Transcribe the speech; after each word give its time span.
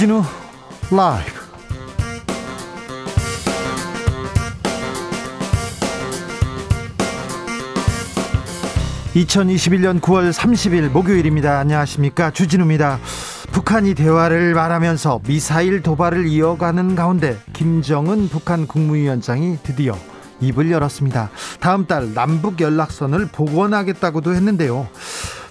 주진우 0.00 0.22
라이브 0.92 1.30
2021년 9.14 10.00
9월 10.00 10.32
30일 10.32 10.88
목요일입니다. 10.88 11.58
안녕하십니까. 11.58 12.30
주진우입니다. 12.30 12.98
북한이 13.52 13.92
대화를 13.92 14.54
말하면서 14.54 15.20
미사일 15.26 15.82
도발을 15.82 16.28
이어가는 16.28 16.94
가운데 16.94 17.36
김정은 17.52 18.30
북한 18.30 18.66
국무위원장이 18.66 19.58
드디어 19.62 19.98
입을 20.40 20.70
열었습니다. 20.70 21.30
다음 21.60 21.86
달 21.86 22.14
남북 22.14 22.60
연락선을 22.60 23.28
복원하겠다고도 23.32 24.34
했는데요. 24.34 24.88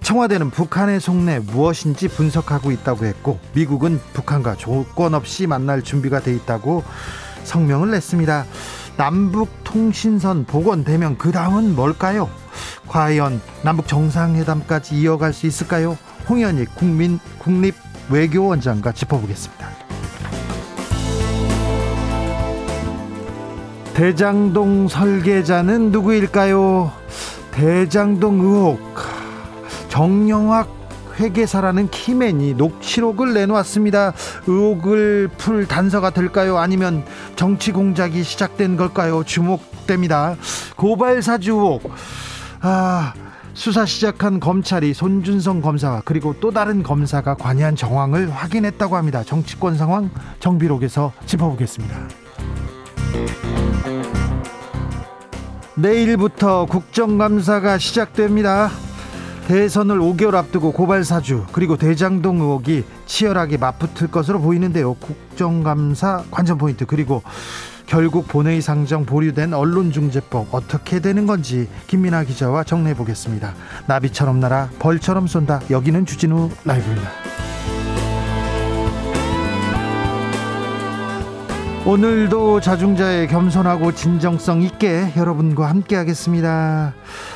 청와대는 0.10 0.50
북한의 0.50 1.00
속내 1.00 1.38
무엇인지 1.38 2.08
분석하고 2.08 2.72
있다고 2.72 3.06
했고 3.06 3.40
미국은 3.54 4.02
북한과 4.14 4.56
조건 4.56 5.14
없이 5.14 5.46
만날 5.46 5.84
준비가 5.84 6.20
돼 6.20 6.34
있다고 6.34 6.84
성명을 7.44 7.92
냈습니다. 7.92 8.46
남북 8.98 9.50
통신선 9.64 10.46
복원되면 10.46 11.20
그 11.20 11.32
다음은 11.32 11.76
뭘까요? 11.76 12.28
과연 12.88 13.40
남북 13.62 13.88
정상회담까지 13.88 14.96
이어갈 14.96 15.32
수 15.32 15.46
있을까요? 15.46 15.96
홍현희 16.28 16.66
국민 16.74 17.20
국립 17.38 17.76
외교원장과 18.10 18.94
짚어보겠습니다. 18.94 19.70
대장동 23.94 24.88
설계자는 24.88 25.92
누구일까요? 25.92 26.92
대장동 27.52 28.40
의혹 28.40 29.09
정영학 29.90 30.80
회계사라는 31.20 31.90
키맨이 31.90 32.54
녹취록을 32.54 33.34
내놓았습니다. 33.34 34.14
의혹을 34.48 35.30
풀 35.38 35.68
단서가 35.68 36.12
될까요? 36.12 36.58
아니면 36.58 37.04
정치 37.36 37.72
공작이 37.72 38.24
시작된 38.24 38.78
걸까요? 38.78 39.24
주목됩니다. 39.24 40.36
고발 40.78 41.22
사주 41.22 41.52
의혹. 41.52 41.92
아, 42.62 43.14
수사 43.54 43.86
시작한 43.86 44.40
검찰이 44.40 44.94
손준성 44.94 45.60
검사와 45.62 46.04
그리고 46.06 46.34
또 46.40 46.52
다른 46.52 46.84
검사가 46.84 47.36
관여한 47.36 47.76
정황을 47.76 48.30
확인했다고 48.30 48.96
합니다. 48.96 49.24
정치권 49.26 49.78
상황 49.78 50.10
정비록에서 50.40 51.12
짚어보겠습니다. 51.26 51.98
내일부터 55.76 56.66
국정감사가 56.66 57.78
시작됩니다. 57.78 58.70
대선을 59.50 59.98
5개월 59.98 60.36
앞두고 60.36 60.72
고발 60.72 61.04
사주 61.04 61.48
그리고 61.52 61.76
대장동 61.76 62.40
의혹이 62.40 62.84
치열하게 63.08 63.58
맞붙을 63.58 64.10
것으로 64.10 64.40
보이는데요. 64.42 64.94
국정감사 64.94 66.26
관전 66.30 66.60
포인트 66.60 66.86
그리고 66.86 67.24
결국 67.88 68.28
본회의 68.28 68.62
상정 68.62 69.08
보류된 69.08 69.56
언론중재법 69.56 70.54
어떻게 70.54 71.00
되는 71.00 71.26
건지 71.26 71.68
김민아 71.88 72.26
기자와 72.26 72.64
정리해 72.64 72.94
보겠습니다. 72.94 73.56
나비처럼 73.88 74.40
날아 74.40 74.70
벌처럼 74.78 75.26
쏜다. 75.26 75.62
여기는 75.72 76.06
주진우 76.06 76.52
라이브입니다. 76.64 77.10
오늘도 81.88 82.62
자중자의 82.62 83.28
겸손하고 83.28 83.96
진정성 83.96 84.62
있게 84.62 85.12
여러분과 85.18 85.68
함께 85.70 85.96
하겠습니다. 85.96 86.94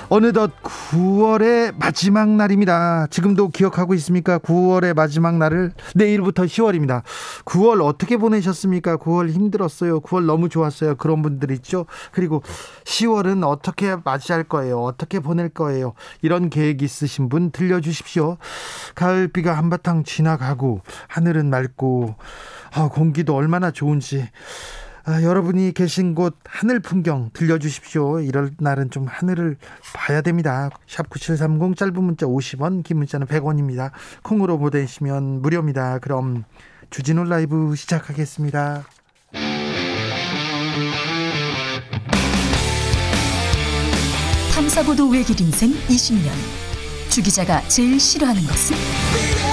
어느덧 0.10 0.52
9월의 0.62 1.76
마지막 1.80 2.30
날입니다. 2.30 3.08
지금도 3.10 3.50
기억하고 3.50 3.94
있습니까? 3.96 4.38
9월의 4.38 4.94
마지막 4.94 5.38
날을 5.38 5.72
내일부터 5.96 6.44
10월입니다. 6.44 7.04
9월 7.46 7.84
어떻게 7.84 8.18
보내셨습니까? 8.18 8.98
9월 8.98 9.30
힘들었어요. 9.32 10.02
9월 10.02 10.26
너무 10.26 10.50
좋았어요. 10.50 10.96
그런 10.96 11.22
분들 11.22 11.52
있죠. 11.52 11.86
그리고 12.12 12.44
10월은 12.84 13.48
어떻게 13.48 13.96
맞이할 14.04 14.44
거예요? 14.44 14.82
어떻게 14.82 15.20
보낼 15.20 15.50
거예요? 15.50 15.94
이런 16.22 16.50
계획 16.50 16.82
있으신 16.82 17.30
분 17.30 17.52
들려주십시오. 17.52 18.38
가을비가 18.96 19.58
한바탕 19.58 20.04
지나가고 20.04 20.82
하늘은 21.08 21.50
맑고 21.50 22.16
아, 22.76 22.90
공기도 22.90 23.36
얼마나 23.36 23.72
좋은지 23.72 24.28
아, 25.06 25.22
여러분이 25.22 25.74
계신 25.74 26.16
곳 26.16 26.38
하늘 26.46 26.80
풍경 26.80 27.30
들려주십시오. 27.34 28.22
이럴 28.22 28.52
날은 28.58 28.90
좀 28.90 29.06
하늘을 29.06 29.58
봐야 29.94 30.22
됩니다. 30.22 30.70
샵 30.88 31.10
9730 31.10 31.76
짧은 31.76 32.02
문자 32.02 32.26
50원, 32.26 32.84
긴 32.84 32.98
문자는 33.00 33.28
100원입니다. 33.28 33.92
콩으로 34.22 34.58
보내시면 34.58 35.42
무료입니다. 35.42 36.00
그럼 36.00 36.46
주진우 36.90 37.26
라이브 37.26 37.76
시작하겠습니다. 37.76 38.86
탐사보도 44.56 45.10
외길 45.10 45.42
인생 45.42 45.72
20년. 45.72 46.32
주 47.10 47.22
기자가 47.22 47.62
제일 47.68 48.00
싫어하는 48.00 48.42
것은? 48.44 49.53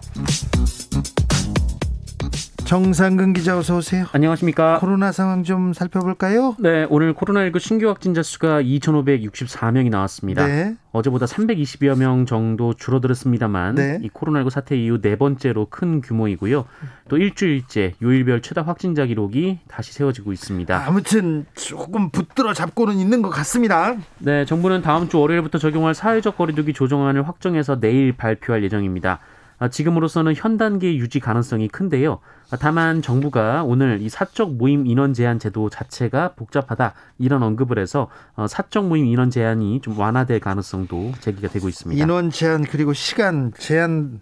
정상근 2.71 3.33
기자 3.33 3.57
어서 3.57 3.75
오세요. 3.75 4.05
안녕하십니까. 4.13 4.79
코로나 4.79 5.11
상황 5.11 5.43
좀 5.43 5.73
살펴볼까요? 5.73 6.55
네, 6.57 6.87
오늘 6.89 7.13
코로나19 7.13 7.59
신규 7.59 7.89
확진자 7.89 8.23
수가 8.23 8.61
2,564명이 8.61 9.89
나왔습니다. 9.89 10.47
네. 10.47 10.77
어제보다 10.93 11.25
320여 11.25 11.99
명 11.99 12.25
정도 12.25 12.73
줄어들었습니다만 12.73 13.75
네. 13.75 13.99
이 14.01 14.07
코로나19 14.07 14.49
사태 14.51 14.77
이후 14.77 15.01
네 15.01 15.17
번째로 15.17 15.67
큰 15.69 15.99
규모이고요. 15.99 16.63
또 17.09 17.17
일주일째 17.17 17.95
요일별 18.01 18.41
최다 18.41 18.61
확진자 18.61 19.05
기록이 19.05 19.59
다시 19.67 19.91
세워지고 19.91 20.31
있습니다. 20.31 20.87
아무튼 20.87 21.45
조금 21.55 22.09
붙들어 22.09 22.53
잡고는 22.53 22.99
있는 22.99 23.21
것 23.21 23.27
같습니다. 23.31 23.97
네, 24.19 24.45
정부는 24.45 24.81
다음 24.81 25.09
주 25.09 25.19
월요일부터 25.19 25.57
적용할 25.57 25.93
사회적 25.93 26.37
거리두기 26.37 26.71
조정안을 26.71 27.27
확정해서 27.27 27.81
내일 27.81 28.13
발표할 28.13 28.63
예정입니다. 28.63 29.19
아, 29.61 29.67
지금으로서는 29.67 30.33
현 30.35 30.57
단계 30.57 30.95
유지 30.95 31.19
가능성이 31.19 31.67
큰데요. 31.67 32.17
아, 32.51 32.57
다만 32.57 33.01
정부가 33.01 33.63
오늘 33.63 34.01
이 34.01 34.09
사적 34.09 34.55
모임 34.55 34.85
인원 34.85 35.13
제한 35.13 35.39
제도 35.39 35.69
자체가 35.69 36.33
복잡하다 36.35 36.93
이런 37.17 37.43
언급을 37.43 37.79
해서 37.79 38.09
어, 38.35 38.45
사적 38.47 38.87
모임 38.87 39.05
인원 39.05 39.29
제한이 39.29 39.79
좀 39.81 39.97
완화될 39.97 40.41
가능성도 40.41 41.13
제기가 41.21 41.47
되고 41.47 41.69
있습니다. 41.69 42.01
인원 42.03 42.29
제한 42.29 42.63
그리고 42.63 42.91
시간 42.93 43.53
제한 43.57 44.19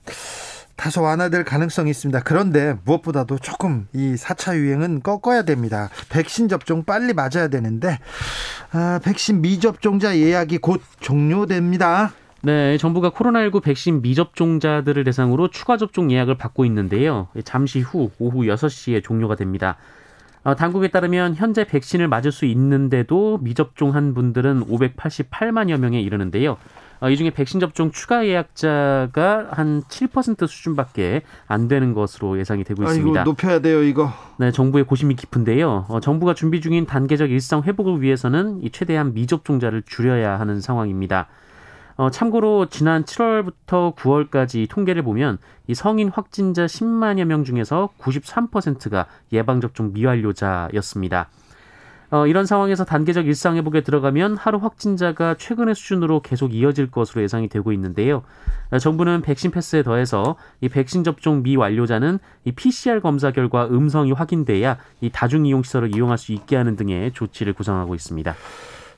다소 0.75 1.01
완화될 1.01 1.43
가능성이 1.43 1.89
있습니다. 1.89 2.21
그런데 2.21 2.77
무엇보다도 2.85 3.39
조금 3.39 3.87
이 3.93 4.13
4차 4.15 4.55
유행은 4.55 5.01
꺾어야 5.01 5.41
됩니다. 5.41 5.89
백신 6.09 6.47
접종 6.47 6.83
빨리 6.83 7.13
맞아야 7.13 7.49
되는데 7.49 7.99
아, 8.71 8.99
백신 9.03 9.41
미접종자 9.41 10.17
예약이 10.17 10.59
곧 10.59 10.81
종료됩니다. 10.99 12.13
네, 12.41 12.77
정부가 12.77 13.09
코로나19 13.09 13.61
백신 13.61 14.01
미접종자들을 14.01 15.03
대상으로 15.03 15.49
추가 15.49 15.77
접종 15.77 16.11
예약을 16.11 16.37
받고 16.37 16.63
있는데요. 16.65 17.27
잠시 17.43 17.81
후 17.81 18.11
오후 18.19 18.43
6시에 18.43 19.03
종료가 19.03 19.35
됩니다. 19.35 19.75
어, 20.43 20.55
당국에 20.55 20.87
따르면 20.87 21.35
현재 21.35 21.65
백신을 21.65 22.07
맞을 22.07 22.31
수 22.31 22.45
있는데도 22.45 23.39
미접종한 23.41 24.13
분들은 24.13 24.67
588만여 24.67 25.77
명에 25.77 25.99
이르는데요. 25.99 26.57
어, 27.01 27.09
이 27.09 27.17
중에 27.17 27.29
백신 27.29 27.59
접종 27.59 27.91
추가 27.91 28.25
예약자가 28.25 29.49
한 29.51 29.83
7% 29.83 30.47
수준밖에 30.47 31.23
안 31.47 31.67
되는 31.67 31.93
것으로 31.93 32.39
예상이 32.39 32.63
되고 32.63 32.83
있습니다. 32.83 33.19
아이고, 33.19 33.29
높여야 33.29 33.59
돼요, 33.59 33.83
이거. 33.83 34.11
네, 34.37 34.51
정부의 34.51 34.85
고심이 34.85 35.15
깊은데요. 35.15 35.85
어, 35.89 35.99
정부가 35.99 36.33
준비 36.33 36.61
중인 36.61 36.85
단계적 36.85 37.31
일상 37.31 37.63
회복을 37.63 38.01
위해서는 38.01 38.61
이 38.63 38.69
최대한 38.69 39.13
미접종자를 39.13 39.83
줄여야 39.85 40.39
하는 40.39 40.61
상황입니다. 40.61 41.27
어, 41.99 42.09
참고로 42.09 42.67
지난 42.67 43.03
7월부터 43.03 43.93
9월까지 43.93 44.69
통계를 44.69 45.03
보면 45.03 45.37
이 45.67 45.75
성인 45.75 46.07
확진자 46.07 46.65
10만여 46.65 47.25
명 47.25 47.43
중에서 47.43 47.89
93%가 47.99 49.05
예방접종 49.33 49.91
미완료자였습니다. 49.91 51.27
어, 52.11 52.25
이런 52.25 52.45
상황에서 52.45 52.85
단계적 52.85 53.27
일상 53.27 53.57
회복에 53.57 53.81
들어가면 53.81 54.37
하루 54.37 54.59
확진자가 54.59 55.33
최근의 55.33 55.75
수준으로 55.75 56.21
계속 56.21 56.53
이어질 56.53 56.89
것으로 56.89 57.21
예상이 57.21 57.49
되고 57.49 57.73
있는데요. 57.73 58.23
어, 58.71 58.79
정부는 58.79 59.21
백신 59.21 59.51
패스에 59.51 59.83
더해서 59.83 60.37
이 60.61 60.69
백신 60.69 61.03
접종 61.03 61.43
미완료자는 61.43 62.19
이 62.45 62.53
PCR 62.53 63.01
검사 63.01 63.31
결과 63.31 63.65
음성이 63.65 64.13
확인돼야 64.13 64.77
이 65.01 65.09
다중 65.09 65.45
이용 65.45 65.63
시설을 65.63 65.93
이용할 65.93 66.17
수 66.17 66.31
있게 66.31 66.55
하는 66.55 66.77
등의 66.77 67.11
조치를 67.11 67.51
구상하고 67.51 67.93
있습니다. 67.93 68.35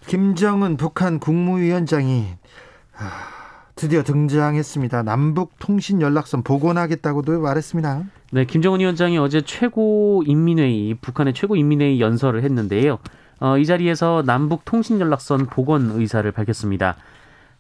김정은 0.06 0.78
북한 0.78 1.20
국무위원장이 1.20 2.41
드디어 3.76 4.04
등장했습니다. 4.04 5.04
남북 5.04 5.54
통신 5.60 6.02
연락선 6.02 6.44
복원하겠다고도 6.44 7.40
말했습니다. 7.40 8.04
네, 8.32 8.46
김정은 8.46 8.80
위원장이 8.80 9.18
어제 9.18 9.42
최고 9.42 10.24
인민회의 10.26 10.94
북한의 10.96 11.34
최고 11.34 11.56
인민회의 11.56 12.00
연설을 12.00 12.44
했는데요. 12.44 13.00
어, 13.40 13.58
이 13.58 13.66
자리에서 13.66 14.24
남북 14.26 14.66
통신 14.66 15.00
연락선 15.00 15.48
복원 15.48 15.92
의사를 15.92 16.32
밝혔습니다. 16.32 16.96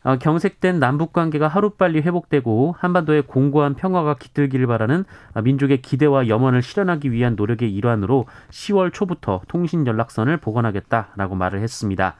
어, 0.03 0.17
경색된 0.17 0.79
남북 0.79 1.13
관계가 1.13 1.47
하루빨리 1.47 2.01
회복되고 2.01 2.75
한반도의 2.77 3.23
공고한 3.23 3.75
평화가 3.75 4.15
깃들기를 4.15 4.65
바라는 4.67 5.05
민족의 5.43 5.81
기대와 5.81 6.27
염원을 6.27 6.61
실현하기 6.61 7.11
위한 7.11 7.35
노력의 7.35 7.73
일환으로 7.73 8.25
10월 8.49 8.93
초부터 8.93 9.41
통신 9.47 9.85
연락선을 9.85 10.37
복원하겠다라고 10.37 11.35
말을 11.35 11.61
했습니다. 11.61 12.15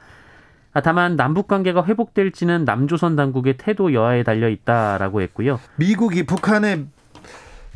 아, 0.74 0.80
다만 0.80 1.16
남북 1.16 1.48
관계가 1.48 1.84
회복될지는 1.84 2.64
남조선 2.64 3.14
당국의 3.16 3.56
태도 3.58 3.92
여하에 3.92 4.22
달려 4.22 4.48
있다라고 4.48 5.20
했고요. 5.22 5.60
미국이 5.76 6.24
북한의 6.24 6.86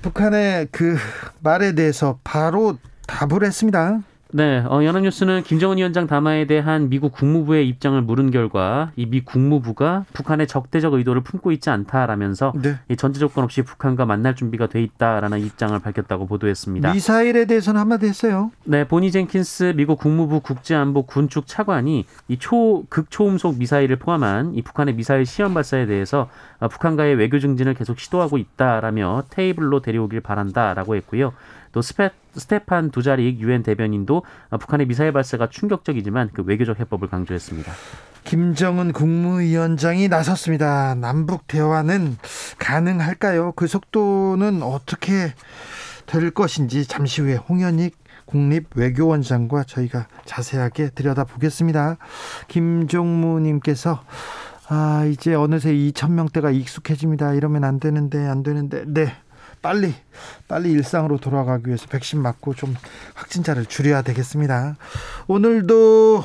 북한의 0.02 0.68
그 0.70 0.96
말에 1.40 1.74
대해서 1.74 2.18
바로 2.24 2.78
답을 3.06 3.44
했습니다. 3.44 4.00
네, 4.32 4.58
어, 4.68 4.82
연합뉴스는 4.84 5.44
김정은 5.44 5.78
위원장 5.78 6.08
담화에 6.08 6.46
대한 6.46 6.88
미국 6.88 7.12
국무부의 7.12 7.66
입장을 7.68 7.98
물은 8.02 8.32
결과 8.32 8.90
이 8.96 9.06
미 9.06 9.20
국무부가 9.20 10.04
북한의 10.12 10.48
적대적 10.48 10.94
의도를 10.94 11.22
품고 11.22 11.52
있지 11.52 11.70
않다라면서 11.70 12.52
네. 12.60 12.74
이 12.90 12.96
전제 12.96 13.20
조건 13.20 13.44
없이 13.44 13.62
북한과 13.62 14.04
만날 14.04 14.34
준비가 14.34 14.66
돼 14.66 14.82
있다라는 14.82 15.38
입장을 15.38 15.78
밝혔다고 15.78 16.26
보도했습니다. 16.26 16.92
미사일에 16.92 17.44
대해서는 17.44 17.80
한마디 17.80 18.06
했어요. 18.06 18.50
네, 18.64 18.82
보니 18.86 19.12
젠킨스 19.12 19.74
미국 19.76 20.00
국무부 20.00 20.40
국제안보 20.40 21.02
군축 21.06 21.46
차관이 21.46 22.04
이 22.28 22.36
초 22.38 22.84
극초음속 22.90 23.58
미사일을 23.58 23.96
포함한 23.96 24.54
이 24.54 24.62
북한의 24.62 24.94
미사일 24.96 25.24
시험 25.24 25.54
발사에 25.54 25.86
대해서 25.86 26.28
어, 26.58 26.66
북한과의 26.68 27.14
외교 27.14 27.38
증진을 27.38 27.74
계속 27.74 27.98
시도하고 28.00 28.38
있다라며 28.38 29.22
테이블로 29.30 29.80
데려오길 29.82 30.20
바란다라고 30.20 30.96
했고요. 30.96 31.32
또 31.76 31.82
스페, 31.82 32.08
스테판 32.34 32.90
두자릭 32.90 33.38
유엔 33.40 33.62
대변인도 33.62 34.22
북한의 34.58 34.86
미사일 34.86 35.12
발사가 35.12 35.50
충격적이지만 35.50 36.30
그 36.32 36.40
외교적 36.42 36.80
해법을 36.80 37.08
강조했습니다. 37.08 37.70
김정은 38.24 38.94
국무위원장이 38.94 40.08
나섰습니다. 40.08 40.94
남북 40.94 41.46
대화는 41.46 42.16
가능할까요? 42.58 43.52
그 43.52 43.66
속도는 43.66 44.62
어떻게 44.62 45.34
될 46.06 46.30
것인지 46.30 46.86
잠시 46.86 47.20
후에 47.20 47.34
홍현익 47.34 47.94
국립외교원장과 48.24 49.64
저희가 49.64 50.06
자세하게 50.24 50.92
들여다보겠습니다. 50.94 51.98
김종무님께서 52.48 54.02
아 54.68 55.04
이제 55.04 55.34
어느새 55.34 55.74
2천 55.74 56.12
명대가 56.12 56.50
익숙해집니다. 56.50 57.34
이러면 57.34 57.64
안 57.64 57.78
되는데 57.78 58.26
안 58.26 58.42
되는데 58.42 58.84
네 58.86 59.12
빨리 59.66 59.92
빨리 60.46 60.70
일상으로 60.70 61.18
돌아가기 61.18 61.66
위해서 61.66 61.88
백신 61.88 62.22
맞고 62.22 62.54
좀 62.54 62.72
확진자를 63.14 63.66
줄여야 63.66 64.02
되겠습니다. 64.02 64.76
오늘도 65.26 66.22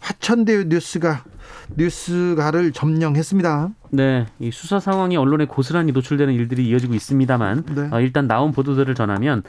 화천대유 0.00 0.64
뉴스가 0.64 1.22
뉴스가를 1.76 2.72
점령했습니다. 2.72 3.68
네, 3.90 4.26
이 4.40 4.50
수사 4.50 4.80
상황이 4.80 5.16
언론에 5.16 5.44
고스란히 5.44 5.92
노출되는 5.92 6.34
일들이 6.34 6.66
이어지고 6.66 6.94
있습니다만 6.94 7.64
네. 7.76 7.88
어, 7.92 8.00
일단 8.00 8.26
나온 8.26 8.50
보도들을 8.50 8.92
전하면 8.96 9.44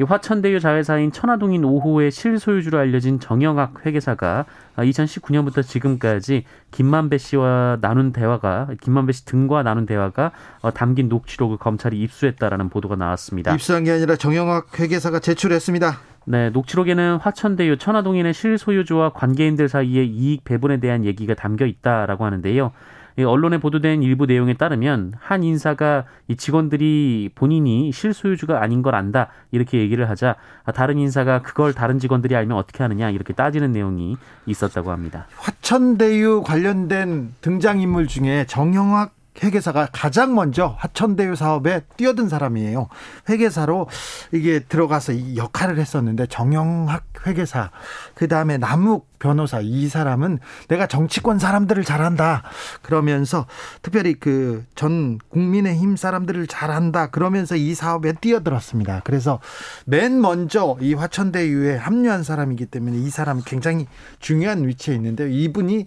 이 0.00 0.02
화천대유 0.02 0.60
자회사인 0.60 1.12
천화동인 1.12 1.62
5호의 1.62 2.10
실소유주로 2.10 2.78
알려진 2.78 3.20
정영학 3.20 3.84
회계사가 3.84 4.46
2019년부터 4.76 5.62
지금까지 5.62 6.44
김만배 6.70 7.18
씨와 7.18 7.78
나눈 7.80 8.12
대화가 8.12 8.68
김만배 8.80 9.12
씨 9.12 9.24
등과 9.26 9.62
나눈 9.62 9.84
대화가 9.84 10.32
어, 10.62 10.70
담긴 10.72 11.08
녹취록을 11.08 11.58
검찰이 11.58 12.00
입수했다라는 12.00 12.70
보도가 12.70 12.96
나왔습니다. 12.96 13.52
입수한 13.54 13.84
게 13.84 13.92
아니라 13.92 14.16
정영학 14.16 14.78
회계사가 14.78 15.18
제출했습니다. 15.18 15.98
네, 16.24 16.50
녹취록에는 16.50 17.16
화천대유 17.16 17.78
천화동인의 17.78 18.32
실소유주와 18.32 19.10
관계인들 19.10 19.68
사이의 19.68 20.08
이익 20.08 20.44
배분에 20.44 20.78
대한 20.78 21.04
얘기가 21.04 21.34
담겨 21.34 21.66
있다라고 21.66 22.24
하는데요. 22.24 22.72
언론에 23.18 23.58
보도된 23.58 24.02
일부 24.02 24.26
내용에 24.26 24.54
따르면 24.54 25.14
한 25.18 25.42
인사가 25.42 26.04
이 26.28 26.36
직원들이 26.36 27.30
본인이 27.34 27.92
실소유주가 27.92 28.62
아닌 28.62 28.82
걸 28.82 28.94
안다 28.94 29.28
이렇게 29.50 29.78
얘기를 29.78 30.08
하자 30.08 30.36
다른 30.74 30.98
인사가 30.98 31.42
그걸 31.42 31.72
다른 31.72 31.98
직원들이 31.98 32.34
알면 32.34 32.56
어떻게 32.56 32.82
하느냐 32.82 33.10
이렇게 33.10 33.32
따지는 33.32 33.72
내용이 33.72 34.16
있었다고 34.46 34.90
합니다. 34.90 35.26
화천대유 35.36 36.42
관련된 36.44 37.34
등장인물 37.40 38.06
중에 38.06 38.46
정영학 38.46 39.14
회계사가 39.42 39.88
가장 39.92 40.34
먼저 40.34 40.74
하천대유 40.78 41.36
사업에 41.36 41.80
뛰어든 41.96 42.28
사람이에요. 42.28 42.88
회계사로 43.28 43.88
이게 44.32 44.60
들어가서 44.60 45.12
이 45.12 45.36
역할을 45.36 45.78
했었는데 45.78 46.26
정영학 46.26 47.04
회계사, 47.26 47.70
그 48.14 48.26
다음에 48.28 48.58
남욱 48.58 49.08
변호사 49.20 49.60
이 49.60 49.88
사람은 49.88 50.40
내가 50.68 50.88
정치권 50.88 51.38
사람들을 51.38 51.84
잘한다 51.84 52.42
그러면서 52.82 53.46
특별히 53.80 54.14
그 54.14 54.64
전 54.74 55.18
국민의힘 55.28 55.96
사람들을 55.96 56.48
잘한다 56.48 57.10
그러면서 57.10 57.54
이 57.54 57.72
사업에 57.72 58.12
뛰어들었습니다. 58.14 59.02
그래서 59.04 59.38
맨 59.84 60.20
먼저 60.20 60.76
이 60.80 60.94
화천대유에 60.94 61.76
합류한 61.76 62.24
사람이기 62.24 62.66
때문에 62.66 62.96
이 62.96 63.10
사람이 63.10 63.42
굉장히 63.46 63.86
중요한 64.18 64.66
위치에 64.66 64.96
있는데 64.96 65.30
이분이 65.30 65.80
어, 65.82 65.86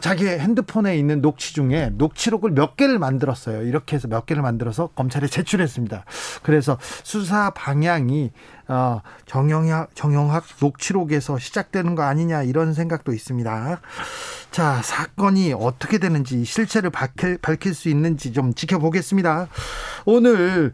자기 0.00 0.26
핸드폰에 0.26 0.96
있는 0.96 1.20
녹취 1.20 1.54
중에 1.54 1.90
녹취록을 1.94 2.50
몇 2.50 2.76
개를 2.76 2.98
만들었어요. 2.98 3.62
이렇게 3.62 3.96
해서 3.96 4.08
몇 4.08 4.26
개를 4.26 4.42
만들어서 4.42 4.88
검찰에 4.88 5.26
제출했습니다. 5.26 6.04
그래서 6.42 6.78
수사 7.04 7.50
방향이 7.50 8.32
어, 8.68 9.00
정영학, 9.26 9.94
정영학 9.94 10.44
녹취록에서 10.60 11.38
시작되는 11.38 11.94
거 11.94 12.02
아니냐 12.02 12.42
이런 12.42 12.74
생각도 12.74 13.12
있습니다. 13.12 13.80
자, 14.50 14.80
사건이 14.82 15.52
어떻게 15.52 15.98
되는지 15.98 16.44
실체를 16.44 16.90
밝힐, 16.90 17.38
밝힐 17.38 17.74
수 17.74 17.88
있는지 17.88 18.32
좀 18.32 18.54
지켜보겠습니다. 18.54 19.48
오늘 20.04 20.72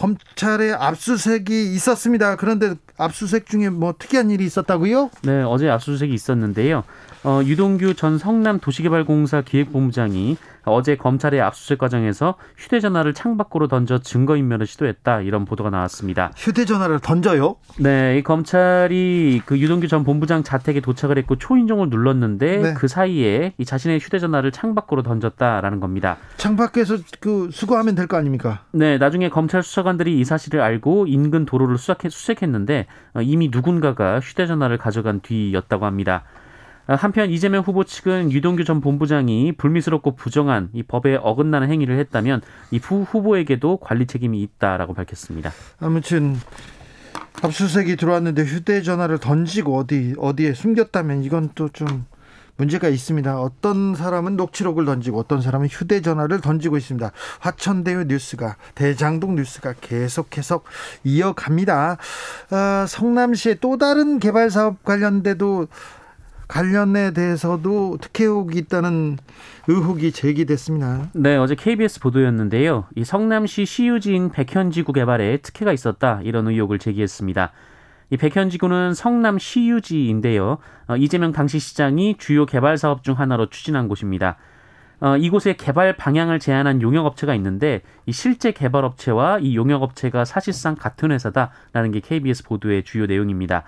검찰의 0.00 0.72
압수수색이 0.72 1.74
있었습니다. 1.74 2.36
그런데 2.36 2.74
압수수색 2.96 3.46
중에 3.46 3.68
뭐 3.68 3.94
특이한 3.98 4.30
일이 4.30 4.44
있었다고요? 4.46 5.10
네, 5.24 5.42
어제 5.42 5.68
압수수색이 5.68 6.14
있었는데요. 6.14 6.84
어, 7.22 7.42
유동규 7.44 7.94
전 7.94 8.16
성남 8.16 8.60
도시개발공사 8.60 9.42
기획본부장이 9.42 10.38
어제 10.70 10.96
검찰의 10.96 11.40
압수수색 11.40 11.78
과정에서 11.78 12.34
휴대전화를 12.56 13.14
창밖으로 13.14 13.68
던져 13.68 13.98
증거인멸을 13.98 14.66
시도했다 14.66 15.20
이런 15.22 15.44
보도가 15.44 15.70
나왔습니다. 15.70 16.32
휴대전화를 16.36 17.00
던져요? 17.00 17.56
네, 17.78 18.18
이 18.18 18.22
검찰이 18.22 19.42
그 19.46 19.58
유동규 19.58 19.88
전 19.88 20.04
본부장 20.04 20.42
자택에 20.42 20.80
도착을 20.80 21.18
했고 21.18 21.36
초인종을 21.36 21.88
눌렀는데 21.90 22.56
네. 22.58 22.74
그 22.74 22.88
사이에 22.88 23.54
이 23.58 23.64
자신의 23.64 23.98
휴대전화를 24.00 24.52
창밖으로 24.52 25.02
던졌다라는 25.02 25.80
겁니다. 25.80 26.16
창밖에서 26.36 26.98
그 27.20 27.48
수거하면 27.52 27.94
될 27.94 28.06
거 28.06 28.16
아닙니까? 28.16 28.64
네, 28.72 28.98
나중에 28.98 29.28
검찰 29.28 29.62
수사관들이 29.62 30.18
이 30.18 30.24
사실을 30.24 30.60
알고 30.60 31.06
인근 31.06 31.46
도로를 31.46 31.78
수색했, 31.78 32.10
수색했는데 32.10 32.86
어, 33.14 33.20
이미 33.22 33.48
누군가가 33.52 34.20
휴대전화를 34.20 34.78
가져간 34.78 35.20
뒤였다고 35.20 35.86
합니다. 35.86 36.24
아, 36.90 36.96
한편 36.96 37.30
이재명 37.30 37.62
후보 37.62 37.84
측은 37.84 38.32
유동규 38.32 38.64
전 38.64 38.80
본부장이 38.80 39.52
불미스럽고 39.52 40.16
부정한 40.16 40.70
이 40.72 40.82
법에 40.82 41.14
어긋나는 41.22 41.70
행위를 41.70 41.96
했다면 42.00 42.42
이 42.72 42.78
후, 42.78 43.04
후보에게도 43.08 43.76
관리 43.76 44.06
책임이 44.08 44.42
있다라고 44.42 44.94
밝혔습니다. 44.94 45.52
아무튼 45.78 46.36
압수수색이 47.42 47.94
들어왔는데 47.94 48.42
휴대전화를 48.42 49.18
던지고 49.18 49.76
어디 49.78 50.16
어디에 50.18 50.52
숨겼다면 50.52 51.22
이건 51.22 51.50
또 51.54 51.68
좀 51.68 52.06
문제가 52.60 52.88
있습니다. 52.88 53.40
어떤 53.40 53.94
사람은 53.94 54.36
녹취록을 54.36 54.84
던지고 54.84 55.18
어떤 55.18 55.40
사람은 55.40 55.68
휴대전화를 55.68 56.42
던지고 56.42 56.76
있습니다. 56.76 57.10
화천대유 57.38 58.04
뉴스가 58.04 58.56
대장동 58.74 59.36
뉴스가 59.36 59.74
계속 59.80 60.36
해서 60.36 60.60
이어갑니다. 61.02 61.96
아, 62.50 62.86
성남시의 62.86 63.58
또 63.62 63.78
다른 63.78 64.18
개발 64.18 64.50
사업 64.50 64.84
관련돼도 64.84 65.68
관련에 66.50 67.12
대해서도 67.12 67.98
특혜 68.00 68.24
의혹이 68.24 68.58
있다는 68.58 69.18
의혹이 69.68 70.10
제기됐습니다. 70.10 71.08
네, 71.14 71.36
어제 71.36 71.54
KBS 71.54 72.00
보도였는데요. 72.00 72.86
이 72.96 73.04
성남시 73.04 73.64
시유지인 73.64 74.30
백현지구 74.30 74.92
개발에 74.92 75.36
특혜가 75.38 75.72
있었다 75.72 76.20
이런 76.24 76.48
의혹을 76.48 76.80
제기했습니다. 76.80 77.52
이 78.10 78.16
백현지구는 78.16 78.94
성남 78.94 79.38
시유지인데요. 79.38 80.58
어, 80.88 80.96
이재명 80.96 81.30
당시 81.30 81.60
시장이 81.60 82.16
주요 82.18 82.46
개발 82.46 82.76
사업 82.76 83.04
중 83.04 83.16
하나로 83.16 83.48
추진한 83.50 83.86
곳입니다. 83.86 84.36
어, 84.98 85.16
이곳에 85.16 85.54
개발 85.54 85.96
방향을 85.96 86.40
제안한 86.40 86.82
용역업체가 86.82 87.32
있는데 87.36 87.82
이 88.06 88.12
실제 88.12 88.50
개발업체와 88.50 89.38
이 89.38 89.54
용역업체가 89.54 90.24
사실상 90.24 90.74
같은 90.74 91.12
회사다라는 91.12 91.92
게 91.92 92.00
KBS 92.00 92.42
보도의 92.42 92.82
주요 92.82 93.06
내용입니다. 93.06 93.62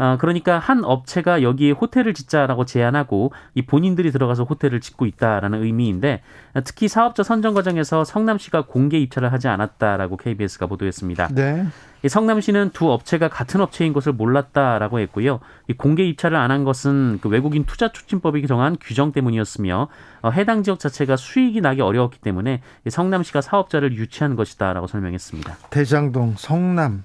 어, 0.00 0.16
그러니까 0.18 0.58
한 0.58 0.82
업체가 0.82 1.42
여기에 1.42 1.72
호텔을 1.72 2.14
짓자라고 2.14 2.64
제안하고 2.64 3.32
이 3.54 3.60
본인들이 3.60 4.10
들어가서 4.12 4.44
호텔을 4.44 4.80
짓고 4.80 5.04
있다라는 5.04 5.62
의미인데 5.62 6.22
특히 6.64 6.88
사업자 6.88 7.22
선정 7.22 7.52
과정에서 7.52 8.04
성남시가 8.04 8.62
공개 8.62 8.98
입찰을 8.98 9.30
하지 9.30 9.48
않았다라고 9.48 10.16
KBS가 10.16 10.66
보도했습니다. 10.66 11.28
네. 11.34 11.66
이 12.02 12.08
성남시는 12.08 12.70
두 12.72 12.90
업체가 12.92 13.28
같은 13.28 13.60
업체인 13.60 13.92
것을 13.92 14.12
몰랐다라고 14.12 15.00
했고요. 15.00 15.40
이 15.68 15.72
공개 15.72 16.04
입찰을 16.04 16.36
안 16.36 16.50
한 16.50 16.64
것은 16.64 17.20
그 17.22 17.28
외국인 17.28 17.64
투자 17.64 17.92
촉진법이 17.92 18.44
정한 18.48 18.76
규정 18.80 19.12
때문이었으며 19.12 19.86
어, 20.22 20.30
해당 20.30 20.64
지역 20.64 20.80
자체가 20.80 21.16
수익이 21.16 21.60
나기 21.60 21.80
어려웠기 21.80 22.18
때문에 22.18 22.60
성남시가 22.88 23.40
사업자를 23.40 23.94
유치한 23.96 24.34
것이다라고 24.34 24.88
설명했습니다. 24.88 25.56
대장동 25.70 26.34
성남 26.38 27.04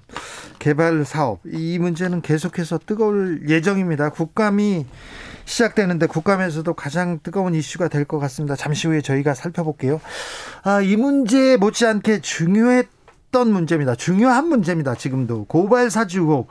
개발 0.58 1.06
사업 1.06 1.42
이 1.46 1.78
문제는 1.78 2.22
계속해서 2.22 2.80
뜨거울 2.88 3.48
예정입니다. 3.48 4.10
국감이 4.10 4.88
시작되는데 5.46 6.08
국감에서도 6.08 6.74
가장 6.74 7.20
뜨거운 7.22 7.54
이슈가 7.54 7.88
될 7.88 8.06
것 8.06 8.18
같습니다. 8.20 8.56
잠시 8.56 8.88
후에 8.88 9.02
저희가 9.02 9.36
살펴볼게요. 9.36 10.02
아, 10.64 10.82
이 10.82 10.96
문제 10.96 11.58
못지않게 11.58 12.22
중요했 12.22 12.88
있었던 13.36 13.52
문제입니다. 13.52 13.96
중요한 13.96 14.48
문제입니다. 14.48 14.96
지금도 14.96 15.44
고발 15.46 15.90
사주 15.90 16.22
의혹 16.22 16.48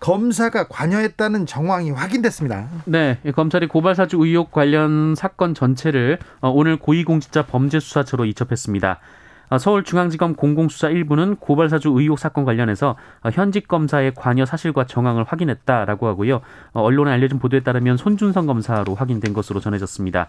검사가 0.00 0.68
관여했다는 0.68 1.46
정황이 1.46 1.90
확인됐습니다. 1.90 2.68
네, 2.84 3.18
검찰이 3.34 3.66
고발 3.66 3.94
사주 3.94 4.18
의혹 4.18 4.52
관련 4.52 5.14
사건 5.14 5.54
전체를 5.54 6.18
어, 6.40 6.50
오늘 6.50 6.76
고위공직자 6.76 7.46
범죄수사처로 7.46 8.26
이첩했습니다. 8.26 9.00
어, 9.48 9.58
서울중앙지검 9.58 10.34
공공수사 10.34 10.88
1부는 10.88 11.40
고발사주 11.40 11.92
의혹 11.94 12.18
사건 12.18 12.44
관련해서 12.44 12.96
어, 13.22 13.30
현직 13.32 13.66
검사의 13.66 14.12
관여 14.14 14.44
사실과 14.44 14.84
정황을 14.84 15.24
확인했다라고 15.24 16.06
하고요. 16.06 16.42
언론에 16.72 17.12
알려진 17.12 17.38
보도에 17.38 17.60
따르면 17.60 17.96
손준성 17.96 18.46
검사로 18.46 18.94
확인된 18.94 19.32
것으로 19.32 19.60
전해졌습니다. 19.60 20.28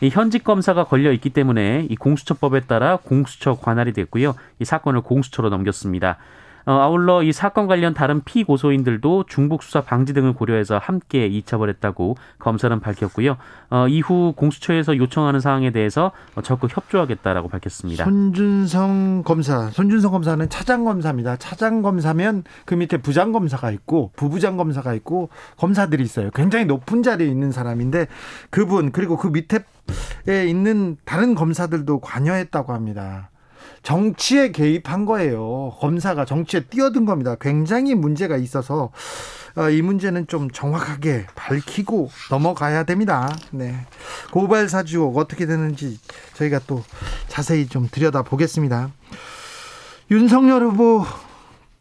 이 0.00 0.10
현직 0.10 0.44
검사가 0.44 0.84
걸려 0.84 1.12
있기 1.12 1.30
때문에 1.30 1.86
이 1.90 1.96
공수처법에 1.96 2.60
따라 2.60 2.96
공수처 2.96 3.56
관할이 3.56 3.92
됐고요. 3.92 4.34
이 4.60 4.64
사건을 4.64 5.00
공수처로 5.00 5.48
넘겼습니다. 5.50 6.18
어, 6.68 6.72
아울러 6.82 7.22
이 7.22 7.32
사건 7.32 7.66
관련 7.66 7.94
다른 7.94 8.20
피고소인들도 8.22 9.24
중복 9.26 9.62
수사 9.62 9.80
방지 9.80 10.12
등을 10.12 10.34
고려해서 10.34 10.76
함께 10.76 11.26
이첩을 11.26 11.70
했다고 11.70 12.16
검사는 12.38 12.78
밝혔고요. 12.78 13.38
어, 13.70 13.88
이후 13.88 14.34
공수처에서 14.36 14.98
요청하는 14.98 15.40
사항에 15.40 15.70
대해서 15.70 16.12
적극 16.42 16.76
협조하겠다라고 16.76 17.48
밝혔습니다. 17.48 18.04
손준성 18.04 19.22
검사, 19.24 19.70
손준성 19.70 20.12
검사는 20.12 20.46
차장 20.50 20.84
검사입니다. 20.84 21.36
차장 21.38 21.80
검사면 21.80 22.44
그 22.66 22.74
밑에 22.74 22.98
부장 22.98 23.32
검사가 23.32 23.70
있고 23.70 24.12
부부장 24.14 24.58
검사가 24.58 24.92
있고 24.92 25.30
검사들이 25.56 26.02
있어요. 26.04 26.30
굉장히 26.34 26.66
높은 26.66 27.02
자리에 27.02 27.26
있는 27.26 27.50
사람인데 27.50 28.08
그분 28.50 28.92
그리고 28.92 29.16
그 29.16 29.28
밑에 29.28 29.60
있는 30.46 30.98
다른 31.06 31.34
검사들도 31.34 32.00
관여했다고 32.00 32.74
합니다. 32.74 33.30
정치에 33.88 34.52
개입한 34.52 35.06
거예요. 35.06 35.74
검사가 35.80 36.26
정치에 36.26 36.60
뛰어든 36.64 37.06
겁니다. 37.06 37.36
굉장히 37.40 37.94
문제가 37.94 38.36
있어서 38.36 38.90
어, 39.56 39.70
이 39.70 39.80
문제는 39.80 40.26
좀 40.26 40.50
정확하게 40.50 41.24
밝히고 41.34 42.10
넘어가야 42.30 42.84
됩니다. 42.84 43.34
네. 43.50 43.74
고발 44.30 44.68
사주 44.68 45.14
어떻게 45.16 45.46
되는지 45.46 45.98
저희가 46.34 46.60
또 46.66 46.84
자세히 47.28 47.66
좀 47.66 47.88
들여다 47.90 48.24
보겠습니다. 48.24 48.90
윤석열 50.10 50.64
후보 50.64 51.06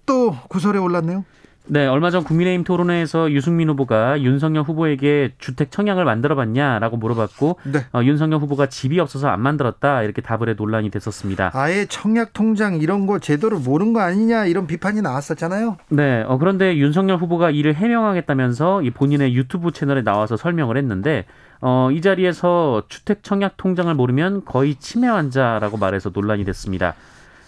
또 0.05 0.33
구설에 0.47 0.79
올랐네요. 0.79 1.25
네, 1.69 1.85
얼마 1.85 2.11
전 2.11 2.23
국민의힘 2.23 2.63
토론회에서 2.63 3.31
유승민 3.31 3.69
후보가 3.69 4.21
윤석열 4.21 4.63
후보에게 4.63 5.33
주택 5.37 5.69
청약을 5.71 6.05
만들어봤냐라고 6.05 6.95
물어봤고 6.97 7.59
네. 7.65 7.85
어, 7.93 8.03
윤석열 8.03 8.39
후보가 8.39 8.67
집이 8.67 8.99
없어서 8.99 9.27
안 9.27 9.41
만들었다 9.41 10.03
이렇게 10.03 10.21
답을 10.21 10.49
해 10.49 10.53
논란이 10.53 10.89
됐었습니다. 10.89 11.51
아예 11.53 11.85
청약 11.85 12.31
통장 12.33 12.75
이런 12.75 13.05
거 13.05 13.19
제도를 13.19 13.59
모른 13.59 13.91
거 13.91 13.99
아니냐 13.99 14.45
이런 14.45 14.65
비판이 14.65 15.01
나왔었잖아요. 15.01 15.77
네, 15.89 16.23
어, 16.27 16.37
그런데 16.37 16.77
윤석열 16.77 17.17
후보가 17.17 17.51
이를 17.51 17.75
해명하겠다면서 17.75 18.83
이 18.83 18.91
본인의 18.91 19.35
유튜브 19.35 19.71
채널에 19.71 20.03
나와서 20.03 20.37
설명을 20.37 20.77
했는데 20.77 21.25
어, 21.59 21.89
이 21.91 22.01
자리에서 22.01 22.83
주택 22.87 23.23
청약 23.23 23.57
통장을 23.57 23.93
모르면 23.93 24.45
거의 24.45 24.75
치매 24.75 25.07
환자라고 25.07 25.77
말해서 25.77 26.11
논란이 26.13 26.45
됐습니다. 26.45 26.93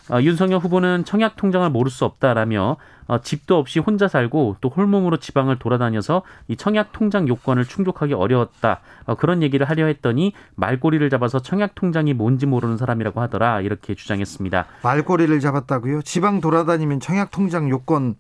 어, 0.09 0.19
윤석열 0.21 0.59
후보는 0.59 1.05
청약 1.05 1.35
통장을 1.35 1.69
모를 1.69 1.91
수 1.91 2.03
없다라며 2.03 2.77
어, 3.09 3.19
집도 3.21 3.57
없이 3.57 3.79
혼자 3.79 4.07
살고 4.07 4.57
또 4.61 4.69
홀몸으로 4.69 5.17
지방을 5.17 5.57
돌아다녀서 5.57 6.21
이 6.47 6.55
청약 6.55 6.91
통장 6.91 7.27
요건을 7.27 7.65
충족하기 7.65 8.13
어려웠다 8.13 8.81
어, 9.05 9.15
그런 9.15 9.41
얘기를 9.41 9.67
하려 9.67 9.87
했더니 9.87 10.33
말꼬리를 10.53 11.09
잡아서 11.09 11.39
청약 11.39 11.73
통장이 11.73 12.13
뭔지 12.13 12.45
모르는 12.45 12.77
사람이라고 12.77 13.19
하더라 13.19 13.61
이렇게 13.61 13.95
주장했습니다. 13.95 14.67
말꼬리를 14.83 15.39
잡았다고요? 15.39 16.03
지방 16.03 16.39
돌아다니면 16.39 16.99
청약 16.99 17.31
통장 17.31 17.67
요건 17.71 18.13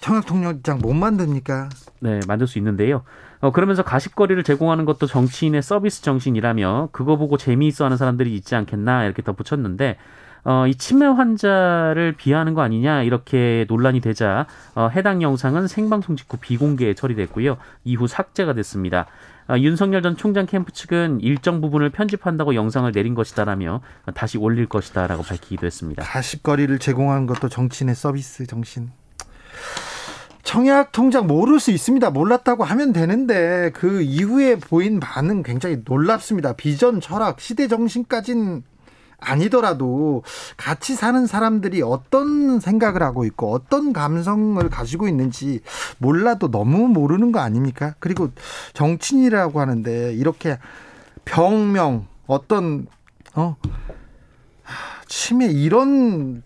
청약 0.00 0.26
통장 0.26 0.78
못 0.78 0.94
만듭니까? 0.94 1.68
네, 1.98 2.20
만들 2.28 2.46
수 2.46 2.58
있는데요. 2.58 3.02
어, 3.40 3.50
그러면서 3.50 3.82
가십거리를 3.82 4.40
제공하는 4.44 4.84
것도 4.84 5.08
정치인의 5.08 5.60
서비스 5.62 6.02
정신이라며 6.02 6.90
그거 6.92 7.16
보고 7.16 7.36
재미있어 7.36 7.84
하는 7.84 7.96
사람들이 7.96 8.32
있지 8.36 8.54
않겠나 8.54 9.04
이렇게 9.06 9.22
덧붙였는데 9.22 9.96
어, 10.44 10.66
이 10.66 10.74
치매 10.74 11.06
환자를 11.06 12.14
비하하는 12.16 12.54
거 12.54 12.62
아니냐 12.62 13.02
이렇게 13.02 13.66
논란이 13.68 14.00
되자 14.00 14.46
어, 14.74 14.88
해당 14.88 15.22
영상은 15.22 15.68
생방송 15.68 16.16
직후 16.16 16.36
비공개 16.40 16.94
처리됐고요. 16.94 17.56
이후 17.84 18.06
삭제가 18.06 18.54
됐습니다. 18.54 19.06
어, 19.48 19.58
윤석열 19.58 20.02
전 20.02 20.16
총장 20.16 20.46
캠프 20.46 20.72
측은 20.72 21.20
일정 21.20 21.60
부분을 21.60 21.90
편집한다고 21.90 22.54
영상을 22.54 22.90
내린 22.92 23.14
것이다라며 23.14 23.80
다시 24.14 24.38
올릴 24.38 24.66
것이다라고 24.66 25.22
밝히기도 25.24 25.66
했습니다. 25.66 26.02
가십거리를 26.04 26.78
제공하는 26.78 27.26
것도 27.26 27.48
정치인의 27.48 27.94
서비스 27.94 28.46
정신. 28.46 28.90
청약 30.42 30.92
통장 30.92 31.26
모를 31.26 31.60
수 31.60 31.70
있습니다. 31.70 32.10
몰랐다고 32.10 32.64
하면 32.64 32.92
되는데 32.92 33.70
그 33.74 34.00
이후에 34.02 34.56
보인 34.56 34.98
반응 34.98 35.42
굉장히 35.42 35.82
놀랍습니다. 35.84 36.54
비전, 36.54 37.00
철학, 37.00 37.40
시대 37.40 37.68
정신까진 37.68 38.64
아니더라도 39.20 40.22
같이 40.56 40.94
사는 40.94 41.26
사람들이 41.26 41.82
어떤 41.82 42.60
생각을 42.60 43.02
하고 43.02 43.24
있고 43.24 43.52
어떤 43.52 43.92
감성을 43.92 44.68
가지고 44.68 45.08
있는지 45.08 45.60
몰라도 45.98 46.50
너무 46.50 46.88
모르는 46.88 47.32
거 47.32 47.40
아닙니까? 47.40 47.94
그리고 47.98 48.30
정치인이라고 48.72 49.60
하는데 49.60 50.14
이렇게 50.14 50.58
병명 51.24 52.06
어떤 52.26 52.86
어 53.34 53.56
치매 55.06 55.46
이런 55.46 56.42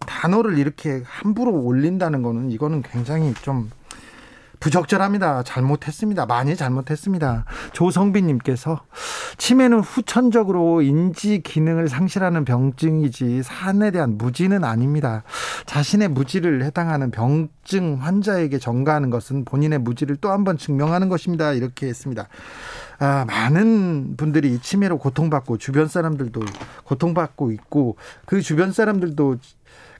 단어를 0.00 0.58
이렇게 0.58 1.02
함부로 1.04 1.52
올린다는 1.52 2.22
거는 2.22 2.50
이거는 2.50 2.82
굉장히 2.82 3.34
좀 3.42 3.70
부적절합니다. 4.60 5.42
잘못했습니다. 5.42 6.26
많이 6.26 6.56
잘못했습니다. 6.56 7.44
조성빈님께서 7.72 8.80
치매는 9.38 9.80
후천적으로 9.80 10.82
인지 10.82 11.42
기능을 11.42 11.88
상실하는 11.88 12.44
병증이지 12.44 13.42
산에 13.42 13.90
대한 13.90 14.16
무지는 14.18 14.64
아닙니다. 14.64 15.22
자신의 15.66 16.08
무지를 16.08 16.64
해당하는 16.64 17.10
병증 17.10 17.98
환자에게 18.00 18.58
전가하는 18.58 19.10
것은 19.10 19.44
본인의 19.44 19.80
무지를 19.80 20.16
또 20.16 20.30
한 20.30 20.44
번 20.44 20.58
증명하는 20.58 21.08
것입니다. 21.08 21.52
이렇게 21.52 21.86
했습니다. 21.88 22.28
아, 22.98 23.24
많은 23.26 24.16
분들이 24.16 24.58
치매로 24.58 24.98
고통받고 24.98 25.58
주변 25.58 25.88
사람들도 25.88 26.40
고통받고 26.84 27.50
있고 27.52 27.96
그 28.26 28.40
주변 28.42 28.72
사람들도 28.72 29.36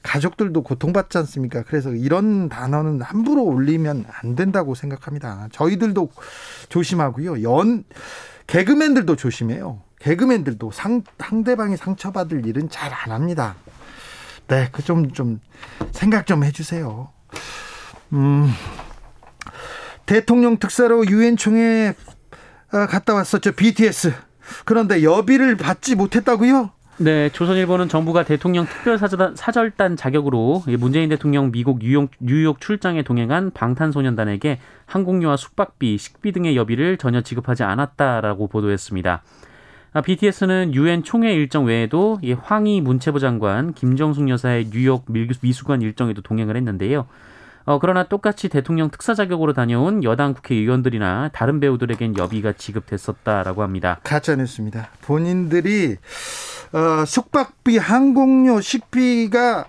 가족들도 0.07 0.63
고통받지 0.63 1.17
않습니까? 1.19 1.63
그래서 1.63 1.91
이런 1.91 2.47
단어는 2.47 3.01
함부로 3.01 3.43
올리면 3.43 4.05
안 4.09 4.35
된다고 4.35 4.73
생각합니다. 4.73 5.49
저희들도 5.51 6.09
조심하고요. 6.69 7.43
연 7.43 7.83
개그맨들도 8.47 9.17
조심해요. 9.17 9.81
개그맨들도 9.99 10.71
상, 10.71 11.03
상대방이 11.19 11.75
상처받을 11.75 12.45
일은 12.45 12.69
잘 12.69 12.93
안 12.93 13.11
합니다. 13.11 13.55
네, 14.47 14.69
그 14.71 14.81
좀, 14.81 15.11
좀, 15.11 15.41
생각 15.91 16.25
좀 16.25 16.45
해주세요. 16.45 17.09
음, 18.13 18.49
대통령 20.05 20.57
특사로 20.57 21.05
유엔 21.07 21.35
총회 21.35 21.93
아, 22.71 22.87
갔다 22.87 23.13
왔었죠. 23.13 23.51
BTS. 23.51 24.13
그런데 24.63 25.03
여비를 25.03 25.57
받지 25.57 25.95
못했다고요? 25.95 26.71
네, 26.99 27.29
조선일보는 27.29 27.89
정부가 27.89 28.23
대통령 28.23 28.65
특별사절단 28.65 29.35
사절단 29.35 29.95
자격으로 29.95 30.63
문재인 30.79 31.09
대통령 31.09 31.51
미국 31.51 31.77
뉴욕, 31.77 32.09
뉴욕 32.19 32.59
출장에 32.59 33.03
동행한 33.03 33.51
방탄소년단에게 33.51 34.57
항공료와 34.87 35.37
숙박비, 35.37 35.99
식비 35.99 36.31
등의 36.31 36.55
여비를 36.55 36.97
전혀 36.97 37.21
지급하지 37.21 37.61
않았다라고 37.61 38.47
보도했습니다. 38.47 39.21
BTS는 40.03 40.69
아, 40.69 40.73
유엔 40.73 41.03
총회 41.03 41.33
일정 41.33 41.65
외에도 41.65 42.19
황희 42.41 42.81
문체부 42.81 43.19
장관 43.19 43.73
김정숙 43.73 44.27
여사의 44.29 44.71
뉴욕 44.71 45.05
미수관 45.07 45.83
일정에도 45.83 46.23
동행을 46.23 46.55
했는데요. 46.55 47.05
어, 47.67 47.79
그러나 47.79 48.05
똑같이 48.05 48.47
대통령 48.47 48.89
특사 48.89 49.13
자격으로 49.13 49.51
다녀온 49.51 50.01
여당 50.01 50.33
국회의원들이나 50.33 51.31
다른 51.33 51.59
배우들에겐 51.59 52.17
여비가 52.17 52.53
지급됐었다라고 52.53 53.61
합니다. 53.61 53.99
가짜 54.05 54.37
뉴스입니다. 54.37 54.87
본인들이 55.01 55.97
어, 56.71 57.03
숙박비, 57.05 57.77
항공료, 57.77 58.61
식비가 58.61 59.65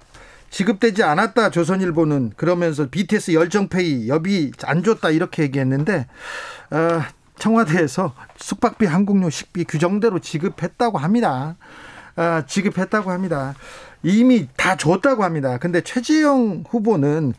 지급되지 0.49 1.03
않았다 1.03 1.51
조선일보는 1.51 2.35
그러면서 2.37 2.89
BTS 2.89 3.33
열정페이 3.33 4.09
여비 4.09 4.53
안 4.63 4.85
줬다 4.85 5.11
이렇게 5.11 5.43
얘기했는데 5.43 6.07
어, 6.71 7.03
청와대에서 7.41 8.15
숙박비, 8.37 8.87
항공료, 8.87 9.29
식비 9.29 9.65
규정대로 9.65 10.21
지급했다고 10.21 10.99
합니다. 10.99 11.57
어, 12.15 12.43
지급했다고 12.47 13.11
합니다. 13.11 13.57
이미 14.05 14.47
다 14.57 14.77
줬다고 14.77 15.25
합니다. 15.25 15.59
근데 15.59 15.81
최재형 15.81 16.63
후보는 16.69 17.35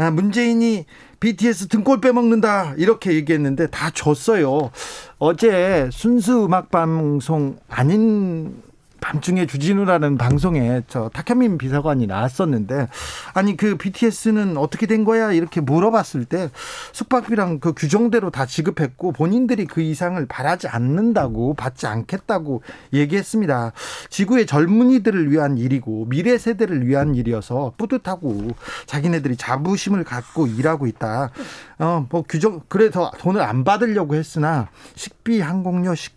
아, 0.00 0.10
문재인이 0.10 0.86
BTS 1.20 1.68
등골 1.68 2.00
빼먹는다 2.00 2.72
이렇게 2.78 3.12
얘기했는데 3.12 3.66
다 3.66 3.90
줬어요. 3.90 4.70
어제 5.18 5.90
순수 5.92 6.46
음악 6.46 6.70
방송 6.70 7.58
아닌 7.68 8.62
밤중에 9.00 9.46
주진우라는 9.46 10.18
방송에 10.18 10.82
저 10.88 11.08
탁현민 11.10 11.58
비서관이 11.58 12.06
나왔었는데 12.06 12.88
아니 13.34 13.56
그 13.56 13.76
BTS는 13.76 14.56
어떻게 14.56 14.86
된 14.86 15.04
거야 15.04 15.32
이렇게 15.32 15.60
물어봤을 15.60 16.24
때 16.24 16.50
숙박비랑 16.92 17.60
그 17.60 17.72
규정대로 17.74 18.30
다 18.30 18.46
지급했고 18.46 19.12
본인들이 19.12 19.66
그 19.66 19.80
이상을 19.80 20.24
바라지 20.26 20.68
않는다고 20.68 21.54
받지 21.54 21.86
않겠다고 21.86 22.62
얘기했습니다. 22.92 23.72
지구의 24.08 24.46
젊은이들을 24.46 25.30
위한 25.30 25.58
일이고 25.58 26.06
미래 26.08 26.38
세대를 26.38 26.86
위한 26.86 27.14
일이어서 27.14 27.72
뿌듯하고 27.76 28.48
자기네들이 28.86 29.36
자부심을 29.36 30.04
갖고 30.04 30.46
일하고 30.46 30.86
있다. 30.86 31.30
어뭐 31.78 32.24
규정 32.28 32.60
그래서 32.68 33.10
돈을 33.18 33.40
안 33.40 33.64
받으려고 33.64 34.14
했으나 34.14 34.68
식비 34.94 35.40
항공료 35.40 35.94
식 35.94 36.14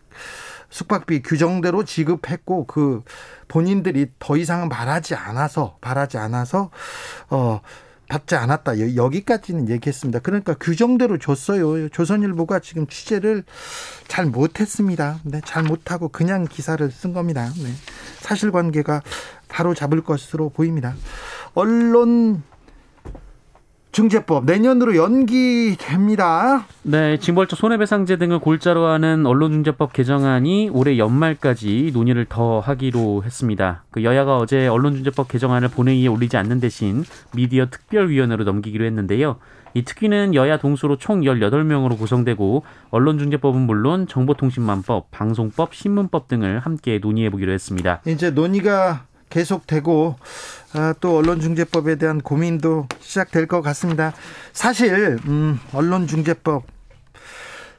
숙박비 0.74 1.22
규정대로 1.22 1.86
지급했고 1.86 2.66
그 2.66 3.04
본인들이 3.48 4.08
더 4.18 4.36
이상은 4.38 4.70
바라지 4.70 5.14
않아서 5.14 5.78
바라지 5.82 6.18
않아서 6.18 6.72
어 7.30 7.62
받지 8.10 8.36
않았다. 8.36 8.96
여기까지는 8.96 9.70
얘기했습니다. 9.70 10.20
그러니까 10.20 10.56
규정대로 10.60 11.20
줬어요. 11.20 11.90
조선일보가 11.90 12.60
지금 12.60 12.88
취재를 12.88 13.44
잘 14.08 14.26
못했습니다. 14.26 15.20
네, 15.24 15.42
잘 15.46 15.64
못하고 15.64 16.10
그냥 16.10 16.46
기사를 16.46 16.90
쓴 16.92 17.14
겁니다. 17.14 17.50
네. 17.58 17.70
사실관계가 18.20 19.04
바로 19.48 19.74
잡을 19.74 20.02
것으로 20.02 20.50
보입니다. 20.50 20.96
언론 21.54 22.44
중재법 23.94 24.46
내년으로 24.46 24.96
연기됩니다. 24.96 26.66
네, 26.82 27.18
징벌적 27.20 27.58
손해배상제 27.58 28.18
등을 28.18 28.40
골자로 28.40 28.88
하는 28.88 29.26
언론중재법 29.28 29.94
개정안이 29.94 30.72
올해 30.74 30.98
연말까지 30.98 31.92
논의를 31.94 32.26
더 32.26 32.60
하기로 32.60 33.24
했습니다. 33.24 33.84
그 33.92 34.04
여야가 34.04 34.38
어제 34.38 34.68
언론중재법 34.68 35.28
개정안을 35.28 35.68
본회의에 35.70 36.08
올리지 36.08 36.38
않는 36.38 36.60
대신 36.60 37.06
미디어 37.36 37.68
특별위원회로 37.70 38.44
넘기기로 38.46 38.84
했는데요. 38.84 39.38
이 39.76 39.84
특위는 39.84 40.34
여야 40.34 40.58
동수로 40.58 40.98
총 40.98 41.22
18명으로 41.22 41.96
구성되고 41.98 42.64
언론중재법은 42.90 43.62
물론 43.62 44.08
정보통신망법, 44.08 45.12
방송법, 45.12 45.76
신문법 45.76 46.28
등을 46.28 46.60
함께 46.60 47.00
논의해 47.00 47.30
보기로 47.30 47.52
했습니다. 47.52 48.02
이제 48.08 48.32
논의가 48.32 49.06
계속되고 49.34 50.16
아, 50.74 50.94
또 51.02 51.18
언론중재법에 51.18 51.96
대한 51.96 52.22
고민도 52.22 52.88
시작될 53.00 53.48
것 53.48 53.62
같습니다. 53.62 54.14
사실 54.54 55.20
음, 55.26 55.60
언론중재법 55.74 56.64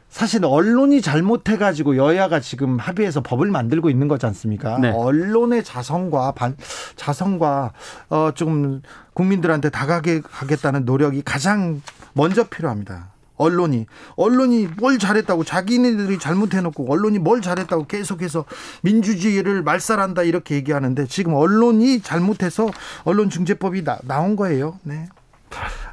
사실 0.08 0.44
언론이 0.44 1.00
잘못해가지고 1.00 1.96
여야가 1.96 2.38
지금 2.38 2.78
합의해서 2.78 3.20
법을 3.20 3.50
만들고 3.50 3.90
있는 3.90 4.06
거지 4.06 4.26
않습니까? 4.26 4.78
네. 4.78 4.90
언론의 4.90 5.64
자성과 5.64 6.32
반, 6.32 6.56
자성과 6.94 7.72
어, 8.10 8.30
좀 8.34 8.82
국민들한테 9.12 9.70
다가게 9.70 10.22
하겠다는 10.28 10.84
노력이 10.84 11.22
가장 11.22 11.82
먼저 12.12 12.44
필요합니다. 12.44 13.13
언론이 13.36 13.86
언론이 14.16 14.68
뭘 14.78 14.98
잘했다고 14.98 15.44
자기네들이 15.44 16.18
잘못해놓고 16.18 16.90
언론이 16.90 17.18
뭘 17.18 17.40
잘했다고 17.42 17.86
계속해서 17.86 18.44
민주주의를 18.82 19.62
말살한다 19.62 20.22
이렇게 20.22 20.54
얘기하는데 20.56 21.06
지금 21.06 21.34
언론이 21.34 22.00
잘못해서 22.00 22.68
언론중재법이 23.04 23.84
나, 23.84 23.98
나온 24.04 24.36
거예요. 24.36 24.78
네. 24.82 25.08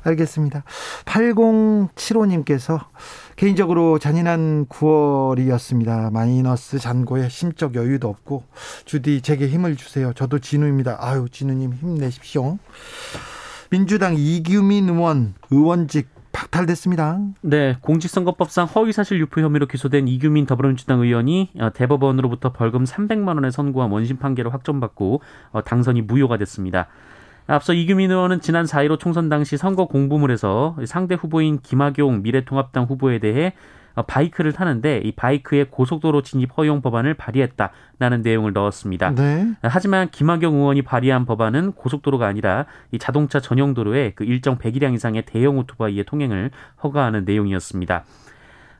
알겠습니다. 0.03 0.63
8075님께서 1.05 2.85
개인적으로 3.35 3.99
잔인한 3.99 4.65
9월이었습니다. 4.67 6.11
마이너스 6.11 6.79
잔고에 6.79 7.29
심적 7.29 7.75
여유도 7.75 8.09
없고 8.09 8.43
주디 8.85 9.21
제게 9.21 9.47
힘을 9.47 9.75
주세요. 9.75 10.13
저도 10.13 10.39
진우입니다. 10.39 10.97
아유 10.99 11.27
진우님 11.31 11.73
힘내십시오. 11.73 12.57
민주당 13.69 14.15
이규민 14.17 14.89
의원 14.89 15.33
의원직 15.49 16.09
박탈됐습니다. 16.31 17.19
네, 17.41 17.77
공직선거법상 17.81 18.67
허위사실 18.67 19.19
유포 19.19 19.41
혐의로 19.41 19.67
기소된 19.67 20.07
이규민 20.07 20.45
더불어민주당 20.45 21.01
의원이 21.01 21.51
어, 21.59 21.71
대법원으로부터 21.73 22.53
벌금 22.53 22.83
300만 22.83 23.35
원의 23.35 23.51
선고와 23.51 23.87
원심 23.87 24.17
판결을 24.17 24.53
확정받고 24.53 25.21
어, 25.51 25.63
당선이 25.63 26.03
무효가 26.03 26.37
됐습니다. 26.37 26.87
앞서 27.47 27.73
이규민 27.73 28.11
의원은 28.11 28.41
지난 28.41 28.65
4.15 28.65 28.99
총선 28.99 29.29
당시 29.29 29.57
선거 29.57 29.85
공부물에서 29.85 30.77
상대 30.85 31.15
후보인 31.15 31.59
김학용 31.61 32.21
미래통합당 32.21 32.85
후보에 32.85 33.19
대해 33.19 33.47
어, 33.47 33.80
바이크를 33.95 34.53
타는데 34.53 35.01
이 35.03 35.11
바이크의 35.11 35.69
고속도로 35.69 36.21
진입 36.21 36.57
허용 36.57 36.81
법안을 36.81 37.13
발의했다라는 37.15 38.21
내용을 38.21 38.53
넣었습니다. 38.53 39.15
네. 39.15 39.51
하지만 39.61 40.09
김학영 40.09 40.53
의원이 40.53 40.81
발의한 40.83 41.25
법안은 41.25 41.73
고속도로가 41.73 42.27
아니라 42.27 42.65
이 42.91 42.99
자동차 42.99 43.39
전용 43.39 43.73
도로에 43.73 44.13
그 44.15 44.23
일정 44.23 44.57
배기량 44.57 44.93
이상의 44.93 45.23
대형 45.25 45.57
오토바이의 45.57 46.05
통행을 46.05 46.51
허가하는 46.83 47.25
내용이었습니다. 47.25 48.03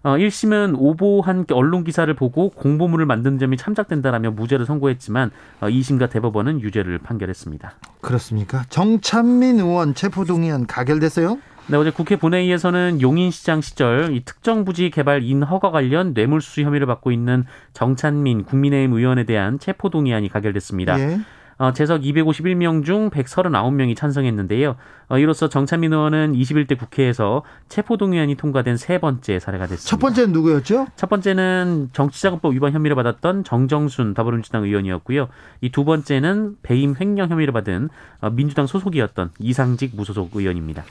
어, 0.04 0.18
1심은 0.18 0.76
오보한 0.78 1.46
언론 1.52 1.84
기사를 1.84 2.12
보고 2.16 2.50
공보물을 2.50 3.06
만든 3.06 3.38
점이 3.38 3.56
참작된다라며 3.58 4.32
무죄를 4.32 4.66
선고했지만 4.66 5.30
어, 5.62 5.68
2심과 5.68 6.10
대법원은 6.10 6.62
유죄를 6.62 6.98
판결했습니다. 6.98 7.74
그렇습니까? 8.02 8.64
정찬민 8.70 9.60
의원 9.60 9.94
체포동의안 9.94 10.66
가결됐어요? 10.66 11.38
네, 11.68 11.78
어제 11.78 11.90
국회 11.92 12.18
본회의에서는 12.18 13.02
용인시장 13.02 13.62
시절 13.62 14.14
이 14.14 14.26
특정 14.26 14.66
부지 14.66 14.90
개발 14.90 15.24
인허가 15.24 15.72
관련 15.72 16.14
뇌물수수 16.14 16.62
혐의를 16.62 16.86
받고 16.88 17.12
있는 17.12 17.46
정찬민 17.74 18.44
국민의힘 18.44 18.94
의원에 18.98 19.24
대한 19.24 19.58
체포동의안이 19.58 20.28
가결됐습니다. 20.30 21.00
예. 21.00 21.20
어, 21.60 21.72
재석 21.74 22.02
251명 22.02 22.84
중 22.84 23.12
139명이 23.12 23.96
찬성했는데요. 23.96 24.76
어, 25.10 25.18
이로써 25.20 25.48
정찬민 25.48 25.94
의원은 25.94 26.34
21대 26.34 26.78
국회에서 26.78 27.44
체포동의안이 27.70 28.34
통과된 28.36 28.78
세 28.78 28.98
번째 28.98 29.38
사례가 29.40 29.68
됐습니다. 29.68 29.88
첫 29.90 30.00
번째는 30.00 30.34
누구였죠? 30.34 30.88
첫 30.96 31.08
번째는 31.10 31.90
정치자금법 31.94 32.54
위반 32.54 32.74
혐의를 32.74 32.96
받았던 32.96 33.44
정정순 33.44 34.16
더불어민주당 34.16 34.64
의원이었고요. 34.64 35.30
이 35.62 35.70
두 35.70 35.86
번째는 35.86 36.58
배임 36.64 36.96
횡령 37.00 37.30
혐의를 37.30 37.54
받은 37.54 37.90
어, 38.22 38.30
민주당 38.32 38.66
소속이었던 38.66 39.30
이상직 39.40 39.96
무소속 39.96 40.36
의원입니다. 40.36 40.84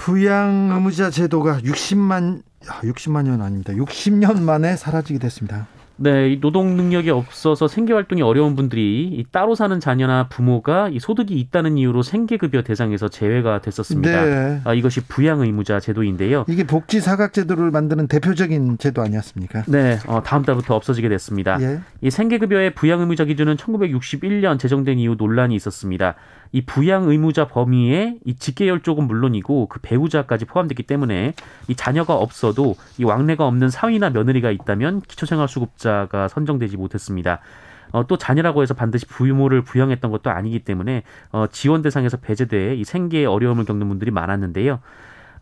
부양 0.00 0.70
의무자 0.72 1.10
제도가 1.10 1.58
60만 1.58 2.40
60만 2.62 3.24
년 3.24 3.42
아닙니다. 3.42 3.74
60년 3.74 4.40
만에 4.40 4.74
사라지게 4.74 5.18
됐습니다. 5.18 5.66
네, 6.02 6.40
노동 6.40 6.76
능력이 6.76 7.10
없어서 7.10 7.68
생계 7.68 7.92
활동이 7.92 8.22
어려운 8.22 8.56
분들이 8.56 9.22
따로 9.30 9.54
사는 9.54 9.78
자녀나 9.78 10.28
부모가 10.28 10.88
이 10.88 10.98
소득이 10.98 11.38
있다는 11.38 11.76
이유로 11.76 12.02
생계급여 12.02 12.62
대상에서 12.62 13.08
제외가 13.08 13.60
됐었습니다. 13.60 14.24
네. 14.24 14.60
아, 14.64 14.72
이것이 14.72 15.02
부양 15.02 15.42
의무자 15.42 15.78
제도인데요. 15.78 16.46
이게 16.48 16.64
복지 16.66 17.02
사각 17.02 17.34
제도를 17.34 17.70
만드는 17.70 18.08
대표적인 18.08 18.78
제도 18.78 19.02
아니었습니까? 19.02 19.64
네, 19.66 19.98
어, 20.06 20.22
다음 20.22 20.42
달부터 20.42 20.74
없어지게 20.74 21.10
됐습니다. 21.10 21.60
예. 21.60 21.80
이 22.00 22.10
생계급여의 22.10 22.74
부양 22.74 23.00
의무자 23.00 23.26
기준은 23.26 23.56
1961년 23.56 24.58
제정된 24.58 24.98
이후 24.98 25.16
논란이 25.18 25.54
있었습니다. 25.56 26.14
이 26.52 26.62
부양 26.62 27.08
의무자 27.08 27.46
범위에 27.46 28.18
이 28.24 28.34
직계열 28.34 28.80
쪽은 28.82 29.06
물론이고 29.06 29.68
그 29.68 29.78
배우자까지 29.80 30.46
포함됐기 30.46 30.82
때문에 30.84 31.34
이 31.68 31.74
자녀가 31.74 32.14
없어도 32.14 32.74
이 32.98 33.04
왕래가 33.04 33.46
없는 33.46 33.70
사위나 33.70 34.10
며느리가 34.10 34.50
있다면 34.50 35.02
기초생활수급자가 35.02 36.28
선정되지 36.28 36.76
못했습니다. 36.76 37.40
어, 37.92 38.06
또 38.06 38.16
자녀라고 38.16 38.62
해서 38.62 38.74
반드시 38.74 39.06
부모를 39.06 39.62
부양했던 39.62 40.10
것도 40.10 40.30
아니기 40.30 40.60
때문에 40.60 41.02
어, 41.32 41.46
지원 41.50 41.82
대상에서 41.82 42.16
배제돼 42.18 42.76
이 42.76 42.84
생계에 42.84 43.24
어려움을 43.26 43.64
겪는 43.64 43.88
분들이 43.88 44.10
많았는데요. 44.10 44.80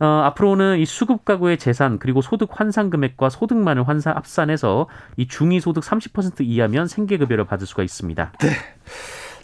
어, 0.00 0.06
앞으로는 0.06 0.78
이 0.78 0.86
수급 0.86 1.24
가구의 1.24 1.58
재산 1.58 1.98
그리고 1.98 2.22
소득 2.22 2.50
환산 2.52 2.88
금액과 2.88 3.30
소득만을 3.30 3.88
환산 3.88 4.14
합산해서 4.16 4.88
이 5.16 5.26
중위 5.26 5.60
소득 5.60 5.82
30% 5.82 6.40
이하면 6.40 6.86
생계 6.86 7.18
급여를 7.18 7.44
받을 7.44 7.66
수가 7.66 7.82
있습니다. 7.82 8.32
네. 8.40 8.48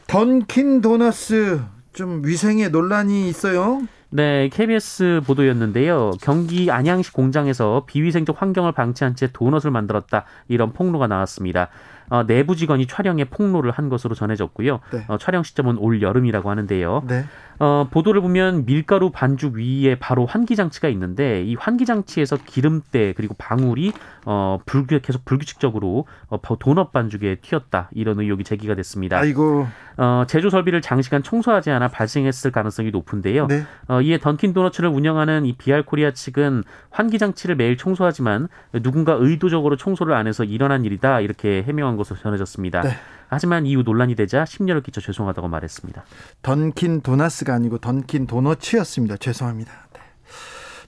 던킨 0.06 0.80
도너스 0.80 1.62
좀 1.92 2.22
위생에 2.24 2.68
논란이 2.68 3.28
있어요. 3.28 3.82
네, 4.10 4.48
KBS 4.48 5.22
보도였는데요. 5.26 6.12
경기 6.22 6.70
안양시 6.70 7.12
공장에서 7.12 7.84
비위생적 7.86 8.40
환경을 8.40 8.72
방치한 8.72 9.16
채 9.16 9.28
도넛을 9.32 9.72
만들었다 9.72 10.24
이런 10.46 10.72
폭로가 10.72 11.08
나왔습니다. 11.08 11.68
어, 12.10 12.24
내부 12.24 12.54
직원이 12.54 12.86
촬영에 12.86 13.24
폭로를 13.24 13.70
한 13.70 13.88
것으로 13.88 14.14
전해졌고요. 14.14 14.80
네. 14.92 15.04
어, 15.08 15.18
촬영 15.18 15.42
시점은 15.42 15.78
올 15.78 16.02
여름이라고 16.02 16.50
하는데요. 16.50 17.02
네. 17.08 17.24
어, 17.58 17.88
보도를 17.90 18.20
보면 18.20 18.66
밀가루 18.66 19.10
반죽 19.10 19.54
위에 19.54 19.96
바로 19.96 20.26
환기 20.26 20.56
장치가 20.56 20.88
있는데 20.88 21.42
이 21.44 21.54
환기 21.54 21.86
장치에서 21.86 22.38
기름때 22.44 23.14
그리고 23.16 23.34
방울이 23.38 23.92
어, 24.24 24.58
불규 24.66 25.00
계속 25.02 25.24
불규칙적으로 25.24 26.06
어, 26.28 26.38
도넛 26.58 26.92
반죽에 26.92 27.36
튀었다 27.36 27.90
이런 27.92 28.20
의혹이 28.20 28.44
제기가 28.44 28.74
됐습니다. 28.74 29.18
아이고. 29.18 29.66
어, 29.96 30.24
제조 30.26 30.50
설비를 30.50 30.80
장시간 30.80 31.22
청소하지 31.22 31.70
않아 31.70 31.88
발생했을 31.88 32.50
가능성이 32.50 32.90
높은데요. 32.90 33.46
네. 33.46 33.62
어, 33.88 34.00
이에 34.00 34.18
던킨 34.18 34.52
도너츠를 34.52 34.88
운영하는 34.88 35.46
이 35.46 35.52
비알 35.56 35.84
코리아 35.84 36.10
측은 36.10 36.64
환기 36.90 37.18
장치를 37.18 37.56
매일 37.56 37.76
청소하지만 37.76 38.48
누군가 38.82 39.16
의도적으로 39.18 39.76
청소를 39.76 40.14
안 40.14 40.26
해서 40.26 40.44
일어난 40.44 40.84
일이다 40.84 41.20
이렇게 41.20 41.62
해명한 41.62 41.96
것으로 41.96 42.18
전해졌습니다. 42.18 42.82
네. 42.82 42.90
하지만 43.34 43.66
이후 43.66 43.82
논란이 43.82 44.14
되자 44.14 44.44
심려를 44.44 44.82
끼쳐 44.82 45.00
죄송하다고 45.00 45.48
말했습니다. 45.48 46.04
던킨 46.42 47.00
도나스가 47.00 47.52
아니고 47.52 47.78
던킨 47.78 48.28
도너츠였습니다. 48.28 49.16
죄송합니다. 49.16 49.72
네. 49.92 50.00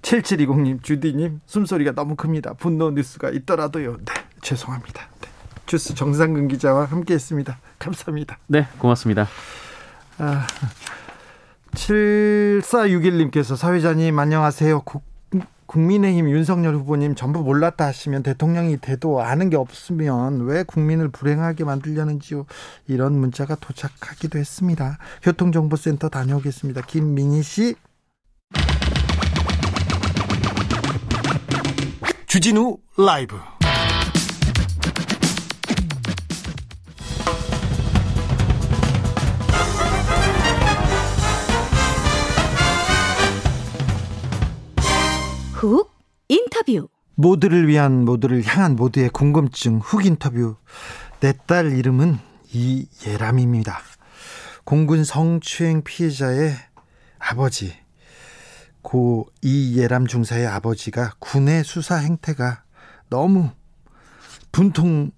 7720님, 0.03 0.83
주디님, 0.83 1.41
숨소리가 1.45 1.93
너무 1.93 2.15
큽니다. 2.15 2.55
분노 2.55 2.93
뉴스가 2.93 3.31
있더라도요. 3.31 3.97
네, 3.97 4.15
죄송합니다. 4.43 5.09
네. 5.21 5.29
주스 5.67 5.95
정상근 5.97 6.47
기자와 6.47 6.85
함께 6.85 7.15
했습니다. 7.15 7.59
감사합니다. 7.81 8.39
네, 8.47 8.69
고맙습니다. 8.79 9.27
아, 10.19 10.47
7461님께서 11.73 13.57
사회자님 13.57 14.17
안녕하세요. 14.17 14.83
국, 14.83 15.03
국민의힘 15.77 16.31
윤석열 16.31 16.75
후보님 16.75 17.15
전부 17.15 17.43
몰랐다 17.43 17.85
하시면 17.85 18.23
대통령이 18.23 18.79
돼도 18.79 19.21
아는 19.21 19.51
게 19.51 19.59
없으면 19.59 20.47
왜 20.47 20.63
국민을 20.63 21.11
불행하게 21.11 21.65
만들려는지요. 21.65 22.47
이런 22.89 23.13
문자가 23.19 23.57
도착하기도 23.57 24.39
했습니다. 24.39 24.97
교통정보센터 25.23 26.09
다녀오겠습니다. 26.09 26.81
김민희 26.81 27.43
씨. 27.43 27.75
주진우 32.27 32.79
라이브. 32.97 33.37
훅 45.57 45.91
인터뷰. 46.29 46.89
모두를 47.15 47.67
위한 47.67 48.05
모두를 48.05 48.45
향한 48.45 48.77
모두의 48.77 49.09
궁금증 49.09 49.79
훅 49.79 50.05
인터뷰. 50.05 50.57
내 51.21 51.33
딸 51.47 51.73
이름은 51.73 52.19
이예람입니다. 52.53 53.81
공군 54.65 55.03
성추행 55.05 55.83
피해자의 55.83 56.55
아버지 57.19 57.73
고 58.83 59.27
이예람 59.43 60.07
중사의 60.07 60.47
아버지가 60.47 61.15
군의 61.19 61.65
수사 61.65 61.97
행태가 61.97 62.65
너무 63.09 63.51
분통 64.53 65.11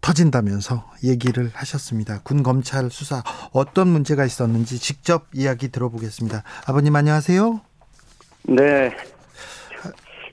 터진다면서 0.00 0.90
얘기를 1.04 1.50
하셨습니다. 1.54 2.20
군 2.22 2.42
검찰 2.42 2.90
수사 2.90 3.22
어떤 3.52 3.86
문제가 3.88 4.24
있었는지 4.24 4.78
직접 4.80 5.28
이야기 5.32 5.68
들어보겠습니다. 5.68 6.42
아버님 6.66 6.96
안녕하세요. 6.96 7.60
네. 8.44 8.90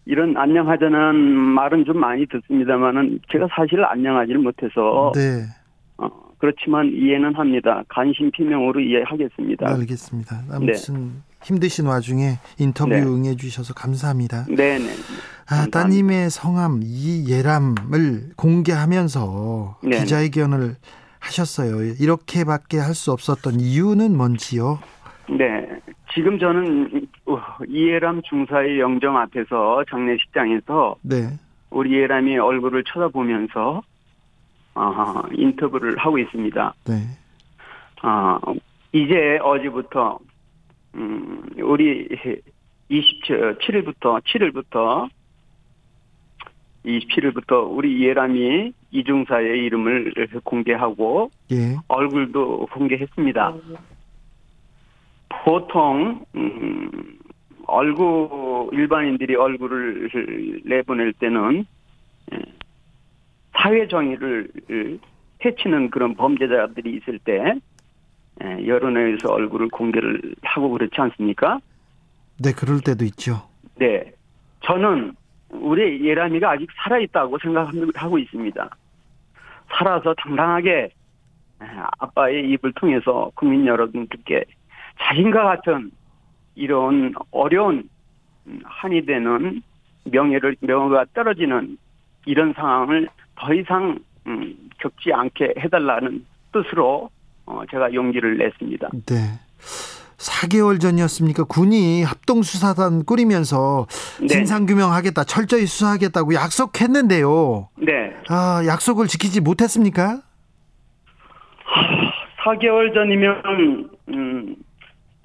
이런 0.06 0.36
안녕하자는 0.36 1.15
말은 1.15 1.86
좀 1.86 2.00
많이 2.00 2.26
듣습니다만은 2.28 3.19
제가 3.32 3.48
사실 3.56 3.84
안녕하지를 3.86 4.39
못해서 4.39 5.12
네. 5.13 5.43
어, 5.98 6.10
그렇지만 6.39 6.89
이해는 6.91 7.36
합니다. 7.36 7.84
관심 7.89 8.32
피명으로 8.32 8.80
이해하겠습니다. 8.80 9.69
알겠습니다. 9.69 10.41
아무튼 10.52 11.22
힘드신 11.43 11.86
와중에 11.86 12.39
인터뷰 12.58 12.89
네. 12.89 13.02
응해 13.04 13.36
주셔서 13.36 13.74
감사합니다. 13.76 14.45
네 14.50 14.80
네. 14.80 14.86
아, 15.45 15.69
감사합니다. 15.69 15.80
따님의 15.80 16.30
성함 16.32 16.80
이예람을 16.84 18.32
공개하면서 18.36 19.78
네네. 19.84 20.00
기자회견을 20.00 20.76
하셨어요. 21.19 21.84
이렇게밖에 22.00 22.80
할 22.80 22.95
수 22.95 23.12
없었던 23.12 23.60
이유는 23.60 24.17
뭔지요? 24.17 24.80
네. 25.30 25.67
지금 26.13 26.39
저는 26.39 27.08
어, 27.26 27.38
이해람 27.67 28.22
중사의 28.24 28.80
영정 28.80 29.17
앞에서 29.17 29.84
장례식장에서 29.89 30.95
네. 31.02 31.28
우리 31.69 31.91
이해람이 31.91 32.38
얼굴을 32.38 32.84
쳐다보면서 32.86 33.82
어, 34.76 35.24
인터뷰를 35.34 35.98
하고 35.98 36.17
있습니다. 36.17 36.74
네. 36.86 36.93
어, 38.04 38.39
이제 38.91 39.38
어제부터 39.41 40.19
음, 40.95 41.43
우리 41.62 42.08
27일부터 42.89 44.22
7일부터 44.24 45.10
27일부터 46.86 47.67
우리 47.69 48.00
이해람이 48.00 48.74
이중사의 48.91 49.60
이름을 49.65 50.13
공개하고 50.43 51.30
예. 51.52 51.76
얼굴도 51.88 52.67
공개했습니다. 52.72 53.54
보통 55.30 56.26
음, 56.36 57.20
얼굴 57.68 58.70
일반인들이 58.74 59.36
얼굴을 59.36 60.10
내보낼 60.65 61.13
때는 61.13 61.65
예, 62.34 62.38
사회 63.54 63.88
정의를 63.88 64.50
해치는 65.46 65.92
그런 65.92 66.15
범죄자들이 66.15 66.98
있을 66.98 67.20
때 67.20 67.56
예, 68.44 68.68
여론에서 68.68 69.32
얼굴을 69.32 69.70
공개를 69.70 70.36
하고 70.44 70.70
그렇지 70.72 70.94
않습니까? 70.98 71.60
네, 72.42 72.52
그럴 72.54 72.80
때도 72.82 73.06
있죠. 73.06 73.42
네, 73.76 74.12
저는 74.62 75.13
우리 75.50 76.06
예람이가 76.06 76.52
아직 76.52 76.70
살아 76.84 77.00
있다고 77.00 77.38
생각하고 77.39 78.18
있습니다. 78.18 78.70
살아서 79.78 80.13
당당하게 80.15 80.89
예, 81.62 81.65
아빠의 82.00 82.50
입을 82.52 82.74
통해서 82.74 83.32
국민 83.36 83.65
여러분들께 83.65 84.46
자신과 85.01 85.43
같은 85.43 85.91
이런 86.55 87.13
어려운 87.31 87.89
음, 88.47 88.59
한이 88.63 89.05
되는 89.05 89.62
명예를 90.05 90.55
명예가 90.62 91.05
떨어지는 91.13 91.77
이런 92.25 92.53
상황을 92.53 93.07
더 93.35 93.53
이상 93.53 93.99
음, 94.27 94.55
겪지 94.79 95.12
않게 95.13 95.55
해달라는 95.59 96.25
뜻으로 96.51 97.09
어, 97.45 97.62
제가 97.71 97.93
용기를 97.93 98.38
냈습니다. 98.38 98.89
네. 99.07 99.15
4개월 100.17 100.81
전이었습니까? 100.81 101.45
군이 101.45 102.03
합동수사단 102.03 103.05
꾸리면서 103.05 103.88
네. 104.19 104.27
진상규명하겠다, 104.27 105.23
철저히 105.23 105.65
수사하겠다고 105.65 106.33
약속했는데요. 106.33 107.69
네, 107.77 108.13
아, 108.27 108.62
약속을 108.67 109.07
지키지 109.07 109.39
못했습니까? 109.39 110.21
4개월 112.43 112.93
전이면 112.93 113.89
음, 114.09 114.55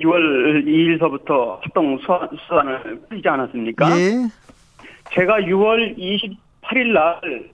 6월 0.00 0.64
2일서부터 0.66 1.60
합동 1.62 1.98
수사, 1.98 2.28
수사를 2.30 3.00
뿌리지 3.08 3.28
않았습니까? 3.28 3.90
예. 3.90 4.28
제가 5.14 5.40
6월 5.40 5.96
28일 5.96 6.92
날 6.92 7.50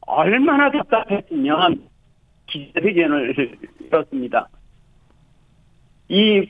얼마나 0.00 0.70
답답했으면 0.70 1.88
기자회견을 2.46 3.58
열었습니다. 3.92 4.48
이 6.08 6.48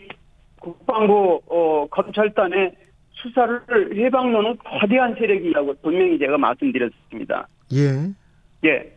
국방부 0.61 1.41
어, 1.47 1.87
검찰단의 1.91 2.73
수사를 3.13 3.61
해방로는 3.97 4.59
거대한 4.59 5.15
세력이라고 5.15 5.75
분명히 5.83 6.19
제가 6.19 6.37
말씀드렸습니다. 6.37 7.49
예. 7.73 8.69
예. 8.69 8.93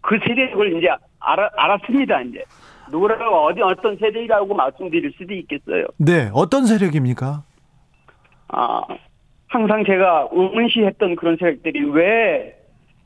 그 0.00 0.18
세력을 0.26 0.78
이제 0.78 0.88
알아, 1.18 1.50
알았습니다, 1.56 2.22
이제. 2.22 2.44
누구라고 2.90 3.24
어디 3.46 3.62
어떤 3.62 3.96
세력이라고 3.96 4.54
말씀드릴 4.54 5.12
수도 5.16 5.34
있겠어요. 5.34 5.86
네, 5.98 6.30
어떤 6.32 6.66
세력입니까? 6.66 7.44
아, 8.48 8.82
항상 9.48 9.84
제가 9.84 10.28
의문시했던 10.32 11.16
그런 11.16 11.36
세력들이 11.36 11.90
왜 11.90 12.56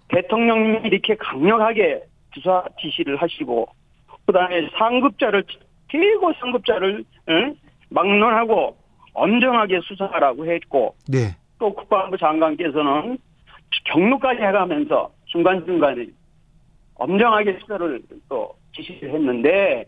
대통령님이 0.09 0.88
이렇게 0.88 1.16
강력하게 1.16 2.03
수사 2.35 2.64
지시를 2.81 3.16
하시고 3.16 3.68
그다음에 4.27 4.68
상급자를 4.79 5.44
최고 5.90 6.33
상급자를 6.40 7.05
응? 7.29 7.57
막론하고 7.90 8.77
엄정하게 9.12 9.81
수사하라고 9.85 10.47
했고 10.47 10.97
네. 11.09 11.37
또 11.59 11.73
국방부 11.73 12.18
장관께서는 12.18 13.18
경로까지 13.85 14.42
해가면서 14.42 15.11
중간중간에 15.27 16.07
엄정하게 16.97 17.59
수사를 17.61 18.03
또 18.29 18.55
지시를 18.75 19.15
했는데 19.15 19.85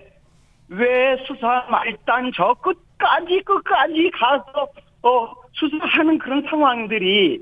왜 0.69 1.17
수사 1.27 1.67
말단 1.71 2.33
저 2.35 2.55
끝까지 2.55 3.43
끝까지 3.43 4.11
가서 4.15 4.69
어 5.03 5.33
수사하는 5.53 6.19
그런 6.19 6.43
상황들이 6.49 7.41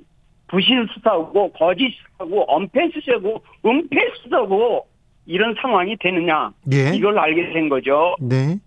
부실 0.48 0.86
수사고 0.94 1.50
거짓 1.52 1.90
수사고 1.96 2.44
엄폐 2.48 2.90
수사고 2.92 3.42
은폐 3.64 3.96
수사고 4.22 4.86
이런 5.26 5.54
상황이 5.60 5.96
되느냐 5.98 6.52
예. 6.72 6.94
이걸 6.94 7.18
알게 7.18 7.52
된 7.52 7.68
거죠. 7.68 8.16
네. 8.20 8.58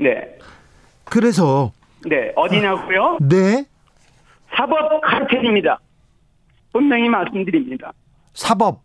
네, 0.00 0.38
그래서 1.04 1.72
네 2.06 2.32
어디냐고요? 2.36 3.18
네. 3.20 3.64
사법 4.54 5.00
카르텔입니다. 5.00 5.78
분명히 6.72 7.08
말씀드립니다. 7.08 7.92
사법 8.32 8.82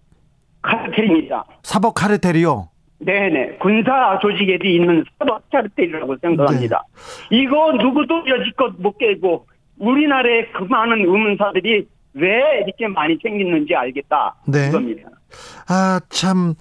카르텔입니다. 0.61 1.45
사법 1.63 1.95
카르텔이요. 1.95 2.69
네네. 2.99 3.57
군사 3.59 4.19
조직에 4.21 4.59
있는 4.63 5.03
사법 5.17 5.49
카르텔이라고 5.49 6.15
생각합니다. 6.21 6.83
네. 7.29 7.37
이거 7.41 7.71
누구도 7.73 8.23
여지껏 8.27 8.73
못 8.77 8.97
깨고 8.97 9.47
우리나라에 9.79 10.47
그 10.51 10.63
많은 10.63 10.99
의문사들이 10.99 11.87
왜 12.13 12.63
이렇게 12.63 12.87
많이 12.87 13.17
생겼는지 13.21 13.75
알겠다. 13.75 14.35
네. 14.47 14.67
이겁니다. 14.69 15.09
아, 15.67 15.99
참 16.09 16.53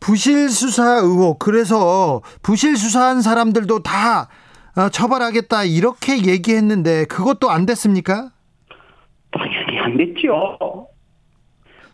부실 0.00 0.48
수사 0.48 0.98
의혹. 0.98 1.38
그래서 1.38 2.22
부실 2.42 2.76
수사한 2.76 3.22
사람들도 3.22 3.82
다 3.82 4.28
어, 4.76 4.88
처벌하겠다 4.90 5.64
이렇게 5.64 6.24
얘기했는데 6.26 7.04
그것도 7.06 7.50
안 7.50 7.66
됐습니까? 7.66 8.30
당연히 9.32 9.78
안 9.80 9.96
됐죠. 9.96 10.88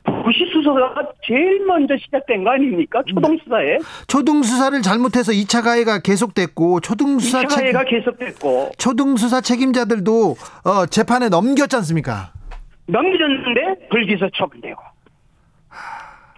부시 0.05 0.47
수사가 0.53 1.13
제일 1.27 1.65
먼저 1.67 1.97
시작된 1.97 2.45
거 2.45 2.51
아닙니까? 2.51 3.03
초동 3.09 3.39
수사에. 3.39 3.79
초등 4.07 4.43
수사를 4.43 4.81
잘못해서 4.83 5.33
2차 5.33 5.65
가해가 5.65 6.01
계속됐고 6.01 6.81
초등 6.81 7.19
수사 7.19 7.43
2차 7.43 7.49
책 7.49 7.59
가해가 7.61 7.85
계속됐고 7.85 8.73
초등 8.79 9.17
수사 9.17 9.41
책임자들도 9.41 10.37
어, 10.65 10.87
재판에 10.87 11.29
넘겼지 11.31 11.77
않습니까? 11.77 12.33
넘겨졌는데 12.87 13.89
불기소 13.89 14.29
처분되고 14.35 14.81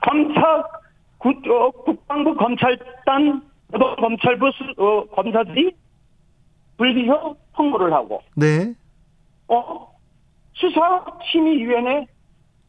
검찰 0.02 0.62
구, 1.18 1.30
어, 1.30 1.70
국방부 1.70 2.34
검찰단 2.36 3.42
검찰부 4.00 4.50
수, 4.52 4.82
어, 4.82 5.04
검사들이 5.06 5.72
불기소 6.76 7.36
통보를 7.56 7.92
하고 7.92 8.22
네. 8.36 8.74
어 9.48 9.88
수사 10.54 11.04
심의위원회 11.32 12.06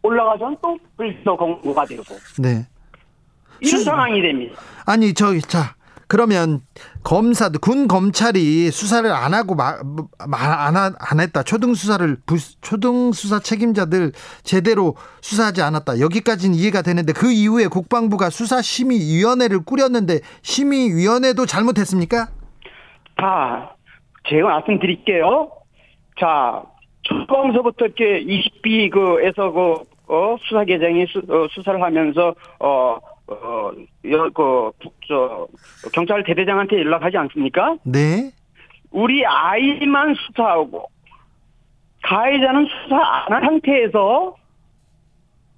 올라가선 0.07 0.57
또 0.61 0.77
불기소 0.97 1.35
공고가 1.37 1.85
되고 1.85 2.03
네. 2.39 2.65
이런 3.59 3.79
수- 3.79 3.83
상황이 3.83 4.21
됩니다. 4.21 4.59
아니 4.85 5.13
저기 5.13 5.41
자 5.41 5.75
그러면 6.09 6.61
검사들 7.03 7.59
군 7.59 7.89
검찰이 7.89 8.71
수사를 8.71 9.11
안 9.11 9.33
하고 9.33 9.55
말안안 9.55 10.93
했다 11.19 11.43
초등 11.43 11.73
수사를 11.73 12.15
부, 12.25 12.37
초등 12.61 13.11
수사 13.11 13.39
책임자들 13.39 14.13
제대로 14.43 14.95
수사하지 15.21 15.61
않았다 15.61 15.99
여기까지는 15.99 16.55
이해가 16.55 16.81
되는데 16.81 17.11
그 17.11 17.29
이후에 17.31 17.67
국방부가 17.67 18.29
수사 18.29 18.61
심의위원회를 18.61 19.65
꾸렸는데 19.65 20.21
심의위원회도 20.43 21.45
잘못했습니까? 21.45 22.27
자, 23.19 23.71
제가 24.29 24.47
말씀드릴게요. 24.47 25.49
자, 26.19 26.63
처음서부터 27.27 27.85
이렇게 27.85 28.23
20B 28.23 28.91
그에서 28.91 29.51
그, 29.51 29.75
어, 30.07 30.35
수사 30.41 30.63
계장이 30.63 31.05
수, 31.07 31.19
어, 31.29 31.47
수사를 31.51 31.81
하면서, 31.81 32.33
어, 32.59 32.97
어, 33.27 33.71
여, 34.09 34.29
그, 34.29 34.71
부- 34.79 34.91
저, 35.07 35.47
경찰 35.93 36.23
대대장한테 36.23 36.77
연락하지 36.79 37.17
않습니까? 37.17 37.75
네, 37.83 38.31
우리 38.91 39.25
아이만 39.25 40.15
수사하고, 40.15 40.87
가해자는 42.03 42.65
수사 42.67 42.95
안 42.97 43.33
한 43.33 43.41
상태에서, 43.43 44.35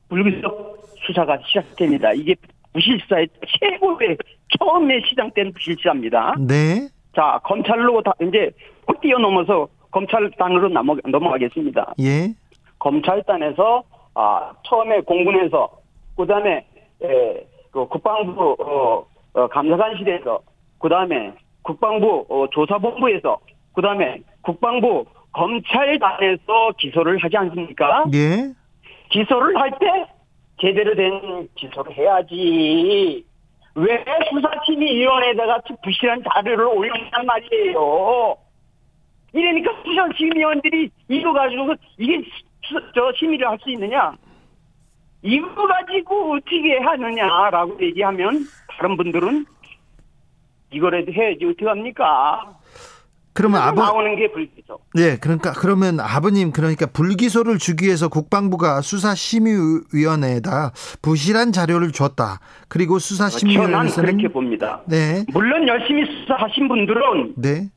불기소 0.10 0.78
수사가 1.06 1.38
시작됩니다. 1.46 2.12
이게 2.14 2.36
부실사의 2.74 3.28
최고의, 3.60 4.18
처음에 4.58 5.02
시작된 5.08 5.54
부실사입니다. 5.54 6.36
네, 6.40 6.88
자, 7.16 7.40
검찰로 7.44 8.02
다, 8.02 8.14
이제, 8.22 8.50
꼭 8.86 9.00
뛰어넘어서 9.02 9.68
검찰단으로 9.92 10.70
넘어, 10.70 10.96
넘어가겠습니다. 11.06 11.94
예, 12.02 12.34
검찰단에서, 12.80 13.84
아, 14.16 14.54
처음에 14.64 15.02
공군에서, 15.02 15.70
그 16.18 16.26
다음에, 16.26 16.66
에, 17.04 17.48
그 17.72 17.88
국방부, 17.88 18.56
어, 18.60 19.06
어, 19.34 19.48
감사관실에서, 19.48 20.40
그 20.80 20.90
다음에 20.90 21.34
국방부, 21.62 22.26
어, 22.30 22.48
조사본부에서, 22.52 23.38
그 23.74 23.82
다음에 23.82 24.22
국방부 24.42 25.06
검찰단에서 25.32 26.72
기소를 26.78 27.18
하지 27.24 27.38
않습니까? 27.38 28.06
예, 28.14 28.52
기소를 29.10 29.58
할 29.58 29.72
때 29.80 30.06
제대로 30.60 30.94
된 30.96 31.48
기소를 31.56 31.94
해야지. 31.96 33.24
왜 33.76 34.04
수사심의위원회에다가 34.30 35.62
부실한 35.84 36.22
자료를 36.34 36.66
올렸단 36.66 37.26
말이에요. 37.26 38.36
이러니까 39.32 39.72
수사심의위원들이 39.86 40.90
이거 41.08 41.32
가지고 41.32 41.76
이게 41.98 42.22
수- 42.66 42.82
저 42.96 43.12
심의를 43.18 43.48
할 43.48 43.58
수 43.62 43.70
있느냐? 43.72 44.14
이거 45.22 45.48
가지고 45.68 46.34
어떻게 46.36 46.78
하느냐라고 46.82 47.78
얘기하면 47.82 48.46
다른 48.78 48.96
분들은 48.98 49.46
이거라도 50.72 51.12
해야지 51.12 51.46
어떻게 51.46 51.66
합니까? 51.66 52.56
그러면 53.34 53.62
아버 53.62 53.82
나오는 53.84 54.16
게 54.16 54.32
불기죠. 54.32 54.80
네, 54.96 55.18
그러니까 55.18 55.54
그러면 55.54 56.00
아버님 56.00 56.52
그러니까 56.52 56.88
불기소를 56.88 57.58
주기 57.58 57.86
위해서 57.86 58.08
국방부가 58.10 58.82
수사 58.82 59.16
심의위원회에다 59.16 60.72
부실한 61.02 61.52
자료를 61.52 61.92
줬다. 61.92 62.40
그리고 62.68 62.96
난 62.96 63.00
수사 63.00 63.30
심의위원회에서는 63.30 64.18
그렇게 64.18 64.28
봅니다. 64.34 64.82
네, 64.88 65.24
물론 65.32 65.68
열심히 65.68 66.06
수사하신 66.06 66.68
분들은 66.68 67.34
네, 67.38 67.70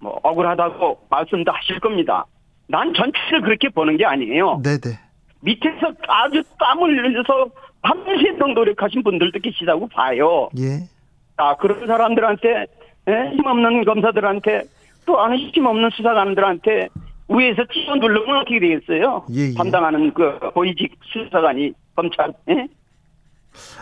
뭐 0.00 0.18
억울하다고 0.22 1.06
말씀도 1.10 1.52
하실 1.52 1.78
겁니다. 1.80 2.24
난 2.68 2.92
전체를 2.94 3.42
그렇게 3.42 3.68
보는 3.68 3.96
게 3.96 4.04
아니에요. 4.04 4.60
네, 4.62 4.78
네, 4.78 4.98
밑에서 5.40 5.92
아주 6.08 6.42
땀을 6.58 6.96
흘려서 6.96 7.50
밤새도록 7.82 8.54
노력하신 8.54 9.02
분들도 9.02 9.40
계시다고 9.40 9.88
봐요. 9.88 10.48
예, 10.58 10.88
아 11.36 11.56
그런 11.56 11.86
사람들한테 11.86 12.66
예? 13.08 13.30
힘없는 13.36 13.84
검사들한테 13.84 14.62
또 15.04 15.20
아는 15.20 15.36
힘없는 15.36 15.90
수사관들한테 15.90 16.88
위에서 17.28 17.64
찍어 17.72 17.96
누르면 17.96 18.38
어떻게 18.38 18.60
되겠어요? 18.60 19.26
예, 19.32 19.50
예. 19.50 19.54
담당하는 19.54 20.12
그 20.14 20.38
고위직 20.54 20.96
수사관이 21.02 21.72
검찰 21.96 22.32
예? 22.48 22.68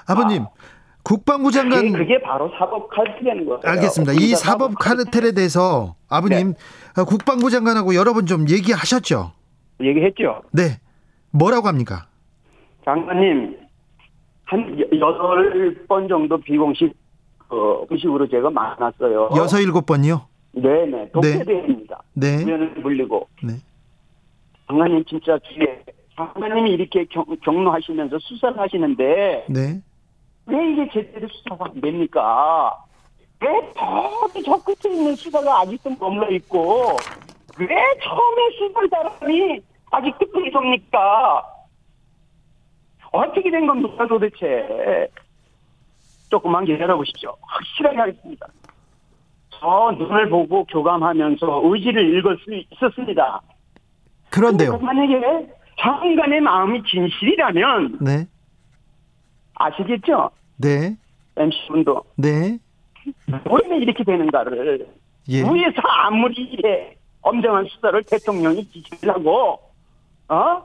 아버님 0.07 0.45
국방부 1.03 1.51
장관 1.51 1.81
그게, 1.81 1.99
그게 1.99 2.21
바로 2.23 2.51
사법 2.59 2.89
칼퇴되는 2.91 3.47
거예요. 3.47 3.61
알겠습니다. 3.65 4.13
이 4.15 4.35
사법 4.35 4.75
카르텔에 4.79 5.33
대해서 5.33 5.97
아버님 6.09 6.55
어, 6.99 7.05
국방부 7.05 7.51
장관하고 7.51 7.95
여러 7.95 8.13
번 8.13 8.27
좀 8.27 8.49
얘기하셨죠? 8.49 9.33
얘기했죠. 9.81 10.43
네, 10.53 10.79
뭐라고 11.31 11.69
합니까? 11.69 12.07
장관님, 12.85 13.57
한 14.45 14.79
여- 14.79 14.99
여덟 14.99 15.87
번 15.89 16.07
정도 16.09 16.39
비공식, 16.39 16.93
어, 17.49 17.85
의식으로 17.89 18.29
제가 18.29 18.51
만났어요. 18.51 19.31
여섯 19.37 19.59
일곱 19.61 19.87
번이요? 19.87 20.27
네네, 20.53 21.11
독재대입니다. 21.13 22.03
네, 22.15 22.45
위원을 22.45 22.75
물리고. 22.83 23.29
네, 23.43 23.55
장관님 24.67 25.05
진짜 25.07 25.39
뒤에, 25.39 25.83
장관님이 26.17 26.73
이렇게 26.73 27.07
경, 27.07 27.25
경로하시면서 27.43 28.19
수사를 28.21 28.59
하시는데, 28.59 29.47
네, 29.49 29.81
왜 30.51 30.73
이게 30.73 30.89
제대로 30.93 31.29
수사가 31.29 31.67
안 31.67 31.81
됩니까? 31.81 32.77
왜 33.41 33.49
저기 33.75 34.43
저 34.43 34.57
끝에 34.63 34.95
있는 34.95 35.15
수사가 35.15 35.61
아직도 35.61 35.91
머물러 35.99 36.31
있고, 36.33 36.97
왜 37.59 37.67
처음에 38.03 38.51
수사한 38.59 38.89
사람이 38.91 39.61
아직 39.93 40.19
듣고 40.19 40.41
있습니까? 40.47 41.45
어떻게 43.13 43.51
된 43.51 43.67
겁니까 43.67 44.07
도대체? 44.07 45.09
조금만 46.31 46.65
기다려보십시오. 46.65 47.37
확실하게 47.41 47.97
하겠습니다. 47.97 48.47
저 49.51 49.95
눈을 49.99 50.29
보고 50.31 50.65
교감하면서 50.65 51.63
의지를 51.65 52.17
읽을 52.19 52.39
수 52.39 52.55
있었습니다. 52.55 53.41
그런데요. 54.31 54.79
만약에 54.79 55.49
장관의 55.81 56.41
마음이 56.41 56.83
진실이라면 56.85 57.99
네. 58.01 58.27
아시겠죠? 59.55 60.31
네. 60.61 60.97
MC분도 61.37 62.03
네. 62.17 62.59
왜 63.29 63.77
이렇게 63.79 64.05
되는가를 64.05 64.87
예. 65.31 65.43
위에서 65.43 65.81
아무리 65.85 66.43
이래 66.43 66.95
엄정한 67.23 67.65
수사를 67.67 68.03
대통령이 68.05 68.65
지시를 68.69 69.15
하고 69.15 69.59
어 70.29 70.63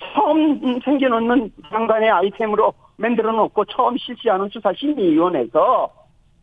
처음 0.00 0.80
생겨놓는 0.80 1.52
장관의 1.68 2.10
아이템으로 2.10 2.72
만들어 2.96 3.32
놓고 3.32 3.64
처음 3.66 3.96
실시하는 3.98 4.48
수사심의위원회에서 4.50 5.90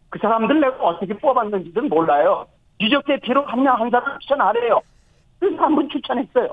그 0.10 0.20
사람들 0.20 0.60
내가 0.60 0.76
어떻게 0.84 1.14
뽑았는지도 1.14 1.82
몰라요. 1.84 2.46
유적 2.82 3.06
대표로 3.06 3.46
한 3.46 3.62
명 3.64 3.80
한 3.80 3.90
사람 3.90 4.20
추천하래요. 4.20 4.82
그래서 5.40 5.62
한 5.64 5.76
분 5.76 5.90
추천했어요. 5.90 6.50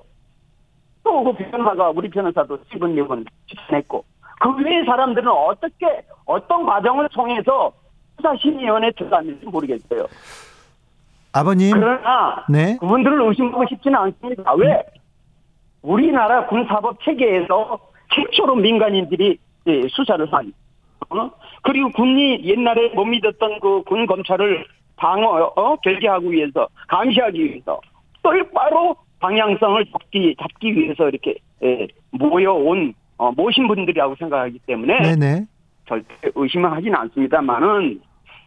또 1.04 1.24
그 1.24 1.32
변호사가 1.50 1.90
우리 1.90 2.08
변호사도 2.08 2.58
세번 2.70 2.94
네번 2.94 3.24
추천했고 3.46 4.04
그 4.42 4.50
외의 4.64 4.84
사람들은 4.84 5.28
어떻게 5.28 5.86
어떤 6.26 6.66
과정을 6.66 7.08
통해서 7.10 7.72
수사심의위원회에 8.16 8.90
들어갔는지 8.98 9.46
모르겠어요. 9.46 10.06
아버님. 11.32 11.70
그러나 11.72 12.44
네. 12.48 12.76
그분들을 12.80 13.22
의심하고 13.22 13.64
싶지는 13.68 13.96
않습니다. 13.98 14.52
왜? 14.54 14.82
우리나라 15.82 16.46
군사법 16.46 16.98
체계에서 17.04 17.78
최초로 18.14 18.56
민간인들이 18.56 19.38
예, 19.68 19.82
수사를 19.88 20.30
한 20.32 20.52
어? 21.10 21.30
그리고 21.62 21.90
군이 21.90 22.44
옛날에 22.44 22.88
못 22.94 23.04
믿었던 23.04 23.60
그 23.60 23.82
군 23.84 24.06
검찰을 24.06 24.64
방어 24.96 25.52
어? 25.56 25.76
결계하기 25.76 26.30
위해서 26.32 26.68
감시하기 26.88 27.44
위해서 27.44 27.80
똑바로 28.22 28.96
방향성을 29.20 29.86
잡기 29.92 30.34
잡기 30.40 30.74
위해서 30.76 31.08
이렇게 31.08 31.36
예, 31.62 31.86
모여온 32.10 32.92
어, 33.22 33.30
모신 33.36 33.68
분들이라고 33.68 34.16
생각하기 34.16 34.58
때문에 34.66 35.14
네네. 35.14 35.46
절대 35.86 36.32
하진 36.60 36.92
않습니다만은 36.92 38.00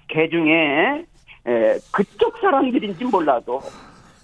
개 0.09 0.27
중에 0.27 1.05
에, 1.47 1.77
그쪽 1.93 2.37
사람들인지 2.39 3.05
몰라도 3.05 3.61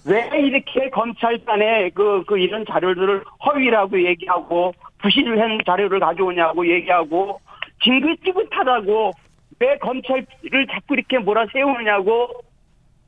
왜 0.04 0.28
이렇게 0.38 0.90
검찰단에 0.90 1.88
그, 1.94 2.22
그 2.26 2.38
이런 2.38 2.66
자료들을 2.66 3.24
허위라고 3.46 4.04
얘기하고 4.04 4.74
부실을 4.98 5.40
한 5.40 5.58
자료를 5.64 5.98
가져오냐고 6.00 6.66
얘기하고 6.70 7.40
징긋지긋하다고 7.82 9.10
왜 9.58 9.78
검찰을 9.78 10.66
자꾸 10.70 10.94
이렇게 10.94 11.18
몰아 11.18 11.46
세우느냐고 11.50 12.28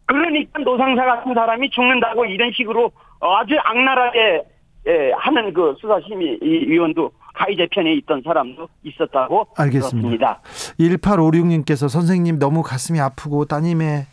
그러니까 0.06 0.60
노상사 0.60 1.04
같은 1.04 1.34
사람이 1.34 1.68
죽는다고 1.68 2.24
이런 2.24 2.52
식으로 2.52 2.90
아주 3.20 3.54
악랄하게 3.62 4.44
예, 4.86 5.12
하는 5.16 5.52
그 5.52 5.74
수사심의위원도 5.80 7.10
가해자 7.34 7.66
편에 7.70 7.92
있던 7.94 8.22
사람도 8.24 8.68
있었다고 8.84 9.48
알겠습니다. 9.56 10.40
들었습니다. 10.40 10.40
1856님께서 10.78 11.88
선생님 11.88 12.38
너무 12.38 12.62
가슴이 12.62 13.00
아프고 13.00 13.44
따님의 13.44 14.06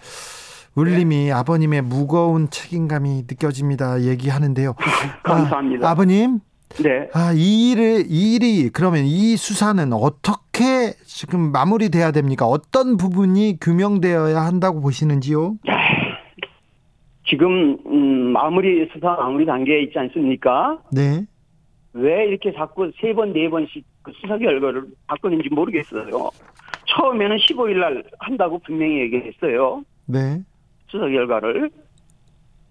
울림이 0.75 1.31
아버님의 1.31 1.81
무거운 1.81 2.49
책임감이 2.49 3.23
느껴집니다. 3.29 4.01
얘기하는데요. 4.03 4.73
감사합니다. 5.23 5.87
아, 5.87 5.91
아버님, 5.91 6.39
네. 6.81 7.09
아, 7.13 7.33
이 7.35 7.71
일을, 7.71 8.05
이 8.07 8.35
일이, 8.35 8.69
그러면 8.69 9.03
이 9.03 9.35
수사는 9.35 9.91
어떻게 9.93 10.93
지금 11.05 11.51
마무리돼야 11.51 12.11
됩니까? 12.11 12.45
어떤 12.45 12.95
부분이 12.95 13.57
규명되어야 13.59 14.39
한다고 14.39 14.79
보시는지요? 14.81 15.57
지금 17.27 17.77
음, 17.85 18.31
마무리 18.33 18.89
수사 18.91 19.15
마무리 19.15 19.45
단계에 19.45 19.83
있지 19.83 19.99
않습니까? 19.99 20.79
네. 20.91 21.25
왜 21.93 22.25
이렇게 22.27 22.53
자꾸 22.53 22.91
세 23.01 23.13
번 23.13 23.33
네 23.33 23.49
번씩 23.49 23.83
그 24.01 24.11
수사 24.15 24.37
결과를 24.37 24.85
바꾸는지 25.07 25.49
모르겠어요. 25.49 26.29
처음에는 26.87 27.37
15일 27.37 27.79
날 27.79 28.03
한다고 28.19 28.59
분명히 28.59 28.99
얘기했어요. 29.01 29.83
네. 30.05 30.41
수사 30.87 31.07
결과를. 31.07 31.69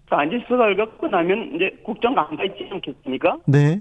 자, 0.09 0.23
이제 0.25 0.39
수사 0.47 0.57
결과 0.57 0.85
끝나면 0.97 1.55
이제 1.55 1.69
국정 1.83 2.13
감사 2.13 2.43
있지 2.43 2.67
않겠습니까? 2.71 3.37
네. 3.47 3.79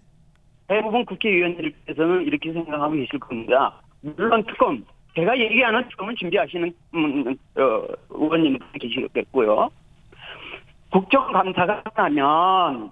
대부분 0.69 1.05
국회의원들께서는 1.05 2.23
이렇게 2.23 2.53
생각하고 2.53 2.95
계실 2.95 3.19
겁니다. 3.19 3.81
물론 4.03 4.45
특검, 4.45 4.85
제가 5.17 5.37
얘기하는 5.39 5.89
특검은 5.89 6.15
준비하시는 6.17 6.73
음, 6.95 7.37
어, 7.57 7.83
의원님들 8.11 8.67
계시겠고요. 8.81 9.69
국정감사가 10.93 11.83
끝나면 11.83 12.91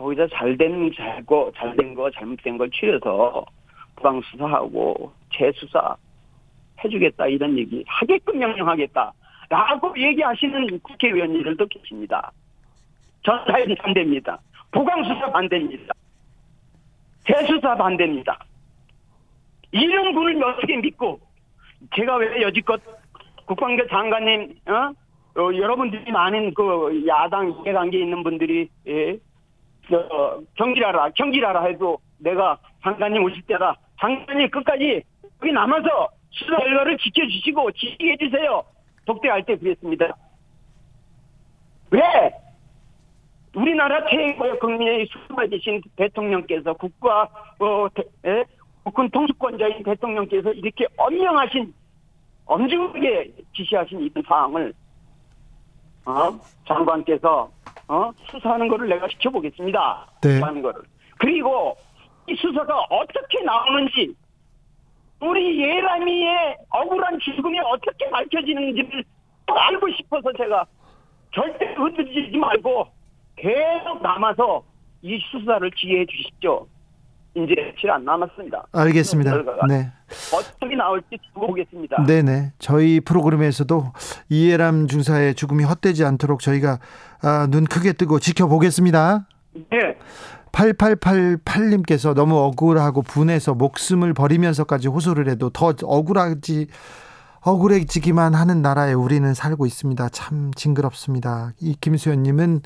저기다 0.00 0.28
잘된 0.28 0.90
잘거 0.96 1.52
잘된 1.54 1.94
거 1.94 2.10
잘못된 2.10 2.56
걸 2.56 2.70
추려서 2.70 3.44
부당 3.96 4.20
수사하고 4.22 5.12
재수사 5.30 5.94
해주겠다 6.82 7.26
이런 7.26 7.58
얘기 7.58 7.84
하게끔 7.86 8.38
명령하겠다라고 8.38 9.94
얘기하시는 9.98 10.80
국회의원님들도 10.80 11.66
계십니다. 11.66 12.32
전사인 13.22 13.74
반대입니다. 13.76 14.38
보강 14.72 15.04
수사 15.04 15.30
반대입니다. 15.30 15.92
재수사 17.26 17.76
반대입니다. 17.76 18.38
이런 19.72 20.14
분을 20.14 20.42
어떻게 20.42 20.76
믿고 20.78 21.20
제가 21.94 22.16
왜 22.16 22.40
여지껏 22.40 22.80
국방부 23.44 23.86
장관님 23.88 24.60
어? 24.66 24.92
어, 25.36 25.54
여러분들이 25.54 26.10
많은 26.10 26.54
그 26.54 27.04
야당 27.06 27.50
이해관계 27.50 28.00
있는 28.00 28.22
분들이 28.22 28.68
예, 28.88 29.18
어, 29.96 30.40
경질하라 30.56 31.10
경질하라 31.10 31.64
해도 31.64 31.98
내가 32.18 32.58
장관님 32.82 33.22
오실 33.24 33.42
때라 33.42 33.74
장관님 34.00 34.50
끝까지 34.50 35.02
여기 35.42 35.52
남아서 35.52 36.08
수사 36.30 36.56
결과를 36.56 36.96
지켜주시고 36.98 37.72
지휘해 37.72 38.16
주세요. 38.16 38.62
독대할 39.06 39.44
때 39.44 39.56
그랬습니다. 39.56 40.14
왜? 41.90 42.00
우리나라 43.54 44.06
최고의 44.08 44.58
국민의 44.60 45.06
수많으신 45.06 45.82
대통령께서 45.96 46.72
국가 46.74 47.28
어, 47.58 47.88
대, 47.92 48.04
에? 48.24 48.44
국군 48.84 49.10
통수권자인 49.10 49.82
대통령께서 49.82 50.52
이렇게 50.52 50.86
엄명하신 50.96 51.74
엄중하게 52.46 53.32
지시하신 53.54 54.00
이런 54.00 54.24
사항을 54.26 54.72
어? 56.06 56.40
장관께서 56.66 57.50
어? 57.90 58.12
수사하는 58.30 58.68
거를 58.68 58.88
내가 58.88 59.08
지켜보겠습니다. 59.08 60.06
네. 60.22 60.34
수사하는 60.34 60.62
거를. 60.62 60.80
그리고 61.18 61.76
이 62.28 62.36
수사가 62.36 62.86
어떻게 62.88 63.42
나오는지 63.42 64.14
우리 65.20 65.60
예람이의 65.60 66.56
억울한 66.70 67.18
죽음이 67.18 67.58
어떻게 67.58 68.08
밝혀지는지를 68.08 69.04
꼭 69.44 69.56
알고 69.56 69.90
싶어서 69.90 70.32
제가 70.34 70.64
절대 71.34 71.74
흔들리지 71.74 72.38
말고 72.38 72.86
계속 73.36 74.00
남아서 74.02 74.62
이 75.02 75.18
수사를 75.32 75.68
지휘해 75.72 76.06
주십시오. 76.06 76.66
이제 77.34 77.54
며칠 77.54 77.90
안 77.90 78.04
남았습니다. 78.04 78.66
알겠습니다. 78.72 79.30
결과가 79.30 79.66
네. 79.66 79.90
어떻게 80.34 80.74
나올지 80.74 81.06
두고 81.32 81.46
보겠습니다. 81.46 82.04
네네. 82.04 82.52
저희 82.58 83.00
프로그램에서도 83.00 83.92
이해람 84.28 84.88
중사의 84.88 85.34
죽음이 85.34 85.64
헛되지 85.64 86.04
않도록 86.04 86.40
저희가 86.40 86.80
아, 87.22 87.46
눈 87.50 87.64
크게 87.64 87.92
뜨고 87.92 88.18
지켜보겠습니다. 88.18 89.26
네. 89.70 89.96
8888님께서 90.52 92.14
너무 92.14 92.36
억울하고 92.38 93.02
분해서 93.02 93.54
목숨을 93.54 94.14
버리면서까지 94.14 94.88
호소를 94.88 95.28
해도 95.28 95.50
더 95.50 95.72
억울하지 95.82 96.66
억울해지기만 97.42 98.34
하는 98.34 98.62
나라에 98.62 98.92
우리는 98.92 99.32
살고 99.32 99.66
있습니다. 99.66 100.08
참 100.10 100.50
징그럽습니다. 100.54 101.52
이 101.60 101.74
김수현님은 101.80 102.60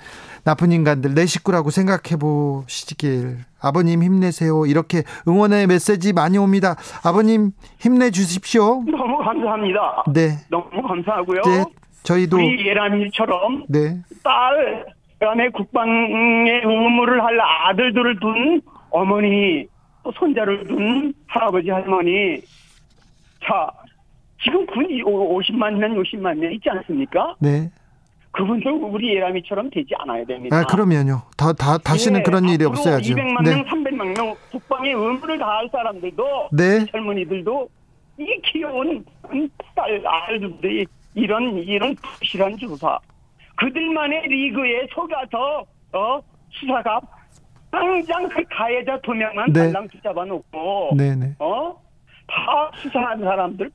나쁜 0.44 0.72
인간들 0.72 1.14
내 1.14 1.26
식구라고 1.26 1.70
생각해 1.70 2.16
보시길 2.18 3.38
아버님 3.60 4.02
힘내세요. 4.02 4.66
이렇게 4.66 5.04
응원의 5.28 5.68
메시지 5.68 6.12
많이 6.12 6.38
옵니다. 6.38 6.76
아버님 7.04 7.52
힘내 7.78 8.10
주십시오. 8.10 8.82
너무 8.84 9.18
감사합니다. 9.18 10.04
네, 10.12 10.38
너무 10.50 10.82
감사하고요. 10.86 11.42
네, 11.42 11.64
저희도 12.02 12.36
우리 12.36 12.66
예람이처럼 12.66 13.66
네, 13.68 13.98
딸, 14.22 14.86
그다음에 15.18 15.48
국방의 15.50 16.62
의무를 16.64 17.22
할 17.22 17.40
아들들을 17.40 18.18
둔 18.20 18.60
어머니, 18.90 19.66
또 20.02 20.12
손자를 20.12 20.66
둔 20.66 21.14
할아버지 21.26 21.70
할머니. 21.70 22.40
자, 23.44 23.70
지금 24.44 24.66
군이 24.66 25.02
50만 25.02 25.74
명, 25.78 25.94
60만 25.94 26.36
명 26.36 26.52
있지 26.52 26.68
않습니까? 26.68 27.34
네. 27.40 27.70
그분들 28.32 28.70
우리 28.72 29.14
예람이처럼 29.14 29.70
되지 29.70 29.94
않아야 30.00 30.24
됩니다. 30.24 30.58
아 30.58 30.64
그러면요. 30.64 31.22
다, 31.36 31.52
다 31.52 31.78
다시는 31.78 32.20
예, 32.20 32.22
그런 32.24 32.48
일이 32.48 32.64
없어야죠. 32.64 33.14
200만 33.14 33.44
네, 33.44 33.54
명, 33.54 33.64
300만 33.64 34.16
명 34.16 34.34
국방의 34.50 34.92
의무를 34.92 35.38
다할 35.38 35.68
사람들도 35.70 36.48
네, 36.52 36.84
젊은이들도 36.86 37.68
이 38.18 38.40
귀여운 38.44 39.04
딸 39.74 40.02
아이들이 40.04 40.84
이런 41.14 41.56
이런 41.58 41.94
부실한 41.94 42.56
조사 42.58 42.98
그들만의 43.56 44.26
리그에 44.26 44.88
속아서 44.92 45.64
어 45.92 46.20
수사가 46.50 47.00
당장 47.70 48.28
그 48.28 48.42
가해자 48.50 48.98
두 49.00 49.12
명만 49.12 49.52
네. 49.52 49.66
달랑 49.66 49.86
붙잡아 49.88 50.24
놓고 50.24 50.96
네네. 50.96 51.36
어? 51.38 51.76
다 52.26 52.70
수사한 52.76 53.20
사람들 53.20 53.70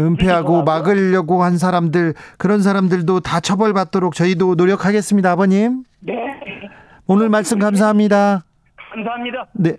은폐하고. 0.00 0.64
막으려고 0.64 1.42
한 1.42 1.56
사람들 1.58 2.14
그런 2.38 2.62
사람들도 2.62 3.20
다 3.20 3.40
처벌받도록 3.40 4.14
저희도 4.14 4.56
노력하겠습니다, 4.56 5.30
아버님. 5.30 5.84
네 6.00 6.14
오늘 7.06 7.28
말씀 7.28 7.58
감사합니다. 7.58 8.44
감사합니다. 8.92 9.46
네. 9.52 9.76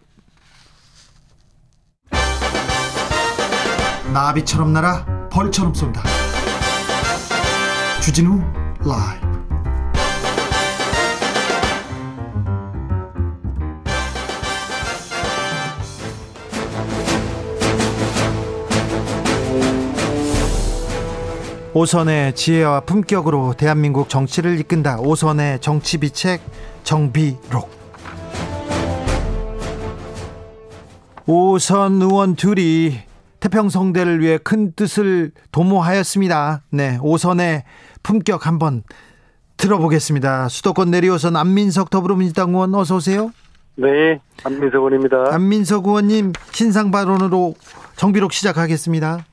나비처럼 4.14 4.72
날아 4.74 5.30
벌처럼 5.32 5.74
쏜다. 5.74 6.02
주진우 8.02 8.40
라이 8.86 9.25
오선의 21.78 22.36
지혜와 22.36 22.80
품격으로 22.80 23.54
대한민국 23.58 24.08
정치를 24.08 24.58
이끈다. 24.62 25.02
오선의 25.02 25.60
정치 25.60 25.98
비책 25.98 26.40
정비록. 26.86 27.70
오선 31.28 32.02
의원 32.02 32.38
둘이 32.38 33.00
태평성대를 33.42 34.22
위해 34.22 34.38
큰 34.38 34.72
뜻을 34.72 35.32
도모하였습니다. 35.52 36.62
네, 36.70 36.98
오선의 37.02 37.66
품격 38.04 38.48
한번 38.48 38.84
들어보겠습니다. 39.58 40.48
수도권 40.48 40.92
내리오선 40.92 41.36
안민석 41.36 41.90
더불어민주당 41.90 42.52
의원 42.52 42.74
어서 42.74 42.96
오세요. 42.96 43.32
네, 43.76 44.22
안민석 44.46 44.78
의원입니다. 44.78 45.26
안민석 45.30 45.88
의원님 45.88 46.32
신상 46.54 46.90
발언으로 46.90 47.54
정비록 47.98 48.32
시작하겠습니다. 48.32 49.26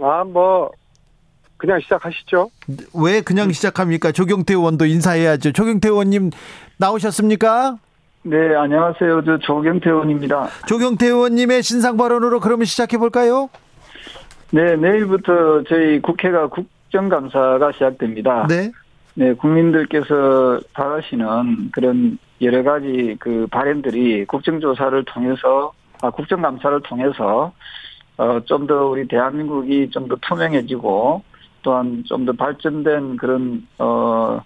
아, 0.00 0.24
뭐 0.24 0.70
그냥 1.56 1.80
시작하시죠. 1.80 2.50
왜 2.94 3.20
그냥 3.22 3.50
시작합니까? 3.52 4.12
조경태 4.12 4.54
의원도 4.54 4.86
인사해야죠. 4.86 5.52
조경태 5.52 5.88
의원님 5.88 6.30
나오셨습니까? 6.78 7.78
네, 8.22 8.54
안녕하세요. 8.56 9.24
저 9.24 9.38
조경태 9.38 9.88
의원입니다. 9.88 10.48
조경태 10.66 11.06
의원님의 11.06 11.62
신상 11.62 11.96
발언으로 11.96 12.40
그러면 12.40 12.64
시작해 12.66 12.98
볼까요? 12.98 13.48
네, 14.50 14.76
내일부터 14.76 15.62
저희 15.68 16.00
국회가 16.00 16.48
국정감사가 16.48 17.72
시작됩니다. 17.72 18.46
네. 18.48 18.70
네, 19.14 19.32
국민들께서 19.32 20.60
바라시는 20.74 21.70
그런 21.72 22.18
여러 22.42 22.62
가지 22.62 23.16
그 23.18 23.46
발언들이 23.50 24.26
국정조사를 24.26 25.04
통해서, 25.06 25.72
아, 26.02 26.10
국정감사를 26.10 26.82
통해서, 26.82 27.52
어, 28.18 28.40
좀 28.44 28.66
더 28.66 28.86
우리 28.88 29.08
대한민국이 29.08 29.88
좀 29.90 30.06
더 30.08 30.16
투명해지고, 30.20 31.22
또한 31.66 32.04
좀 32.06 32.24
더 32.24 32.32
발전된 32.32 33.16
그런, 33.16 33.66
어, 33.78 34.40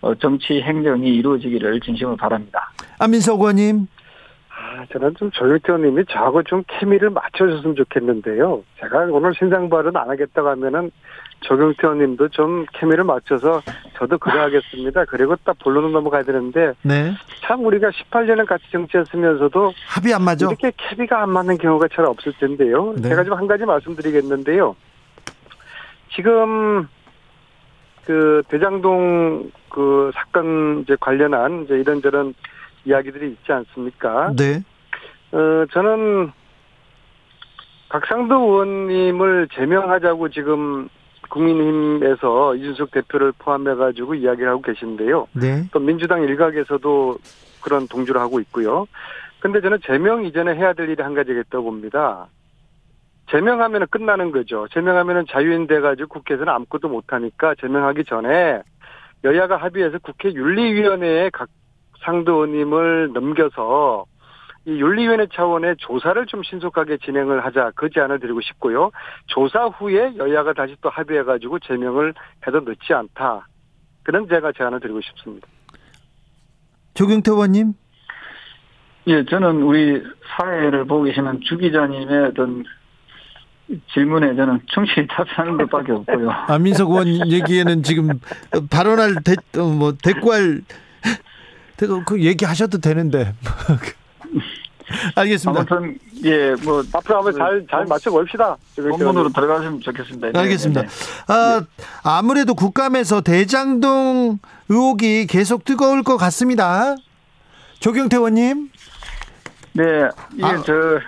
어, 0.00 0.14
정치 0.16 0.62
행정이 0.62 1.06
이루어지기를 1.16 1.80
진심으로 1.80 2.16
바랍니다. 2.16 2.72
안민석 2.98 3.38
의원님. 3.40 3.86
아, 4.48 4.86
저는 4.90 5.14
좀 5.18 5.30
조영태 5.30 5.70
의원님이 5.72 6.04
저하고 6.10 6.42
좀 6.44 6.62
케미를 6.66 7.10
맞춰줬으면 7.10 7.76
좋겠는데요. 7.76 8.62
제가 8.80 9.06
오늘 9.10 9.34
신상 9.38 9.68
발언 9.68 9.94
안 9.98 10.08
하겠다고 10.08 10.48
하면은 10.48 10.90
조경태 11.40 11.78
의원님도 11.82 12.28
좀 12.28 12.64
케미를 12.72 13.04
맞춰서 13.04 13.60
저도 13.98 14.16
그래 14.18 14.38
하겠습니다. 14.40 15.04
그리고 15.04 15.36
딱 15.44 15.58
본론으로 15.58 15.92
넘어가야 15.92 16.22
되는데 16.22 16.72
네. 16.82 17.12
참 17.42 17.64
우리가 17.66 17.90
18년을 17.90 18.46
같이 18.46 18.64
정치했으면서도 18.72 19.72
합의 19.88 20.14
안 20.14 20.22
맞아? 20.22 20.46
이렇게 20.46 20.72
케미가 20.76 21.22
안 21.22 21.30
맞는 21.30 21.58
경우가 21.58 21.88
잘 21.94 22.06
없을 22.06 22.32
텐데요. 22.40 22.94
네. 22.96 23.08
제가 23.10 23.24
좀 23.24 23.36
한 23.36 23.46
가지 23.46 23.64
말씀드리겠는데요. 23.64 24.74
지금 26.14 26.88
그 28.04 28.42
대장동 28.48 29.50
그 29.68 30.10
사건 30.14 30.80
이제 30.82 30.96
관련한 31.00 31.64
이제 31.64 31.74
이런저런 31.74 32.34
이야기들이 32.84 33.30
있지 33.30 33.52
않습니까? 33.52 34.32
네. 34.36 34.62
어 35.32 35.64
저는 35.72 36.32
각상도 37.88 38.34
의원님을 38.34 39.48
제명하자고 39.52 40.30
지금 40.30 40.88
국민의힘에서 41.28 42.56
이준석 42.56 42.90
대표를 42.90 43.32
포함해 43.38 43.74
가지고 43.74 44.14
이야기를 44.14 44.48
하고 44.48 44.62
계신데요. 44.62 45.28
네. 45.32 45.64
또 45.72 45.78
민주당 45.78 46.22
일각에서도 46.22 47.18
그런 47.62 47.88
동조를 47.88 48.20
하고 48.20 48.40
있고요. 48.40 48.86
근데 49.40 49.60
저는 49.60 49.78
제명 49.84 50.24
이전에 50.24 50.54
해야 50.54 50.72
될 50.72 50.88
일이 50.88 51.02
한 51.02 51.14
가지가 51.14 51.40
있다고 51.40 51.64
봅니다. 51.64 52.26
제명하면 53.30 53.86
끝나는 53.88 54.30
거죠. 54.32 54.66
제명하면 54.72 55.26
자유인 55.30 55.66
돼가지고 55.66 56.08
국회에서는 56.08 56.52
아무것도 56.52 56.88
못하니까 56.88 57.54
제명하기 57.60 58.04
전에 58.04 58.62
여야가 59.24 59.56
합의해서 59.56 59.98
국회 59.98 60.32
윤리위원회에 60.32 61.30
각 61.30 61.48
상도 62.04 62.44
의원님을 62.44 63.12
넘겨서 63.12 64.06
이 64.64 64.70
윤리위원회 64.70 65.26
차원의 65.32 65.76
조사를 65.78 66.26
좀 66.26 66.42
신속하게 66.42 66.98
진행을 66.98 67.44
하자 67.44 67.72
그 67.74 67.90
제안을 67.90 68.20
드리고 68.20 68.40
싶고요. 68.42 68.90
조사 69.26 69.66
후에 69.66 70.16
여야가 70.16 70.52
다시 70.52 70.76
또 70.80 70.88
합의해가지고 70.88 71.60
제명을 71.60 72.14
해도 72.46 72.60
늦지 72.60 72.92
않다. 72.92 73.46
그런 74.04 74.28
제가 74.28 74.52
제안을 74.52 74.80
드리고 74.80 75.00
싶습니다. 75.00 75.48
조경태 76.94 77.30
의원님. 77.30 77.72
예, 79.08 79.24
저는 79.24 79.62
우리 79.62 80.00
사회를 80.36 80.84
보고 80.84 81.04
계시는 81.04 81.40
주 81.40 81.56
기자님의 81.56 82.26
어떤 82.26 82.64
질문에 83.92 84.34
저는 84.34 84.60
충실히 84.66 85.06
답하는 85.08 85.56
것밖에 85.56 85.92
없고요. 85.92 86.30
안민석 86.48 86.90
의원 86.90 87.30
얘기에는 87.30 87.82
지금 87.82 88.20
발언할 88.70 89.16
대, 89.24 89.34
어, 89.58 89.64
뭐 89.64 89.94
대꾸할 90.02 90.62
대꾸 91.76 92.02
그 92.04 92.22
얘기하셔도 92.22 92.78
되는데. 92.78 93.34
알겠습니다. 95.16 95.60
아무튼 95.60 95.98
예, 96.24 96.54
뭐 96.64 96.82
앞으로 96.92 97.16
한번 97.16 97.32
잘, 97.32 97.66
잘 97.70 97.86
맞춰 97.86 98.10
봅시다. 98.10 98.56
본문으로 98.76 99.30
들어가시면 99.30 99.80
좋겠습니다. 99.80 100.32
네, 100.32 100.38
알겠습니다. 100.38 100.82
네, 100.82 100.86
네. 100.86 100.92
아, 101.28 101.62
아무래도 102.02 102.54
국감에서 102.54 103.22
대장동 103.22 104.38
의혹이 104.68 105.26
계속 105.26 105.64
뜨거울 105.64 106.02
것 106.02 106.16
같습니다. 106.18 106.94
조경태 107.80 108.16
의원님. 108.16 108.70
네, 109.72 109.82
이게 110.34 110.44
아. 110.44 110.62
저 110.64 111.00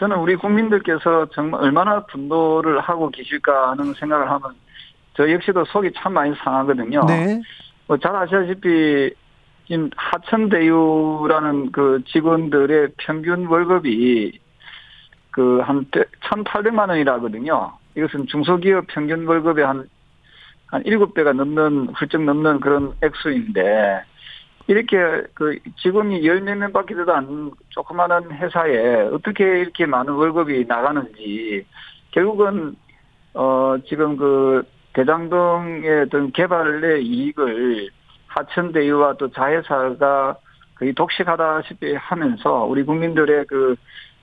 저는 0.00 0.16
우리 0.16 0.34
국민들께서 0.34 1.26
정말 1.34 1.62
얼마나 1.62 2.00
분노를 2.06 2.80
하고 2.80 3.10
계실까 3.10 3.70
하는 3.72 3.92
생각을 3.94 4.30
하면 4.30 4.54
저 5.14 5.30
역시도 5.30 5.66
속이 5.66 5.92
참 5.94 6.14
많이 6.14 6.34
상하거든요. 6.36 7.04
네. 7.06 7.40
뭐 7.86 7.98
잘 7.98 8.16
아시다시피 8.16 9.12
지금 9.66 9.90
하천대유라는 9.94 11.70
그 11.72 12.02
직원들의 12.06 12.88
평균 12.96 13.46
월급이 13.46 14.38
그 15.30 15.60
한 15.60 15.84
1,800만 15.86 16.88
원이라거든요. 16.88 17.72
이것은 17.96 18.26
중소기업 18.26 18.86
평균 18.88 19.26
월급의 19.26 19.64
한, 19.66 19.88
한 20.66 20.82
7배가 20.82 21.34
넘는, 21.34 21.88
훌쩍 21.94 22.22
넘는 22.22 22.60
그런 22.60 22.94
액수인데, 23.02 24.02
이렇게 24.66 24.96
그 25.34 25.58
직원이 25.82 26.24
열몇 26.24 26.56
명밖에 26.58 26.94
되도 26.94 27.12
않는 27.12 27.50
조그마한 27.70 28.30
회사에 28.32 29.08
어떻게 29.12 29.60
이렇게 29.60 29.86
많은 29.86 30.12
월급이 30.12 30.66
나가는지, 30.66 31.66
결국은, 32.12 32.76
어, 33.34 33.76
지금 33.88 34.16
그 34.16 34.62
대장동의 34.92 36.02
어떤 36.02 36.32
개발의 36.32 37.04
이익을 37.04 37.90
하천대유와 38.26 39.14
또 39.14 39.30
자회사가 39.30 40.36
거의 40.76 40.92
독식하다시피 40.94 41.94
하면서 41.94 42.64
우리 42.64 42.82
국민들의 42.84 43.46
그 43.46 43.76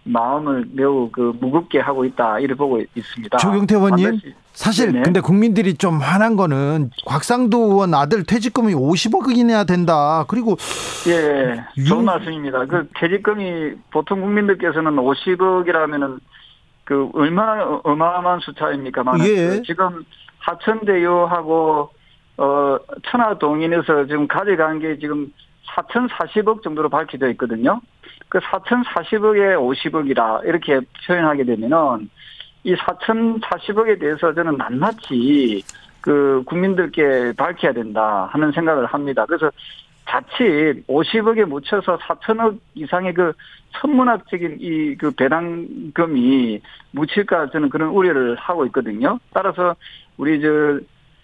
마음을 0.07 0.65
매우 0.71 1.09
그 1.11 1.33
무겁게 1.39 1.79
하고 1.79 2.05
있다 2.05 2.39
이를 2.39 2.55
보고 2.55 2.79
있습니다. 2.95 3.37
조경태 3.37 3.75
의원님. 3.75 4.19
사실 4.53 4.87
네네. 4.91 5.03
근데 5.03 5.19
국민들이 5.19 5.75
좀 5.75 5.99
화난 5.99 6.35
거는 6.35 6.89
곽상도 7.05 7.57
의원 7.73 7.93
아들 7.93 8.23
퇴직금이 8.23 8.73
50억이나 8.73 9.67
된다. 9.67 10.25
그리고 10.27 10.57
예, 11.07 11.63
유- 11.77 11.85
좋은 11.85 12.05
말씀입니다. 12.05 12.65
그 12.65 12.87
퇴직금이 12.95 13.73
보통 13.91 14.21
국민들께서는 14.21 14.95
50억이라면은 14.95 16.19
그 16.85 17.07
얼마나 17.13 17.63
어- 17.65 17.81
어마어마한 17.83 18.39
숫자입니까만 18.39 19.19
예. 19.27 19.61
지금 19.61 20.03
하천대유하고 20.39 21.89
어 22.37 22.77
천하동인에서 23.11 24.05
지금 24.07 24.27
가져간 24.27 24.79
게 24.79 24.97
지금 24.99 25.31
4,040억 25.75 26.63
정도로 26.63 26.89
밝혀져 26.89 27.29
있거든요. 27.31 27.81
그 28.29 28.39
4,040억에 28.39 29.55
50억이라 29.57 30.45
이렇게 30.45 30.79
표현하게 31.05 31.43
되면은 31.45 32.09
이 32.63 32.75
4,040억에 32.75 33.99
대해서 33.99 34.33
저는 34.33 34.57
낱낱이 34.57 35.63
그 36.01 36.43
국민들께 36.45 37.33
밝혀야 37.37 37.73
된다 37.73 38.29
하는 38.31 38.51
생각을 38.51 38.85
합니다. 38.85 39.25
그래서 39.25 39.49
자칫 40.07 40.85
50억에 40.87 41.45
묻혀서 41.45 41.97
4천억 41.97 42.57
이상의 42.75 43.13
그 43.13 43.33
천문학적인 43.73 44.57
이 44.59 44.95
그 44.97 45.11
배당금이 45.11 46.61
묻힐까 46.91 47.49
저는 47.49 47.69
그런 47.69 47.89
우려를 47.89 48.35
하고 48.35 48.65
있거든요. 48.67 49.19
따라서 49.33 49.75
우리 50.17 50.41
저 50.41 50.79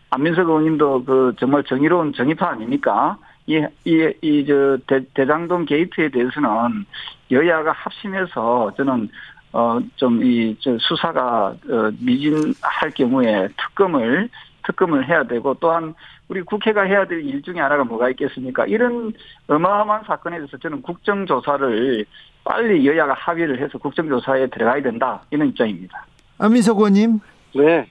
안민석 0.10 0.48
의원님도 0.48 1.06
그 1.06 1.34
정말 1.40 1.64
정의로운 1.64 2.14
정의파 2.14 2.50
아닙니까? 2.50 3.18
이, 3.46 3.66
이, 3.86 4.14
이, 4.22 4.46
저, 4.46 4.78
대, 4.88 5.02
대장동 5.14 5.66
게이트에 5.66 6.10
대해서는 6.10 6.86
여야가 7.32 7.72
합심해서 7.74 8.72
저는, 8.78 9.10
어, 9.52 9.80
좀, 9.96 10.24
이, 10.24 10.56
저, 10.60 10.78
수사가, 10.80 11.54
어, 11.70 11.92
미진할 12.00 12.92
경우에 12.96 13.48
특검을, 13.58 14.30
특검을 14.66 15.08
해야 15.10 15.24
되고 15.24 15.54
또한 15.60 15.94
우리 16.30 16.42
국회가 16.42 16.84
해야 16.84 17.06
될 17.06 17.22
일 17.22 17.42
중에 17.42 17.60
하나가 17.60 17.84
뭐가 17.84 18.10
있겠습니까? 18.12 18.66
이런 18.66 19.12
어마어마한 19.48 20.06
사건에 20.06 20.38
대해서 20.38 20.56
저는 20.58 20.82
국정조사를 20.82 22.06
빨리 22.46 22.88
여야가 22.88 23.14
합의를 23.14 23.60
해서 23.60 23.78
국정조사에 23.78 24.48
들어가야 24.48 24.82
된다. 24.82 25.22
이런 25.32 25.50
입장입니다. 25.50 26.06
안민석 26.38 26.78
의원님. 26.78 27.20
네. 27.56 27.86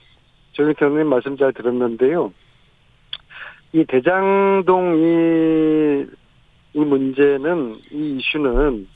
조경태 0.53 0.87
의원님 0.87 1.09
말씀 1.09 1.37
잘 1.37 1.53
들었는데요. 1.53 2.33
이 3.73 3.85
대장동 3.85 4.97
이, 4.97 6.07
이 6.75 6.79
문제는, 6.79 7.77
이 7.91 8.17
이슈는 8.19 8.87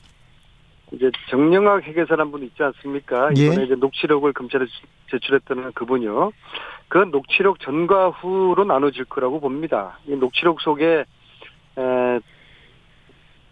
이제 0.91 1.11
정영학 1.29 1.83
회계사란 1.83 2.31
분 2.31 2.43
있지 2.43 2.63
않습니까? 2.63 3.29
예. 3.37 3.45
이번에 3.47 3.65
이제 3.65 3.75
녹취록을 3.75 4.33
검찰에 4.33 4.65
제출했다는 5.11 5.73
그분이요. 5.73 6.31
그 6.87 6.99
녹취록 7.11 7.59
전과 7.59 8.09
후로 8.09 8.63
나눠질 8.63 9.05
거라고 9.05 9.39
봅니다. 9.39 9.99
이 10.07 10.15
녹취록 10.15 10.61
속에 10.61 11.03
에, 11.77 12.19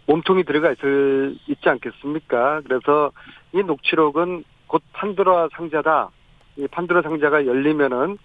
몸통이 0.06 0.44
들어가 0.44 0.72
있을 0.72 1.36
있지 1.48 1.68
않겠습니까? 1.68 2.62
그래서 2.62 3.10
이 3.52 3.62
녹취록은 3.62 4.44
곧 4.66 4.82
판도라 4.92 5.48
상자다. 5.52 6.10
이 6.56 6.66
판도라 6.68 7.02
상자가 7.02 7.44
열리면은 7.44 8.16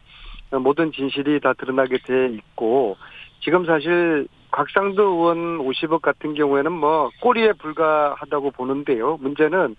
모든 0.60 0.92
진실이 0.92 1.40
다 1.40 1.54
드러나게 1.54 1.98
돼 2.00 2.28
있고 2.28 2.98
지금 3.40 3.66
사실 3.66 4.28
곽상도 4.52 5.04
의원 5.04 5.58
50억 5.60 6.02
같은 6.02 6.34
경우에는 6.34 6.72
뭐 6.72 7.10
꼬리에 7.22 7.54
불과하다고 7.54 8.52
보는데요. 8.52 9.18
문제는 9.22 9.76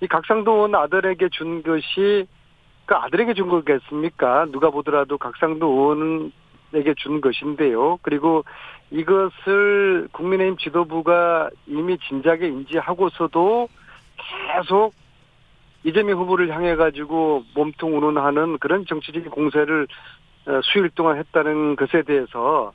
이 0.00 0.06
곽상도 0.06 0.52
의원 0.52 0.74
아들에게 0.74 1.28
준 1.30 1.62
것이 1.62 2.26
그 2.86 2.94
아들에게 2.94 3.34
준 3.34 3.48
거겠습니까? 3.48 4.46
누가 4.50 4.70
보더라도 4.70 5.18
곽상도 5.18 5.66
의원에게 5.66 6.94
준 6.98 7.20
것인데요. 7.20 7.98
그리고 8.02 8.44
이것을 8.90 10.08
국민의힘 10.12 10.56
지도부가 10.58 11.50
이미 11.66 11.98
진작에 11.98 12.46
인지하고서도 12.46 13.68
계속 14.16 14.92
이재명 15.86 16.18
후보를 16.18 16.50
향해 16.50 16.74
가지고 16.74 17.44
몸통 17.54 17.96
운운하는 17.96 18.58
그런 18.58 18.84
정치적인 18.86 19.30
공세를 19.30 19.86
어, 20.46 20.60
수일 20.64 20.90
동안 20.90 21.16
했다는 21.18 21.76
것에 21.76 22.02
대해서 22.02 22.72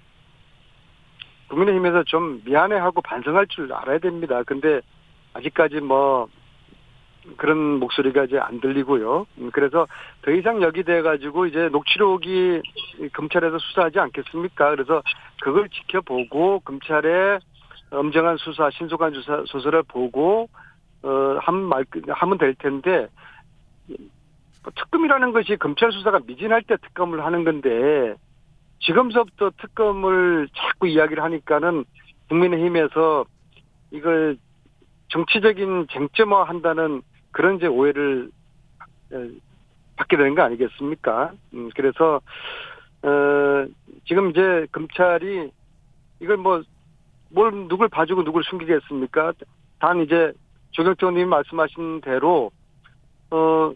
국민의힘에서 1.50 2.04
좀 2.04 2.42
미안해하고 2.46 3.02
반성할 3.02 3.48
줄 3.48 3.74
알아야 3.74 4.00
됩니다. 4.00 4.42
근데 4.44 4.80
아직까지 5.34 5.82
뭐 5.82 6.30
그런 7.36 7.80
목소리가 7.80 8.24
이제 8.24 8.40
안 8.40 8.62
들리고요. 8.62 9.28
음, 9.40 9.52
그래서 9.52 9.88
더 10.22 10.32
이상 10.32 10.62
여기 10.62 10.84
돼 10.84 11.02
가지고 11.02 11.48
이제 11.48 11.68
녹취록이 11.68 12.62
검찰에서 13.12 13.60
수사하지 13.60 14.00
않겠습니까? 14.00 14.70
그래서 14.70 15.04
그걸 15.42 15.68
지켜보고 15.68 16.62
검찰의 16.62 17.40
엄정한 17.92 18.38
수사, 18.38 18.70
신속한 18.70 19.14
수사 19.16 19.44
수사를 19.48 19.84
보고 19.84 20.48
어 21.04 21.38
한말 21.42 21.86
하면 22.08 22.38
될 22.38 22.54
텐데 22.56 23.08
뭐 23.88 24.72
특검이라는 24.76 25.32
것이 25.32 25.58
검찰 25.58 25.92
수사가 25.92 26.20
미진할 26.26 26.62
때 26.64 26.78
특검을 26.78 27.26
하는 27.26 27.44
건데 27.44 28.16
지금서부터 28.80 29.52
특검을 29.58 30.48
자꾸 30.56 30.88
이야기를 30.88 31.24
하니까는 31.24 31.86
국민의힘에서 32.30 33.26
이걸 33.92 34.38
정치적인 35.10 35.88
쟁점화 35.92 36.44
한다는 36.44 37.02
그런 37.32 37.58
이제 37.58 37.68
오해를 37.68 38.32
받게 39.98 40.18
되는 40.18 40.36
거 40.36 40.42
아니겠습니까? 40.44 41.34
음, 41.54 41.70
그래서, 41.76 42.22
어, 43.04 43.66
지금 44.06 44.32
이제 44.32 44.66
검찰이 44.72 45.52
이걸 46.20 46.38
뭐, 46.38 46.64
뭘, 47.30 47.52
누굴 47.68 47.90
봐주고 47.90 48.24
누굴 48.24 48.44
숨기겠습니까? 48.44 49.34
단 49.80 50.02
이제 50.02 50.32
조경태 50.72 51.06
의원님이 51.06 51.26
말씀하신 51.26 52.02
대로, 52.02 52.52
어, 53.30 53.72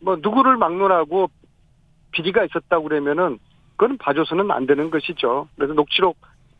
뭐, 0.00 0.16
누구를 0.20 0.56
막론하고 0.56 1.30
비리가 2.12 2.44
있었다고 2.44 2.84
그러면은, 2.84 3.38
그건 3.76 3.98
봐줘서는 3.98 4.50
안 4.50 4.66
되는 4.66 4.90
것이죠. 4.90 5.48
그래서 5.56 5.74
녹취록, 5.74 6.16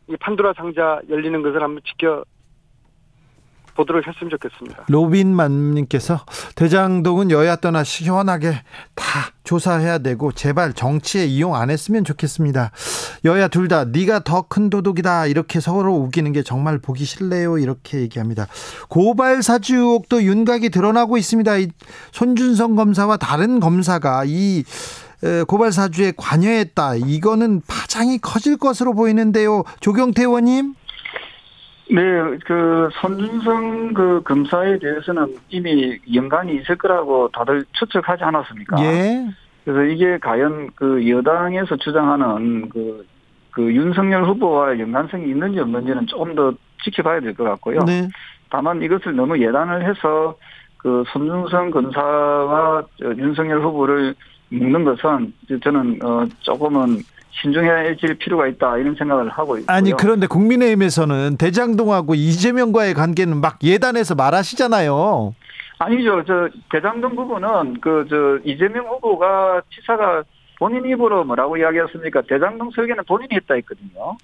이 0.08 0.16
판도라 0.16 0.54
상자 0.54 1.00
열리는 1.08 1.40
것을 1.42 1.62
한번 1.62 1.82
지켜, 1.84 2.24
보도록 3.80 4.06
했으면 4.06 4.30
좋겠습니다. 4.30 4.84
로빈만님께서 4.88 6.24
대장동은 6.54 7.30
여야 7.30 7.56
떠나 7.56 7.82
시원하게 7.82 8.52
다 8.94 9.04
조사해야 9.44 9.98
되고 9.98 10.32
제발 10.32 10.74
정치에 10.74 11.24
이용 11.24 11.54
안 11.56 11.70
했으면 11.70 12.04
좋겠습니다. 12.04 12.72
여야 13.24 13.48
둘 13.48 13.68
다 13.68 13.84
네가 13.84 14.20
더 14.20 14.42
큰 14.50 14.68
도둑이다 14.68 15.26
이렇게 15.26 15.60
서로 15.60 15.94
우기는 15.94 16.32
게 16.32 16.42
정말 16.42 16.78
보기 16.78 17.04
싫네요 17.04 17.58
이렇게 17.58 18.00
얘기합니다. 18.00 18.48
고발 18.88 19.42
사주 19.42 19.76
의혹도 19.76 20.22
윤곽이 20.22 20.70
드러나고 20.70 21.16
있습니다. 21.16 21.56
이 21.58 21.68
손준성 22.12 22.74
검사와 22.76 23.16
다른 23.16 23.60
검사가 23.60 24.24
이 24.26 24.64
고발 25.46 25.70
사주에 25.72 26.12
관여했다. 26.16 26.96
이거는 26.96 27.62
파장이 27.66 28.18
커질 28.18 28.56
것으로 28.56 28.94
보이는데요. 28.94 29.62
조경태 29.80 30.22
의원님. 30.22 30.74
네, 31.92 32.38
그 32.46 32.88
손준성 33.00 33.94
그 33.94 34.22
검사에 34.24 34.78
대해서는 34.78 35.36
이미 35.48 35.98
연관이 36.14 36.56
있을 36.56 36.76
거라고 36.76 37.28
다들 37.32 37.64
추측하지 37.72 38.22
않았습니까? 38.22 38.80
예. 38.84 39.26
그래서 39.64 39.82
이게 39.84 40.18
과연 40.18 40.70
그 40.76 41.08
여당에서 41.08 41.76
주장하는 41.76 42.68
그, 42.68 43.04
그 43.50 43.62
윤석열 43.74 44.24
후보와 44.24 44.78
연관성이 44.78 45.28
있는지 45.30 45.58
없는지는 45.58 46.06
조금 46.06 46.34
더 46.34 46.52
지켜봐야 46.84 47.20
될 47.20 47.34
것 47.34 47.44
같고요. 47.44 47.80
네. 47.86 48.08
다만 48.48 48.80
이것을 48.82 49.14
너무 49.16 49.38
예단을 49.38 49.88
해서 49.88 50.36
그 50.76 51.04
손준성 51.12 51.70
검사와 51.72 52.84
윤석열 53.16 53.60
후보를 53.62 54.14
묶는 54.48 54.84
것은 54.84 55.32
저는 55.62 55.98
어 56.02 56.24
조금은 56.40 56.98
신중해질 57.42 58.14
필요가 58.18 58.46
있다 58.46 58.76
이런 58.78 58.94
생각을 58.94 59.28
하고 59.30 59.56
있고요. 59.58 59.74
아니 59.74 59.92
그런데 59.92 60.26
국민의힘에서는 60.26 61.36
대장동하고 61.38 62.14
이재명과의 62.14 62.94
관계는 62.94 63.40
막 63.40 63.58
예단해서 63.62 64.14
말하시잖아요. 64.14 65.34
아니죠. 65.78 66.22
저 66.26 66.48
대장동 66.70 67.16
부분은 67.16 67.80
그 67.80 68.06
저 68.10 68.38
이재명 68.44 68.86
후보가 68.86 69.62
치사가 69.74 70.22
본인 70.58 70.84
입으로 70.84 71.24
뭐라고 71.24 71.56
이야기했습니까? 71.56 72.22
대장동 72.28 72.70
설계는 72.74 73.04
본인이 73.08 73.30
했다 73.32 73.54
했거든요. 73.54 74.16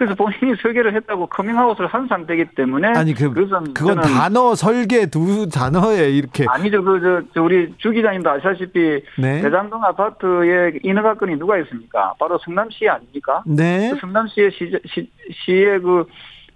그래서 0.00 0.14
본인이 0.14 0.56
설계를 0.62 0.94
했다고 0.94 1.26
커밍아웃을 1.26 1.86
한 1.86 2.08
상태이기 2.08 2.54
때문에 2.56 2.88
아니 2.88 3.12
그 3.12 3.30
그것은 3.34 3.74
그건 3.74 4.00
단어 4.00 4.54
설계 4.54 5.04
두 5.04 5.46
단어에 5.46 6.08
이렇게 6.08 6.46
아니죠 6.48 6.82
그저 6.82 7.20
저 7.34 7.42
우리 7.42 7.74
주 7.76 7.90
기자님도 7.90 8.30
아시다시피 8.30 9.02
네. 9.18 9.42
대장동 9.42 9.84
아파트에 9.84 10.78
인허가권이 10.82 11.36
누가 11.36 11.58
있습니까? 11.58 12.14
바로 12.18 12.38
성남시 12.38 12.88
아닙니까? 12.88 13.42
네. 13.44 13.90
그 13.92 13.98
성남시의 14.00 14.50
시, 14.52 14.72
시, 14.86 15.10
시의 15.44 15.80
그, 15.80 16.06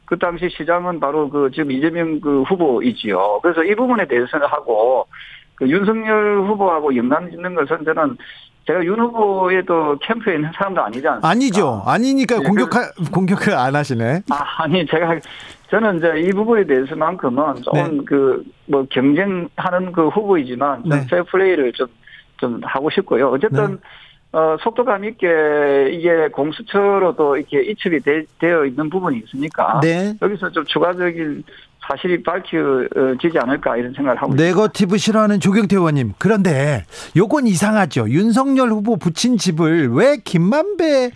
그 0.06 0.18
당시 0.18 0.48
시장은 0.48 0.98
바로 0.98 1.28
그 1.28 1.50
지금 1.52 1.70
이재명 1.70 2.20
그 2.22 2.44
후보이지요. 2.44 3.40
그래서 3.42 3.62
이 3.62 3.74
부분에 3.74 4.08
대해서는 4.08 4.46
하고 4.46 5.06
그 5.54 5.68
윤석열 5.68 6.38
후보하고 6.48 6.96
연관 6.96 7.30
짓는 7.30 7.54
것은 7.54 7.84
저는 7.84 8.16
제가 8.66 8.84
윤 8.84 8.98
후보에도 8.98 9.98
캠프에 10.00 10.36
있는 10.36 10.50
사람도 10.54 10.80
아니지 10.82 11.06
않습니까? 11.06 11.28
아니죠. 11.28 11.82
아니니까 11.86 12.38
네, 12.38 12.42
공격할 12.44 12.92
공격을 13.12 13.52
안 13.54 13.76
하시네. 13.76 14.22
아, 14.30 14.62
아니 14.62 14.86
제가 14.86 15.18
저는 15.70 15.98
이제 15.98 16.20
이 16.20 16.30
부분에 16.30 16.64
대해서만큼은 16.64 17.62
좀 17.62 17.74
네. 17.74 18.04
그뭐 18.06 18.86
경쟁하는 18.90 19.92
그 19.92 20.08
후보이지만 20.08 20.82
좀 20.82 20.90
네. 20.90 21.06
페어 21.08 21.24
플레이를 21.24 21.72
좀 21.72 21.88
좀 22.38 22.60
하고 22.62 22.90
싶고요. 22.90 23.30
어쨌든 23.30 23.72
네. 23.72 24.38
어, 24.38 24.56
속도감 24.60 25.04
있게 25.04 25.90
이게 25.92 26.28
공수처로도 26.28 27.36
이렇게 27.36 27.62
이첩이 27.62 28.00
되, 28.00 28.24
되어 28.40 28.64
있는 28.66 28.90
부분이 28.90 29.22
있으니까 29.24 29.80
네. 29.80 30.14
여기서 30.20 30.50
좀 30.50 30.64
추가적인 30.64 31.44
사실이 31.86 32.22
밝혀지지 32.22 33.38
않을까 33.38 33.76
이런 33.76 33.92
생각을 33.94 34.20
하고 34.20 34.32
있습니다. 34.32 34.42
네거티브 34.42 34.98
싫어하는 34.98 35.40
조경태 35.40 35.76
의원님. 35.76 36.14
그런데 36.18 36.84
요건 37.16 37.46
이상하죠. 37.46 38.08
윤석열 38.08 38.70
후보 38.70 38.96
부친 38.96 39.36
집을 39.36 39.90
왜 39.90 40.16
김만배 40.24 41.10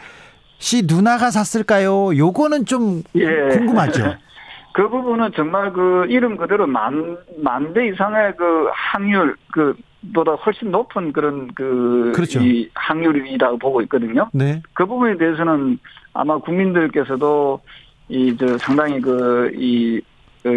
씨 0.59 0.83
누나가 0.87 1.31
샀을까요? 1.31 2.17
요거는 2.17 2.67
좀 2.67 3.03
예. 3.15 3.27
궁금하죠. 3.57 4.17
그 4.75 4.89
부분은 4.89 5.33
정말 5.35 5.73
그 5.73 6.07
이름 6.09 6.37
그대로 6.37 6.67
만, 6.67 7.17
만대 7.39 7.89
이상의 7.89 8.37
그 8.37 8.69
확률, 8.73 9.35
그, 9.53 9.75
보다 10.15 10.35
훨씬 10.35 10.71
높은 10.71 11.13
그런 11.13 11.49
그, 11.55 12.13
그렇죠. 12.15 12.41
이 12.41 12.71
확률이라고 12.75 13.59
보고 13.59 13.83
있거든요. 13.83 14.31
네. 14.33 14.63
그 14.75 14.87
부분에 14.87 15.17
대해서는 15.17 15.81
아마 16.13 16.39
국민들께서도 16.39 17.61
이, 18.09 18.37
저, 18.37 18.57
상당히 18.59 19.01
그, 19.01 19.51
이, 19.57 20.01
그 20.01 20.05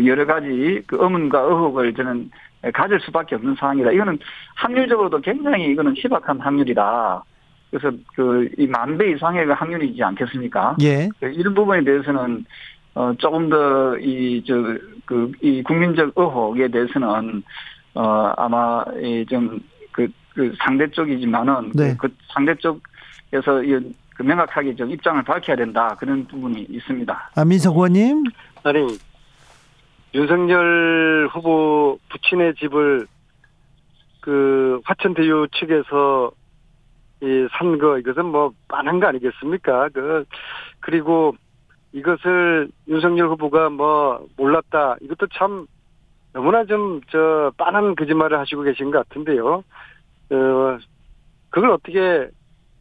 여러 0.05 0.25
가지 0.25 0.81
그 0.87 0.97
의문과 0.99 1.39
의혹을 1.41 1.93
저는 1.93 2.29
가질 2.73 2.99
수밖에 3.01 3.35
없는 3.35 3.55
상황이다. 3.55 3.91
이거는 3.91 4.19
확률적으로도 4.55 5.19
굉장히 5.21 5.65
이거는 5.71 5.93
희박한 5.97 6.39
확률이다. 6.39 7.23
그래서 7.71 7.95
그, 8.15 8.49
이 8.57 8.67
만 8.67 8.97
배 8.97 9.11
이상의 9.11 9.45
그 9.45 9.51
확률이지 9.53 10.03
않겠습니까? 10.03 10.75
예. 10.81 11.09
그 11.19 11.27
이런 11.27 11.53
부분에 11.53 11.83
대해서는 11.83 12.45
어 12.93 13.13
조금 13.17 13.49
더 13.49 13.95
이 13.99 14.43
저 14.45 14.53
그 15.05 15.31
이 15.41 15.63
국민적 15.63 16.11
의혹에 16.15 16.67
대해서는 16.67 17.41
어 17.95 18.31
아마 18.37 18.83
이좀그 19.01 20.07
그 20.35 20.53
상대 20.59 20.85
쪽이지만은 20.91 21.71
네. 21.73 21.95
그 21.97 22.07
상대 22.33 22.53
쪽에서 22.55 23.63
이, 23.63 23.79
그 24.15 24.23
명확하게 24.23 24.75
좀 24.75 24.89
입장을 24.91 25.23
밝혀야 25.23 25.55
된다 25.55 25.95
그런 25.97 26.25
부분이 26.27 26.67
있습니다. 26.69 27.31
아, 27.35 27.45
민석 27.45 27.75
의원님. 27.75 28.23
아니 28.63 28.85
윤석열 30.13 31.29
후보 31.31 31.97
부친의 32.09 32.55
집을 32.55 33.07
그 34.19 34.81
화천대유 34.83 35.47
측에서 35.53 36.31
이산 37.21 37.77
거 37.77 37.97
이것은 37.97 38.25
뭐 38.25 38.51
빤한 38.67 38.99
거 38.99 39.07
아니겠습니까? 39.07 39.89
그 39.89 40.25
그리고 40.79 41.35
이것을 41.93 42.69
윤석열 42.87 43.29
후보가 43.29 43.69
뭐 43.69 44.25
몰랐다 44.37 44.97
이것도 45.01 45.27
참 45.33 45.65
너무나 46.33 46.63
좀 46.65 47.01
저 47.11 47.51
빤한 47.57 47.95
거짓말을 47.95 48.39
하시고 48.39 48.61
계신 48.63 48.91
것 48.91 49.07
같은데요. 49.07 49.63
어 50.31 50.77
그걸 51.49 51.71
어떻게 51.71 52.29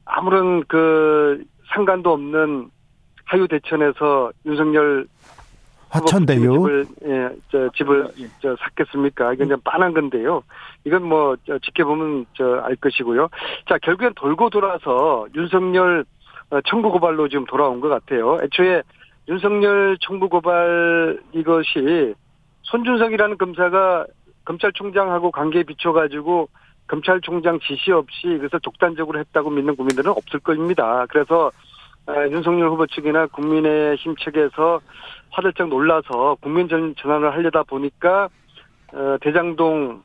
아무런 0.05 0.64
그 0.64 1.45
상관도 1.74 2.12
없는 2.12 2.70
하유 3.24 3.47
대천에서 3.49 4.33
윤석열 4.47 5.07
화천대유. 5.91 6.41
집을 6.53 6.86
예, 7.07 7.28
저 7.51 7.68
집을 7.76 8.09
예. 8.20 8.26
저 8.41 8.57
샀겠습니까? 8.57 9.32
이건 9.34 9.49
좀 9.49 9.61
빤한 9.64 9.93
건데요. 9.93 10.43
이건 10.84 11.05
뭐 11.05 11.36
저, 11.47 11.59
지켜보면 11.59 12.26
저 12.34 12.61
알 12.64 12.76
것이고요. 12.76 13.28
자 13.68 13.78
결국엔 13.78 14.14
돌고 14.14 14.51
돌아서 14.51 15.26
윤석열 15.34 16.05
어, 16.51 16.61
청구 16.66 16.91
고발로 16.93 17.28
지금 17.28 17.45
돌아온 17.47 17.80
것 17.80 17.88
같아요. 17.88 18.38
애초에 18.43 18.82
윤석열 19.28 19.97
청구 20.01 20.28
고발 20.28 21.18
이것이 21.32 22.14
손준성이라는 22.62 23.38
검사가 23.38 24.07
검찰총장하고 24.45 25.30
관계에 25.30 25.62
비춰가지고 25.62 26.49
검찰총장 26.86 27.61
지시 27.61 27.93
없이 27.93 28.22
그래서 28.24 28.59
독단적으로 28.59 29.18
했다고 29.20 29.51
믿는 29.51 29.76
국민들은 29.76 30.11
없을 30.11 30.41
겁니다. 30.41 31.07
그래서 31.09 31.47
어, 31.47 31.51
윤석열 32.09 32.68
후보 32.70 32.86
측이나 32.86 33.26
국민의힘 33.26 34.16
측에서 34.16 34.80
화들짝 35.30 35.68
놀라서 35.68 36.36
국민 36.40 36.68
전 36.68 36.94
전환을 36.96 37.32
하려다 37.32 37.62
보니까 37.62 38.28
어, 38.92 39.16
대장동 39.20 40.03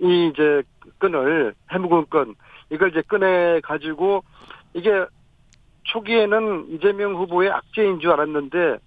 이 0.00 0.30
이제 0.32 0.62
끈을 0.98 1.54
해묵은 1.72 2.06
끈 2.06 2.34
이걸 2.70 2.90
이제 2.90 3.02
꺼내 3.02 3.60
가지고 3.60 4.24
이게 4.74 4.90
초기에는 5.84 6.66
이재명 6.70 7.14
후보의 7.14 7.50
악재인 7.50 8.00
줄 8.00 8.10
알았는데 8.10 8.78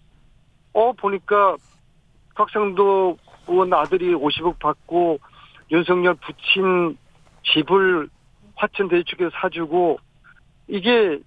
어 0.74 0.94
보니까 0.94 1.56
곽상도 2.36 3.18
의원 3.48 3.74
아들이 3.74 4.14
50억 4.14 4.60
받고 4.60 5.20
윤석열 5.72 6.16
부친 6.16 6.98
집을 7.44 8.10
화천 8.56 8.90
대축에서 8.90 9.32
사주고 9.34 10.00
이게 10.68 11.20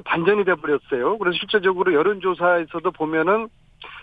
반전이 0.00 0.44
돼 0.44 0.54
버렸어요. 0.54 1.18
그래서 1.18 1.36
실제적으로 1.38 1.92
여론조사에서도 1.94 2.90
보면은 2.92 3.48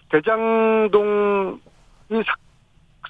대장동 0.10 1.60
이 2.12 2.16
사- 2.26 2.36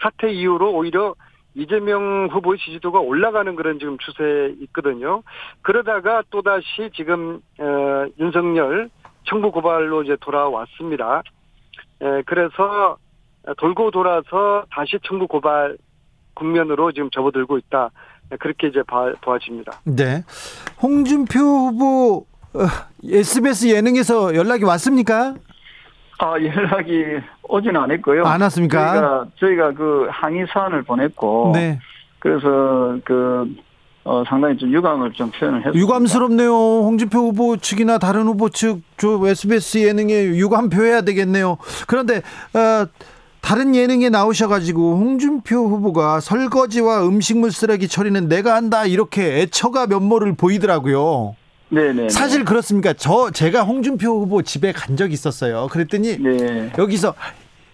사태 0.01 0.31
이후로 0.31 0.73
오히려 0.73 1.15
이재명 1.53 2.27
후보의 2.31 2.59
지지도가 2.59 2.99
올라가는 2.99 3.55
그런 3.55 3.79
지금 3.79 3.97
추세에 3.97 4.55
있거든요. 4.63 5.23
그러다가 5.61 6.21
또 6.29 6.41
다시 6.41 6.89
지금 6.95 7.39
어, 7.59 8.05
윤석열 8.19 8.89
청구 9.23 9.51
고발로 9.51 10.03
이제 10.03 10.17
돌아왔습니다. 10.19 11.23
에, 12.01 12.21
그래서 12.25 12.97
돌고 13.57 13.91
돌아서 13.91 14.65
다시 14.71 14.97
청구 15.03 15.27
고발 15.27 15.77
국면으로 16.33 16.91
지금 16.91 17.09
접어들고 17.09 17.57
있다. 17.59 17.89
그렇게 18.39 18.67
이제 18.67 18.81
봐, 18.83 19.13
보아집니다. 19.21 19.79
네. 19.85 20.23
홍준표 20.81 21.39
후보 21.39 22.25
어, 22.55 22.67
SBS 23.03 23.69
예능에서 23.69 24.35
연락이 24.35 24.63
왔습니까? 24.63 25.35
아 26.19 26.31
연락이 26.41 27.03
오진 27.43 27.75
않았고요. 27.75 28.23
안 28.23 28.41
왔습니까? 28.41 28.93
저희가 28.93 29.25
저희가 29.39 29.73
그 29.73 30.07
항의 30.09 30.45
사안을 30.51 30.83
보냈고 30.83 31.51
네. 31.53 31.79
그래서 32.19 32.97
그 33.03 33.45
어, 34.05 34.23
상당히 34.27 34.55
좀 34.57 34.71
유감을 34.71 35.13
좀 35.13 35.31
표현을 35.31 35.59
했습니다. 35.59 35.79
유감스럽네요. 35.79 36.51
홍준표 36.51 37.19
후보 37.19 37.57
측이나 37.57 37.97
다른 37.97 38.27
후보 38.27 38.49
측, 38.49 38.81
저 38.97 39.19
SBS 39.27 39.79
예능에 39.79 40.25
유감 40.25 40.69
표해야 40.69 41.01
되겠네요. 41.01 41.57
그런데, 41.87 42.17
어, 42.53 42.85
다른 43.41 43.73
예능에 43.73 44.09
나오셔가지고 44.09 44.97
홍준표 44.97 45.55
후보가 45.55 46.19
설거지와 46.19 47.07
음식물 47.07 47.51
쓰레기 47.51 47.87
처리는 47.87 48.27
내가 48.27 48.53
한다 48.55 48.85
이렇게 48.85 49.41
애처가 49.41 49.87
면모를 49.87 50.35
보이더라고요. 50.35 51.35
네네. 51.69 52.09
사실 52.09 52.45
그렇습니까? 52.45 52.93
저 52.93 53.31
제가 53.31 53.63
홍준표 53.63 54.07
후보 54.07 54.41
집에 54.41 54.71
간 54.71 54.95
적이 54.95 55.13
있었어요. 55.13 55.67
그랬더니 55.71 56.17
네. 56.21 56.71
여기서 56.77 57.13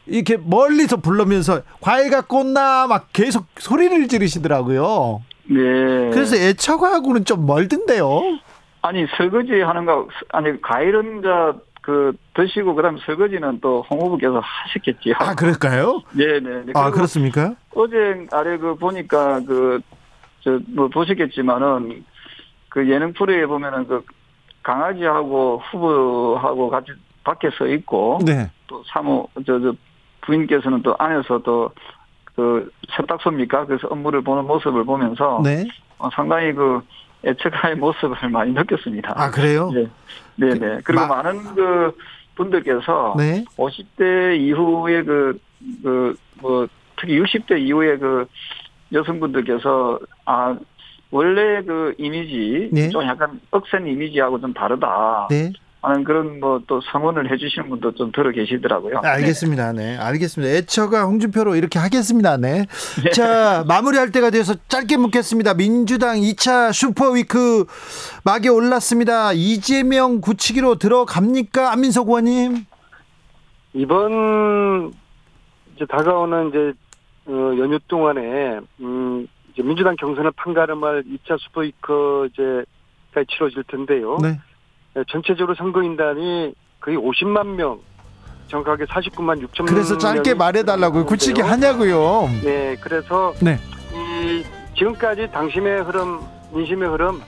이렇게 0.06 0.38
멀리서 0.38 0.98
불러면서 0.98 1.62
과일 1.82 2.10
갖고 2.10 2.40
온나 2.40 2.88
막 2.88 3.10
계속 3.14 3.46
소리를 3.58 4.08
지르시더라고요. 4.08 5.22
네. 5.50 6.10
그래서 6.12 6.36
애처가하고는 6.36 7.26
좀 7.26 7.46
멀던데요. 7.46 8.22
아니 8.82 9.06
설거지 9.18 9.62
하는 9.62 9.86
거 9.86 10.08
아니 10.32 10.60
과일은 10.62 11.22
저그 11.22 12.14
드시고 12.34 12.74
그다음 12.76 12.96
에 12.98 13.00
설거지는 13.06 13.60
또 13.62 13.86
홍 13.90 14.02
후보께서 14.02 14.42
하셨겠지요. 14.42 15.16
아 15.20 15.36
그럴까요? 15.36 16.02
네네. 16.14 16.72
아 16.74 16.90
그렇습니까? 16.92 17.56
어제 17.76 17.96
아래 18.32 18.58
그 18.58 18.76
보니까 18.76 19.42
그 19.46 19.80
저뭐 20.44 20.88
보셨겠지만은 20.90 22.04
그 22.72 22.90
예능 22.90 23.12
프로에 23.12 23.46
보면은 23.46 23.86
그 23.86 24.04
강아지하고 24.64 25.62
후보하고 25.70 26.70
같이 26.70 26.92
밖에 27.24 27.50
서 27.52 27.68
있고 27.68 28.20
네. 28.26 28.50
또 28.68 28.82
사모 28.88 29.28
저저 29.46 29.74
부인께서는 30.22 30.82
또 30.82 30.96
안에서 30.98 31.40
또그 31.40 32.72
세탁소입니까? 32.96 33.66
그래서 33.66 33.88
업무를 33.90 34.22
보는 34.22 34.46
모습을 34.48 34.86
보면서 34.86 35.42
네. 35.44 35.68
어, 35.98 36.10
상당히 36.14 36.54
그 36.54 36.82
애처가의 37.26 37.76
모습을 37.84 38.30
많이 38.30 38.54
느꼈습니다. 38.54 39.14
아 39.16 39.30
그래요? 39.30 39.70
네, 39.72 39.88
네, 40.38 40.54
네. 40.54 40.80
그리고 40.86 41.06
마- 41.08 41.22
많은 41.22 41.54
그 41.54 41.98
분들께서 42.36 43.16
네. 43.18 43.44
50대 43.58 44.40
이후에 44.40 45.04
그, 45.04 45.38
그, 45.84 46.16
뭐, 46.42 46.66
특히 46.96 47.20
60대 47.20 47.60
이후에 47.60 47.98
그 47.98 48.26
여성분들께서, 48.94 50.00
아, 50.26 50.56
원래 51.12 51.62
그 51.64 51.94
이미지, 51.98 52.70
네. 52.72 52.90
좀 52.90 53.04
약간 53.04 53.40
억센 53.52 53.86
이미지하고 53.88 54.40
좀 54.40 54.54
다르다. 54.54 55.28
네. 55.30 55.52
하는 55.84 56.04
그런 56.04 56.40
뭐 56.40 56.62
또 56.68 56.80
성원을 56.92 57.32
해주시는 57.32 57.70
분도 57.70 57.92
좀 57.96 58.12
들어 58.12 58.30
계시더라고요. 58.32 59.00
알겠습니다. 59.04 59.74
네. 59.74 59.98
알겠습니다. 59.98 60.54
애처가 60.58 61.06
홍준표로 61.06 61.56
이렇게 61.56 61.80
하겠습니다. 61.80 62.38
네. 62.38 62.66
자, 63.14 63.66
마무리할 63.68 64.12
때가 64.12 64.30
돼서 64.30 64.54
짧게 64.68 64.98
묻겠습니다. 64.98 65.56
민주당 65.56 66.18
2차 66.18 66.72
super 66.72 67.24
week 67.24 67.66
막에 68.24 68.48
올랐습니다. 68.50 69.34
이재명 69.34 70.22
굳히기로 70.22 70.76
들어갑니까? 70.76 71.72
안민석 71.72 72.08
의원님? 72.10 72.66
이번 73.74 74.94
이제 75.76 75.86
다가오는 75.90 76.50
이제 76.50 76.74
어, 77.26 77.34
연휴 77.58 77.80
동안에 77.88 78.60
음 78.82 79.28
이제 79.54 79.62
민주당 79.64 79.96
경선을 79.96 80.32
판가름할 80.32 81.04
2차 81.04 81.40
super 81.40 81.89
week 81.89 82.28
이제가 82.28 83.26
치러질 83.30 83.64
텐데요. 83.68 84.18
네. 84.22 84.40
네, 84.94 85.04
전체적으로 85.10 85.56
선거인단이 85.56 86.54
거의 86.80 86.98
50만 86.98 87.48
명, 87.56 87.80
정확하게 88.48 88.86
49만 88.86 89.42
6천 89.46 89.64
명. 89.64 89.66
그래서 89.68 89.98
짧게 89.98 90.34
말해달라고요. 90.34 91.06
굳히기 91.06 91.42
하냐고요. 91.42 92.30
네, 92.44 92.76
그래서 92.82 93.34
네. 93.42 93.58
이 93.94 94.44
지금까지 94.78 95.30
당심의 95.32 95.84
흐름, 95.84 96.20
민심의 96.54 96.90
흐름 96.90 97.22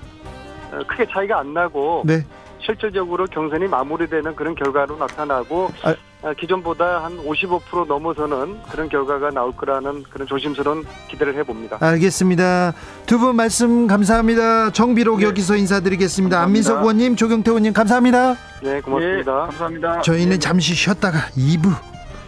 어, 0.72 0.80
크게 0.88 1.06
차이가 1.08 1.40
안 1.40 1.54
나고 1.54 2.04
네. 2.06 2.22
실질적으로 2.60 3.26
경선이 3.26 3.68
마무리되는 3.68 4.36
그런 4.36 4.56
결과로 4.56 4.98
나타나고 4.98 5.72
아. 5.84 5.96
아, 6.24 6.34
기존보다 6.34 7.04
한 7.04 7.18
55% 7.18 7.86
넘어서는 7.86 8.62
그런 8.72 8.88
결과가 8.88 9.30
나올 9.32 9.52
거라는 9.52 10.04
그런 10.04 10.26
조심스러운 10.28 10.86
기대를 11.10 11.36
해봅니다. 11.36 11.78
알겠습니다. 11.82 12.74
두 13.06 13.18
분 13.20 13.36
말씀 13.36 13.88
감사합니다. 13.88 14.72
정비록 14.72 15.20
네. 15.20 15.26
여기서 15.26 15.56
인사드리겠습니다. 15.58 16.38
감사합니다. 16.38 16.44
안민석 16.44 16.80
의원님, 16.82 17.16
조경태 17.18 17.52
의원님 17.52 17.74
감사합니다. 17.74 18.36
네, 18.64 18.80
고맙습니다. 18.82 19.32
예, 19.32 19.36
감사합니다. 19.48 20.02
저희는 20.02 20.40
잠시 20.40 20.74
쉬었다가 20.74 21.20
2부 21.38 21.74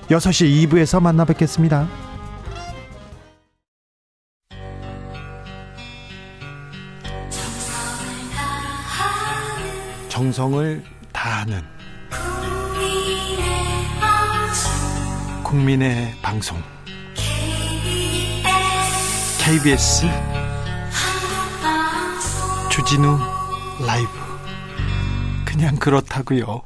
6시 0.09 0.67
2부에서 0.69 1.01
만나 1.01 1.23
뵙겠습니다. 1.25 1.87
정성을 10.09 10.83
다하는 11.11 11.61
국민의 15.55 16.13
방송 16.21 16.61
KBS 19.39 20.05
주진우 22.69 23.17
라이브 23.87 24.09
그냥 25.45 25.77
그렇다고요. 25.77 26.61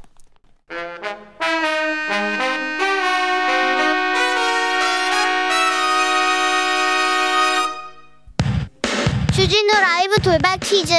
주진우 9.36 9.72
라이브 9.72 10.20
돌발 10.24 10.58
퀴즈. 10.58 10.94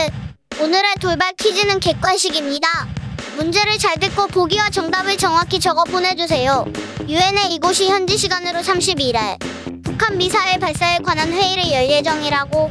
오늘의 0.61 0.95
돌발 1.01 1.33
퀴즈는 1.33 1.81
객관식입니다. 1.81 3.00
문제를 3.41 3.79
잘 3.79 3.95
듣고 3.99 4.27
보기와 4.27 4.69
정답을 4.69 5.17
정확히 5.17 5.59
적어 5.59 5.83
보내주세요. 5.85 6.67
유엔의 7.09 7.55
이곳이 7.55 7.89
현지 7.89 8.19
시간으로 8.19 8.61
31일 8.61 9.83
북한 9.83 10.19
미사일 10.19 10.59
발사에 10.59 10.99
관한 10.99 11.33
회의를 11.33 11.73
열 11.73 11.89
예정이라고 11.89 12.71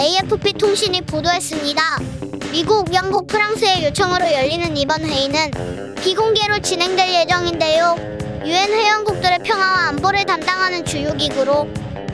AFP 0.00 0.54
통신이 0.54 1.02
보도했습니다. 1.02 1.82
미국, 2.50 2.92
영국, 2.92 3.28
프랑스의 3.28 3.84
요청으로 3.84 4.32
열리는 4.32 4.76
이번 4.76 5.04
회의는 5.04 5.94
비공개로 6.02 6.62
진행될 6.62 7.14
예정인데요. 7.14 7.94
유엔 8.44 8.72
회원국들의 8.72 9.38
평화와 9.44 9.88
안보를 9.90 10.26
담당하는 10.26 10.84
주요 10.84 11.14
기구로 11.14 11.68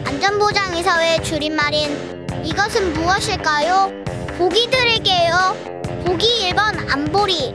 안전보장이사회의 0.04 1.24
줄임말인 1.24 2.44
이것은 2.44 2.92
무엇일까요? 2.92 3.90
보기 4.36 4.68
드릴게요. 4.70 5.56
보기 6.04 6.50
1번 6.50 6.92
안보리, 6.92 7.54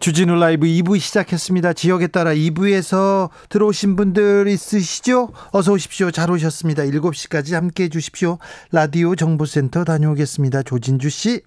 주진우 0.00 0.34
라이브 0.36 0.66
2부 0.66 0.98
시작했습니다. 0.98 1.74
지역에 1.74 2.06
따라 2.06 2.32
2부에서 2.32 3.28
들어오신 3.50 3.96
분들 3.96 4.48
있으시죠? 4.48 5.28
어서 5.52 5.72
오십시오. 5.72 6.10
잘 6.10 6.30
오셨습니다. 6.30 6.84
7시까지 6.84 7.52
함께 7.52 7.84
해 7.84 7.88
주십시오. 7.90 8.38
라디오 8.72 9.14
정보센터 9.14 9.84
다녀오겠습니다. 9.84 10.62
조진주 10.62 11.10
씨. 11.10 11.42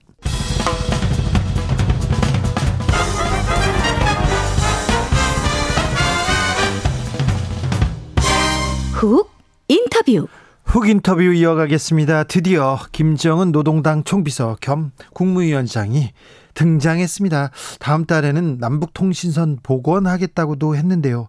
훅 8.93 9.31
인터뷰 9.67 10.27
훅 10.65 10.89
인터뷰 10.89 11.23
이어가겠습니다. 11.23 12.25
드디어 12.25 12.79
김정은 12.91 13.51
노동당 13.51 14.03
총비서 14.03 14.57
겸 14.61 14.91
국무위원장이 15.13 16.11
등장했습니다. 16.53 17.51
다음 17.79 18.05
달에는 18.05 18.57
남북통신선 18.59 19.59
복원하겠다고도 19.63 20.75
했는데요. 20.75 21.27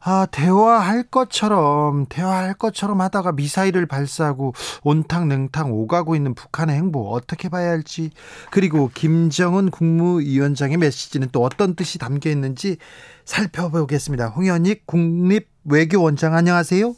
아, 0.00 0.26
대화할 0.30 1.02
것처럼, 1.02 2.06
대화할 2.08 2.54
것처럼 2.54 3.00
하다가 3.00 3.32
미사일을 3.32 3.86
발사하고 3.86 4.54
온탕 4.84 5.28
냉탕 5.28 5.72
오가고 5.72 6.14
있는 6.14 6.34
북한의 6.34 6.76
행보 6.76 7.10
어떻게 7.10 7.48
봐야 7.48 7.70
할지, 7.70 8.10
그리고 8.50 8.90
김정은 8.94 9.70
국무위원장의 9.70 10.76
메시지는 10.76 11.28
또 11.32 11.42
어떤 11.42 11.74
뜻이 11.74 11.98
담겨 11.98 12.30
있는지 12.30 12.78
살펴보겠습니다. 13.24 14.28
홍현익 14.28 14.86
국립외교원장 14.86 16.34
안녕하세요. 16.34 16.94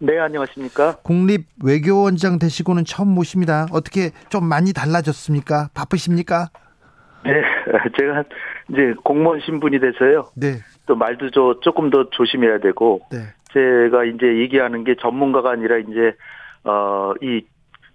네, 0.00 0.18
안녕하십니까. 0.18 0.96
국립외교원장 1.02 2.38
되시고는 2.38 2.84
처음 2.84 3.08
모십니다. 3.08 3.66
어떻게 3.70 4.10
좀 4.28 4.44
많이 4.44 4.72
달라졌습니까? 4.72 5.70
바쁘십니까? 5.72 6.50
네, 7.24 7.42
제가 7.98 8.24
이제 8.70 8.94
공무원 9.04 9.40
신분이 9.40 9.80
돼서요. 9.80 10.26
네, 10.36 10.58
또 10.86 10.94
말도 10.94 11.30
저 11.30 11.60
조금 11.60 11.90
더 11.90 12.08
조심해야 12.10 12.58
되고, 12.58 13.00
네, 13.10 13.18
제가 13.52 14.04
이제 14.04 14.38
얘기하는 14.40 14.84
게 14.84 14.94
전문가가 15.00 15.50
아니라 15.50 15.78
이제, 15.78 16.14
어, 16.64 17.12
이 17.22 17.44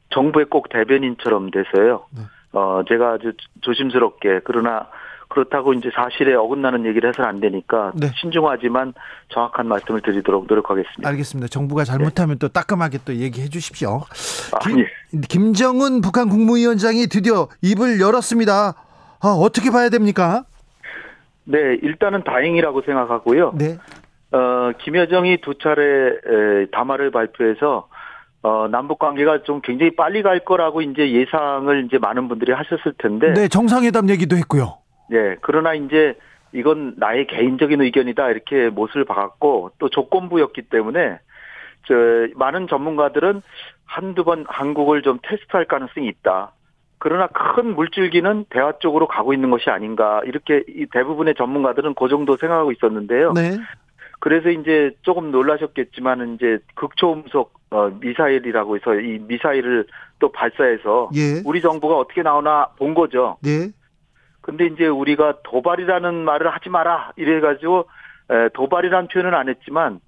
정부의 0.10 0.48
꼭 0.50 0.70
대변인처럼 0.70 1.52
돼서요. 1.52 2.06
네. 2.16 2.24
어, 2.54 2.84
제가 2.88 3.14
아주 3.14 3.34
조심스럽게, 3.62 4.42
그러나 4.44 4.88
그렇다고 5.34 5.74
이제 5.74 5.90
사실에 5.94 6.36
어긋나는 6.36 6.86
얘기를 6.86 7.10
해서는 7.10 7.28
안 7.28 7.40
되니까 7.40 7.92
네. 7.96 8.12
신중하지만 8.22 8.94
정확한 9.30 9.68
말씀을 9.68 10.02
드리도록 10.02 10.46
노력하겠습니다. 10.48 11.10
알겠습니다. 11.10 11.48
정부가 11.48 11.84
잘못하면 11.84 12.38
또 12.38 12.48
따끔하게 12.48 13.00
또 13.04 13.16
얘기해 13.16 13.50
주십시오. 13.50 14.04
아니, 14.64 14.86
김정은 15.28 16.02
북한 16.02 16.30
국무위원장이 16.30 17.08
드디어 17.08 17.48
입을 17.62 18.00
열었습니다. 18.00 18.76
아, 19.24 19.30
어떻게 19.30 19.72
봐야 19.72 19.88
됩니까? 19.88 20.44
네, 21.46 21.78
일단은 21.82 22.24
다행이라고 22.24 22.82
생각하고요. 22.82 23.54
네, 23.58 23.78
어, 24.32 24.72
김여정이 24.80 25.38
두 25.42 25.58
차례 25.58 25.82
에, 25.82 26.66
담화를 26.72 27.12
발표해서 27.12 27.88
어, 28.42 28.68
남북 28.68 29.00
관계가 29.00 29.44
좀 29.44 29.62
굉장히 29.62 29.96
빨리 29.96 30.22
갈 30.22 30.40
거라고 30.40 30.82
이제 30.82 31.12
예상을 31.12 31.86
이제 31.86 31.98
많은 31.98 32.28
분들이 32.28 32.52
하셨을 32.52 32.94
텐데, 32.98 33.34
네, 33.34 33.48
정상회담 33.48 34.10
얘기도 34.10 34.36
했고요. 34.36 34.78
네, 35.10 35.38
그러나 35.42 35.74
이제 35.74 36.18
이건 36.52 36.96
나의 36.98 37.28
개인적인 37.28 37.82
의견이다 37.82 38.30
이렇게 38.30 38.70
못을 38.70 39.06
박았고 39.06 39.72
또 39.80 39.90
조건부였기 39.90 40.64
때문에 40.64 41.20
저 41.88 41.94
많은 42.36 42.68
전문가들은 42.68 43.42
한두 43.86 44.24
번 44.24 44.46
한국을 44.48 45.02
좀 45.02 45.20
테스트할 45.24 45.66
가능성이 45.66 46.08
있다. 46.08 46.52
그러나 47.04 47.28
큰 47.28 47.76
물줄기는 47.76 48.46
대화 48.50 48.72
쪽으로 48.80 49.08
가고 49.08 49.34
있는 49.34 49.52
것이 49.52 49.70
아닌가 49.70 50.22
이렇게 50.24 50.64
이 50.70 50.86
대부분의 50.86 51.36
전문가들은 51.36 51.96
그 51.96 52.08
정도 52.08 52.38
생각하고 52.38 52.72
있었는데요. 52.72 53.34
네, 53.34 53.58
그래서 54.22 54.50
이제 54.50 54.92
조금 55.02 55.30
놀라셨겠지만 55.30 56.36
이제 56.36 56.60
극초음속 56.76 57.60
어, 57.72 57.90
미사일이라고 58.00 58.78
해서 58.78 58.96
이 58.96 59.20
미사일을 59.20 59.86
또 60.20 60.32
발사해서 60.32 61.10
예, 61.16 61.42
우리 61.44 61.60
정부가 61.60 61.98
어떻게 61.98 62.22
나오나 62.22 62.68
본 62.78 62.94
거죠. 62.94 63.36
네, 63.44 63.68
근데 64.40 64.68
이제 64.68 64.88
우리가 64.88 65.40
도발이라는 65.44 66.24
말을 66.24 66.56
하지 66.56 66.70
마라 66.70 67.12
이래 67.18 67.42
가지고 67.42 67.90
에, 68.32 68.48
도발이라는 68.54 69.10
표현은 69.10 69.34
안 69.34 69.50
했지만 69.50 69.96
어, 69.96 70.00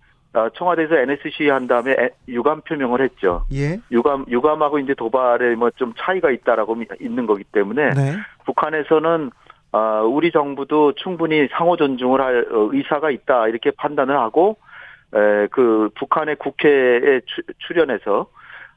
청와대에서 0.55 0.95
NSC 0.97 1.49
한 1.49 1.67
다음에 1.67 1.91
에, 1.93 2.09
유감 2.27 2.61
표명을 2.61 3.01
했죠. 3.01 3.45
예, 3.53 3.79
유감 3.91 4.25
유감하고 4.29 4.79
이제 4.79 4.93
도발에 4.93 5.55
뭐 5.55 5.69
좀 5.75 5.93
차이가 5.97 6.31
있다라고 6.31 6.75
미- 6.75 6.86
있는 6.99 7.25
거기 7.25 7.43
때문에 7.43 7.89
네, 7.93 8.15
북한에서는 8.45 9.31
어, 9.71 9.79
우리 10.07 10.31
정부도 10.31 10.93
충분히 10.93 11.47
상호 11.51 11.75
존중을 11.75 12.21
할 12.21 12.45
어, 12.51 12.69
의사가 12.71 13.11
있다 13.11 13.47
이렇게 13.47 13.71
판단을 13.71 14.17
하고 14.17 14.57
에, 15.13 15.47
그 15.51 15.89
북한의 15.95 16.36
국회에 16.38 17.21
추, 17.25 17.41
출연해서 17.59 18.27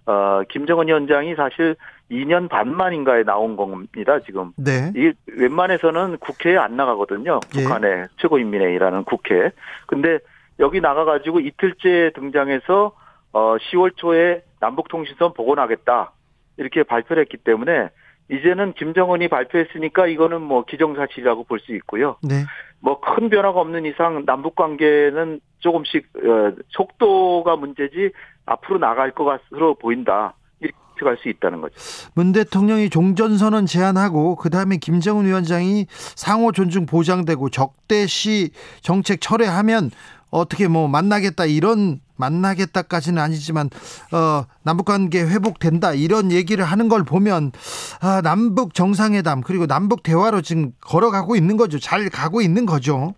어, 0.06 0.40
김정은 0.48 0.88
위원장이 0.88 1.34
사실 1.34 1.76
2년 2.10 2.48
반 2.48 2.74
만인가에 2.74 3.22
나온 3.24 3.54
겁니다 3.56 4.18
지금. 4.24 4.52
네, 4.56 4.90
이 4.96 5.12
웬만해서는 5.36 6.16
국회에 6.18 6.56
안 6.56 6.76
나가거든요. 6.76 7.38
예. 7.56 7.62
북한의 7.62 8.06
최고인민회의라는 8.16 9.04
국회. 9.04 9.50
근데 9.86 10.18
여기 10.60 10.80
나가가지고 10.80 11.40
이틀째 11.40 12.12
등장해서 12.14 12.92
어 13.32 13.56
10월 13.56 13.96
초에 13.96 14.42
남북통신선 14.60 15.34
복원하겠다 15.34 16.12
이렇게 16.56 16.82
발표를 16.82 17.22
했기 17.22 17.36
때문에 17.36 17.90
이제는 18.30 18.74
김정은이 18.74 19.28
발표했으니까 19.28 20.06
이거는 20.06 20.42
뭐 20.42 20.64
기정사실이라고 20.64 21.44
볼 21.44 21.60
수 21.60 21.74
있고요. 21.76 22.16
네. 22.22 22.44
뭐 22.80 23.00
큰 23.00 23.28
변화가 23.30 23.58
없는 23.60 23.86
이상 23.86 24.24
남북 24.26 24.54
관계는 24.54 25.40
조금씩 25.60 26.06
어, 26.16 26.52
속도가 26.68 27.56
문제지 27.56 28.12
앞으로 28.46 28.78
나갈 28.78 29.12
것 29.12 29.24
같으로 29.24 29.74
보인다. 29.74 30.34
이렇게 30.60 30.76
갈 31.04 31.16
수 31.16 31.28
있다는 31.28 31.60
거죠. 31.60 31.74
문 32.14 32.32
대통령이 32.32 32.90
종전선언 32.90 33.66
제안하고 33.66 34.34
그다음에 34.36 34.76
김정은 34.78 35.26
위원장이 35.26 35.86
상호 35.88 36.50
존중 36.52 36.86
보장되고 36.86 37.48
적대시 37.50 38.50
정책 38.82 39.20
철회하면 39.20 39.90
어떻게 40.30 40.68
뭐 40.68 40.88
만나겠다 40.88 41.46
이런 41.46 42.00
만나겠다까지는 42.16 43.22
아니지만 43.22 43.66
어 44.12 44.44
남북 44.64 44.86
관계 44.86 45.20
회복된다 45.22 45.94
이런 45.94 46.32
얘기를 46.32 46.64
하는 46.64 46.88
걸 46.88 47.04
보면 47.04 47.52
아 48.00 48.20
남북 48.22 48.74
정상회담 48.74 49.42
그리고 49.42 49.66
남북 49.66 50.02
대화로 50.02 50.40
지금 50.42 50.72
걸어가고 50.80 51.36
있는 51.36 51.56
거죠. 51.56 51.78
잘 51.78 52.08
가고 52.10 52.40
있는 52.40 52.66
거죠. 52.66 53.14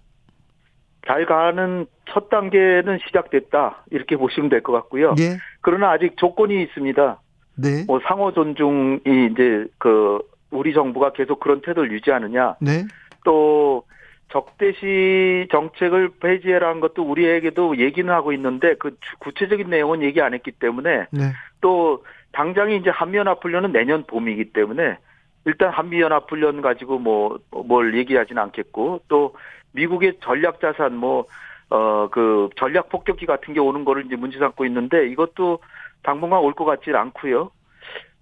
잘 1.07 1.25
가는 1.27 1.87
첫 2.13 2.29
단계는 2.29 2.99
시작됐다. 3.07 3.85
이렇게 3.91 4.17
보시면 4.17 4.51
될 4.51 4.63
것 4.63 4.73
같고요. 4.73 5.15
예. 5.19 5.39
그러나 5.63 5.91
아직 5.93 6.17
조건이 6.19 6.63
있습니다. 6.63 7.21
네. 7.57 7.85
뭐 7.87 8.01
상호 8.07 8.33
존중이 8.33 9.01
이제 9.33 9.67
그 9.79 10.19
우리 10.51 10.75
정부가 10.75 11.13
계속 11.13 11.41
그런 11.41 11.63
태도를 11.63 11.93
유지하느냐. 11.93 12.57
네. 12.61 12.85
또 13.25 13.85
적대시 14.31 15.49
정책을 15.51 16.11
폐지해라는 16.21 16.81
것도 16.81 17.03
우리에게도 17.03 17.79
얘기는 17.79 18.13
하고 18.13 18.33
있는데 18.33 18.75
그 18.75 18.97
구체적인 19.19 19.69
내용은 19.71 20.03
얘기 20.03 20.21
안 20.21 20.35
했기 20.35 20.51
때문에 20.53 21.07
네. 21.11 21.33
또 21.61 22.05
당장이 22.33 22.77
이제 22.77 22.91
한미연합훈련은 22.91 23.73
내년 23.73 24.05
봄이기 24.05 24.53
때문에 24.53 24.99
일단 25.45 25.71
한미연합훈련 25.71 26.63
가지고 26.63 26.99
뭐 26.99 27.39
뭘 27.51 27.97
얘기하지는 27.97 28.41
않겠고 28.43 29.03
또 29.09 29.35
미국의 29.73 30.19
전략 30.23 30.61
자산 30.61 30.97
뭐 30.97 31.21
어 31.71 32.09
그 32.11 32.49
전략 32.57 32.89
폭격기 32.89 33.27
같은 33.27 33.55
게 33.55 33.61
오는 33.61 33.85
거를 33.85 34.05
이제 34.05 34.17
문제 34.17 34.39
삼고 34.39 34.65
있는데 34.67 35.07
이것도 35.09 35.61
당분간 36.03 36.41
올 36.41 36.53
것 36.55 36.65
같지 36.65 36.91
않고요. 36.91 37.51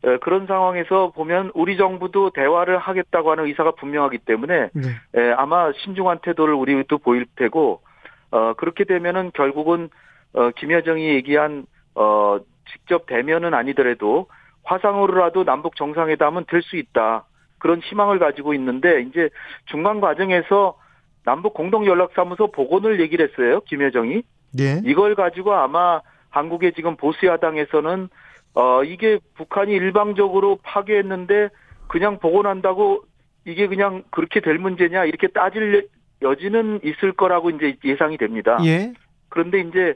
에, 0.05 0.17
그런 0.19 0.47
상황에서 0.47 1.11
보면 1.11 1.51
우리 1.55 1.77
정부도 1.77 2.31
대화를 2.31 2.79
하겠다고 2.79 3.31
하는 3.33 3.47
의사가 3.47 3.73
분명하기 3.73 4.19
때문에 4.19 4.71
네. 4.73 4.83
에, 5.15 5.33
아마 5.33 5.73
신중한 5.73 6.21
태도를 6.23 6.55
우리도 6.55 6.99
보일 6.99 7.27
테고 7.37 7.83
어 8.31 8.55
그렇게 8.55 8.85
되면은 8.85 9.33
결국은 9.35 9.89
어 10.35 10.51
김여정이 10.51 11.09
얘기한 11.09 11.67
어 11.95 12.39
직접 12.71 13.07
대면은 13.07 13.55
아니더라도 13.55 14.27
화상으로라도 14.65 15.45
남북 15.45 15.77
정상회담은 15.77 16.45
될 16.49 16.63
수 16.63 16.77
있다. 16.77 17.25
그런 17.59 17.81
희망을 17.81 18.19
가지고 18.19 18.55
있는데 18.55 19.01
이제 19.03 19.31
중간 19.67 20.01
과정에서 20.01 20.79
남북 21.25 21.55
공동 21.55 21.87
연락사무소 21.87 22.53
복원을 22.53 23.01
얘기를 23.01 23.29
했어요. 23.29 23.61
김여정이. 23.63 24.23
네. 24.57 24.81
이걸 24.85 25.15
가지고 25.15 25.55
아마 25.55 26.01
한국의 26.31 26.73
지금 26.75 26.97
보수 26.97 27.27
야당에서는 27.27 28.09
어 28.55 28.83
이게 28.85 29.19
북한이 29.35 29.73
일방적으로 29.73 30.59
파괴했는데 30.63 31.49
그냥 31.89 32.19
복원한다고 32.19 33.03
이게 33.45 33.67
그냥 33.67 34.03
그렇게 34.11 34.41
될 34.41 34.59
문제냐 34.59 35.05
이렇게 35.05 35.29
따질 35.29 35.89
여지는 36.23 36.81
있을 36.83 37.13
거라고 37.13 37.51
이제 37.51 37.77
예상이 37.85 38.19
됩니다. 38.19 38.59
예. 38.65 38.93
그런데 39.29 39.61
이제 39.61 39.95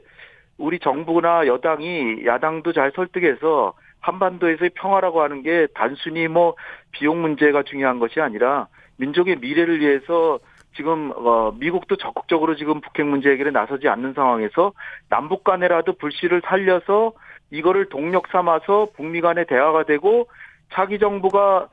우리 0.57 0.79
정부나 0.79 1.47
여당이 1.47 2.25
야당도 2.25 2.73
잘 2.73 2.91
설득해서 2.95 3.73
한반도에서의 3.99 4.71
평화라고 4.75 5.21
하는 5.21 5.41
게 5.41 5.67
단순히 5.73 6.27
뭐 6.27 6.55
비용 6.91 7.21
문제가 7.21 7.63
중요한 7.63 7.99
것이 7.99 8.19
아니라 8.21 8.67
민족의 8.97 9.37
미래를 9.37 9.79
위해서 9.79 10.39
지금 10.75 11.11
어 11.15 11.53
미국도 11.57 11.97
적극적으로 11.97 12.55
지금 12.55 12.81
북핵 12.81 13.05
문제 13.05 13.29
해결에 13.29 13.51
나서지 13.51 13.87
않는 13.87 14.13
상황에서 14.13 14.73
남북 15.09 15.43
간에라도 15.43 15.93
불씨를 15.93 16.41
살려서 16.45 17.13
이거를 17.53 17.87
동력 17.87 18.27
삼아서 18.29 18.87
북미 18.95 19.21
간의 19.21 19.45
대화가 19.45 19.83
되고 19.83 20.27
차기 20.73 20.97
정부가 20.97 21.69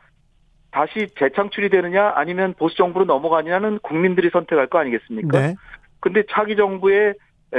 다시 0.70 1.08
재창출이 1.18 1.70
되느냐 1.70 2.12
아니면 2.14 2.54
보수 2.58 2.76
정부로 2.76 3.06
넘어가느냐는 3.06 3.78
국민들이 3.78 4.28
선택할 4.30 4.66
거 4.66 4.78
아니겠습니까? 4.78 5.40
네. 5.40 5.54
근데 6.00 6.22
차기 6.30 6.54
정부의 6.54 7.14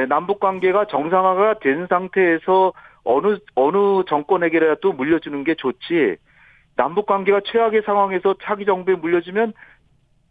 남북 0.08 0.40
관계가 0.40 0.86
정상화가 0.86 1.60
된 1.60 1.88
상태에서 1.88 2.74
어느 3.04 3.40
어느 3.56 4.04
정권에게라도 4.08 4.94
물려주는 4.94 5.44
게 5.44 5.56
좋지. 5.56 6.18
남북 6.76 7.08
관계가 7.08 7.42
최악의 7.46 7.82
상황에서 7.86 8.36
차기 8.44 8.66
정부에 8.66 8.96
물려주면 8.96 9.54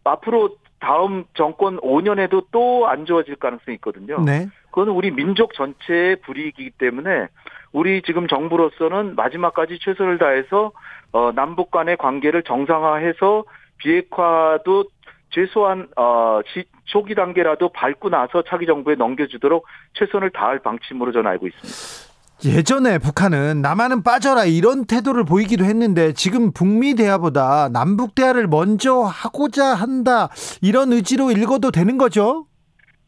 앞으로 0.05 0.55
다음 0.79 1.25
정권 1.35 1.77
5년에도 1.77 2.45
또 2.51 2.87
안 2.87 3.05
좋아질 3.05 3.35
가능성이 3.35 3.75
있거든요. 3.75 4.23
네. 4.23 4.47
그건 4.71 4.89
우리 4.89 5.11
민족 5.11 5.53
전체의 5.53 6.17
불이익이기 6.21 6.71
때문에 6.71 7.27
우리 7.73 8.01
지금 8.01 8.27
정부로서는 8.27 9.15
마지막까지 9.15 9.79
최선을 9.81 10.17
다해서 10.17 10.71
어 11.11 11.31
남북 11.33 11.71
간의 11.71 11.97
관계를 11.97 12.43
정상화해서 12.43 13.43
비핵화도 13.77 14.85
최소한 15.29 15.87
어 15.95 16.41
시, 16.53 16.63
초기 16.85 17.15
단계라도 17.15 17.69
밟고 17.69 18.09
나서 18.09 18.43
차기 18.47 18.65
정부에 18.65 18.95
넘겨주도록 18.95 19.65
최선을 19.93 20.31
다할 20.31 20.59
방침으로 20.59 21.11
저는 21.11 21.29
알고 21.31 21.47
있습니다. 21.47 22.11
예전에 22.43 22.97
북한은 22.97 23.61
남한은 23.61 24.01
빠져라 24.01 24.45
이런 24.45 24.85
태도를 24.85 25.25
보이기도 25.25 25.63
했는데 25.63 26.11
지금 26.13 26.51
북미 26.51 26.95
대화보다 26.95 27.69
남북 27.69 28.15
대화를 28.15 28.47
먼저 28.47 29.01
하고자 29.01 29.75
한다 29.75 30.29
이런 30.61 30.91
의지로 30.91 31.31
읽어도 31.31 31.69
되는 31.69 31.99
거죠? 31.99 32.47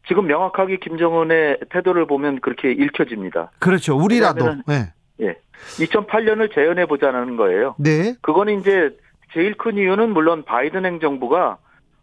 지금 0.06 0.26
명확하게 0.26 0.76
김정은의 0.78 1.58
태도를 1.70 2.06
보면 2.06 2.40
그렇게 2.40 2.72
읽혀집니다. 2.72 3.52
그렇죠. 3.58 3.96
우리라도. 3.96 4.56
네. 4.66 4.92
예. 5.20 5.36
2008년을 5.78 6.54
재현해 6.54 6.86
보자는 6.86 7.36
거예요. 7.36 7.74
네. 7.78 8.14
그거는 8.20 8.60
이제 8.60 8.90
제일 9.32 9.54
큰 9.56 9.76
이유는 9.76 10.10
물론 10.10 10.44
바이든 10.44 10.84
행정부가 10.84 11.58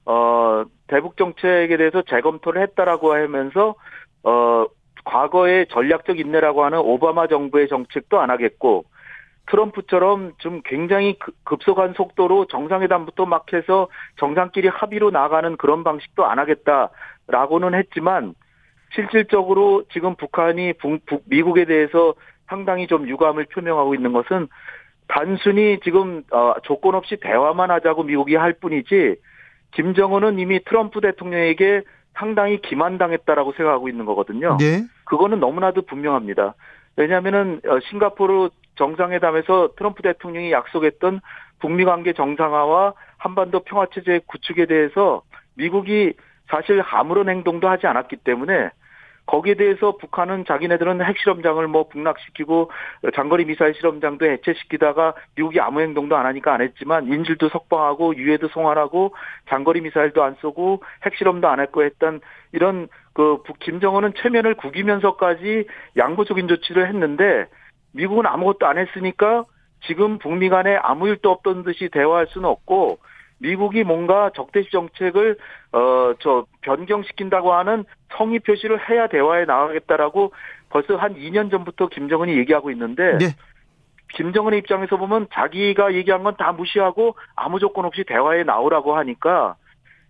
어 0.06 0.64
대북 0.88 1.16
정책에 1.18 1.78
대해서 1.78 2.02
재검토를 2.02 2.62
했다라고 2.64 3.14
하면서 3.14 3.76
어 4.24 4.66
과거의 5.06 5.68
전략적 5.68 6.20
인내라고 6.20 6.64
하는 6.66 6.80
오바마 6.80 7.28
정부의 7.28 7.68
정책도 7.70 8.20
안 8.20 8.30
하겠고 8.30 8.86
트럼프처럼 9.48 10.34
좀 10.38 10.62
굉장히 10.64 11.18
급- 11.20 11.36
급속한 11.44 11.94
속도로 11.94 12.46
정상회담부터 12.46 13.26
막 13.26 13.52
해서 13.54 13.88
정상끼리 14.18 14.68
합의로 14.68 15.12
나가는 15.12 15.58
그런 15.58 15.84
방식도 15.84 16.26
안 16.26 16.40
하겠다라고는 16.40 17.74
했지만 17.74 18.34
실질적으로 18.94 19.84
지금 19.92 20.16
북한이 20.16 20.74
미국에 21.26 21.66
대해서 21.66 22.14
상당히 22.48 22.88
좀 22.88 23.08
유감을 23.08 23.46
표명하고 23.46 23.96
있는 23.96 24.14
것은 24.14 24.48
단순히 25.08 25.80
지금 25.84 26.24
어, 26.32 26.54
조건 26.64 26.96
없이 26.96 27.18
대화만 27.22 27.72
하자고 27.72 28.04
미국이 28.04 28.36
할 28.36 28.54
뿐이지 28.54 29.16
김정은은 29.72 30.40
이미 30.40 30.64
트럼프 30.64 31.02
대통령에게 31.02 31.84
상당히 32.14 32.62
기만당했다라고 32.62 33.54
생각하고 33.54 33.90
있는 33.90 34.06
거거든요. 34.06 34.58
네. 34.58 34.84
그거는 35.06 35.40
너무나도 35.40 35.84
분명합니다. 35.84 36.56
왜냐하면은 36.98 37.62
어, 37.68 37.80
싱가포르 37.90 38.50
정상회담에서 38.76 39.74
트럼프 39.76 40.02
대통령이 40.02 40.52
약속했던 40.52 41.22
북미 41.60 41.86
관계 41.86 42.14
정상화와 42.14 42.94
한반도 43.18 43.62
평화 43.62 43.86
체제 43.94 44.20
구축에 44.26 44.66
대해서 44.66 45.22
미국이 45.56 46.14
사실 46.50 46.82
아무런 46.86 47.30
행동도 47.30 47.70
하지 47.70 47.88
않았기 47.88 48.18
때문에 48.18 48.72
거기에 49.28 49.54
대해서 49.54 49.96
북한은 49.98 50.46
자기네들은 50.46 51.02
핵실험장을 51.06 51.66
뭐 51.68 51.88
북락시키고 51.88 52.72
장거리 53.16 53.46
미사일 53.46 53.74
실험장도 53.76 54.26
해체시키다가 54.26 55.14
미국이 55.36 55.60
아무 55.62 55.80
행동도 55.80 56.18
안 56.18 56.26
하니까 56.26 56.54
안 56.54 56.62
했지만 56.62 57.08
인질도 57.08 57.50
석방하고 57.50 58.16
유해도 58.18 58.50
송환하고 58.50 59.16
장거리 59.50 59.82
미사일도 59.82 60.24
안 60.24 60.36
쏘고 60.42 60.84
핵실험도 61.06 61.48
안 61.48 61.60
했고 61.62 61.84
했던 61.84 62.20
이런 62.52 62.90
그 63.14 63.42
북- 63.44 63.60
김정은은 63.60 64.14
체면을 64.18 64.56
구기면서까지 64.56 65.66
양보적인 65.98 66.48
조치를 66.48 66.88
했는데 66.88 67.48
미국은 67.94 68.26
아무것도 68.26 68.66
안 68.68 68.78
했으니까 68.78 69.46
지금 69.86 70.18
북미 70.20 70.50
간에 70.50 70.76
아무 70.76 71.08
일도 71.08 71.30
없던 71.32 71.64
듯이 71.64 71.90
대화할 71.92 72.28
수는 72.28 72.48
없고 72.48 73.00
미국이 73.40 73.84
뭔가 73.84 74.30
적대시 74.36 74.70
정책을 74.72 75.38
어 75.72 76.14
저 76.20 76.46
변경시킨다고 76.62 77.54
하는 77.54 77.86
성의 78.16 78.40
표시를 78.40 78.90
해야 78.90 79.08
대화에 79.08 79.46
나가겠다라고 79.46 80.34
벌써 80.70 80.96
한 80.98 81.16
2년 81.16 81.50
전부터 81.50 81.88
김정은이 81.88 82.38
얘기하고 82.38 82.70
있는데 82.72 83.18
네. 83.18 83.26
김정은의 84.14 84.60
입장에서 84.60 84.98
보면 84.98 85.28
자기가 85.34 85.94
얘기한 85.94 86.24
건 86.24 86.36
다 86.36 86.52
무시하고 86.52 87.16
아무 87.36 87.60
조건 87.60 87.86
없이 87.86 88.04
대화에 88.04 88.44
나오라고 88.44 88.96
하니까 88.98 89.56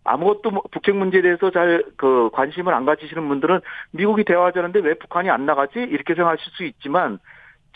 아무것도 0.04 0.50
뭐 0.52 0.64
북핵 0.72 0.96
문제에 0.96 1.22
대해서 1.22 1.52
잘 1.52 1.84
그 1.98 2.30
관심을 2.34 2.74
안 2.74 2.86
가지시는 2.86 3.28
분들은 3.28 3.62
미국이 3.92 4.24
대화하자는데 4.24 4.80
왜 4.80 4.96
북한이 4.96 5.30
안 5.30 5.46
나가지 5.46 5.80
이렇게 5.80 6.16
생각하실 6.16 6.52
수 6.54 6.64
있지만 6.64 7.20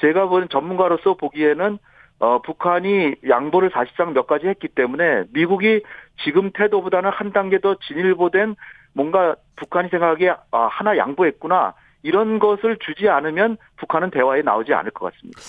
제가 0.02 0.28
보는 0.28 0.50
전문가로서 0.50 1.16
보기에는 1.16 1.78
어, 2.20 2.42
북한이 2.42 3.16
양보를 3.28 3.72
사실상 3.74 4.14
몇 4.14 4.26
가지 4.26 4.48
했기 4.48 4.68
때문에 4.68 5.24
미국이 5.34 5.82
지금 6.24 6.52
태도보다는 6.54 7.10
한 7.12 7.34
단계 7.34 7.60
더 7.60 7.76
진일보된 7.88 8.56
뭔가 8.94 9.36
북한이 9.58 9.90
생각하기에 9.90 10.36
아, 10.52 10.68
하나 10.72 10.98
양보했구나. 10.98 11.74
이런 12.04 12.38
것을 12.38 12.78
주지 12.86 13.10
않으면 13.10 13.58
북한은 13.78 14.12
대화에 14.12 14.44
나오지 14.44 14.76
않을 14.76 14.92
것 14.92 15.12
같습니다. 15.12 15.40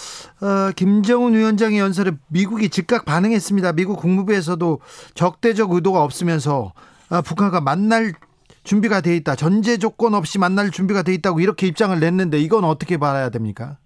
어, 0.41 0.73
김정은 0.75 1.35
위원장의 1.35 1.79
연설에 1.79 2.13
미국이 2.29 2.71
즉각 2.71 3.05
반응했습니다. 3.05 3.75
미국 3.75 3.97
국무부에서도 4.01 4.81
적대적 5.15 5.73
의도가 5.73 6.03
없으면서 6.03 6.73
아, 7.11 7.21
북한과 7.21 7.61
만날 7.61 8.13
준비가 8.65 9.03
돼 9.03 9.15
있다. 9.17 9.37
전제 9.37 9.77
조건 9.77 10.15
없이 10.15 10.39
만날 10.39 10.71
준비가 10.71 11.03
돼 11.03 11.13
있다고 11.15 11.41
이렇게 11.41 11.67
입장을 11.67 12.01
냈는데 12.01 12.39
이건 12.39 12.65
어떻게 12.65 12.97
봐야 12.97 13.29
됩니까? 13.29 13.77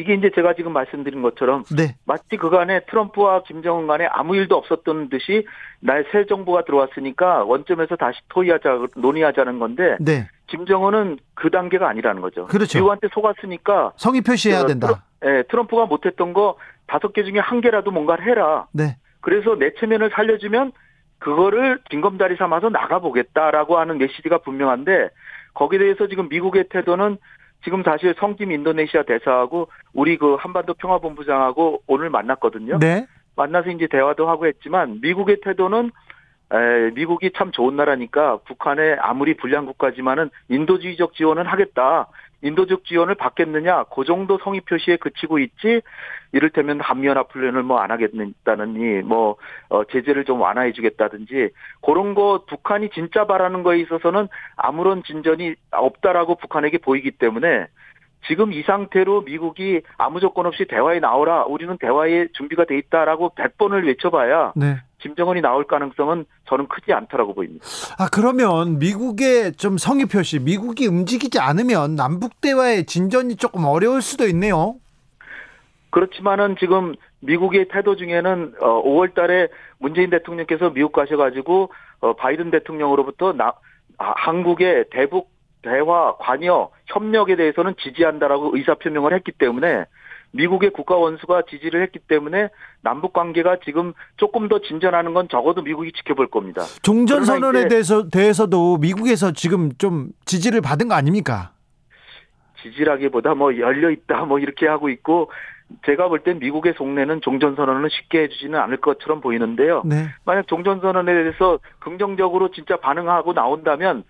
이게 0.00 0.14
이제 0.14 0.30
제가 0.34 0.54
지금 0.54 0.72
말씀드린 0.72 1.20
것처럼 1.20 1.64
네. 1.76 1.94
마치 2.06 2.36
그간에 2.38 2.80
트럼프와 2.86 3.42
김정은 3.42 3.86
간에 3.86 4.06
아무 4.06 4.34
일도 4.34 4.56
없었던 4.56 5.10
듯이 5.10 5.46
나의 5.80 6.04
새 6.10 6.24
정부가 6.24 6.64
들어왔으니까 6.64 7.44
원점에서 7.44 7.96
다시 7.96 8.18
토의하자 8.30 8.86
논의하자는 8.96 9.58
건데 9.58 9.98
네. 10.00 10.26
김정은은 10.46 11.18
그 11.34 11.50
단계가 11.50 11.88
아니라는 11.88 12.22
거죠. 12.22 12.46
그렇죠. 12.46 12.78
미국한테 12.78 13.08
속았으니까 13.12 13.92
성의 13.96 14.22
표시해야 14.22 14.62
그 14.62 14.68
된다. 14.68 14.86
트럼, 14.86 15.00
예, 15.26 15.42
트럼프가 15.44 15.84
못했던 15.86 16.32
거 16.32 16.56
다섯 16.86 17.12
개 17.12 17.22
중에 17.22 17.38
한 17.38 17.60
개라도 17.60 17.90
뭔가를 17.90 18.24
해라. 18.24 18.66
네. 18.72 18.96
그래서 19.20 19.54
내 19.54 19.74
체면을 19.74 20.10
살려주면 20.14 20.72
그거를 21.18 21.78
징검다리 21.90 22.36
삼아서 22.36 22.70
나가보겠다라고 22.70 23.78
하는 23.78 23.98
메시지가 23.98 24.38
분명한데 24.38 25.10
거기에 25.52 25.78
대해서 25.78 26.08
지금 26.08 26.28
미국의 26.30 26.70
태도는 26.70 27.18
지금 27.64 27.82
사실 27.82 28.14
성김 28.18 28.52
인도네시아 28.52 29.02
대사하고 29.02 29.68
우리 29.92 30.16
그 30.16 30.34
한반도 30.34 30.74
평화본부장하고 30.74 31.82
오늘 31.86 32.10
만났거든요. 32.10 32.78
네. 32.78 33.06
만나서 33.36 33.70
이제 33.70 33.86
대화도 33.86 34.28
하고 34.28 34.46
했지만 34.46 34.98
미국의 35.00 35.38
태도는 35.42 35.90
에, 36.52 36.90
미국이 36.94 37.30
참 37.36 37.52
좋은 37.52 37.76
나라니까 37.76 38.38
북한에 38.44 38.94
아무리 39.00 39.34
불량 39.36 39.66
국가지만은 39.66 40.30
인도주의적 40.48 41.14
지원은 41.14 41.46
하겠다. 41.46 42.08
인도적 42.42 42.84
지원을 42.84 43.16
받겠느냐? 43.16 43.84
그 43.94 44.04
정도 44.04 44.38
성의 44.38 44.62
표시에 44.62 44.96
그치고 44.96 45.38
있지. 45.38 45.82
이를테면 46.32 46.80
한미연합 46.80 47.28
훈련을 47.32 47.62
뭐 47.62 47.80
안 47.80 47.90
하겠다느니 47.90 49.02
뭐 49.02 49.36
어, 49.68 49.84
제재를 49.84 50.24
좀 50.24 50.40
완화해 50.40 50.72
주겠다든지 50.72 51.50
그런 51.82 52.14
거 52.14 52.44
북한이 52.46 52.90
진짜 52.90 53.26
바라는 53.26 53.62
거에 53.62 53.78
있어서는 53.80 54.28
아무런 54.56 55.02
진전이 55.02 55.54
없다라고 55.70 56.36
북한에게 56.36 56.78
보이기 56.78 57.12
때문에 57.12 57.66
지금 58.26 58.52
이 58.52 58.62
상태로 58.62 59.22
미국이 59.22 59.80
아무 59.96 60.20
조건 60.20 60.46
없이 60.46 60.66
대화에 60.68 61.00
나오라. 61.00 61.44
우리는 61.44 61.76
대화에 61.78 62.28
준비가 62.32 62.64
돼 62.64 62.76
있다라고 62.78 63.30
100번을 63.30 63.86
외쳐봐야 63.86 64.52
네. 64.56 64.76
김정은이 64.98 65.40
나올 65.40 65.64
가능성은 65.64 66.26
저는 66.46 66.68
크지 66.68 66.92
않다라고 66.92 67.34
보입니다. 67.34 67.64
아 67.98 68.08
그러면 68.12 68.78
미국의 68.78 69.52
좀 69.54 69.78
성의 69.78 70.06
표시, 70.06 70.38
미국이 70.38 70.86
움직이지 70.86 71.38
않으면 71.38 71.96
남북 71.96 72.40
대화의 72.40 72.84
진전이 72.84 73.36
조금 73.36 73.64
어려울 73.64 74.02
수도 74.02 74.26
있네요. 74.26 74.74
그렇지만은 75.90 76.56
지금 76.58 76.94
미국의 77.20 77.68
태도 77.68 77.96
중에는 77.96 78.54
어 78.60 78.82
5월 78.84 79.14
달에 79.14 79.48
문재인 79.78 80.10
대통령께서 80.10 80.70
미국 80.70 80.92
가셔가지고 80.92 81.70
어 82.00 82.12
바이든 82.14 82.50
대통령으로부터 82.50 83.32
나 83.32 83.54
아, 83.98 84.14
한국의 84.16 84.86
대북 84.90 85.30
대화 85.62 86.16
관여 86.18 86.70
협력에 86.86 87.36
대해서는 87.36 87.74
지지한다라고 87.82 88.56
의사 88.56 88.74
표명을 88.74 89.12
했기 89.14 89.32
때문에 89.32 89.84
미국의 90.32 90.70
국가 90.70 90.96
원수가 90.96 91.42
지지를 91.50 91.82
했기 91.82 91.98
때문에 91.98 92.48
남북 92.82 93.12
관계가 93.12 93.58
지금 93.64 93.92
조금 94.16 94.48
더 94.48 94.60
진전하는 94.60 95.12
건 95.12 95.28
적어도 95.28 95.62
미국이 95.62 95.92
지켜볼 95.92 96.28
겁니다. 96.28 96.62
종전 96.82 97.24
선언에 97.24 97.66
대해서 97.68 98.08
대해서도 98.08 98.78
미국에서 98.78 99.32
지금 99.32 99.70
좀 99.76 100.10
지지를 100.26 100.60
받은 100.60 100.88
거 100.88 100.94
아닙니까? 100.94 101.52
지지라기보다 102.62 103.34
뭐 103.34 103.56
열려 103.58 103.90
있다 103.90 104.24
뭐 104.24 104.38
이렇게 104.38 104.66
하고 104.68 104.88
있고 104.88 105.30
제가 105.86 106.08
볼 106.08 106.20
땐 106.20 106.38
미국의 106.38 106.74
속내는 106.76 107.20
종전 107.22 107.56
선언을 107.56 107.90
쉽게 107.90 108.22
해주지는 108.22 108.58
않을 108.58 108.78
것처럼 108.78 109.20
보이는데요. 109.20 109.82
네. 109.84 110.08
만약 110.24 110.46
종전 110.46 110.80
선언에 110.80 111.12
대해서 111.12 111.58
긍정적으로 111.80 112.50
진짜 112.50 112.76
반응하고 112.76 113.32
나온다면 113.32 114.04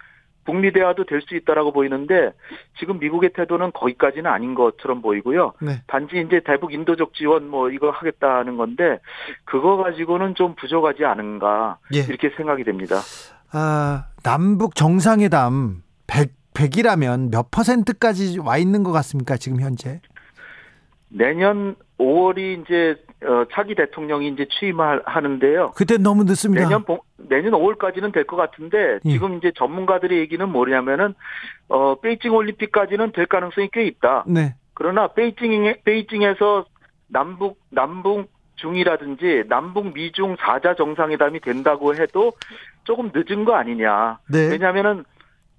북미 0.45 0.73
대화도 0.73 1.05
될 1.05 1.21
수 1.21 1.37
있다라고 1.37 1.73
보이는데 1.73 2.33
지금 2.79 2.99
미국의 2.99 3.31
태도는 3.35 3.73
거기까지는 3.73 4.31
아닌 4.31 4.55
것처럼 4.55 5.03
보이고요. 5.03 5.53
네. 5.61 5.83
단지 5.87 6.19
이제 6.19 6.41
대북 6.45 6.73
인도적 6.73 7.15
지원 7.15 7.49
뭐 7.49 7.71
이거 7.71 7.91
하겠다는 7.91 8.57
건데 8.57 8.99
그거 9.45 9.77
가지고는 9.77 10.35
좀 10.35 10.55
부족하지 10.55 11.05
않은가 11.05 11.79
예. 11.95 12.01
이렇게 12.01 12.31
생각이 12.37 12.65
됩니다. 12.65 12.97
아, 13.53 14.07
남북 14.23 14.75
정상회담 14.75 15.83
100, 16.07 16.31
100이라면 16.55 17.31
몇 17.31 17.51
퍼센트까지 17.51 18.39
와 18.41 18.57
있는 18.59 18.83
것 18.83 18.93
같습니까? 18.93 19.37
지금 19.37 19.61
현재? 19.61 20.01
내년 21.09 21.77
5월이 21.99 22.63
이제 22.63 22.97
어, 23.23 23.45
차기 23.53 23.75
대통령이 23.75 24.29
이제 24.29 24.47
취임하는데요. 24.51 25.73
그때 25.77 25.99
너무 25.99 26.25
늦습니다. 26.25 26.65
내년 26.65 26.85
봄- 26.85 27.01
내년 27.19 27.53
5월까지는 27.53 28.13
될 28.13 28.25
것 28.25 28.37
같은데 28.37 28.99
예. 29.05 29.11
지금 29.11 29.37
이제 29.37 29.53
전문가들의 29.57 30.19
얘기는 30.19 30.49
뭐냐면은 30.49 31.15
어 31.69 31.97
베이징 32.01 32.33
올림픽까지는 32.35 33.13
될 33.13 33.27
가능성이 33.27 33.69
꽤 33.73 33.85
있다. 33.87 34.25
네. 34.27 34.55
그러나 34.75 35.09
베이징에 35.09 35.81
베이징에서 35.85 36.65
남북 37.09 37.59
남북 37.71 38.31
중이라든지 38.57 39.45
남북 39.49 39.93
미중 39.95 40.37
4자 40.37 40.77
정상회담이 40.77 41.41
된다고 41.41 41.95
해도 41.95 42.33
조금 42.85 43.11
늦은 43.15 43.45
거 43.45 43.55
아니냐. 43.55 44.19
네. 44.31 44.49
왜냐하면은 44.51 45.05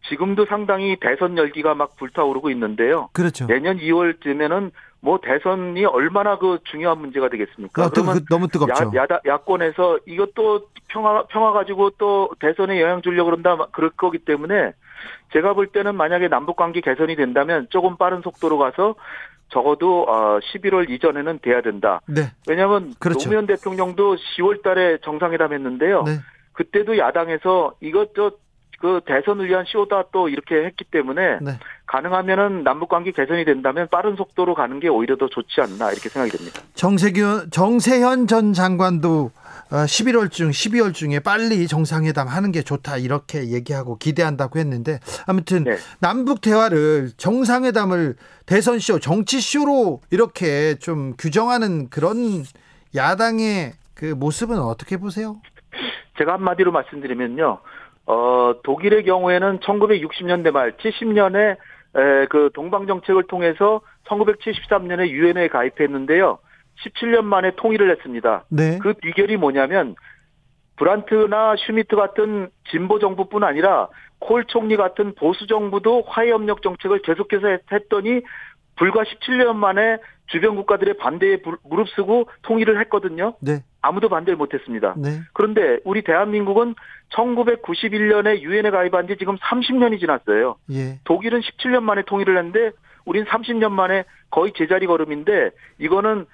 지금도 0.09 0.45
상당히 0.47 0.97
대선 0.99 1.38
열기가 1.38 1.76
막 1.76 1.95
불타오르고 1.97 2.49
있는데요. 2.51 3.09
그렇죠. 3.14 3.45
내년 3.45 3.78
2월쯤에는 3.78 4.72
뭐 5.04 5.20
대선이 5.22 5.84
얼마나 5.86 6.38
그 6.38 6.60
중요한 6.66 6.99
문제가 6.99 7.28
되겠습니까? 7.30 7.84
아, 7.84 7.89
또 7.89 8.04
그- 8.04 8.24
너무 8.30 8.47
뜨겁죠. 8.47 8.91
야, 8.95 9.02
야다, 9.04 9.22
야권에서 9.26 9.99
이것도 10.06 10.68
평화 10.88 11.24
평화 11.26 11.52
가지고 11.52 11.89
또 11.97 12.30
대선에 12.39 12.80
영향 12.82 13.02
주려고 13.02 13.32
그런다 13.32 13.56
막 13.56 13.72
그럴 13.72 13.89
거기 13.97 14.20
때문에 14.20 14.74
제가 15.34 15.54
볼 15.54 15.68
때는 15.68 15.95
만약에 15.95 16.28
남북 16.28 16.56
관계 16.56 16.82
개선이 16.82 17.16
된다면 17.16 17.66
조금 17.72 17.97
빠른 17.97 18.22
속도로 18.22 18.58
가서 18.60 18.95
적어도 19.49 20.04
어 20.04 20.39
11월 20.39 20.89
이전에는 20.89 21.39
돼야 21.41 21.62
된다. 21.62 21.99
네. 22.08 22.32
왜냐하면 22.47 22.93
그렇죠. 22.99 23.28
노무현 23.28 23.47
대통령도 23.47 24.16
10월달에 24.16 25.02
정상회담 25.02 25.52
했는데요. 25.52 26.04
네. 26.04 26.20
그때도 26.54 26.97
야당에서 26.99 27.74
이것 27.82 28.14
저 28.16 28.32
그 28.82 29.01
대선을 29.05 29.47
위한 29.47 29.63
쇼다 29.67 30.05
또 30.11 30.27
이렇게 30.27 30.65
했기 30.65 30.84
때문에 30.84 31.39
네. 31.41 31.59
가능하면은 31.86 32.63
남북 32.63 32.89
관계 32.89 33.11
개선이 33.11 33.45
된다면 33.45 33.88
빠른 33.91 34.15
속도로 34.15 34.55
가는 34.55 34.79
게 34.79 34.88
오히려 34.88 35.15
더 35.17 35.27
좋지 35.27 35.61
않나 35.61 35.91
이렇게 35.91 36.09
생각이 36.09 36.36
됩니다. 36.36 36.61
정세균 36.73 37.51
정세현 37.51 38.27
전 38.27 38.53
장관도 38.53 39.32
11월 39.69 40.32
중 40.32 40.49
12월 40.49 40.93
중에 40.93 41.19
빨리 41.19 41.67
정상회담 41.67 42.27
하는 42.27 42.51
게 42.51 42.61
좋다 42.63 42.97
이렇게 42.97 43.51
얘기하고 43.51 43.97
기대한다고 43.97 44.59
했는데 44.59 44.99
아무튼 45.27 45.63
네. 45.63 45.77
남북 45.99 46.41
대화를 46.41 47.11
정상회담을 47.15 48.15
대선 48.45 48.79
쇼 48.79 48.99
정치 48.99 49.39
쇼로 49.39 50.01
이렇게 50.09 50.75
좀 50.75 51.13
규정하는 51.17 51.89
그런 51.89 52.43
야당의 52.95 53.73
그 53.93 54.05
모습은 54.05 54.57
어떻게 54.59 54.97
보세요? 54.97 55.39
제가 56.17 56.34
한마디로 56.34 56.71
말씀드리면요. 56.71 57.59
어, 58.06 58.54
독일의 58.64 59.04
경우에는 59.04 59.60
1960년대 59.60 60.52
말 60.52 60.72
70년에 60.78 61.58
에, 61.93 62.26
그 62.28 62.49
동방 62.54 62.88
정책을 62.88 63.24
통해서 63.24 63.82
1973년에 64.08 65.10
유엔에 65.10 65.47
가입했는데요. 65.49 66.39
17년 66.86 67.24
만에 67.24 67.52
통일을 67.58 67.91
했습니다. 67.91 68.45
네. 68.49 68.80
그 68.82 68.93
비결이 68.93 69.38
뭐냐면 69.38 69.95
브란트나 70.78 71.56
슈미트 71.58 71.95
같은 71.95 72.49
진보 72.70 72.97
정부뿐 72.97 73.43
아니라 73.43 73.88
콜 74.20 74.45
총리 74.45 74.78
같은 74.78 75.14
보수 75.16 75.45
정부도 75.47 76.04
화해 76.08 76.32
협력 76.32 76.62
정책을 76.62 77.02
계속해서 77.02 77.47
했- 77.47 77.72
했더니 77.72 78.22
불과 78.76 79.03
17년 79.03 79.55
만에 79.55 79.97
주변 80.28 80.55
국가들의 80.55 80.95
반대에 80.97 81.38
부- 81.41 81.57
무릅쓰고 81.63 82.30
통일을 82.43 82.80
했거든요. 82.82 83.36
네. 83.41 83.63
아무도 83.82 84.07
반대를 84.09 84.38
못했습니다. 84.38 84.93
네. 84.97 85.19
그런데 85.34 85.80
우리 85.84 86.03
대한민국은 86.03 86.76
1991년에 87.13 88.39
유엔에 88.41 88.69
가입한 88.69 89.07
지 89.07 89.17
지금 89.17 89.36
30년이 89.38 89.99
지났어요. 89.99 90.55
예. 90.72 90.99
독일은 91.03 91.41
17년 91.41 91.82
만에 91.84 92.03
통일을 92.03 92.38
했는데 92.38 92.72
우린 93.05 93.26
30년 93.26 93.72
만에 93.72 94.03
거의 94.30 94.53
제자리 94.55 94.86
걸음인데 94.88 95.51
이거는 95.80 96.26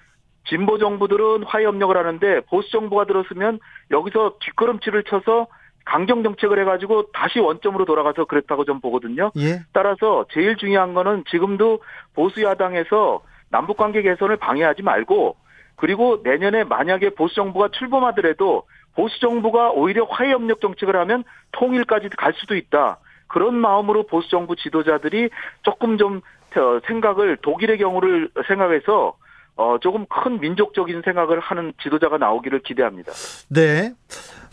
진보 0.47 0.77
정부들은 0.77 1.43
화해 1.43 1.65
협력을 1.65 1.95
하는데 1.95 2.41
보수 2.41 2.71
정부가 2.71 3.05
들었으면 3.05 3.59
여기서 3.91 4.35
뒷걸음질을 4.41 5.03
쳐서 5.03 5.47
강경 5.87 6.21
정책을 6.21 6.59
해가지고 6.59 7.11
다시 7.13 7.39
원점으로 7.39 7.85
돌아가서 7.85 8.25
그랬다고 8.25 8.65
좀 8.65 8.81
보거든요. 8.81 9.31
예. 9.37 9.61
따라서 9.71 10.25
제일 10.31 10.57
중요한 10.57 10.93
거는 10.93 11.23
지금도 11.29 11.79
보수 12.13 12.43
야당에서 12.43 13.21
남북 13.49 13.77
관계 13.77 14.01
개선을 14.01 14.35
방해하지 14.35 14.81
말고 14.81 15.37
그리고 15.77 16.19
내년에 16.23 16.65
만약에 16.65 17.11
보수 17.11 17.35
정부가 17.35 17.69
출범하더라도 17.71 18.63
보수 18.95 19.19
정부가 19.21 19.71
오히려 19.71 20.03
화해 20.05 20.33
협력 20.33 20.59
정책을 20.59 20.95
하면 20.97 21.23
통일까지 21.53 22.09
갈 22.09 22.33
수도 22.33 22.55
있다. 22.55 22.97
그런 23.27 23.55
마음으로 23.55 24.07
보수 24.07 24.29
정부 24.29 24.57
지도자들이 24.57 25.29
조금 25.61 25.97
좀 25.97 26.21
어, 26.57 26.79
생각을 26.85 27.37
독일의 27.37 27.77
경우를 27.77 28.29
생각해서 28.47 29.15
어, 29.57 29.77
조금 29.79 30.05
큰 30.05 30.39
민족적인 30.39 31.01
생각을 31.03 31.39
하는 31.39 31.73
지도자가 31.81 32.17
나오기를 32.17 32.61
기대합니다. 32.61 33.11
네. 33.49 33.93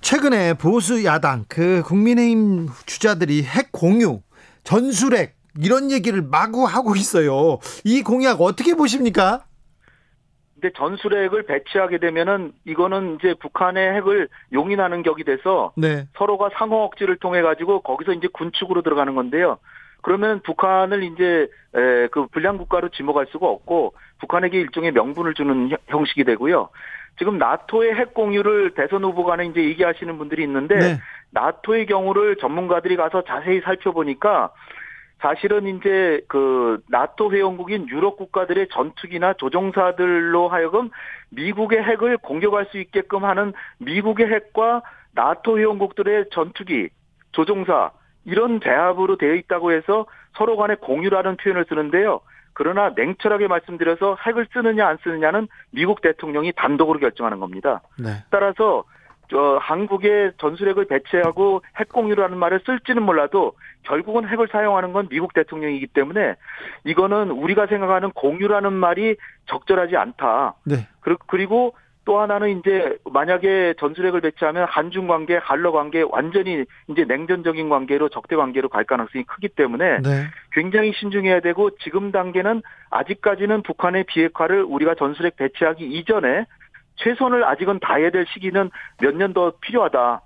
최근에 0.00 0.54
보수 0.54 1.04
야당 1.04 1.44
그 1.48 1.82
국민의힘 1.82 2.68
주자들이 2.86 3.42
핵 3.42 3.70
공유, 3.70 4.20
전술핵 4.64 5.36
이런 5.60 5.90
얘기를 5.90 6.22
마구 6.22 6.64
하고 6.64 6.96
있어요. 6.96 7.58
이 7.84 8.02
공약 8.02 8.40
어떻게 8.40 8.74
보십니까? 8.74 9.44
근데 10.54 10.72
전술핵을 10.76 11.44
배치하게 11.44 11.98
되면은 11.98 12.52
이거는 12.64 13.18
이제 13.18 13.34
북한의 13.40 13.96
핵을 13.96 14.28
용인하는 14.52 15.02
격이 15.02 15.24
돼서 15.24 15.72
네. 15.76 16.08
서로가 16.16 16.50
상호 16.58 16.82
억지를 16.84 17.18
통해 17.18 17.42
가지고 17.42 17.80
거기서 17.82 18.12
이제 18.12 18.28
군축으로 18.32 18.82
들어가는 18.82 19.14
건데요. 19.14 19.58
그러면 20.04 20.40
북한을 20.40 21.02
이제 21.02 21.48
에, 21.74 22.08
그 22.08 22.26
불량 22.26 22.58
국가로 22.58 22.90
지목할 22.90 23.26
수가 23.30 23.48
없고 23.48 23.94
북한에게 24.18 24.60
일종의 24.60 24.92
명분을 24.92 25.32
주는 25.32 25.70
형- 25.70 25.78
형식이 25.88 26.24
되고요. 26.24 26.68
지금 27.18 27.38
나토의 27.38 27.94
핵 27.94 28.12
공유를 28.12 28.74
대선 28.74 29.02
후보 29.02 29.24
간에 29.24 29.46
이제 29.46 29.64
얘기하시는 29.64 30.18
분들이 30.18 30.42
있는데 30.42 30.76
네. 30.78 31.00
나토의 31.30 31.86
경우를 31.86 32.36
전문가들이 32.36 32.96
가서 32.96 33.22
자세히 33.22 33.62
살펴보니까 33.62 34.50
사실은 35.20 35.66
이제 35.66 36.20
그 36.28 36.82
나토 36.90 37.32
회원국인 37.32 37.88
유럽 37.88 38.18
국가들의 38.18 38.68
전투기나 38.72 39.34
조종사들로 39.34 40.48
하여금 40.48 40.90
미국의 41.30 41.82
핵을 41.82 42.18
공격할 42.18 42.66
수 42.70 42.78
있게끔 42.78 43.24
하는 43.24 43.54
미국의 43.78 44.26
핵과 44.26 44.82
나토 45.14 45.58
회원국들의 45.58 46.26
전투기, 46.30 46.90
조종사 47.32 47.90
이런 48.24 48.60
대합으로 48.60 49.16
되어 49.16 49.34
있다고 49.34 49.72
해서 49.72 50.06
서로 50.36 50.56
간에 50.56 50.74
공유라는 50.76 51.36
표현을 51.36 51.64
쓰는데요. 51.68 52.20
그러나 52.52 52.92
냉철하게 52.96 53.48
말씀드려서 53.48 54.16
핵을 54.26 54.46
쓰느냐 54.52 54.86
안 54.86 54.96
쓰느냐는 55.02 55.48
미국 55.70 56.00
대통령이 56.00 56.52
단독으로 56.56 57.00
결정하는 57.00 57.40
겁니다. 57.40 57.80
네. 57.98 58.10
따라서 58.30 58.84
저 59.30 59.58
한국에 59.60 60.32
전술핵을 60.38 60.84
배치하고 60.86 61.62
핵 61.78 61.88
공유라는 61.88 62.36
말을 62.38 62.60
쓸지는 62.64 63.02
몰라도 63.02 63.52
결국은 63.82 64.28
핵을 64.28 64.48
사용하는 64.48 64.92
건 64.92 65.08
미국 65.08 65.32
대통령이기 65.34 65.86
때문에 65.88 66.34
이거는 66.84 67.30
우리가 67.30 67.66
생각하는 67.66 68.10
공유라는 68.12 68.72
말이 68.72 69.16
적절하지 69.46 69.96
않다. 69.96 70.54
네. 70.64 70.86
그리- 71.00 71.16
그리고 71.26 71.74
또 72.04 72.20
하나는 72.20 72.58
이제 72.58 72.98
만약에 73.10 73.74
전술핵을 73.78 74.20
배치하면 74.20 74.66
한중 74.68 75.06
관계, 75.06 75.36
한러 75.36 75.72
관계 75.72 76.02
완전히 76.02 76.64
이제 76.88 77.04
냉전적인 77.04 77.68
관계로 77.68 78.08
적대 78.10 78.36
관계로 78.36 78.68
갈 78.68 78.84
가능성이 78.84 79.24
크기 79.24 79.48
때문에 79.48 80.02
네. 80.02 80.26
굉장히 80.52 80.92
신중해야 80.92 81.40
되고 81.40 81.70
지금 81.78 82.12
단계는 82.12 82.62
아직까지는 82.90 83.62
북한의 83.62 84.04
비핵화를 84.04 84.62
우리가 84.64 84.94
전술핵 84.96 85.36
배치하기 85.36 85.84
이전에 85.84 86.44
최선을 86.96 87.42
아직은 87.44 87.80
다해야 87.80 88.10
될 88.10 88.26
시기는 88.32 88.70
몇 89.00 89.14
년 89.16 89.32
더 89.32 89.52
필요하다. 89.60 90.20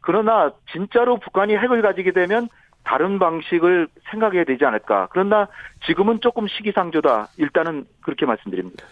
그러나 0.00 0.52
진짜로 0.72 1.18
북한이 1.18 1.56
핵을 1.56 1.80
가지게 1.80 2.12
되면 2.12 2.48
다른 2.82 3.18
방식을 3.18 3.88
생각해야 4.10 4.44
되지 4.44 4.64
않을까. 4.66 5.08
그러나 5.12 5.48
지금은 5.86 6.20
조금 6.20 6.46
시기상조다. 6.46 7.28
일단은 7.38 7.86
그렇게 8.02 8.26
말씀드립니다. 8.26 8.84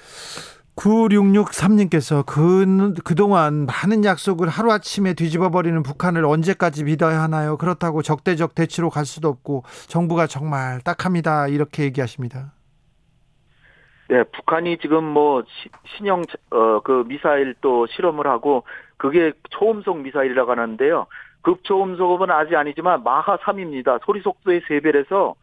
9663님께서 0.77 2.25
그, 2.27 2.95
그동안 3.05 3.67
많은 3.67 4.05
약속을 4.05 4.49
하루아침에 4.49 5.15
뒤집어버리는 5.15 5.83
북한을 5.83 6.25
언제까지 6.25 6.85
믿어야 6.85 7.21
하나요? 7.23 7.57
그렇다고 7.59 8.03
적대적 8.03 8.55
대치로 8.55 8.89
갈 8.91 9.05
수도 9.05 9.29
없고 9.29 9.65
정부가 9.89 10.27
정말 10.27 10.81
딱합니다. 10.81 11.49
이렇게 11.49 11.85
얘기하십니다. 11.85 12.53
네, 14.09 14.25
북한이 14.25 14.79
지금 14.79 15.05
뭐 15.05 15.43
시- 15.47 15.71
신형 15.97 16.23
어 16.51 16.81
그 16.85 17.05
미사일 17.07 17.55
또 17.61 17.87
실험을 17.87 18.27
하고 18.27 18.65
그게 18.97 19.33
초음속 19.51 20.01
미사일이라고 20.01 20.51
하는데요. 20.51 21.07
급초음속은 21.43 22.31
아직 22.31 22.57
아니지만 22.57 23.03
마하 23.03 23.37
3입니다. 23.39 24.01
소리 24.05 24.21
속도의 24.21 24.63
3배라서 24.69 25.35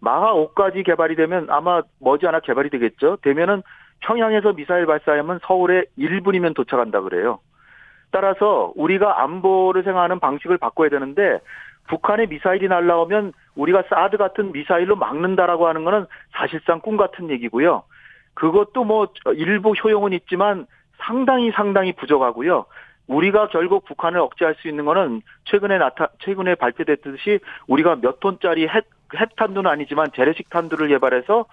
마하 0.00 0.32
5까지 0.32 0.84
개발이 0.84 1.16
되면 1.16 1.48
아마 1.50 1.82
머지않아 2.00 2.40
개발이 2.40 2.70
되겠죠. 2.70 3.18
되면은 3.22 3.62
평양에서 4.04 4.52
미사일 4.52 4.86
발사하면 4.86 5.40
서울에 5.42 5.84
1분이면 5.98 6.54
도착한다 6.54 7.00
그래요. 7.00 7.40
따라서 8.10 8.72
우리가 8.76 9.22
안보를 9.22 9.82
생각하는 9.82 10.20
방식을 10.20 10.58
바꿔야 10.58 10.88
되는데 10.88 11.40
북한의 11.88 12.28
미사일이 12.28 12.68
날라오면 12.68 13.32
우리가 13.56 13.84
사드 13.88 14.16
같은 14.16 14.52
미사일로 14.52 14.96
막는다라고 14.96 15.66
하는 15.66 15.84
거는 15.84 16.06
사실상 16.32 16.80
꿈 16.80 16.96
같은 16.96 17.30
얘기고요. 17.30 17.82
그것도 18.34 18.84
뭐 18.84 19.08
일부 19.34 19.72
효용은 19.72 20.12
있지만 20.12 20.66
상당히 20.98 21.50
상당히 21.50 21.92
부족하고요. 21.92 22.66
우리가 23.06 23.48
결국 23.48 23.84
북한을 23.84 24.18
억제할 24.20 24.54
수 24.56 24.68
있는 24.68 24.84
거는 24.84 25.22
최근에 25.44 25.78
나타 25.78 26.08
최근에 26.20 26.54
발표됐듯이 26.54 27.40
우리가 27.68 27.96
몇 27.96 28.20
톤짜리 28.20 28.66
핵 28.66 28.88
핵탄두는 29.14 29.70
아니지만 29.70 30.08
재래식 30.14 30.50
탄두를 30.50 30.88
개발해서 30.88 31.44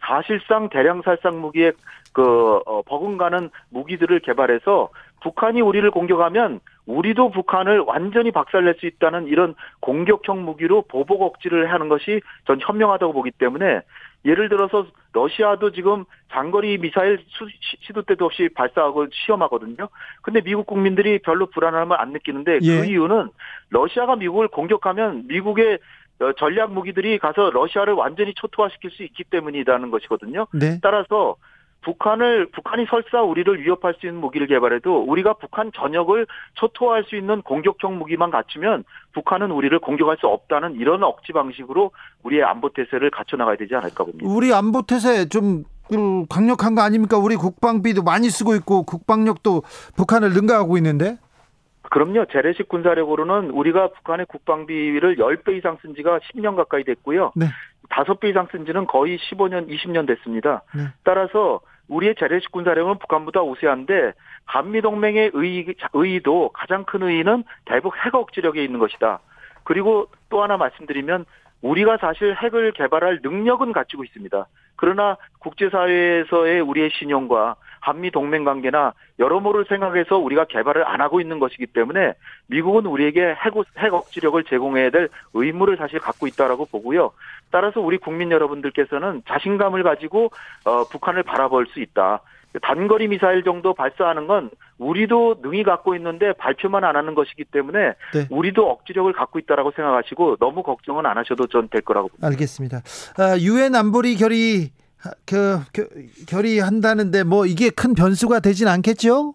사실상 0.00 0.68
대량 0.68 1.02
살상 1.02 1.40
무기에 1.40 1.72
그 2.12 2.60
어, 2.66 2.82
버금가는 2.82 3.50
무기들을 3.70 4.20
개발해서 4.20 4.88
북한이 5.20 5.60
우리를 5.60 5.88
공격하면 5.90 6.60
우리도 6.86 7.30
북한을 7.30 7.80
완전히 7.80 8.30
박살낼 8.30 8.76
수 8.78 8.86
있다는 8.86 9.26
이런 9.26 9.54
공격형 9.80 10.44
무기로 10.44 10.82
보복 10.82 11.22
억지를 11.22 11.72
하는 11.72 11.88
것이 11.88 12.20
전 12.46 12.58
현명하다고 12.60 13.12
보기 13.12 13.32
때문에 13.32 13.82
예를 14.24 14.48
들어서 14.48 14.86
러시아도 15.12 15.70
지금 15.72 16.04
장거리 16.32 16.78
미사일 16.78 17.18
수- 17.28 17.48
시- 17.48 17.76
시도 17.86 18.02
때도 18.02 18.24
없이 18.26 18.48
발사하고 18.54 19.06
시험하거든요. 19.12 19.88
근데 20.22 20.40
미국 20.40 20.66
국민들이 20.66 21.18
별로 21.18 21.46
불안함을 21.46 22.00
안 22.00 22.12
느끼는데 22.12 22.58
예. 22.62 22.80
그 22.80 22.84
이유는 22.86 23.30
러시아가 23.70 24.16
미국을 24.16 24.48
공격하면 24.48 25.26
미국의 25.28 25.74
어, 25.74 25.78
전략 26.36 26.72
무기들이 26.72 27.18
가서 27.18 27.50
러시아를 27.50 27.94
완전히 27.94 28.34
초토화시킬 28.34 28.90
수 28.90 29.02
있기 29.04 29.24
때문이라는 29.24 29.90
것이거든요. 29.90 30.46
네. 30.52 30.78
따라서 30.82 31.36
북한을 31.82 32.50
북한이 32.50 32.86
설사 32.90 33.22
우리를 33.22 33.60
위협할 33.62 33.94
수 34.00 34.06
있는 34.06 34.20
무기를 34.20 34.46
개발해도 34.48 35.04
우리가 35.04 35.34
북한 35.34 35.70
전역을 35.72 36.26
초토화할 36.54 37.04
수 37.04 37.16
있는 37.16 37.40
공격형 37.42 37.98
무기만 37.98 38.30
갖추면 38.30 38.84
북한은 39.12 39.52
우리를 39.52 39.78
공격할 39.78 40.16
수 40.18 40.26
없다는 40.26 40.74
이런 40.74 41.02
억지 41.04 41.32
방식으로 41.32 41.92
우리의 42.24 42.42
안보 42.42 42.70
태세를 42.70 43.10
갖춰 43.10 43.36
나가야 43.36 43.56
되지 43.56 43.74
않을까 43.76 44.04
봅니다. 44.04 44.28
우리 44.28 44.52
안보 44.52 44.82
태세 44.82 45.28
좀 45.28 45.64
음, 45.92 46.26
강력한 46.26 46.74
거 46.74 46.82
아닙니까? 46.82 47.16
우리 47.16 47.36
국방비도 47.36 48.02
많이 48.02 48.28
쓰고 48.28 48.54
있고 48.56 48.82
국방력도 48.82 49.62
북한을 49.96 50.32
능가하고 50.34 50.76
있는데. 50.78 51.16
그럼요. 51.90 52.26
재래식 52.26 52.68
군사력으로는 52.68 53.50
우리가 53.50 53.88
북한의 53.88 54.26
국방비를 54.26 55.16
10배 55.16 55.56
이상 55.56 55.78
쓴 55.82 55.94
지가 55.94 56.18
10년 56.18 56.56
가까이 56.56 56.84
됐고요. 56.84 57.32
네. 57.34 57.46
5배 57.90 58.30
이상 58.30 58.48
쓴 58.52 58.66
지는 58.66 58.86
거의 58.86 59.18
15년, 59.18 59.68
20년 59.68 60.06
됐습니다. 60.06 60.62
네. 60.74 60.88
따라서 61.04 61.60
우리의 61.88 62.14
재래식 62.18 62.52
군사력은 62.52 62.98
북한보다 62.98 63.42
우세한데 63.42 64.12
한미동맹의 64.44 65.30
의, 65.32 65.74
의의도 65.92 66.50
가장 66.52 66.84
큰 66.84 67.02
의의는 67.02 67.44
대북 67.64 67.96
핵 68.04 68.14
억지력에 68.14 68.62
있는 68.62 68.78
것이다. 68.78 69.20
그리고 69.64 70.08
또 70.28 70.42
하나 70.42 70.56
말씀드리면 70.56 71.24
우리가 71.62 71.96
사실 71.98 72.34
핵을 72.34 72.72
개발할 72.72 73.20
능력은 73.22 73.72
갖추고 73.72 74.04
있습니다. 74.04 74.46
그러나 74.76 75.16
국제사회에서의 75.40 76.60
우리의 76.60 76.90
신용과 76.92 77.56
한미 77.80 78.10
동맹 78.10 78.44
관계나 78.44 78.92
여러모를 79.18 79.64
생각해서 79.68 80.16
우리가 80.18 80.44
개발을 80.46 80.86
안 80.86 81.00
하고 81.00 81.20
있는 81.20 81.38
것이기 81.38 81.66
때문에 81.66 82.14
미국은 82.46 82.86
우리에게 82.86 83.20
핵, 83.34 83.52
핵 83.78 83.94
억지력을 83.94 84.42
제공해야 84.44 84.90
될 84.90 85.08
의무를 85.34 85.76
사실 85.76 85.98
갖고 86.00 86.26
있다라고 86.26 86.66
보고요. 86.66 87.12
따라서 87.50 87.80
우리 87.80 87.98
국민 87.98 88.30
여러분들께서는 88.30 89.22
자신감을 89.26 89.82
가지고 89.82 90.30
어, 90.64 90.84
북한을 90.84 91.22
바라볼 91.22 91.66
수 91.68 91.80
있다. 91.80 92.20
단거리 92.62 93.08
미사일 93.08 93.44
정도 93.44 93.74
발사하는 93.74 94.26
건 94.26 94.50
우리도 94.78 95.36
능히 95.42 95.62
갖고 95.62 95.94
있는데 95.96 96.32
발표만 96.32 96.82
안 96.82 96.96
하는 96.96 97.14
것이기 97.14 97.44
때문에 97.44 97.92
네. 98.14 98.26
우리도 98.30 98.70
억지력을 98.70 99.12
갖고 99.12 99.38
있다라고 99.38 99.70
생각하시고 99.72 100.36
너무 100.36 100.62
걱정은 100.62 101.04
안 101.06 101.18
하셔도 101.18 101.46
전 101.46 101.68
될 101.68 101.82
거라고 101.82 102.08
봅니다. 102.08 102.26
알겠습니다. 102.26 102.78
아, 103.18 103.36
유엔 103.40 103.74
안보리 103.74 104.16
결의 104.16 104.70
그 105.26 105.58
겨- 105.72 105.88
결의한다는데 106.28 107.24
뭐 107.24 107.46
이게 107.46 107.70
큰 107.70 107.94
변수가 107.94 108.40
되진 108.40 108.68
않겠죠? 108.68 109.34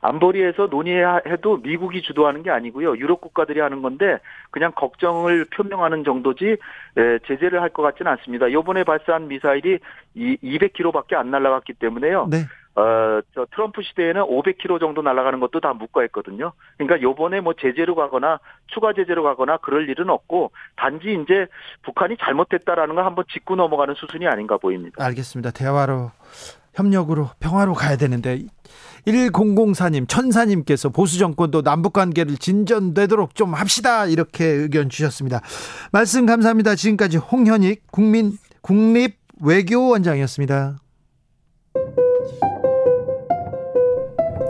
안보리에서 0.00 0.66
논의해도 0.66 1.58
미국이 1.62 2.02
주도하는 2.02 2.42
게 2.42 2.50
아니고요. 2.50 2.96
유럽 2.98 3.22
국가들이 3.22 3.60
하는 3.60 3.80
건데 3.80 4.18
그냥 4.50 4.70
걱정을 4.76 5.46
표명하는 5.46 6.04
정도지 6.04 6.44
에, 6.96 7.18
제재를 7.26 7.62
할 7.62 7.70
것 7.70 7.82
같지는 7.82 8.12
않습니다. 8.12 8.46
이번에 8.48 8.84
발사한 8.84 9.28
미사일이 9.28 9.78
이 10.14 10.36
200km밖에 10.42 11.14
안 11.14 11.30
날아갔기 11.30 11.72
때문에요. 11.74 12.28
네. 12.30 12.44
어, 12.76 13.20
저 13.34 13.46
트럼프 13.52 13.82
시대에는 13.82 14.22
500km 14.22 14.80
정도 14.80 15.00
날아가는 15.02 15.38
것도 15.40 15.60
다 15.60 15.72
묵과했거든요. 15.74 16.52
그러니까 16.76 17.00
요번에 17.02 17.40
뭐 17.40 17.54
제재로 17.54 17.94
가거나 17.94 18.40
추가 18.66 18.92
제재로 18.92 19.22
가거나 19.22 19.58
그럴 19.58 19.88
일은 19.88 20.10
없고 20.10 20.50
단지 20.76 21.12
이제 21.12 21.46
북한이 21.82 22.16
잘못했다라는 22.20 22.96
걸 22.96 23.04
한번 23.04 23.24
짚고 23.32 23.54
넘어가는 23.54 23.94
수순이 23.94 24.26
아닌가 24.26 24.56
보입니다. 24.58 25.04
알겠습니다. 25.04 25.52
대화로 25.52 26.10
협력으로 26.74 27.30
평화로 27.38 27.74
가야 27.74 27.96
되는데 27.96 28.40
1004님 29.06 30.08
천사님께서 30.08 30.88
보수 30.88 31.18
정권도 31.18 31.62
남북 31.62 31.92
관계를 31.92 32.36
진전되도록 32.36 33.36
좀 33.36 33.54
합시다 33.54 34.06
이렇게 34.06 34.44
의견 34.44 34.88
주셨습니다. 34.88 35.40
말씀 35.92 36.26
감사합니다. 36.26 36.74
지금까지 36.74 37.18
홍현익 37.18 37.84
국민 37.92 38.32
국립 38.62 39.18
외교원장이었습니다. 39.40 40.78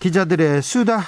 기자들의 0.00 0.62
수다 0.62 1.02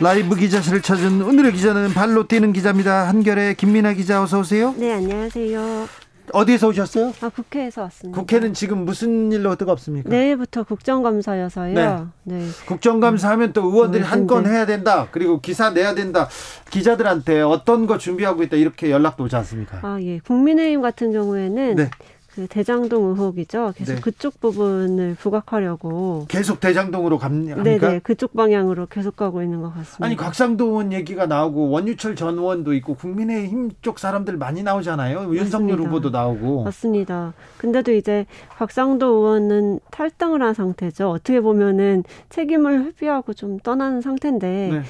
라이브 0.00 0.36
기자실을 0.36 0.82
찾은 0.82 1.22
오늘의 1.22 1.52
기자는 1.52 1.92
발로 1.94 2.26
뛰는 2.26 2.52
기자입니다. 2.52 3.08
한결의 3.08 3.56
김민아 3.56 3.92
기자 3.94 4.22
어서 4.22 4.40
오세요. 4.40 4.74
네, 4.76 4.92
안녕하세요. 4.92 5.88
어디에서 6.32 6.68
오셨어요? 6.68 7.12
아, 7.20 7.28
국회에서 7.28 7.82
왔습니다. 7.82 8.18
국회는 8.18 8.54
지금 8.54 8.84
무슨 8.84 9.30
일로 9.30 9.56
뜨겁습니까? 9.56 10.08
내일부터 10.08 10.62
국정감사여서요. 10.62 11.74
네. 11.74 12.04
네. 12.24 12.48
국정감사하면 12.66 13.52
또 13.52 13.64
의원들이 13.64 14.02
네, 14.02 14.08
한건 14.08 14.44
네. 14.44 14.50
해야 14.50 14.66
된다. 14.66 15.08
그리고 15.10 15.40
기사 15.40 15.70
내야 15.70 15.94
된다. 15.94 16.28
기자들한테 16.70 17.42
어떤 17.42 17.86
거 17.86 17.98
준비하고 17.98 18.42
있다. 18.44 18.56
이렇게 18.56 18.90
연락도 18.90 19.24
오지 19.24 19.36
않습니까? 19.36 19.80
아, 19.82 19.98
예. 20.00 20.18
국민의힘 20.20 20.80
같은 20.80 21.12
경우에는 21.12 21.76
네. 21.76 21.90
그 22.34 22.48
대장동 22.48 23.10
의혹이죠. 23.10 23.72
계속 23.76 23.94
네. 23.94 24.00
그쪽 24.00 24.40
부분을 24.40 25.14
부각하려고 25.14 26.26
계속 26.28 26.58
대장동으로 26.58 27.18
갑니까? 27.18 27.62
네네 27.62 28.00
그쪽 28.00 28.34
방향으로 28.34 28.86
계속 28.86 29.14
가고 29.14 29.42
있는 29.42 29.60
것 29.60 29.72
같습니다. 29.74 30.04
아니 30.04 30.16
곽상도 30.16 30.66
의원 30.66 30.92
얘기가 30.92 31.26
나오고 31.26 31.70
원유철 31.70 32.16
전 32.16 32.36
의원도 32.36 32.74
있고 32.74 32.94
국민의힘 32.94 33.70
쪽 33.82 34.00
사람들 34.00 34.36
많이 34.36 34.64
나오잖아요. 34.64 35.18
맞습니다. 35.20 35.42
윤석열 35.42 35.78
후보도 35.80 36.10
나오고 36.10 36.64
맞습니다. 36.64 37.34
근데도 37.58 37.92
이제 37.92 38.26
곽상도 38.58 39.06
의원은 39.06 39.78
탈당을 39.92 40.42
한 40.42 40.54
상태죠. 40.54 41.10
어떻게 41.10 41.40
보면은 41.40 42.02
책임을 42.30 42.86
회피하고 42.86 43.32
좀 43.34 43.58
떠나는 43.60 44.00
상태인데. 44.00 44.70
네. 44.72 44.82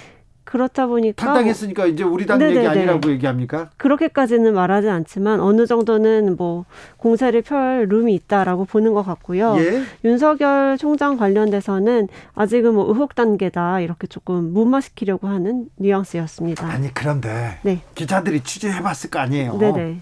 그렇다 0.55 0.87
보니까 0.87 1.27
탈당했으니까 1.27 1.87
이제 1.87 2.05
우리 2.05 2.27
당 2.27 2.39
네네네. 2.39 2.59
얘기 2.59 2.69
아니라고 2.69 3.11
얘기합니까? 3.11 3.71
그렇게까지는 3.77 4.55
말하지 4.55 4.89
않지만 4.89 5.41
어느 5.41 5.67
정도는 5.67 6.37
뭐 6.37 6.65
공세를 6.97 7.43
펼 7.43 7.89
룸이 7.89 8.15
있다라고 8.15 8.65
보는 8.65 8.95
것 8.95 9.03
같고요. 9.03 9.57
예? 9.59 9.83
윤석열 10.05 10.79
총장 10.79 11.17
관련돼서는 11.17 12.07
아직은 12.37 12.73
뭐 12.73 12.87
의혹 12.87 13.17
단계다 13.17 13.81
이렇게 13.81 14.07
조금 14.07 14.53
무마시키려고 14.53 15.27
하는 15.27 15.67
뉘앙스였습니다. 15.75 16.65
아니 16.69 16.95
그런데 16.95 17.59
네. 17.63 17.81
기자들이 17.97 18.45
취재해봤을 18.45 19.11
거 19.11 19.19
아니에요. 19.19 19.59
네네. 19.59 19.99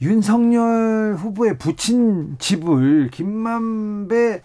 윤석열 0.00 1.16
후보의 1.18 1.58
부친 1.58 2.36
집을 2.38 3.08
김만배 3.10 4.42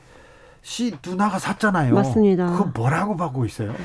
씨 0.65 0.97
누나가 1.05 1.37
샀잖아요. 1.37 1.93
맞습니다. 1.93 2.47
그거 2.47 2.71
뭐라고 2.73 3.15
보고 3.15 3.45
있어요? 3.45 3.75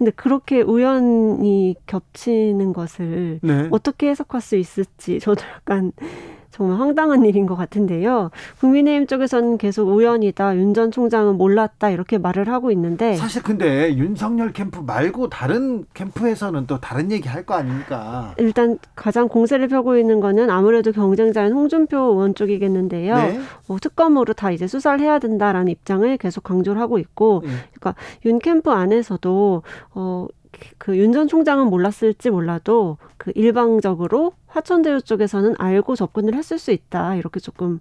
근데 0.00 0.12
그렇게 0.12 0.62
우연히 0.62 1.74
겹치는 1.84 2.72
것을 2.72 3.38
네. 3.42 3.68
어떻게 3.70 4.08
해석할 4.08 4.40
수 4.40 4.56
있을지 4.56 5.20
저도 5.20 5.44
약간 5.44 5.92
정말 6.50 6.78
황당한 6.80 7.24
일인 7.24 7.46
것 7.46 7.54
같은데요. 7.54 8.30
국민의힘 8.60 9.06
쪽에서는 9.06 9.56
계속 9.58 9.88
우연이다. 9.88 10.56
윤 10.56 10.74
전 10.74 10.90
총장은 10.90 11.36
몰랐다. 11.36 11.90
이렇게 11.90 12.18
말을 12.18 12.48
하고 12.48 12.70
있는데. 12.70 13.14
사실 13.16 13.42
근데 13.42 13.94
윤석열 13.96 14.52
캠프 14.52 14.80
말고 14.80 15.28
다른 15.28 15.84
캠프에서는 15.94 16.66
또 16.66 16.78
다른 16.80 17.10
얘기 17.12 17.28
할 17.28 17.44
거 17.44 17.54
아닙니까? 17.54 18.34
일단 18.38 18.78
가장 18.94 19.28
공세를 19.28 19.68
펴고 19.68 19.96
있는 19.96 20.20
거는 20.20 20.50
아무래도 20.50 20.92
경쟁자인 20.92 21.52
홍준표 21.52 21.96
의원 21.96 22.34
쪽이겠는데요. 22.34 23.14
네. 23.16 23.40
뭐 23.66 23.78
특검으로 23.80 24.32
다 24.34 24.50
이제 24.50 24.66
수사를 24.66 25.00
해야 25.00 25.18
된다라는 25.18 25.68
입장을 25.68 26.16
계속 26.18 26.42
강조를 26.44 26.80
하고 26.80 26.98
있고. 26.98 27.42
네. 27.44 27.50
그러니까 27.78 27.94
윤 28.26 28.38
캠프 28.38 28.70
안에서도 28.70 29.62
어, 29.94 30.26
그 30.78 30.96
윤 30.96 31.12
전 31.12 31.28
총장은 31.28 31.68
몰랐을지 31.68 32.28
몰라도 32.30 32.98
그 33.16 33.32
일방적으로 33.34 34.32
화천대유 34.50 35.02
쪽에서는 35.02 35.54
알고 35.58 35.96
접근을 35.96 36.34
했을 36.34 36.58
수 36.58 36.70
있다. 36.70 37.14
이렇게 37.14 37.40
조금 37.40 37.80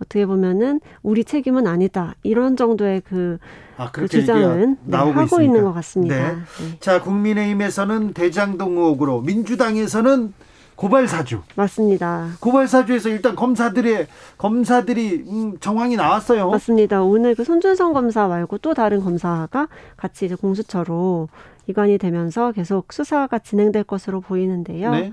어떻게 0.00 0.26
보면은 0.26 0.80
우리 1.02 1.24
책임은 1.24 1.66
아니다. 1.66 2.14
이런 2.22 2.56
정도의 2.56 3.02
그, 3.02 3.38
아, 3.76 3.90
그 3.90 4.08
주장은 4.08 4.78
네, 4.84 4.96
하고 4.96 5.22
있습니까? 5.22 5.42
있는 5.42 5.62
것 5.62 5.72
같습니다. 5.74 6.16
네. 6.16 6.34
네. 6.34 6.78
자, 6.80 7.00
국민의힘에서는 7.00 8.12
대장동 8.12 8.76
의혹으로 8.76 9.20
민주당에서는 9.22 10.32
고발 10.76 11.06
사주. 11.06 11.42
맞습니다. 11.54 12.30
고발 12.40 12.66
사주에서 12.66 13.08
일단 13.08 13.36
검사들의 13.36 14.08
검사들이 14.38 15.24
음, 15.28 15.58
정황이 15.60 15.94
나왔어요. 15.94 16.50
맞습니다. 16.50 17.02
오늘 17.02 17.36
그 17.36 17.44
손준성 17.44 17.92
검사 17.92 18.26
말고 18.26 18.58
또 18.58 18.74
다른 18.74 19.00
검사가 19.00 19.68
같이 19.96 20.26
이제 20.26 20.34
공수처로 20.34 21.28
이관이 21.66 21.98
되면서 21.98 22.52
계속 22.52 22.92
수사가 22.92 23.38
진행될 23.38 23.84
것으로 23.84 24.20
보이는데요. 24.20 24.90
네. 24.90 25.12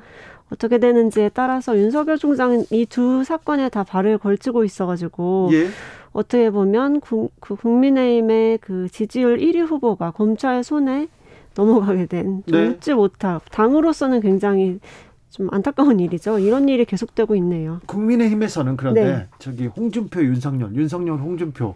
어떻게 0.51 0.77
되는지에 0.79 1.29
따라서 1.33 1.77
윤석열 1.77 2.17
총장은 2.17 2.65
이 2.71 2.85
두 2.85 3.23
사건에 3.23 3.69
다 3.69 3.83
발을 3.83 4.17
걸치고 4.17 4.63
있어가지고 4.63 5.49
예. 5.53 5.67
어떻게 6.11 6.49
보면 6.49 6.99
구, 6.99 7.29
그 7.39 7.55
국민의힘의 7.55 8.57
그 8.59 8.89
지지율 8.89 9.37
1위 9.37 9.65
후보가 9.65 10.11
검찰 10.11 10.61
손에 10.63 11.07
넘어가게 11.55 12.05
된, 12.05 12.43
좀 12.47 12.59
네. 12.59 12.67
웃지 12.67 12.93
못할, 12.93 13.39
당으로서는 13.51 14.19
굉장히 14.21 14.79
좀 15.31 15.47
안타까운 15.51 15.99
일이죠. 15.99 16.39
이런 16.39 16.67
일이 16.67 16.83
계속되고 16.83 17.35
있네요. 17.37 17.79
국민의힘에서는 17.85 18.75
그런데 18.75 19.03
네. 19.03 19.27
저기 19.39 19.67
홍준표, 19.67 20.21
윤석열, 20.21 20.75
윤석열, 20.75 21.17
홍준표 21.19 21.73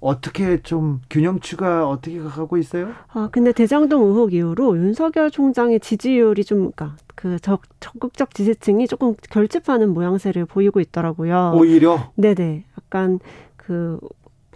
어떻게 0.00 0.60
좀 0.62 1.00
균형추가 1.08 1.88
어떻게 1.88 2.18
가고 2.18 2.58
있어요? 2.58 2.90
아 3.12 3.28
근데 3.30 3.52
대장동 3.52 4.02
의혹 4.02 4.34
이후로 4.34 4.76
윤석열 4.76 5.30
총장의 5.30 5.80
지지율이 5.80 6.44
좀 6.44 6.72
그러니까 6.72 6.96
그 7.14 7.38
적, 7.38 7.62
적극적 7.78 8.34
지지층이 8.34 8.88
조금 8.88 9.14
결집하는 9.30 9.94
모양새를 9.94 10.44
보이고 10.44 10.80
있더라고요. 10.80 11.52
오히려 11.54 12.10
네네 12.16 12.64
약간 12.76 13.20
그 13.56 14.00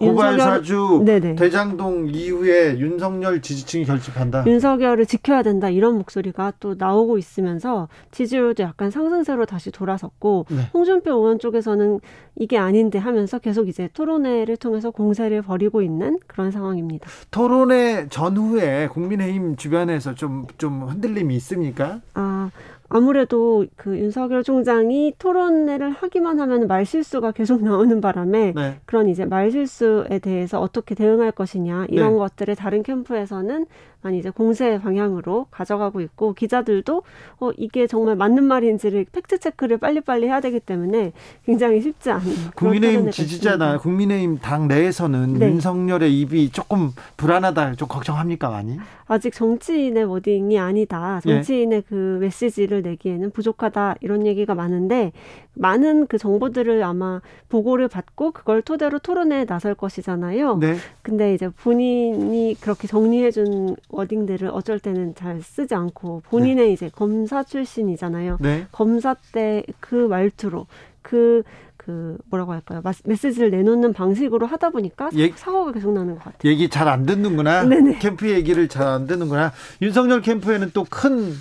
고발 0.00 0.38
사주 0.38 1.04
대장동 1.06 2.08
이후에 2.08 2.78
윤석열 2.78 3.42
지지층이 3.42 3.84
결집한다. 3.84 4.44
윤석열을 4.46 5.06
지켜야 5.06 5.42
된다 5.42 5.68
이런 5.68 5.96
목소리가 5.98 6.54
또 6.58 6.74
나오고 6.76 7.18
있으면서 7.18 7.88
지지율도 8.10 8.62
약간 8.62 8.90
상승세로 8.90 9.44
다시 9.44 9.70
돌아섰고 9.70 10.46
네. 10.48 10.70
홍준표 10.72 11.12
의원 11.12 11.38
쪽에서는 11.38 12.00
이게 12.36 12.56
아닌데 12.56 12.98
하면서 12.98 13.38
계속 13.38 13.68
이제 13.68 13.88
토론회를 13.92 14.56
통해서 14.56 14.90
공세를 14.90 15.42
벌이고 15.42 15.82
있는 15.82 16.18
그런 16.26 16.50
상황입니다. 16.50 17.08
토론회 17.30 18.08
전후에 18.08 18.88
국민의힘 18.88 19.56
주변에서 19.56 20.14
좀좀 20.14 20.84
흔들림이 20.84 21.36
있습니까? 21.36 22.00
아 22.14 22.50
아무래도 22.92 23.64
그 23.76 23.96
윤석열 23.96 24.42
총장이 24.42 25.14
토론회를 25.16 25.90
하기만 25.90 26.40
하면 26.40 26.66
말실수가 26.66 27.30
계속 27.32 27.62
나오는 27.64 28.00
바람에 28.00 28.52
네. 28.54 28.80
그런 28.84 29.08
이제 29.08 29.24
말실수에 29.24 30.18
대해서 30.18 30.60
어떻게 30.60 30.94
대응할 30.94 31.30
것이냐 31.30 31.86
이런 31.88 32.12
네. 32.12 32.18
것들을 32.18 32.56
다른 32.56 32.82
캠프에서는 32.82 33.66
많이 34.02 34.18
이제 34.18 34.30
공세 34.30 34.78
방향으로 34.80 35.46
가져가고 35.50 36.00
있고 36.00 36.32
기자들도 36.32 37.02
어 37.40 37.50
이게 37.56 37.86
정말 37.86 38.16
맞는 38.16 38.44
말인지를 38.44 39.06
fact 39.12 39.38
check를 39.38 39.78
빨리빨리 39.78 40.26
해야 40.26 40.40
되기 40.40 40.58
때문에 40.58 41.12
굉장히 41.44 41.82
쉽지 41.82 42.10
않은 42.10 42.24
국민의힘 42.54 43.10
지지자나 43.10 43.78
국민의힘 43.78 44.38
당 44.38 44.68
내에서는 44.68 45.34
네. 45.34 45.50
윤석열의 45.50 46.18
입이 46.18 46.50
조금 46.50 46.92
불안하다 47.16 47.74
좀 47.74 47.88
걱정합니까 47.88 48.48
많이? 48.48 48.78
아직 49.06 49.34
정치인의 49.34 50.04
wording이 50.04 50.58
아니다. 50.58 51.20
정치인의 51.20 51.82
네. 51.82 51.86
그 51.86 52.18
메시지를 52.20 52.79
결론을 52.80 52.82
내기에는 52.82 53.30
부족하다 53.30 53.96
이런 54.00 54.26
얘기가 54.26 54.54
많은데 54.54 55.12
많은 55.54 56.06
그 56.06 56.18
정보들을 56.18 56.82
아마 56.82 57.20
보고를 57.48 57.88
받고 57.88 58.32
그걸 58.32 58.62
토대로 58.62 58.98
토론에 58.98 59.44
나설 59.44 59.74
것이잖아요. 59.74 60.58
네. 60.58 60.76
근데 61.02 61.34
이제 61.34 61.48
본인이 61.48 62.56
그렇게 62.60 62.86
정리해준 62.88 63.76
워딩들을 63.90 64.48
어쩔 64.52 64.78
때는 64.78 65.14
잘 65.14 65.40
쓰지 65.42 65.74
않고 65.74 66.22
본인의 66.30 66.66
네. 66.66 66.72
이제 66.72 66.90
검사 66.94 67.42
출신이잖아요. 67.42 68.38
네. 68.40 68.66
검사 68.72 69.14
때 69.32 69.62
그 69.80 69.94
말투로 69.94 70.66
그그 71.02 72.18
뭐라고 72.30 72.52
할까요? 72.52 72.82
메시지를 73.04 73.50
내놓는 73.50 73.92
방식으로 73.92 74.46
하다 74.46 74.70
보니까 74.70 75.10
얘, 75.16 75.30
사고가 75.34 75.72
계속 75.72 75.92
나는 75.92 76.14
것 76.14 76.24
같아요. 76.24 76.50
얘기 76.50 76.68
잘 76.68 76.88
안 76.88 77.04
듣는구나. 77.06 77.64
네네. 77.64 77.98
캠프 77.98 78.28
얘기를 78.30 78.68
잘 78.68 78.86
안 78.86 79.06
듣는구나. 79.06 79.52
윤석열 79.82 80.20
캠프에는 80.20 80.70
또 80.72 80.84
큰 80.90 81.32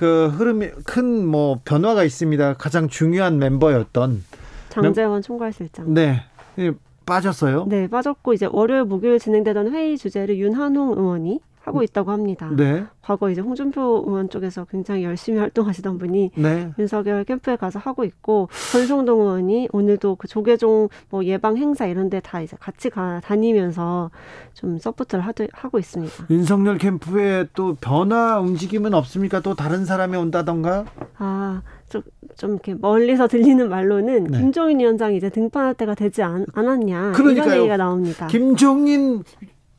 그 0.00 0.28
흐름이 0.28 0.68
큰 0.86 1.26
뭐 1.26 1.60
변화가 1.62 2.04
있습니다. 2.04 2.54
가장 2.54 2.88
중요한 2.88 3.38
멤버였던 3.38 4.24
장제원 4.70 5.20
총괄실장. 5.20 5.92
네. 5.92 6.22
빠졌어요? 7.04 7.66
네, 7.68 7.86
빠졌고 7.86 8.32
이제 8.32 8.48
월요일 8.50 8.84
목요일 8.84 9.18
진행되던 9.18 9.74
회의 9.74 9.98
주재를 9.98 10.38
윤한홍 10.38 10.96
의원이 10.96 11.40
하고 11.62 11.82
있다고 11.82 12.10
합니다. 12.10 12.48
네. 12.56 12.84
과거 13.02 13.28
이제 13.30 13.40
홍준표 13.40 14.04
의원 14.06 14.28
쪽에서 14.30 14.64
굉장히 14.64 15.04
열심히 15.04 15.38
활동하시던 15.38 15.98
분이 15.98 16.30
네. 16.36 16.72
윤석열 16.78 17.24
캠프에 17.24 17.56
가서 17.56 17.78
하고 17.78 18.04
있고 18.04 18.48
권성동 18.72 19.20
의원이 19.20 19.68
오늘도 19.72 20.16
그 20.16 20.26
조계종 20.28 20.88
뭐 21.10 21.24
예방 21.24 21.56
행사 21.56 21.86
이런 21.86 22.08
데 22.08 22.20
다 22.20 22.40
이제 22.40 22.56
같이 22.60 22.90
가 22.90 23.20
다니면서 23.24 24.10
좀 24.54 24.78
support를 24.78 25.24
하드, 25.24 25.48
하고 25.52 25.78
있습니다. 25.78 26.26
윤석열 26.30 26.76
캠프에 26.78 27.46
또 27.54 27.74
변화 27.80 28.38
움직임은 28.40 28.92
없습니까? 28.94 29.40
또 29.40 29.54
다른 29.54 29.84
사람이 29.84 30.16
온다던가? 30.16 30.84
아, 31.18 31.62
좀, 31.88 32.02
좀 32.36 32.52
이렇게 32.52 32.74
멀리서 32.74 33.26
들리는 33.26 33.68
말로는 33.68 34.24
네. 34.24 34.38
김종인 34.38 34.80
위원장이 34.80 35.16
이제 35.16 35.28
등판할 35.30 35.74
때가 35.74 35.94
되지 35.94 36.22
않, 36.22 36.44
않았냐 36.52 37.12
그러니까요. 37.12 37.46
이런 37.46 37.58
얘기가 37.58 37.76
나옵니다. 37.78 38.26
김종인 38.28 39.22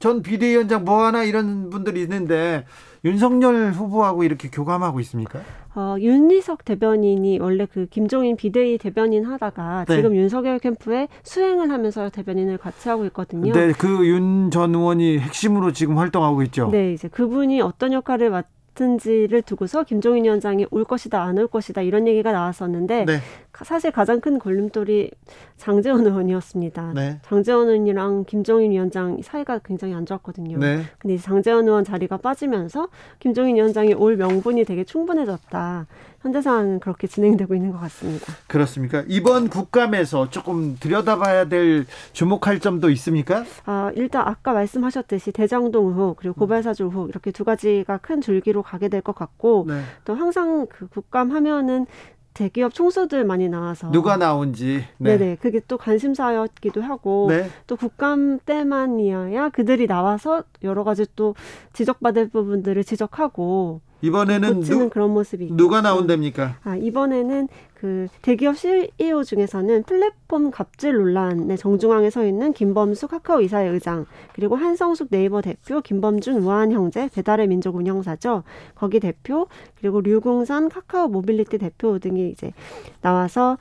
전 0.02 0.22
비대위원장 0.22 0.84
뭐 0.84 1.06
하나 1.06 1.24
이런 1.24 1.70
분들이 1.70 2.02
있는데 2.02 2.66
윤석열 3.06 3.72
후보하고 3.72 4.24
이렇게 4.24 4.50
교감하고 4.50 5.00
있습니까? 5.00 5.40
어, 5.74 5.96
윤리석 6.00 6.66
대변인이 6.66 7.40
원래 7.40 7.66
그 7.66 7.86
김종인 7.86 8.36
비대위 8.36 8.78
대변인 8.78 9.24
하다가 9.26 9.86
네. 9.88 9.96
지금 9.96 10.16
윤석열 10.16 10.60
캠프에 10.60 11.08
수행을 11.24 11.72
하면서 11.72 12.10
대변인을 12.10 12.58
같이 12.58 12.90
하고 12.90 13.06
있거든요. 13.06 13.54
네, 13.54 13.72
그 13.72 14.06
윤 14.06 14.50
전 14.52 14.76
의원이 14.76 15.20
핵심으로 15.20 15.72
지금 15.72 15.98
활동하고 15.98 16.44
있죠. 16.44 16.70
네, 16.72 16.92
이제 16.94 17.08
그분이 17.08 17.62
어떤 17.62 17.94
역할을 17.94 18.30
맡 18.32 18.48
같은지를 18.76 19.42
두고서 19.42 19.84
김종인 19.84 20.26
위원장이 20.26 20.68
올 20.72 20.84
것이다 20.84 21.22
안 21.22 21.38
올 21.38 21.48
것이다 21.48 21.82
이런 21.82 22.08
얘기가 22.08 22.32
나왔었는데 22.32 23.06
네. 23.06 23.20
사실 23.64 23.92
가장 23.92 24.20
큰 24.20 24.38
걸림돌이 24.40 25.12
장재원 25.58 26.06
의원이었습니다. 26.06 26.94
네. 26.96 27.20
장재원 27.24 27.68
의원이랑 27.70 28.26
김종인 28.26 28.72
위원장 28.72 29.22
사이가 29.22 29.60
굉장히 29.60 29.94
안 29.94 30.06
좋았거든요. 30.06 30.58
네. 30.58 30.82
근데 31.00 31.18
장재원 31.18 31.68
의원 31.68 31.84
자리가 31.84 32.18
빠지면서 32.18 32.90
김종인 33.20 33.56
위원장이 33.56 33.94
올 33.94 34.18
명분이 34.18 34.66
되게 34.66 34.84
충분해졌다. 34.84 35.88
현재 36.22 36.42
상황은 36.42 36.80
그렇게 36.80 37.08
진행되고 37.08 37.54
있는 37.56 37.72
것 37.72 37.80
같습니다. 37.82 38.32
그렇습니까? 38.48 39.04
이번 39.08 39.50
국감에서 39.50 40.30
조금 40.30 40.78
들여다봐야 40.80 41.46
될 41.46 41.86
주목할 42.14 42.60
점도 42.60 42.90
있습니까? 42.92 43.44
아, 43.66 43.92
일단 43.96 44.26
아까 44.28 44.54
말씀하셨듯이 44.54 45.32
대장동 45.32 45.88
의혹 45.88 46.18
그리고 46.18 46.36
고발사주 46.36 46.86
의혹 46.86 47.10
이렇게 47.10 47.32
두 47.32 47.44
가지가 47.44 47.98
큰 47.98 48.22
줄기로 48.22 48.64
가게 48.64 48.88
될 48.88 49.02
것 49.02 49.16
같고 49.16 49.66
네. 49.68 49.82
또 50.06 50.14
항상 50.14 50.68
그 50.70 50.88
국감 50.88 51.32
하면은 51.32 51.88
대기업 52.34 52.74
총수들 52.74 53.26
많이 53.26 53.50
나와서 53.50 53.92
누가 53.92 54.16
나온지 54.16 54.86
네. 55.00 55.18
네 55.18 55.36
그게 55.36 55.60
또 55.68 55.78
관심사였기도 55.78 56.82
하고 56.82 57.28
네. 57.30 57.50
또 57.68 57.76
국감 57.76 58.40
때만이어야 58.46 59.50
그들이 59.50 59.88
나와서 59.88 60.44
여러 60.64 60.84
가지 60.84 61.06
또 61.16 61.36
지적받을 61.74 62.30
부분들을 62.30 62.84
지적하고 62.84 63.82
이번에는 64.02 64.62
누, 64.62 64.90
그런 64.90 65.12
모습이 65.12 65.50
누가 65.52 65.82
나온답니까? 65.82 66.58
아 66.64 66.76
이번에는 66.76 67.48
그 67.74 68.08
대기업 68.22 68.58
CEO 68.58 69.24
중에서는 69.24 69.84
플랫폼 69.84 70.52
갑질 70.52 70.94
논란의 70.94 71.58
정중앙에 71.58 72.10
서 72.10 72.26
있는 72.26 72.54
김범수 72.54 73.08
카카오 73.08 73.42
이사회 73.42 73.72
의장 73.72 74.06
그리고 74.34 74.56
한성숙 74.56 75.08
네이버 75.10 75.42
대표 75.42 75.82
김범준 75.82 76.44
우아한형제 76.44 77.10
배달의 77.12 77.48
민족 77.48 77.76
운영사죠 77.76 78.44
거기 78.76 79.00
대표 79.00 79.48
그리고 79.80 80.02
류긍선 80.02 80.70
카카오 80.70 81.08
모빌리티 81.08 81.58
대표 81.58 81.98
등이 81.98 82.30
이제 82.30 82.54
나와서 83.02 83.58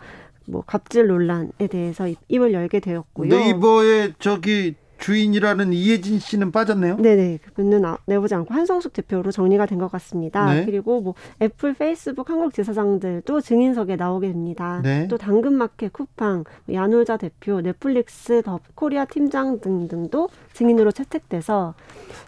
뭐 0.46 0.62
갑질 0.66 1.06
논란에 1.06 1.66
대해서 1.70 2.08
입을 2.28 2.52
열게 2.52 2.80
되었고요. 2.80 3.28
네이버에 3.28 4.14
저기 4.18 4.74
주인이라는 5.01 5.72
이해진 5.72 6.18
씨는 6.20 6.52
빠졌네요. 6.52 6.97
네네. 6.98 7.39
그분은 7.44 7.85
아, 7.85 7.98
내보지 8.06 8.35
않고 8.35 8.55
한성숙 8.55 8.93
대표로 8.93 9.32
정리가 9.32 9.66
된 9.66 9.81
것 9.81 9.90
같습니다. 9.93 10.52
네. 10.52 10.66
그리고 10.66 11.01
뭐 11.01 11.14
애플, 11.40 11.72
페이스북 11.74 12.28
한국 12.28 12.52
지사장들도 12.52 13.40
증인석에 13.40 13.97
나오게 13.97 14.28
됩니다. 14.28 14.81
네. 14.85 15.09
또 15.09 15.16
당근마켓, 15.16 15.93
쿠팡, 15.94 16.44
뭐 16.66 16.74
야놀자 16.74 17.16
대표, 17.16 17.60
넷플릭스, 17.62 18.43
더 18.43 18.60
코리아 18.74 19.06
팀장 19.06 19.60
등등도 19.60 20.28
증인으로 20.52 20.93
채택돼서 20.93 21.74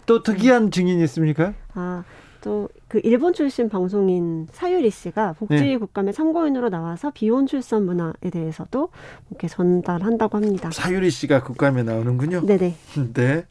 또 0.07 0.23
특이한 0.23 0.71
증인이 0.71 1.03
있습니까? 1.03 1.53
아 1.75 2.03
또 2.43 2.69
그 2.93 3.01
일본 3.03 3.33
출신 3.33 3.69
방송인 3.69 4.47
사유리 4.51 4.91
씨가 4.91 5.33
복지 5.33 5.55
네. 5.55 5.77
국감에 5.77 6.11
참고인으로 6.11 6.69
나와서 6.69 7.09
비혼 7.11 7.47
출산 7.47 7.85
문화에 7.87 8.29
대해서도 8.31 8.89
이렇게 9.31 9.47
전달한다고 9.47 10.37
합니다. 10.37 10.69
사유리 10.69 11.09
씨가 11.09 11.41
국감에 11.41 11.81
나오는군요. 11.81 12.45
네네. 12.45 12.75
네. 13.15 13.45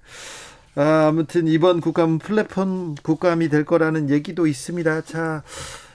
아, 0.77 1.09
아무튼 1.09 1.49
이번 1.49 1.81
국감 1.81 2.21
플랫폼 2.21 2.95
국감이 3.03 3.49
될 3.49 3.65
거라는 3.65 4.11
얘기도 4.11 4.47
있습니다. 4.47 5.01
자, 5.01 5.43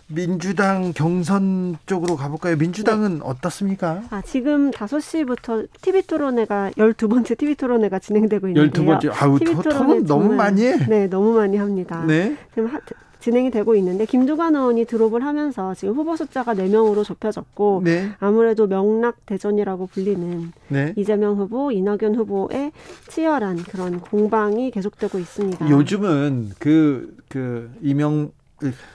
민주당 0.08 0.94
경선 0.94 1.78
쪽으로 1.86 2.16
가볼까요? 2.16 2.56
민주당은 2.56 3.16
네. 3.16 3.20
어떻습니까? 3.24 4.04
아, 4.10 4.22
지금 4.22 4.72
5시부터 4.72 5.68
TV 5.82 6.04
토론회가 6.04 6.72
12번째 6.72 7.38
TV 7.38 7.56
토론회가 7.56 8.00
진행되고 8.00 8.48
있는데요. 8.48 9.00
12번째. 9.00 9.12
아우, 9.22 9.38
TV 9.38 9.56
토론 9.56 10.06
너무 10.06 10.34
많이 10.34 10.64
해. 10.64 10.78
네, 10.88 11.08
너무 11.08 11.34
많이 11.34 11.58
합니다. 11.58 12.06
네. 12.06 12.38
지금 12.54 12.68
하, 12.68 12.80
진행이 13.20 13.52
되고 13.52 13.76
있는데 13.76 14.06
김두관 14.06 14.56
의원이 14.56 14.86
드롭을 14.86 15.26
하면서 15.26 15.74
지금 15.74 15.96
후보 15.96 16.16
숫자가 16.16 16.54
4명으로 16.54 17.04
좁혀졌고 17.04 17.82
네. 17.84 18.12
아무래도 18.20 18.68
명락 18.68 19.26
대전이라고 19.26 19.88
불리는 19.88 20.54
네. 20.70 20.94
이재명 20.96 21.36
후보, 21.36 21.72
이낙연 21.72 22.16
후보의 22.16 22.72
치열한 23.10 23.58
그런 23.64 24.00
공방이 24.00 24.72
계속되고 24.72 25.20
있습니다. 25.20 25.70
요즘은 25.70 26.52
그, 26.60 27.18
그, 27.28 27.70
이명, 27.82 28.32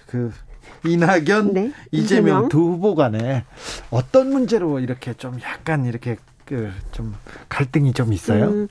그, 0.07 0.31
이낙연, 0.85 1.53
네. 1.53 1.73
이재명 1.91 2.49
두 2.49 2.59
후보 2.61 2.95
간에 2.95 3.45
어떤 3.91 4.31
문제로 4.31 4.79
이렇게 4.81 5.15
좀 5.15 5.39
약간 5.43 5.85
이렇게 5.85 6.17
그 6.45 6.71
좀 6.91 7.15
갈등이 7.49 7.93
좀 7.93 8.13
있어요? 8.13 8.47
음, 8.47 8.69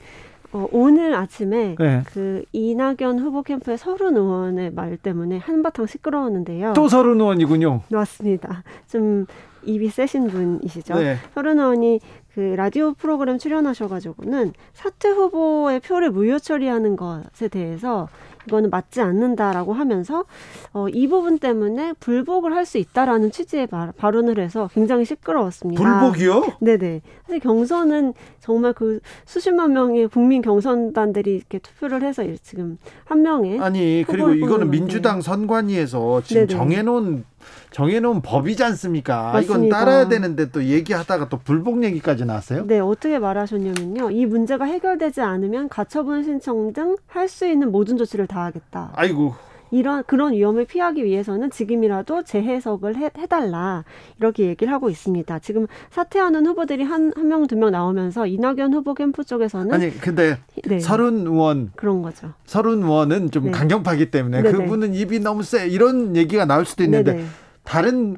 어, 0.52 0.66
오늘 0.72 1.14
아침에 1.14 1.74
네. 1.78 2.02
그 2.12 2.44
이낙연 2.52 3.18
후보 3.18 3.42
캠프의 3.42 3.78
서른 3.78 4.16
의원의 4.16 4.72
말 4.72 4.96
때문에 4.98 5.38
한바탕 5.38 5.86
시끄러웠는데요. 5.86 6.74
또 6.74 6.88
서른 6.88 7.18
의원이군요. 7.20 7.80
맞습니다. 7.90 8.62
좀 8.90 9.26
입이 9.64 9.88
세신 9.88 10.28
분이시죠. 10.28 10.94
네. 10.94 11.16
서른 11.34 11.58
의원이 11.58 12.00
그 12.34 12.40
라디오 12.40 12.92
프로그램 12.94 13.38
출연하셔가지고는 13.38 14.52
사퇴 14.74 15.08
후보의 15.08 15.80
표를 15.80 16.10
무효 16.10 16.38
처리하는 16.38 16.96
것에 16.96 17.48
대해서 17.48 18.08
이거는 18.46 18.70
맞지 18.70 19.00
않는다라고 19.00 19.72
하면서 19.72 20.24
어, 20.72 20.88
이 20.88 21.06
부분 21.08 21.38
때문에 21.38 21.92
불복을 22.00 22.54
할 22.54 22.62
수 22.62 22.78
있다라는 22.78 23.32
취지의 23.32 23.68
말, 23.70 23.92
발언을 23.92 24.38
해서 24.38 24.70
굉장히 24.72 25.04
시끄러웠습니다. 25.04 25.82
불복이요? 25.82 26.58
네네. 26.60 27.02
사실 27.26 27.40
경선은 27.40 28.14
정말 28.40 28.72
그 28.72 29.00
수십만 29.24 29.72
명의 29.72 30.06
국민 30.06 30.42
경선단들이 30.42 31.34
이렇게 31.34 31.58
투표를 31.58 32.02
해서 32.02 32.24
지금 32.42 32.78
한 33.04 33.22
명의 33.22 33.58
아니 33.58 34.04
그리고 34.06 34.30
이거는 34.32 34.70
민주당 34.70 35.20
선관위에서 35.20 36.22
지금 36.24 36.46
네네. 36.46 36.58
정해놓은 36.58 37.24
정해놓은 37.70 38.20
법이지 38.22 38.62
않습니까? 38.64 39.32
맞습니다. 39.32 39.56
이건 39.56 39.68
따라야 39.68 40.08
되는데 40.08 40.50
또 40.50 40.62
얘기하다가 40.64 41.28
또 41.28 41.38
불복 41.38 41.82
얘기까지 41.84 42.24
나왔어요? 42.24 42.66
네, 42.66 42.78
어떻게 42.80 43.18
말하셨냐면요. 43.18 44.10
이 44.10 44.26
문제가 44.26 44.64
해결되지 44.66 45.20
않으면 45.20 45.68
가처분 45.68 46.22
신청 46.24 46.72
등 46.72 46.96
할 47.08 47.28
수 47.28 47.46
있는 47.46 47.72
모든 47.72 47.96
조치를 47.96 48.26
다 48.26 48.44
하겠다. 48.44 48.90
아이고. 48.94 49.34
이런 49.72 50.04
그런 50.06 50.32
위험을 50.32 50.64
피하기 50.64 51.04
위해서는 51.04 51.50
지금이라도 51.50 52.22
재해석을 52.22 52.96
해, 52.96 53.10
해달라 53.18 53.84
이렇게 54.18 54.46
얘기를 54.46 54.72
하고 54.72 54.88
있습니다. 54.88 55.38
지금 55.40 55.66
사퇴하는 55.90 56.46
후보들이 56.46 56.84
한 56.84 57.02
한 57.16 57.28
명두명 57.28 57.70
나오면서 57.70 58.26
이낙연 58.26 58.74
후보 58.74 58.94
캠프 58.94 59.24
쪽에서는 59.24 59.72
아니 59.72 59.90
근데 59.90 60.38
네. 60.64 60.78
서른 60.80 61.26
의원 61.26 61.70
그런 61.74 62.02
거죠. 62.02 62.32
서른 62.44 62.82
의원은 62.82 63.30
좀 63.30 63.46
네. 63.46 63.50
강경파기 63.50 64.10
때문에 64.10 64.42
네네. 64.42 64.58
그분은 64.58 64.94
입이 64.94 65.20
너무 65.20 65.42
세 65.42 65.66
이런 65.66 66.16
얘기가 66.16 66.44
나올 66.44 66.64
수도 66.64 66.84
있는데 66.84 67.14
네네. 67.14 67.24
다른 67.64 68.16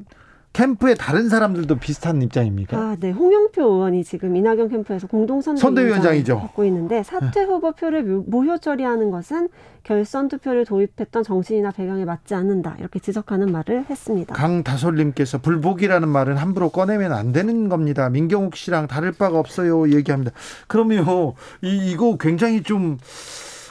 캠프의 0.55 0.95
다른 0.95 1.27
사람들도 1.27 1.75
비슷한 1.79 2.21
입장입니까? 2.21 2.77
아, 2.77 2.95
네. 2.97 3.11
홍영표 3.11 3.61
의원이 3.61 4.05
지금 4.05 4.37
이낙연 4.37 4.69
캠프에서 4.69 5.05
공동 5.05 5.41
선대위원장이죠. 5.41 6.39
갖고 6.39 6.63
있는데 6.63 7.03
사퇴 7.03 7.43
후보 7.43 7.73
표를 7.73 8.03
모효 8.03 8.57
처리하는 8.57 9.11
것은 9.11 9.49
결선 9.83 10.29
투표를 10.29 10.63
도입했던 10.63 11.23
정신이나 11.23 11.71
배경에 11.71 12.05
맞지 12.05 12.35
않는다. 12.35 12.77
이렇게 12.79 12.99
지적하는 12.99 13.51
말을 13.51 13.85
했습니다. 13.89 14.33
강다솔님께서 14.33 15.39
불복이라는 15.39 16.07
말은 16.07 16.37
함부로 16.37 16.69
꺼내면 16.69 17.11
안 17.11 17.33
되는 17.33 17.67
겁니다. 17.67 18.09
민경욱 18.09 18.55
씨랑 18.55 18.87
다를 18.87 19.11
바가 19.11 19.37
없어요. 19.37 19.91
얘기합니다. 19.91 20.31
그러면 20.67 21.05
이 21.63 21.91
이거 21.91 22.15
굉장히 22.17 22.63
좀 22.63 22.97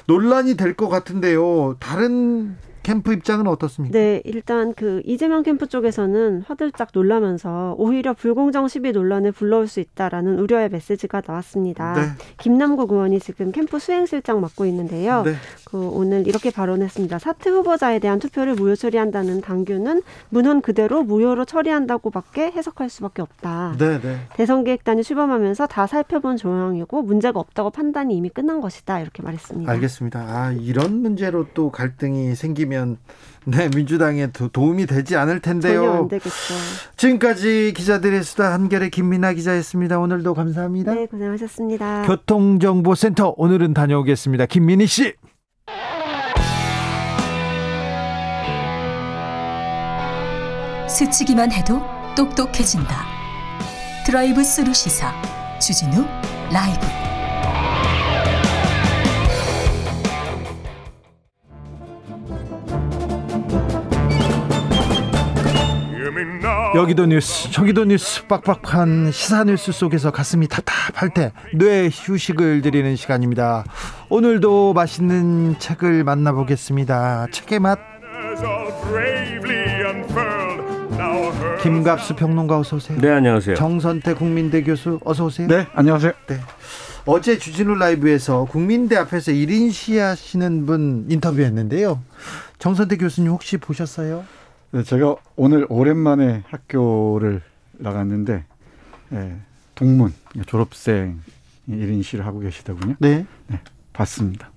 논란이 0.06 0.58
될 0.58 0.74
것 0.74 0.90
같은데요. 0.90 1.76
다른 1.80 2.56
캠프 2.84 3.12
입장은 3.14 3.48
어떻습니까? 3.48 3.98
네, 3.98 4.20
일단 4.24 4.74
그 4.74 5.02
이재명 5.06 5.42
캠프 5.42 5.66
쪽에서는 5.66 6.42
화들짝 6.46 6.90
놀라면서 6.92 7.74
오히려 7.78 8.12
불공정 8.12 8.68
시비 8.68 8.92
논란을 8.92 9.32
불러올 9.32 9.66
수 9.68 9.80
있다라는 9.80 10.38
우려의 10.38 10.68
메시지가 10.68 11.22
나왔습니다. 11.26 11.94
네. 11.94 12.02
김남국 12.38 12.92
의원이 12.92 13.20
지금 13.20 13.52
캠프 13.52 13.78
수행실장 13.78 14.42
맡고 14.42 14.66
있는데요. 14.66 15.22
네. 15.22 15.32
그 15.64 15.78
오늘 15.78 16.28
이렇게 16.28 16.50
발언했습니다. 16.50 17.18
사퇴 17.18 17.48
후보자에 17.50 18.00
대한 18.00 18.18
투표를 18.18 18.54
무효 18.54 18.76
처리한다는 18.76 19.40
당규는 19.40 20.02
문헌 20.28 20.60
그대로 20.60 21.02
무효로 21.02 21.46
처리한다고밖에 21.46 22.52
해석할 22.52 22.90
수밖에 22.90 23.22
없다. 23.22 23.76
네, 23.78 23.98
네. 24.00 24.18
대선 24.34 24.62
계획단이 24.62 25.02
출범하면서 25.02 25.68
다 25.68 25.86
살펴본 25.86 26.36
조항이고 26.36 27.00
문제가 27.02 27.40
없다고 27.40 27.70
판단이 27.70 28.14
이미 28.14 28.28
끝난 28.28 28.60
것이다. 28.60 29.00
이렇게 29.00 29.22
말했습니다. 29.22 29.72
알겠습니다. 29.72 30.20
아, 30.20 30.52
이런 30.52 31.00
문제로 31.00 31.46
또 31.54 31.70
갈등이 31.70 32.34
생기면 32.34 32.73
되면 32.74 32.98
네 33.44 33.68
민주당에 33.68 34.28
도, 34.32 34.48
도움이 34.48 34.86
되지 34.86 35.16
않을 35.16 35.40
텐데요. 35.40 35.82
전혀 35.82 35.92
안 35.92 36.08
되겠죠. 36.08 36.54
지금까지 36.96 37.72
기자들의 37.76 38.22
수다 38.24 38.52
한결의 38.52 38.90
김민아 38.90 39.32
기자였습니다. 39.34 39.98
오늘도 39.98 40.34
감사합니다. 40.34 40.94
네 40.94 41.06
고생하셨습니다. 41.06 42.02
교통정보센터 42.02 43.34
오늘은 43.36 43.74
다녀오겠습니다. 43.74 44.46
김민희 44.46 44.86
씨. 44.86 45.14
스치기만 50.88 51.50
해도 51.52 51.80
똑똑해진다. 52.16 53.04
드라이브 54.06 54.44
스루 54.44 54.72
시사 54.72 55.12
주진우 55.58 56.04
라이브. 56.52 57.03
여기도 66.74 67.06
뉴스 67.06 67.50
저기도 67.50 67.84
뉴스 67.84 68.26
빡빡한 68.26 69.10
시사 69.12 69.44
뉴스 69.44 69.72
속에서 69.72 70.10
가슴이 70.10 70.48
답답할 70.48 71.10
때 71.14 71.32
뇌 71.54 71.88
휴식을 71.90 72.60
드리는 72.62 72.94
시간입니다. 72.96 73.64
오늘도 74.10 74.74
맛있는 74.74 75.58
책을 75.58 76.04
만나보겠습니다. 76.04 77.28
책의 77.30 77.60
맛. 77.60 77.78
김갑수 81.62 82.16
평론가 82.16 82.58
어서 82.58 82.76
오세요. 82.76 82.98
네 83.00 83.10
안녕하세요. 83.10 83.56
정선태 83.56 84.14
국민대 84.14 84.62
교수 84.62 85.00
어서 85.04 85.24
오세요. 85.24 85.48
네 85.48 85.66
안녕하세요. 85.72 86.12
네. 86.26 86.38
어제 87.06 87.38
주진우 87.38 87.74
라이브에서 87.76 88.44
국민대 88.44 88.96
앞에서 88.96 89.32
1인 89.32 89.72
시하시는 89.72 90.66
분 90.66 91.06
인터뷰했는데요. 91.08 92.00
정선태 92.58 92.96
교수님 92.98 93.30
혹시 93.30 93.56
보셨어요? 93.56 94.24
네, 94.74 94.82
제가 94.82 95.14
오늘 95.36 95.68
오랜만에 95.68 96.42
학교를 96.48 97.42
나갔는데 97.74 98.44
예, 99.12 99.36
동문 99.76 100.12
졸업생 100.48 101.20
1인 101.68 102.02
시를 102.02 102.26
하고 102.26 102.40
계시더군요. 102.40 102.96
네. 102.98 103.24
네 103.46 103.60
봤습니다. 103.92 104.50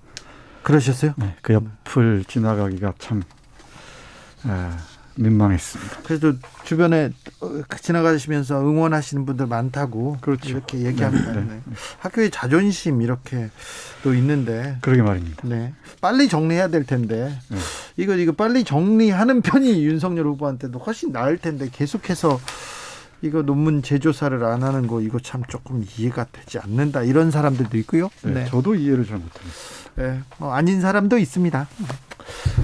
그러셨어요? 0.64 1.14
네, 1.18 1.36
그 1.40 1.52
옆을 1.52 2.24
지나가기가 2.24 2.94
참 2.98 3.22
아, 4.42 4.76
민망했습니다. 5.18 5.98
그래도 6.04 6.34
주변에 6.64 7.10
어, 7.40 7.62
지나가시면서 7.80 8.60
응원하시는 8.60 9.26
분들 9.26 9.46
많다고 9.46 10.18
그렇죠. 10.20 10.48
이렇게 10.48 10.78
얘기합니다. 10.78 11.32
네, 11.32 11.40
네. 11.40 11.46
네. 11.46 11.60
학교의 11.98 12.30
자존심 12.30 13.02
이렇게 13.02 13.50
또 14.02 14.14
있는데 14.14 14.78
그러게 14.80 15.02
말입니다. 15.02 15.42
네, 15.46 15.74
빨리 16.00 16.28
정리해야 16.28 16.68
될 16.68 16.84
텐데 16.84 17.38
네. 17.48 17.58
이거 17.96 18.14
이거 18.14 18.32
빨리 18.32 18.64
정리하는 18.64 19.42
편이 19.42 19.84
윤석열 19.84 20.26
후보한테도 20.26 20.78
훨씬 20.78 21.12
나을 21.12 21.38
텐데 21.38 21.68
계속해서 21.70 22.40
이거 23.20 23.42
논문 23.42 23.82
재조사를 23.82 24.44
안 24.44 24.62
하는 24.62 24.86
거 24.86 25.00
이거 25.00 25.18
참 25.18 25.42
조금 25.48 25.84
이해가 25.96 26.26
되지 26.30 26.58
않는다 26.60 27.02
이런 27.02 27.30
사람들도 27.32 27.76
있고요. 27.78 28.10
네, 28.22 28.32
네. 28.32 28.44
저도 28.46 28.76
이해를 28.76 29.04
잘 29.04 29.16
못합니다. 29.16 29.56
네, 29.98 30.20
뭐 30.38 30.52
아닌 30.54 30.80
사람도 30.80 31.18
있습니다. 31.18 31.66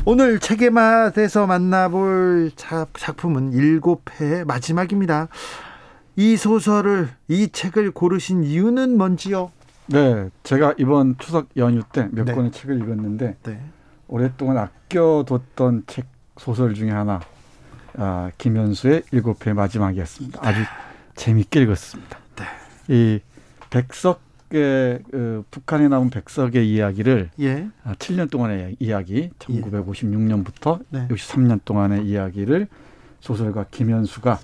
오늘 0.05 0.39
책의 0.39 0.71
맛에서 0.71 1.49
만나볼 1.49 2.53
작품은 2.57 3.55
일곱 3.55 4.03
회 4.21 4.45
마지막입니다. 4.45 5.27
이 6.15 6.37
소설을 6.37 7.09
이 7.27 7.49
책을 7.49 7.91
고르신 7.91 8.45
이유는 8.45 8.97
뭔지요? 8.97 9.51
네, 9.87 10.31
제가 10.45 10.75
이번 10.79 11.17
추석 11.19 11.49
연휴 11.57 11.83
때몇 11.93 12.25
권의 12.25 12.53
책을 12.53 12.77
읽었는데 12.77 13.37
네. 13.43 13.61
오랫동안 14.07 14.57
아껴뒀던 14.59 15.85
책 15.89 16.07
소설 16.39 16.75
중에 16.75 16.93
하나 16.93 17.21
아, 17.97 18.31
김현수의 18.39 19.03
일곱 19.11 19.45
회 19.45 19.53
마지막이었습니다. 19.53 20.39
아주 20.41 20.61
재밌게 21.17 21.63
읽었습니다. 21.63 22.17
네. 22.37 22.45
이 22.95 23.21
백석 23.71 24.24
의그 24.55 25.45
북한에 25.51 25.89
나온 25.89 26.11
백석의 26.11 26.69
이야기를 26.71 27.31
예. 27.41 27.69
7년 27.85 28.23
아, 28.23 28.27
동안의 28.27 28.77
이야기, 28.79 29.31
1956년부터 29.39 30.81
네. 30.91 31.09
63년 31.09 31.61
동안의 31.65 32.07
이야기를 32.07 32.69
소설가 33.21 33.67
김현수가 33.71 34.39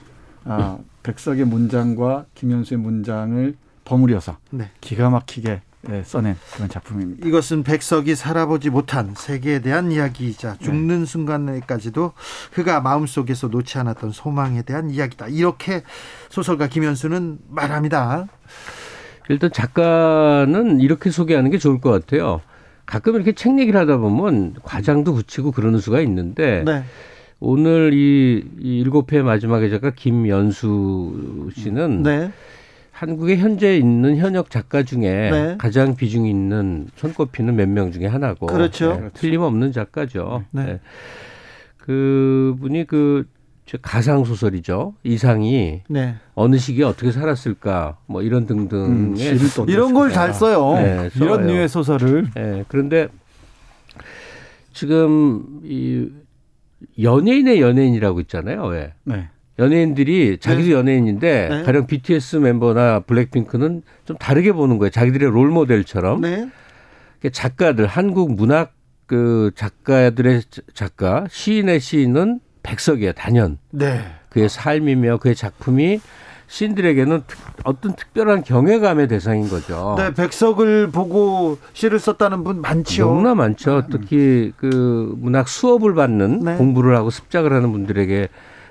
아, 0.45 0.79
백석의 1.03 1.45
문장과 1.47 2.27
김현수의 2.35 2.81
문장을 2.81 3.55
버무려서 3.85 4.39
네. 4.51 4.71
기가 4.81 5.11
막히게 5.11 5.63
네, 5.83 6.03
써낸 6.05 6.37
그런 6.55 6.69
작품입니다. 6.69 7.27
이것은 7.27 7.63
백석이 7.63 8.15
살아보지 8.15 8.69
못한 8.69 9.15
세계에 9.17 9.61
대한 9.61 9.91
이야기이자 9.91 10.59
네. 10.59 10.65
죽는 10.65 11.01
네. 11.01 11.07
순간에까지도 11.07 12.13
그가 12.53 12.81
마음속에서 12.81 13.49
놓지 13.49 13.79
않았던 13.79 14.11
소망에 14.13 14.63
대한 14.63 14.91
이야기다. 14.91 15.29
이렇게 15.29 15.83
소설가 16.29 16.67
김현수는 16.67 17.39
말합니다. 17.49 18.27
일단 19.31 19.51
작가는 19.53 20.81
이렇게 20.81 21.11
소개하는 21.11 21.51
게 21.51 21.59
좋을 21.59 21.81
것 21.81 21.91
같아요. 21.91 22.41
가끔 22.85 23.15
이렇게 23.15 23.33
책 23.33 23.59
얘기를 23.61 23.79
하다 23.79 23.99
보면 23.99 24.55
과장도 24.63 25.15
붙이고 25.15 25.53
그러는 25.53 25.79
수가 25.79 26.01
있는데 26.01 26.65
네. 26.67 26.83
오늘 27.39 27.93
이, 27.95 28.45
이 28.61 28.81
일곱 28.81 29.13
회 29.13 29.23
마지막에 29.23 29.71
작가 29.71 29.91
김연수 29.91 31.51
씨는 31.55 32.03
네. 32.03 32.31
한국에 32.91 33.37
현재 33.37 33.77
있는 33.77 34.17
현역 34.17 34.51
작가 34.51 34.83
중에 34.83 35.31
네. 35.31 35.55
가장 35.59 35.95
비중 35.97 36.27
있는 36.27 36.89
손꼽히는 36.97 37.55
몇 37.57 37.69
명 37.69 37.93
중에 37.93 38.07
하나고 38.07 38.47
그렇죠. 38.47 38.99
네, 39.01 39.09
틀림없는 39.15 39.71
작가죠. 39.73 40.45
네. 40.51 40.65
네. 40.65 40.81
그분이 41.79 42.87
그 42.87 43.25
가상 43.79 44.25
소설이죠. 44.25 44.95
이상이 45.05 45.83
네. 45.89 46.17
어느 46.35 46.57
시기에 46.59 46.85
어떻게 46.85 47.13
살았을까 47.13 47.99
뭐 48.07 48.23
이런 48.23 48.47
등등의 48.47 49.33
음, 49.33 49.67
이런 49.69 49.95
걸 49.95 50.11
잘 50.11 50.33
써요. 50.35 50.75
네, 50.75 51.11
이런 51.17 51.47
류의 51.47 51.69
소설을. 51.69 52.29
네, 52.35 52.65
그런데 52.69 53.09
지금 54.73 55.61
이 55.65 56.09
연예인의 57.01 57.61
연예인이라고 57.61 58.21
있잖아요. 58.21 58.65
왜? 58.67 58.93
네. 59.05 59.29
연예인들이 59.59 60.39
자기도 60.41 60.69
네. 60.69 60.73
연예인인데 60.73 61.49
네. 61.51 61.63
가령 61.65 61.87
BTS 61.87 62.37
멤버나 62.37 63.01
블랙핑크는 63.01 63.83
좀 64.07 64.17
다르게 64.17 64.53
보는 64.53 64.79
거예요. 64.79 64.91
자기들의 64.91 65.31
롤 65.31 65.51
모델처럼. 65.51 66.23
네. 66.23 66.49
작가들 67.31 67.87
한국 67.87 68.35
문학 68.35 68.73
그 69.05 69.51
작가들의 69.55 70.43
작가 70.73 71.27
시인의 71.29 71.81
시인은 71.81 72.41
백석이에요. 72.63 73.13
단연. 73.13 73.59
네. 73.71 74.01
그의 74.29 74.49
삶이며 74.49 75.19
그의 75.19 75.35
작품이 75.35 76.01
시인들에게는 76.47 77.23
어떤 77.63 77.95
특별한 77.95 78.43
경외감의 78.43 79.07
대상인 79.07 79.49
거죠. 79.49 79.95
네, 79.97 80.13
백석을 80.13 80.91
보고 80.91 81.59
시를 81.75 82.01
썼다는 82.01 82.43
분 82.43 82.61
많죠. 82.61 83.07
너무나 83.07 83.37
많죠. 83.37 83.85
특히 83.89 84.53
그 84.57 85.15
문학 85.19 85.49
수업을 85.49 85.95
받는 85.95 86.41
네. 86.41 86.57
공부를 86.57 86.97
하고 86.97 87.11
습작을 87.11 87.53
하는 87.53 87.71
분들에게 87.71 88.29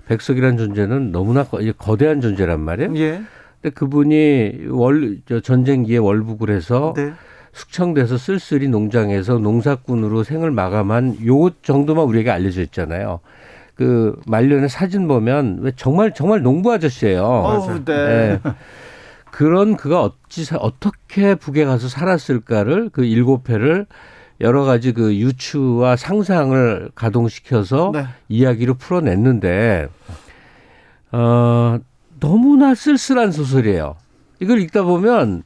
백석이라는 0.08 0.58
존재는 0.58 1.12
너무나 1.14 1.46
거대한 1.78 2.20
존재란 2.20 2.60
말이에요. 2.60 2.98
예. 2.98 3.22
근데 3.62 3.74
그분이 3.74 4.68
월 4.70 5.20
전쟁기에 5.42 5.98
월북을 5.98 6.50
해서 6.50 6.94
네. 6.98 7.14
숙청돼서 7.54 8.18
쓸쓸히 8.18 8.68
농장에서 8.68 9.38
농사꾼으로 9.38 10.24
생을 10.24 10.52
마감한 10.52 11.26
요 11.26 11.50
정도만 11.62 12.06
우리에게 12.06 12.30
알려져 12.30 12.62
있잖아요. 12.62 13.22
그 13.80 14.20
말년에 14.28 14.68
사진 14.68 15.08
보면 15.08 15.60
왜 15.62 15.72
정말 15.74 16.14
정말 16.14 16.42
농부 16.42 16.70
아저씨예요. 16.74 17.24
어, 17.24 17.76
네. 17.86 18.40
네. 18.44 18.52
그런 19.32 19.78
그가 19.78 20.02
어찌 20.02 20.46
어떻게 20.60 21.34
북에 21.34 21.64
가서 21.64 21.88
살았을까를 21.88 22.90
그 22.92 23.06
일곱 23.06 23.50
회를 23.50 23.86
여러 24.42 24.66
가지 24.66 24.92
그 24.92 25.16
유추와 25.16 25.96
상상을 25.96 26.92
가동시켜서 26.94 27.92
네. 27.94 28.04
이야기로 28.28 28.74
풀어냈는데 28.74 29.88
어 31.14 31.80
너무나 32.20 32.76
쓸쓸한 32.76 33.32
소설이에요. 33.32 33.96
이걸 34.42 34.60
읽다 34.60 34.84
보면 34.84 35.44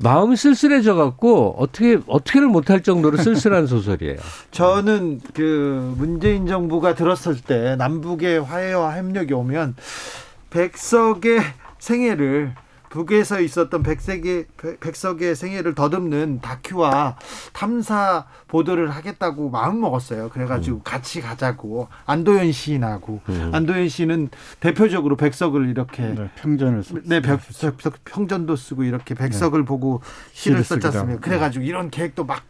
마음이 0.00 0.36
쓸쓸해져 0.36 0.94
갖고 0.94 1.56
어떻게 1.58 1.98
어떻게를 2.06 2.48
못할 2.48 2.82
정도로 2.82 3.16
쓸쓸한 3.16 3.66
소설이에요. 3.68 4.16
저는 4.50 5.20
그 5.34 5.94
문재인 5.98 6.46
정부가 6.46 6.94
들었을 6.94 7.40
때 7.40 7.76
남북의 7.76 8.42
화해와 8.42 8.96
협력이 8.96 9.34
오면 9.34 9.76
백석의 10.50 11.40
생애를 11.78 12.54
북에서 12.90 13.40
있었던 13.40 13.82
백색의 13.82 14.46
백석의 14.80 15.36
생애를 15.36 15.74
더듬는 15.74 16.40
다큐와 16.40 17.16
탐사 17.52 18.26
보도를 18.48 18.90
하겠다고 18.90 19.50
마음 19.50 19.80
먹었어요. 19.80 20.30
그래가지고 20.30 20.78
음. 20.78 20.82
같이 20.84 21.20
가자고 21.20 21.88
안도현 22.06 22.52
시인하고 22.52 23.20
음. 23.28 23.50
안도현 23.52 23.88
시는 23.88 24.30
대표적으로 24.60 25.16
백석을 25.16 25.68
이렇게 25.68 26.02
네, 26.02 26.30
평전을 26.36 26.82
쓰, 26.82 27.02
네 27.04 27.20
백석 27.20 27.76
평전도 28.04 28.56
쓰고 28.56 28.84
이렇게 28.84 29.14
백석을 29.14 29.60
네. 29.60 29.64
보고 29.66 30.00
시를 30.32 30.64
썼지 30.64 30.86
않습니까? 30.86 31.20
그래가지고 31.20 31.64
이런 31.64 31.90
계획도 31.90 32.24
막 32.24 32.42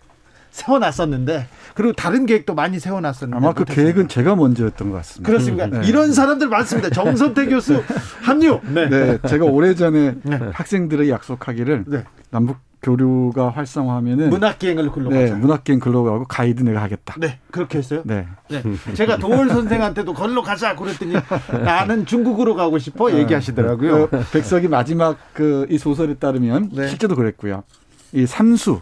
세워놨었는데 0.58 1.46
그리고 1.74 1.92
다른 1.92 2.26
계획도 2.26 2.54
많이 2.54 2.78
세워놨었는데 2.80 3.36
아마 3.36 3.54
그 3.54 3.64
계획은 3.64 4.08
제가 4.08 4.36
먼저였던 4.36 4.90
것 4.90 4.96
같습니다. 4.96 5.30
그렇습니까? 5.30 5.66
네. 5.66 5.86
이런 5.86 6.12
사람들 6.12 6.48
많습니다. 6.48 6.90
정선태 6.90 7.46
교수 7.50 7.82
합류. 8.22 8.60
네. 8.64 8.88
네 8.88 9.18
제가 9.26 9.44
오래전에 9.44 10.14
네. 10.22 10.40
학생들에게 10.52 11.10
약속하기를 11.10 11.84
네. 11.86 12.04
남북 12.30 12.56
교류가 12.80 13.50
활성화하면은 13.50 14.30
문학기행을 14.30 14.92
글로 14.92 15.10
네, 15.10 15.32
문학기행 15.32 15.80
글로 15.80 16.04
가고 16.04 16.24
가이드 16.26 16.62
내가 16.62 16.80
하겠다. 16.80 17.16
네, 17.18 17.40
그렇게 17.50 17.78
했어요. 17.78 18.02
네. 18.04 18.28
네. 18.48 18.62
제가 18.94 19.16
도월 19.16 19.48
선생한테도 19.48 20.14
걸로 20.14 20.42
가자 20.42 20.76
그랬더니 20.76 21.14
나는 21.64 22.06
중국으로 22.06 22.54
가고 22.54 22.78
싶어 22.78 23.10
네. 23.10 23.18
얘기하시더라고요. 23.18 24.10
그 24.10 24.24
백석이 24.32 24.68
마지막 24.68 25.16
그 25.34 25.66
이 25.70 25.76
소설에 25.76 26.14
따르면 26.14 26.70
네. 26.72 26.86
실제도 26.86 27.16
그랬고요. 27.16 27.64
이 28.12 28.26
삼수 28.26 28.80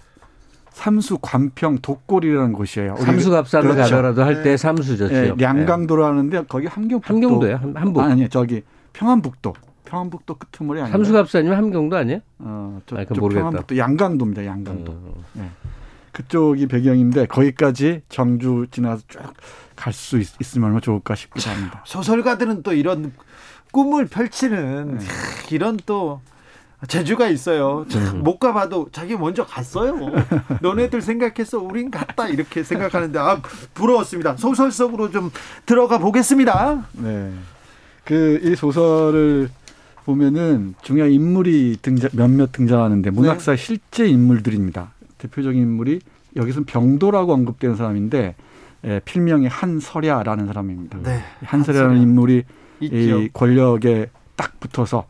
삼수 0.80 1.16
관평 1.22 1.78
독골이라는 1.78 2.52
곳이에요. 2.52 2.96
삼수갑산을 2.96 3.70
그렇죠. 3.70 3.90
가더라도 3.96 4.24
할때 4.24 4.42
네. 4.50 4.56
삼수죠. 4.58 5.08
네, 5.08 5.32
량강도로 5.38 6.04
하는데 6.04 6.44
거기 6.46 6.66
함경북도. 6.66 7.14
함경도예요. 7.14 7.60
한북. 7.74 8.02
아니, 8.02 8.12
아니 8.12 8.28
저기 8.28 8.62
평안북도. 8.92 9.54
평안북도 9.86 10.34
끄트머리 10.34 10.80
아니에요? 10.82 10.92
삼수갑산이면 10.92 11.56
함경도 11.56 11.96
아니에요? 11.96 12.20
어, 12.40 12.80
저, 12.84 12.96
아, 12.98 13.04
저 13.08 13.14
모르겠다. 13.14 13.40
평안북도 13.48 13.78
양강도입니다. 13.78 14.44
양강도. 14.44 14.92
어. 14.92 15.14
네. 15.32 15.48
그쪽이 16.12 16.66
배경인데 16.68 17.24
거기까지 17.26 18.02
정주 18.10 18.66
지나서 18.70 19.02
쭉 19.08 19.22
갈 19.76 19.92
수 19.94 20.18
있으면 20.18 20.66
얼마나 20.66 20.80
좋을까 20.80 21.14
싶기도 21.14 21.50
합니다. 21.50 21.82
소설가들은 21.86 22.62
또 22.62 22.72
이런 22.74 23.12
꿈을 23.72 24.06
펼치는 24.06 24.98
네. 24.98 25.04
이런 25.50 25.78
또 25.86 26.20
재주가 26.88 27.28
있어요. 27.28 27.86
음. 27.94 28.22
못 28.22 28.38
가봐도 28.38 28.88
자기 28.92 29.16
먼저 29.16 29.44
갔어요. 29.46 29.96
너네들 30.60 31.00
생각해서 31.00 31.58
우린 31.58 31.90
갔다 31.90 32.28
이렇게 32.28 32.62
생각하는데 32.62 33.18
아 33.18 33.40
부러웠습니다. 33.74 34.36
소설 34.36 34.70
속으로 34.70 35.10
좀 35.10 35.30
들어가 35.64 35.98
보겠습니다. 35.98 36.86
네. 36.92 37.32
그 38.04 38.40
이 38.44 38.54
소설을 38.54 39.48
보면은 40.04 40.74
중요한 40.82 41.10
인물이 41.10 41.78
등장 41.82 42.10
몇몇 42.12 42.52
등장하는데 42.52 43.10
문학사 43.10 43.52
네. 43.52 43.56
실제 43.56 44.06
인물들입니다. 44.06 44.92
대표적인 45.18 45.60
인물이 45.60 46.00
여기서는 46.36 46.66
병도라고 46.66 47.32
언급되는 47.32 47.74
사람인데 47.74 48.36
예, 48.84 49.00
필명이 49.04 49.48
한설야라는 49.48 50.46
사람입니다. 50.46 50.98
네. 51.02 51.20
한설야라는 51.42 52.00
인물이 52.02 52.44
있죠. 52.80 52.94
이 52.94 53.30
권력에 53.32 54.10
딱 54.36 54.60
붙어서 54.60 55.06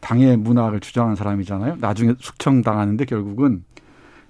당의 0.00 0.36
문학을 0.36 0.80
주장하는 0.80 1.16
사람이잖아요. 1.16 1.76
나중에 1.80 2.14
숙청당하는데 2.18 3.04
결국은 3.04 3.64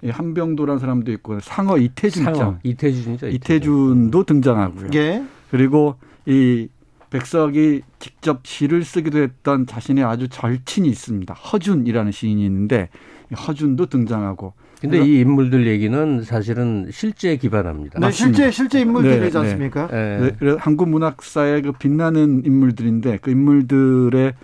한병도라는 0.07 0.81
사람도 0.81 1.13
있고 1.13 1.41
상어 1.41 1.79
이태준 1.79 2.25
상어 2.25 2.59
이태준이죠. 2.63 3.29
이태준. 3.29 4.11
도 4.11 4.25
등장하고요. 4.25 4.91
예. 4.95 5.25
그리고 5.51 5.97
이 6.27 6.69
백석이 7.11 7.83
직접 8.01 8.41
시를 8.45 8.85
쓰기도 8.85 9.19
했던 9.19 9.67
자신의 9.67 10.05
아주 10.05 10.29
절친이 10.29 10.89
있습니다. 10.89 11.33
허준이라는 11.33 12.11
시인이 12.11 12.45
있는데 12.45 12.89
허준도 13.35 13.87
등장하고. 13.87 14.53
근데 14.81 15.03
이 15.03 15.21
인물들 15.21 15.67
얘기는 15.67 16.23
사실은 16.23 16.89
실제에 16.91 17.37
기반합니다. 17.37 18.01
네, 18.01 18.11
실제 18.11 18.51
실제 18.51 18.81
인물들이지 18.81 19.21
네, 19.21 19.31
네. 19.31 19.39
않습니까? 19.39 19.87
네. 19.87 20.33
네. 20.39 20.57
한국 20.59 20.91
문학사의 20.91 21.63
그 21.63 21.73
빛나는 21.73 22.43
인물들인데 22.45 23.19
그 23.23 23.31
인물들의 23.31 24.35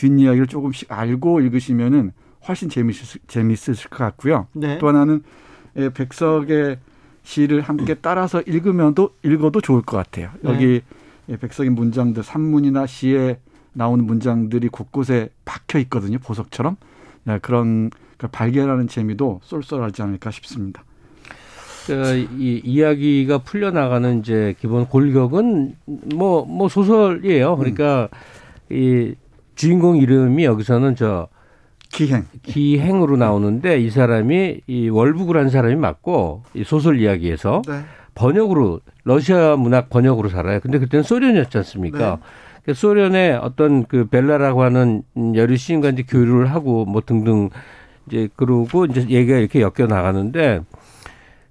뒷이야기를 0.00 0.46
조금씩 0.46 0.90
알고 0.90 1.40
읽으시면은 1.40 2.12
훨씬 2.48 2.70
재미있을, 2.70 3.20
재미있으실 3.26 3.90
것 3.90 3.98
같고요. 3.98 4.46
네. 4.54 4.78
또 4.78 4.88
하나는 4.88 5.22
예, 5.76 5.90
백석의 5.90 6.78
시를 7.22 7.60
함께 7.60 7.94
따라서 7.94 8.40
읽으면도 8.40 9.10
읽어도 9.22 9.60
좋을 9.60 9.82
것 9.82 9.98
같아요. 9.98 10.30
네. 10.40 10.50
여기 10.50 10.80
네. 11.26 11.36
백석의 11.36 11.70
문장들 11.70 12.22
산문이나 12.22 12.86
시에 12.86 13.38
나오는 13.72 14.04
문장들이 14.04 14.68
곳곳에 14.68 15.28
박혀 15.44 15.78
있거든요. 15.80 16.18
보석처럼 16.18 16.76
네, 17.24 17.38
그런 17.40 17.90
발견하는 18.32 18.88
재미도 18.88 19.40
쏠쏠하지 19.44 20.02
않을까 20.02 20.30
싶습니다. 20.30 20.82
그, 21.86 22.28
이 22.38 22.60
이야기가 22.64 23.38
풀려나가는 23.38 24.20
이제 24.20 24.54
기본 24.60 24.86
골격은 24.86 25.76
뭐뭐 26.14 26.46
뭐 26.46 26.68
소설이에요. 26.68 27.56
그러니까 27.56 28.08
음. 28.70 28.76
이 28.76 29.14
주인공 29.60 29.98
이름이 29.98 30.42
여기서는 30.44 30.96
저 30.96 31.28
기행 31.92 32.24
기행으로 32.42 33.18
나오는데 33.18 33.78
이 33.78 33.90
사람이 33.90 34.62
이 34.66 34.88
월북을 34.88 35.50
사람이 35.50 35.76
맞고 35.76 36.44
이 36.54 36.64
소설 36.64 36.98
이야기에서 36.98 37.60
네. 37.68 37.82
번역으로 38.14 38.80
러시아 39.04 39.56
문학 39.56 39.90
번역으로 39.90 40.30
살아요. 40.30 40.60
근데 40.60 40.78
그때는 40.78 41.02
소련이었지 41.02 41.58
않습니까? 41.58 42.20
네. 42.64 42.72
소련의 42.72 43.34
어떤 43.36 43.84
그 43.84 44.06
벨라라고 44.06 44.62
하는 44.62 45.02
여류 45.34 45.58
시인과 45.58 45.90
이제 45.90 46.04
교류를 46.08 46.50
하고 46.50 46.86
뭐 46.86 47.02
등등 47.04 47.50
이제 48.06 48.30
그러고 48.36 48.86
이제 48.86 49.02
얘기가 49.10 49.36
이렇게 49.36 49.60
엮여 49.60 49.88
나가는데 49.88 50.62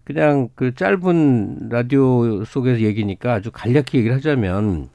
그냥 0.04 0.50
그 0.56 0.74
짧은 0.74 1.70
라디오 1.70 2.44
속에서 2.44 2.82
얘기니까 2.82 3.34
아주 3.34 3.52
간략히 3.52 4.00
얘기를 4.00 4.16
하자면 4.16 4.90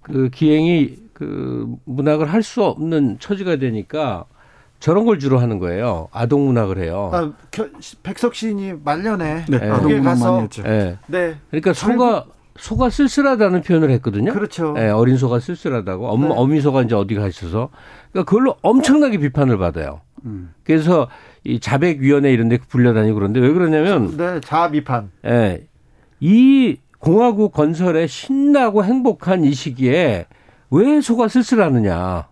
그 0.00 0.28
기행이 0.28 1.02
그 1.22 1.66
문학을 1.84 2.32
할 2.32 2.42
수 2.42 2.64
없는 2.64 3.18
처지가 3.20 3.56
되니까 3.56 4.24
저런 4.80 5.04
걸 5.04 5.20
주로 5.20 5.38
하는 5.38 5.60
거예요. 5.60 6.08
아동 6.10 6.46
문학을 6.46 6.78
해요. 6.78 7.10
아, 7.12 7.32
백석 8.02 8.34
시인이 8.34 8.74
말년에 8.84 9.44
네, 9.48 9.56
아동 9.70 9.92
문학 9.92 10.02
가서 10.02 10.32
많이 10.32 10.42
했죠. 10.44 10.62
네. 10.64 10.98
네. 11.06 11.36
그러니까 11.50 11.72
소가 11.72 12.26
소가 12.56 12.90
쓸쓸하다는 12.90 13.62
표현을 13.62 13.90
했거든요. 13.92 14.32
그렇죠. 14.32 14.72
네, 14.72 14.90
어린 14.90 15.16
소가 15.16 15.38
쓸쓸하다고. 15.38 16.08
엄, 16.08 16.22
네. 16.22 16.28
어미 16.30 16.60
소가 16.60 16.82
이제 16.82 16.96
어디 16.96 17.14
가 17.14 17.28
있어서. 17.28 17.68
그러니까 18.10 18.28
그걸로 18.28 18.56
엄청나게 18.62 19.18
비판을 19.18 19.56
받아요. 19.56 20.00
음. 20.24 20.52
그래서 20.64 21.08
이 21.44 21.60
자백위원회 21.60 22.32
이런 22.32 22.48
데 22.48 22.58
불려다니고 22.58 23.14
그런데 23.14 23.38
왜 23.40 23.52
그러냐면. 23.52 24.16
네, 24.16 24.40
자아 24.40 24.70
비판. 24.70 25.10
예. 25.24 25.30
네, 25.30 25.66
이 26.18 26.76
공화국 26.98 27.52
건설에 27.52 28.06
신나고 28.08 28.84
행복한 28.84 29.44
이 29.44 29.52
시기에 29.54 30.26
왜 30.72 31.00
소가 31.00 31.28
쓸쓸하느냐? 31.28 32.26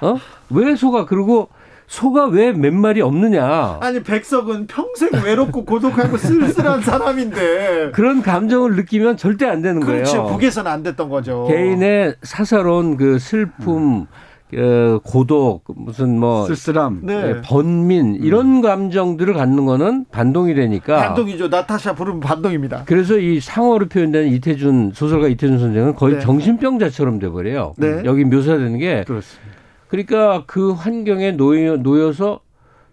어? 0.00 0.16
왜 0.50 0.74
소가 0.74 1.04
그리고 1.04 1.48
소가 1.86 2.24
왜 2.26 2.52
몇 2.52 2.72
마리 2.72 3.02
없느냐? 3.02 3.78
아니 3.82 4.02
백석은 4.02 4.66
평생 4.66 5.10
외롭고 5.22 5.64
고독하고 5.66 6.16
쓸쓸한 6.16 6.80
사람인데 6.82 7.90
그런 7.92 8.22
감정을 8.22 8.74
느끼면 8.76 9.18
절대 9.18 9.46
안 9.46 9.60
되는 9.60 9.80
그렇죠. 9.80 10.22
거예요. 10.22 10.32
북에서는 10.36 10.70
안 10.70 10.82
됐던 10.82 11.10
거죠. 11.10 11.46
개인의 11.48 12.16
사사로운 12.22 12.96
그 12.96 13.18
슬픔, 13.18 14.00
음. 14.02 14.06
어, 14.54 15.00
고독, 15.02 15.64
무슨 15.76 16.18
뭐 16.18 16.46
쓸쓸함, 16.46 17.00
네. 17.04 17.32
네. 17.34 17.40
번민 17.42 18.16
이런 18.16 18.56
음. 18.56 18.60
감정들을 18.60 19.32
갖는 19.34 19.64
거는 19.64 20.04
반동이 20.10 20.54
되니까 20.54 20.96
반동이죠. 20.96 21.48
나타샤 21.48 21.94
부르면 21.94 22.20
반동입니다. 22.20 22.84
그래서 22.84 23.18
이 23.18 23.40
상어로 23.40 23.88
표현되는 23.88 24.28
이태준 24.32 24.92
소설가 24.94 25.28
이태준 25.28 25.58
선생은 25.58 25.94
거의 25.94 26.16
네. 26.16 26.20
정신병자처럼 26.20 27.18
돼버려요. 27.18 27.74
네. 27.78 28.02
여기 28.04 28.24
묘사되는 28.24 28.78
게 28.78 29.04
그렇습니다. 29.04 29.52
그러니까 29.88 30.44
그 30.46 30.72
환경에 30.72 31.32
놓여, 31.32 31.76
놓여서 31.76 32.40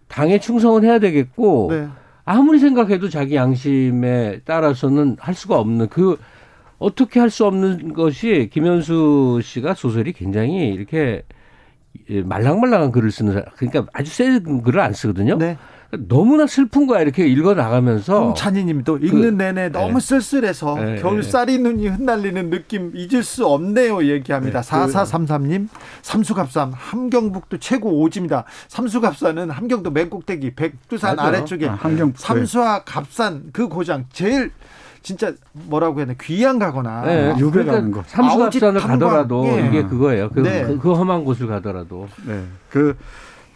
당에 0.07 0.40
충성을 0.40 0.84
해야 0.84 0.99
되겠고 0.99 1.68
네. 1.72 1.88
아무리 2.26 2.60
생각해도 2.60 3.10
자기 3.10 3.36
양심에 3.36 4.41
따라서는 4.45 5.18
할 5.19 5.34
수가 5.34 5.60
없는 5.60 5.88
그 5.90 6.18
어떻게 6.77 7.19
할 7.19 7.30
수 7.30 7.45
없는 7.45 7.94
것이 7.94 8.49
김현수 8.53 9.41
씨가 9.44 9.73
소설이 9.73 10.14
굉장히 10.14 10.69
이렇게 10.69 11.23
말랑말랑한 12.26 12.91
글을 12.91 13.11
쓰는 13.11 13.34
사람, 13.34 13.49
그러니까 13.56 13.86
아주 13.94 14.11
센 14.11 14.61
글을 14.61 14.80
안 14.80 14.94
쓰거든요. 14.94 15.38
네. 15.38 15.57
너무나 15.91 16.45
슬픈 16.45 16.86
거야 16.86 17.02
이렇게 17.02 17.26
읽어 17.26 17.56
나가면서 17.56 18.26
홍찬희님도 18.26 18.98
읽는 18.98 19.38
그, 19.38 19.44
내내 19.44 19.70
너무 19.70 19.94
네. 19.94 19.99
쓸쓸해서 19.99 20.76
네. 20.76 20.95
겨울쌀이 20.98 21.57
눈이 21.57 21.88
흩날리는 21.88 22.49
느낌 22.52 22.91
잊을 22.94 23.24
수 23.24 23.48
없네요 23.48 24.03
얘기합니다. 24.03 24.61
네. 24.61 24.70
4433님 24.70 25.68
삼수갑산 26.03 26.74
함경북도 26.74 27.57
최고 27.57 28.02
오지입니다. 28.02 28.45
삼수갑산은 28.68 29.49
함경도 29.49 29.90
맨 29.90 30.11
꼭대기 30.11 30.53
백두산 30.53 31.16
맞아. 31.16 31.28
아래쪽에 31.30 31.68
아, 31.68 31.74
함경 31.74 32.14
삼수와 32.16 32.84
갑산 32.84 33.45
그 33.52 33.68
고장 33.68 34.06
제일 34.14 34.52
진짜 35.10 35.34
뭐라고 35.53 35.98
해야 35.98 36.06
되나 36.06 36.18
귀양 36.22 36.60
가거나 36.60 37.02
네, 37.02 37.36
유배 37.40 37.64
가는 37.64 37.90
거 37.90 38.03
삼수갑산을 38.06 38.80
가더라도 38.80 39.44
예. 39.48 39.65
이게 39.65 39.81
그거예요. 39.81 40.30
그, 40.30 40.41
네. 40.41 40.64
그, 40.68 40.77
그 40.77 40.94
험한 40.94 41.26
곳을 41.26 41.48
가더라도 41.48 42.07
네. 42.27 42.44
그 42.69 42.95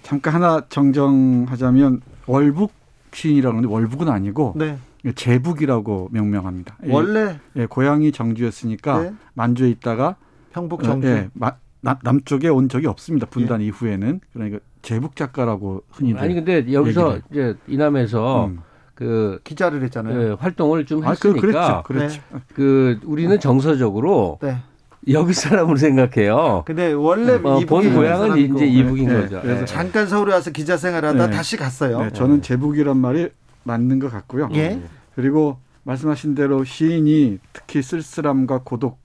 잠깐 0.02 0.34
하나 0.34 0.62
정정하자면 0.68 2.02
월북 2.26 2.72
시인이라고 3.12 3.58
하는데 3.58 3.72
월북은 3.72 4.10
아니고 4.10 4.56
네. 4.56 4.80
제북이라고 5.14 6.10
명명합니다. 6.12 6.78
원래 6.88 7.40
예, 7.56 7.68
고향이 7.68 8.12
정주였으니까 8.12 9.04
네. 9.04 9.14
만주에 9.36 9.70
있다가 9.70 10.16
평북 10.54 10.80
어, 10.80 10.84
정주 10.84 11.08
예, 11.08 11.30
마, 11.34 11.52
남, 11.82 11.98
남쪽에 12.02 12.50
온 12.50 12.68
적이 12.68 12.88
없습니다. 12.88 13.28
분단 13.28 13.62
예. 13.62 13.66
이후에는 13.66 14.22
그러니까 14.34 14.58
제북 14.82 15.16
작가라고 15.16 15.84
흔히 15.92 16.16
아니 16.16 16.34
근데 16.34 16.74
여기서 16.74 17.18
얘기를. 17.18 17.22
이제 17.30 17.56
이남에서 17.68 18.48
음. 18.48 18.62
그 18.96 19.40
기자를 19.44 19.84
했잖아요. 19.84 20.22
예, 20.22 20.36
활동을 20.40 20.86
좀 20.86 21.04
했으니까 21.04 21.78
아, 21.78 21.82
그. 21.84 21.94
그랬죠. 21.94 22.22
네. 22.32 22.40
그 22.54 23.00
우리는 23.06 23.40
정서적으로 23.40 24.40
네. 24.42 24.58
여기 25.10 25.34
사람으로 25.34 25.78
생각해요. 25.78 26.64
근데 26.66 26.94
원래 26.94 27.34
어, 27.34 27.60
본 27.68 27.94
고향은 27.94 28.38
이제 28.38 28.66
이북인 28.66 29.08
네. 29.08 29.22
거죠. 29.22 29.42
그래서 29.42 29.62
네. 29.62 29.66
잠깐 29.66 30.08
서울에 30.08 30.34
와서 30.34 30.52
기자 30.52 30.78
생활하다 30.78 31.28
네. 31.28 31.36
다시 31.36 31.58
갔어요. 31.58 32.02
네. 32.02 32.12
저는 32.12 32.42
재북이란 32.42 32.98
말이 32.98 33.30
맞는 33.64 34.00
것 34.00 34.12
같고요. 34.12 34.50
예. 34.54 34.80
그리고 35.16 35.58
말씀하신 35.84 36.36
대로 36.36 36.64
시인이 36.64 37.40
특히 37.52 37.82
쓸쓸함과 37.82 38.62
고독 38.64 39.00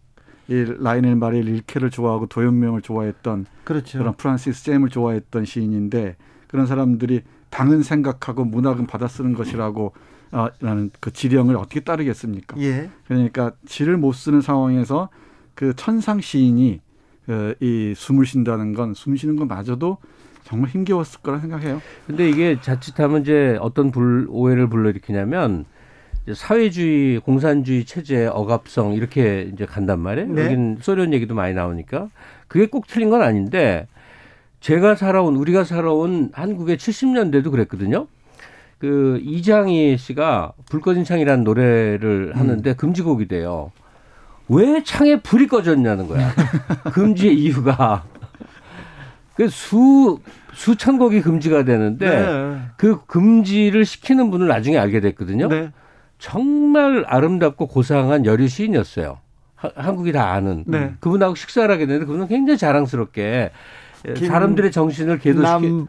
이 0.48 0.64
라이너 0.78 1.16
마리아 1.16 1.42
릴케를 1.42 1.90
좋아하고 1.90 2.26
도연명을 2.26 2.80
좋아했던 2.82 3.46
그렇죠. 3.64 3.98
그런 3.98 4.14
프란시스 4.14 4.64
잼을 4.64 4.88
좋아했던 4.88 5.44
시인인데 5.44 6.16
그런 6.46 6.66
사람들이 6.66 7.22
당은 7.50 7.82
생각하고 7.82 8.44
문학은 8.44 8.86
받아쓰는 8.86 9.34
것이라고 9.34 9.92
아, 10.30 10.50
라는 10.60 10.90
그 11.00 11.12
지령을 11.12 11.56
어떻게 11.56 11.80
따르겠습니까? 11.80 12.60
예. 12.60 12.90
그러니까 13.06 13.52
지를 13.66 13.96
못 13.96 14.12
쓰는 14.12 14.40
상황에서 14.42 15.08
그 15.54 15.74
천상 15.74 16.20
시인이 16.20 16.80
그 17.26 17.54
이 17.60 17.92
숨을 17.96 18.24
쉰다는 18.26 18.72
건 18.74 18.94
숨 18.94 19.16
쉬는 19.16 19.36
것마저도 19.36 19.98
정말 20.44 20.70
힘겨웠을 20.70 21.20
거라 21.20 21.38
생각해요. 21.40 21.82
근데 22.06 22.28
이게 22.28 22.58
자칫하면 22.60 23.20
이제 23.22 23.58
어떤 23.60 23.90
불, 23.90 24.26
오해를 24.30 24.66
불러일으키냐면 24.68 25.66
사회주의, 26.34 27.20
공산주의 27.20 27.84
체제의 27.84 28.28
억압성 28.28 28.94
이렇게 28.94 29.50
이제 29.52 29.66
간단 29.66 30.00
말이에요. 30.00 30.32
네. 30.32 30.44
여긴 30.44 30.78
소련 30.80 31.12
얘기도 31.12 31.34
많이 31.34 31.54
나오니까 31.54 32.08
그게 32.48 32.66
꼭 32.66 32.86
틀린 32.86 33.10
건 33.10 33.22
아닌데 33.22 33.86
제가 34.60 34.94
살아온 34.94 35.36
우리가 35.36 35.64
살아온 35.64 36.30
한국의 36.32 36.76
70년대도 36.76 37.50
그랬거든요. 37.50 38.06
그 38.78 39.20
이장희 39.22 39.96
씨가 39.98 40.52
불 40.70 40.80
꺼진 40.80 41.04
창이라는 41.04 41.44
노래를 41.44 42.32
하는데 42.36 42.70
음. 42.70 42.76
금지곡이 42.76 43.28
돼요. 43.28 43.72
왜 44.48 44.82
창에 44.82 45.20
불이 45.20 45.46
꺼졌냐는 45.48 46.06
거야. 46.06 46.32
금지의 46.92 47.34
이유가. 47.38 48.04
그 49.34 49.48
수, 49.48 50.18
수천 50.52 50.98
곡이 50.98 51.22
금지가 51.22 51.64
되는데 51.64 52.08
네. 52.08 52.60
그 52.76 53.04
금지를 53.06 53.84
시키는 53.84 54.30
분을 54.30 54.48
나중에 54.48 54.78
알게 54.78 55.00
됐거든요. 55.00 55.48
네. 55.48 55.70
정말 56.18 57.04
아름답고 57.06 57.68
고상한 57.68 58.26
여류 58.26 58.48
시인이었어요. 58.48 59.18
하, 59.54 59.70
한국이 59.76 60.12
다 60.12 60.32
아는. 60.32 60.64
네. 60.66 60.94
그분하고 61.00 61.34
식사를 61.34 61.72
하게 61.72 61.86
되는데 61.86 62.06
그분은 62.06 62.26
굉장히 62.26 62.58
자랑스럽게 62.58 63.50
사람들의 64.16 64.72
정신을 64.72 65.18
계도시키 65.18 65.86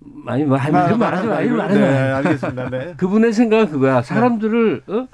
많이 0.00 0.44
뭐 0.44 0.58
이름 0.58 0.98
말하지 0.98 1.26
마. 1.26 1.40
이름 1.40 1.56
말하지 1.56 1.78
마. 1.80 1.86
네, 1.86 1.98
알겠습니다. 2.12 2.70
네. 2.70 2.94
그분의 2.98 3.32
생각은 3.32 3.70
그거야. 3.70 4.02
사람들을 4.02 4.82
어? 4.88 5.08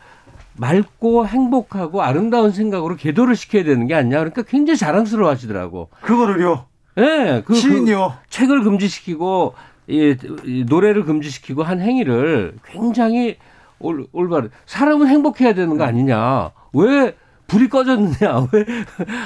맑고 0.56 1.26
행복하고 1.26 2.02
아름다운 2.02 2.50
생각으로 2.50 2.96
계도를 2.96 3.36
시켜야 3.36 3.64
되는 3.64 3.86
게 3.86 3.94
아니냐. 3.94 4.18
그러니까 4.18 4.42
굉장히 4.42 4.76
자랑스러워 4.76 5.30
하시더라고. 5.30 5.88
그거를요? 6.02 6.66
예. 6.98 7.00
네, 7.02 7.42
그, 7.44 7.54
시인이요? 7.54 8.14
그 8.22 8.30
책을 8.30 8.62
금지시키고, 8.62 9.54
이, 9.86 10.14
이 10.44 10.64
노래를 10.68 11.04
금지시키고 11.04 11.62
한 11.62 11.80
행위를 11.80 12.54
굉장히 12.66 13.36
올, 13.78 14.06
올바른. 14.12 14.50
사람은 14.66 15.06
행복해야 15.06 15.54
되는 15.54 15.76
거 15.78 15.84
아니냐. 15.84 16.50
왜 16.74 17.16
불이 17.52 17.68
꺼졌느냐. 17.68 18.48
왜. 18.52 18.64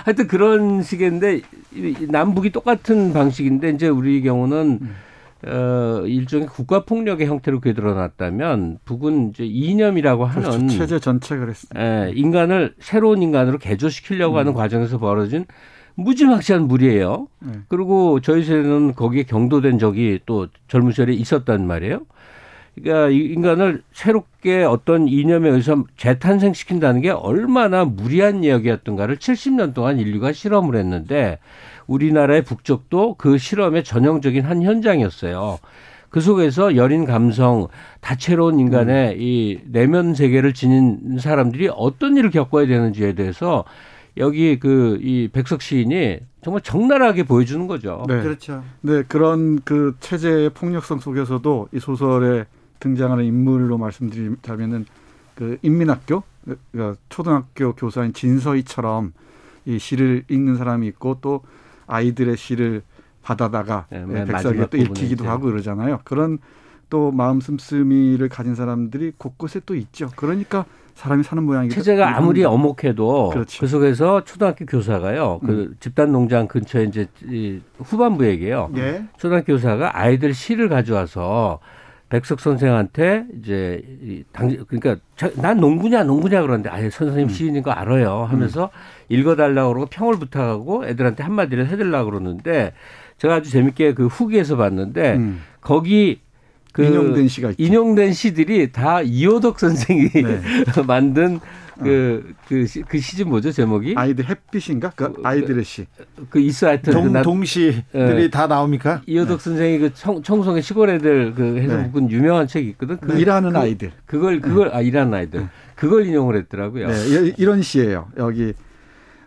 하여튼 0.05 0.27
그런 0.27 0.83
식인데, 0.83 1.43
남북이 2.09 2.51
똑같은 2.51 3.13
방식인데, 3.13 3.71
이제 3.71 3.89
우리 3.89 4.21
경우는 4.21 4.79
음. 4.83 4.95
어, 5.47 6.03
일종의 6.07 6.49
국가 6.49 6.85
폭력의 6.85 7.29
형태로 7.29 7.61
되드러났다면 7.61 8.79
북은 8.85 9.31
이제 9.31 9.45
이념이라고. 9.45 10.25
하는 10.25 10.43
그렇죠. 10.43 10.69
체제 10.69 10.99
전체 10.99 11.37
그랬습니다. 11.37 11.81
예, 11.81 12.13
인간을 12.15 12.75
새로운 12.81 13.23
인간으로 13.23 13.59
개조시키려고 13.59 14.35
음. 14.35 14.39
하는 14.41 14.55
과정에서 14.55 14.99
벌어진 14.99 15.45
무지막지한 15.95 16.67
무리예요. 16.67 17.29
네. 17.41 17.53
그리고 17.69 18.21
저희 18.21 18.43
세대는 18.43 18.95
거기에 18.95 19.23
경도된 19.23 19.79
적이 19.79 20.21
또 20.27 20.49
젊은 20.69 20.91
시절에 20.91 21.13
있었단 21.15 21.67
말이에요. 21.67 22.01
그러니까 22.77 23.09
인간을 23.09 23.83
새롭게 23.93 24.63
어떤 24.63 25.09
이념에 25.09 25.49
의해서 25.49 25.83
재탄생시킨다는 25.97 27.01
게 27.01 27.11
얼마나 27.11 27.85
무리한 27.85 28.45
이야기였던가를 28.45 29.17
70년 29.17 29.73
동안 29.75 29.99
인류가 29.99 30.33
실험을 30.33 30.77
했는데 30.77 31.39
우리나라의 31.87 32.43
북쪽도 32.43 33.15
그 33.15 33.39
실험의 33.39 33.83
전형적인 33.85 34.45
한 34.45 34.63
현장이었어요. 34.63 35.59
그 36.11 36.21
속에서 36.21 36.77
여린 36.77 37.05
감성, 37.05 37.69
다채로운 38.01 38.61
인간의 38.61 39.15
음. 39.15 39.21
이 39.21 39.59
내면 39.67 40.15
세계를 40.15 40.55
지닌 40.55 41.19
사람들이 41.19 41.69
어떤 41.75 42.17
일을 42.17 42.31
겪어야 42.31 42.67
되는지에 42.67 43.15
대해서 43.15 43.65
여기 44.17 44.59
그 44.59 44.99
이 45.03 45.29
백석 45.33 45.61
시인이 45.63 46.19
정말 46.43 46.63
적나라하게 46.63 47.25
보여주는 47.25 47.67
거죠. 47.67 48.05
네. 48.09 48.23
그렇죠. 48.23 48.63
네, 48.81 49.03
그런 49.09 49.61
그 49.65 49.97
체제의 50.01 50.51
폭력성 50.51 51.01
속에서도 51.01 51.69
이 51.73 51.81
소설에 51.81 52.45
등장하는 52.81 53.25
인물로 53.25 53.79
말씀드리자면은 53.79 54.87
그 55.35 55.59
인민학교 55.63 56.23
그 56.73 56.97
초등학교 57.09 57.75
교사인 57.75 58.13
진서희처럼 58.13 59.13
이 59.65 59.79
시를 59.79 60.25
읽는 60.29 60.57
사람이 60.57 60.87
있고 60.89 61.19
또 61.21 61.43
아이들의 61.87 62.37
시를 62.37 62.83
받아다가 63.23 63.87
네, 63.91 64.05
예, 64.09 64.25
백석에 64.25 64.67
또 64.71 64.77
읽히기도 64.77 65.25
있죠. 65.25 65.29
하고 65.29 65.47
그러잖아요. 65.47 66.01
그런 66.05 66.39
또 66.89 67.11
마음 67.11 67.41
씀씀이를 67.41 68.29
가진 68.29 68.55
사람들이 68.55 69.13
곳곳에 69.19 69.61
또 69.67 69.75
있죠. 69.75 70.09
그러니까 70.15 70.65
사람이 70.95 71.25
사는 71.25 71.43
모양이 71.43 71.69
체제가 71.69 72.17
아무리 72.17 72.45
어목해도 72.45 73.31
그렇지. 73.31 73.61
그 73.61 73.67
속에서 73.67 74.25
초등학교 74.25 74.65
교사가요. 74.65 75.41
그 75.45 75.47
음. 75.47 75.49
그 75.49 75.75
집단 75.81 76.13
농장 76.13 76.47
근처에 76.47 76.85
이제 76.85 77.09
후반부 77.79 78.25
얘기예요. 78.27 78.71
예. 78.77 79.05
초등학교 79.19 79.55
교사가 79.55 79.99
아이들 79.99 80.33
시를 80.33 80.69
가져와서 80.69 81.59
백석 82.09 82.41
선생한테 82.41 83.25
이제 83.41 84.25
당 84.33 84.57
그러니까 84.69 84.97
난 85.41 85.59
농부냐 85.59 86.05
농부냐 86.05 86.41
그러는데 86.43 86.71
아예 86.71 86.89
선생님 86.89 87.27
음. 87.27 87.29
시인인 87.29 87.63
거 87.63 87.73
알아요 87.73 88.25
하면서 88.25 88.65
음. 88.65 88.69
읽어달라고 89.09 89.73
그러고 89.73 89.87
평을 89.91 90.15
부탁하고 90.19 90.87
애들한테 90.87 91.25
한마디를 91.25 91.67
해달라고 91.69 92.11
그러는데 92.11 92.73
제가 93.19 93.37
아주 93.37 93.51
재밌게 93.51 93.95
그 93.95 94.07
후기에서 94.07 94.57
봤는데 94.57 95.17
음. 95.17 95.43
거기 95.61 96.21
그 96.73 96.85
인용된 96.85 97.27
시가 97.27 97.51
있죠. 97.53 97.63
인용된 97.63 98.13
시들이 98.13 98.71
다 98.71 99.01
이호덕 99.01 99.59
선생이 99.59 100.11
네. 100.11 100.41
만든 100.87 101.41
그, 101.79 102.35
그, 102.49 102.67
시, 102.67 102.83
그 102.83 102.99
시즌 102.99 103.29
뭐죠, 103.29 103.53
제목이? 103.53 103.95
아이들 103.97 104.29
햇빛인가? 104.29 104.91
그, 104.97 105.13
그 105.13 105.23
아이들의 105.25 105.65
시. 105.65 105.87
그 106.31 106.39
있어 106.41 106.69
하여튼. 106.69 106.93
동, 106.93 107.13
그 107.13 107.23
동시들이 107.23 107.83
네. 107.93 108.31
다 108.31 108.47
나옵니까? 108.47 109.03
이호덕 109.07 109.39
네. 109.39 109.45
선생이 109.45 109.79
그 109.79 109.95
청, 109.95 110.23
청송의 110.23 110.63
시골 110.63 110.91
애들 110.91 111.35
그 111.35 111.59
해서 111.59 111.77
네. 111.77 111.83
묶은 111.85 112.11
유명한 112.11 112.47
책이 112.47 112.69
있거든. 112.71 112.97
그, 112.99 113.19
일하는 113.19 113.53
그, 113.53 113.59
아이들. 113.59 113.93
그걸, 114.07 114.41
그걸, 114.41 114.75
아, 114.75 114.81
일하는 114.81 115.13
아이들. 115.13 115.41
네. 115.41 115.49
그걸 115.75 116.07
인용을 116.07 116.37
했더라고요. 116.37 116.89
네, 116.89 117.35
이런 117.37 117.63
시예요. 117.63 118.09
여기, 118.17 118.55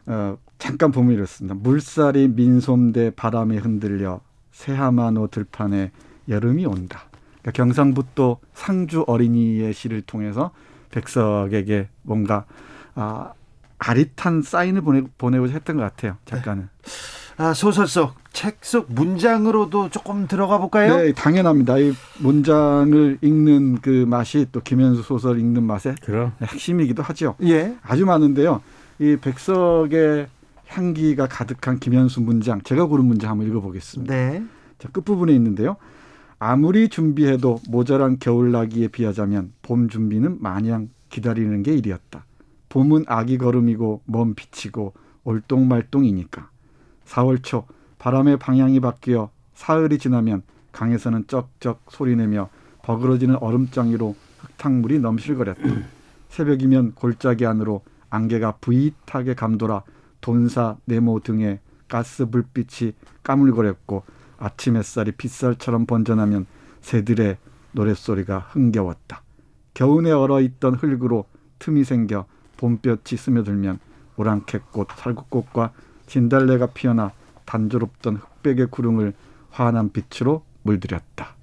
어, 0.07 0.37
잠깐 0.57 0.91
보면 0.91 1.13
이렇습니다. 1.13 1.55
물살이 1.55 2.29
민솜대 2.29 3.11
바람에 3.15 3.57
흔들려 3.57 4.21
새하마노 4.51 5.27
들판에 5.27 5.91
여름이 6.27 6.65
온다. 6.65 7.03
그러니까 7.41 7.51
경상북도 7.51 8.39
상주 8.53 9.05
어린이의 9.07 9.73
시를 9.73 10.01
통해서 10.01 10.51
백석에게 10.91 11.89
뭔가 12.03 12.45
아 12.95 13.33
아릿한 13.77 14.41
사인을 14.41 14.81
보내, 14.81 15.03
보내고자 15.17 15.53
했던 15.53 15.77
것 15.77 15.83
같아요. 15.83 16.17
작가는. 16.25 16.63
네. 16.63 16.91
아, 17.37 17.53
소설 17.53 17.87
속, 17.87 18.15
책 18.33 18.57
속 18.63 18.91
문장으로도 18.91 19.89
조금 19.91 20.27
들어가 20.27 20.57
볼까요? 20.57 20.97
네, 20.97 21.13
당연합니다. 21.13 21.77
이 21.77 21.93
문장을 22.17 23.17
읽는 23.21 23.79
그 23.81 24.05
맛이 24.05 24.45
또 24.51 24.59
김현수 24.59 25.03
소설 25.03 25.39
읽는 25.39 25.63
맛의 25.63 25.95
그럼. 26.03 26.33
핵심이기도 26.41 27.01
하죠. 27.03 27.35
예. 27.43 27.77
아주 27.81 28.05
많은데요. 28.05 28.61
이 28.99 29.15
백석의 29.21 30.27
향기가 30.67 31.27
가득한 31.27 31.79
김현수 31.79 32.19
문장, 32.19 32.61
제가 32.61 32.85
고른 32.85 33.05
문장 33.05 33.31
한번 33.31 33.47
읽어보겠습니다. 33.47 34.13
네. 34.13 34.43
자, 34.77 34.89
끝부분에 34.89 35.33
있는데요. 35.33 35.77
아무리 36.41 36.87
준비해도 36.87 37.59
모자란 37.67 38.17
겨울나기에 38.17 38.87
비하자면 38.87 39.51
봄 39.61 39.89
준비는 39.89 40.41
마냥 40.41 40.89
기다리는 41.09 41.61
게 41.63 41.73
일이었다. 41.75 42.25
봄은 42.69 43.03
아기 43.07 43.37
걸음이고 43.37 44.03
먼 44.05 44.35
빛이고 44.35 44.93
올똥말똥이니까. 45.25 46.49
4월 47.05 47.43
초 47.43 47.65
바람의 47.97 48.37
방향이 48.37 48.79
바뀌어 48.79 49.31
사흘이 49.53 49.97
지나면 49.97 50.43
강에서는 50.71 51.25
쩍쩍 51.27 51.81
소리내며 51.89 52.49
버그러지는 52.83 53.35
얼음장이로 53.35 54.15
흙탕물이 54.39 54.99
넘실거렸다. 54.99 55.61
새벽이면 56.29 56.93
골짜기 56.93 57.45
안으로 57.45 57.81
안개가 58.09 58.57
부잇하게 58.61 59.33
감돌아 59.33 59.83
돈사 60.21 60.77
네모 60.85 61.19
등에 61.19 61.59
가스 61.89 62.29
불빛이 62.29 62.93
까물거렸고 63.23 64.03
아침 64.39 64.77
햇살이 64.77 65.11
빗살처럼 65.11 65.85
번져나면 65.85 66.45
새들의 66.81 67.37
노랫소리가 67.73 68.39
흥겨웠다. 68.51 69.21
겨우내 69.73 70.11
얼어있던 70.11 70.75
흙으로 70.75 71.25
틈이 71.59 71.83
생겨 71.83 72.25
봄볕이 72.57 73.17
스며들면 73.17 73.79
오랑캐꽃, 74.17 74.89
살구꽃과 74.95 75.71
진달래가 76.07 76.67
피어나 76.67 77.13
단조롭던 77.45 78.17
흑백의 78.17 78.67
구름을 78.71 79.13
환한 79.51 79.91
빛으로 79.91 80.43
물들였다. 80.63 81.38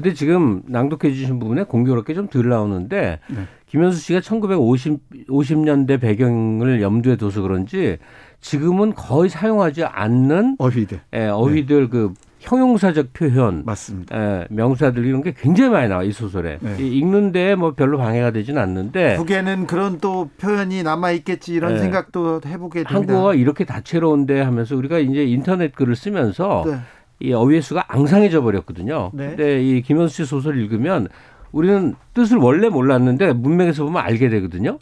근데 0.00 0.14
지금 0.14 0.62
낭독해 0.66 1.12
주신 1.12 1.38
부분에 1.38 1.64
공교롭게 1.64 2.14
좀 2.14 2.28
덜 2.28 2.48
나오는데 2.48 3.20
네. 3.28 3.36
김현수 3.66 4.00
씨가 4.00 4.20
1950 4.20 5.26
50년대 5.28 6.00
배경을 6.00 6.82
염두에 6.82 7.16
둬서 7.16 7.42
그런지 7.42 7.98
지금은 8.40 8.94
거의 8.94 9.28
사용하지 9.28 9.84
않는 9.84 10.56
어휘들, 10.58 11.00
예, 11.14 11.26
어휘들 11.26 11.82
네. 11.82 11.88
그 11.88 12.14
형용사적 12.40 13.12
표현, 13.12 13.64
맞습니다. 13.64 14.16
예, 14.16 14.46
명사들 14.50 15.04
이런 15.04 15.22
게 15.22 15.34
굉장히 15.36 15.70
많이 15.70 15.88
나와 15.88 16.04
이 16.04 16.12
소설에 16.12 16.58
네. 16.60 16.76
읽는데 16.78 17.56
뭐 17.56 17.72
별로 17.72 17.98
방해가 17.98 18.30
되지는 18.30 18.62
않는데 18.62 19.16
북에는 19.16 19.66
그런 19.66 19.98
또 19.98 20.30
표현이 20.38 20.84
남아 20.84 21.10
있겠지 21.12 21.52
이런 21.54 21.74
네. 21.74 21.80
생각도 21.80 22.40
해보게 22.46 22.84
됩니다. 22.84 22.94
한국어가 22.94 23.34
이렇게 23.34 23.64
다채로운데 23.64 24.40
하면서 24.40 24.76
우리가 24.76 24.98
이제 24.98 25.24
인터넷 25.24 25.74
글을 25.74 25.96
쓰면서 25.96 26.62
네. 26.66 26.76
이 27.20 27.32
어휘의 27.32 27.62
수가 27.62 27.84
앙상해져 27.88 28.42
버렸거든요. 28.42 29.10
네. 29.12 29.28
근데 29.28 29.62
이 29.62 29.82
김현수 29.82 30.16
씨 30.16 30.24
소설 30.24 30.58
읽으면 30.58 31.08
우리는 31.52 31.94
뜻을 32.14 32.36
원래 32.36 32.68
몰랐는데 32.68 33.32
문맥에서 33.32 33.84
보면 33.84 34.02
알게 34.02 34.28
되거든요. 34.28 34.78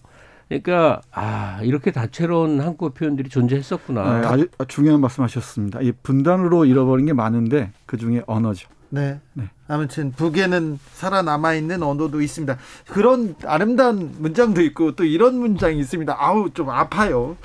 그러니까 0.48 1.00
아 1.10 1.60
이렇게 1.62 1.90
다채로운 1.90 2.60
한국어 2.60 2.90
표현들이 2.90 3.28
존재했었구나. 3.28 4.20
네, 4.20 4.26
아주 4.26 4.48
중요한 4.68 5.00
말씀하셨습니다. 5.00 5.80
이 5.80 5.92
분단으로 6.02 6.64
잃어버린 6.64 7.06
게 7.06 7.12
많은데 7.12 7.72
그 7.84 7.96
중에 7.96 8.22
언어죠. 8.26 8.68
네. 8.88 9.20
네. 9.32 9.44
아무튼 9.66 10.12
북에는 10.12 10.78
살아남아 10.92 11.54
있는 11.54 11.82
언어도 11.82 12.20
있습니다. 12.20 12.56
그런 12.88 13.34
아름다운 13.44 14.14
문장도 14.18 14.62
있고 14.62 14.94
또 14.94 15.04
이런 15.04 15.36
문장이 15.38 15.78
있습니다. 15.80 16.16
아우 16.16 16.50
좀 16.50 16.70
아파요. 16.70 17.36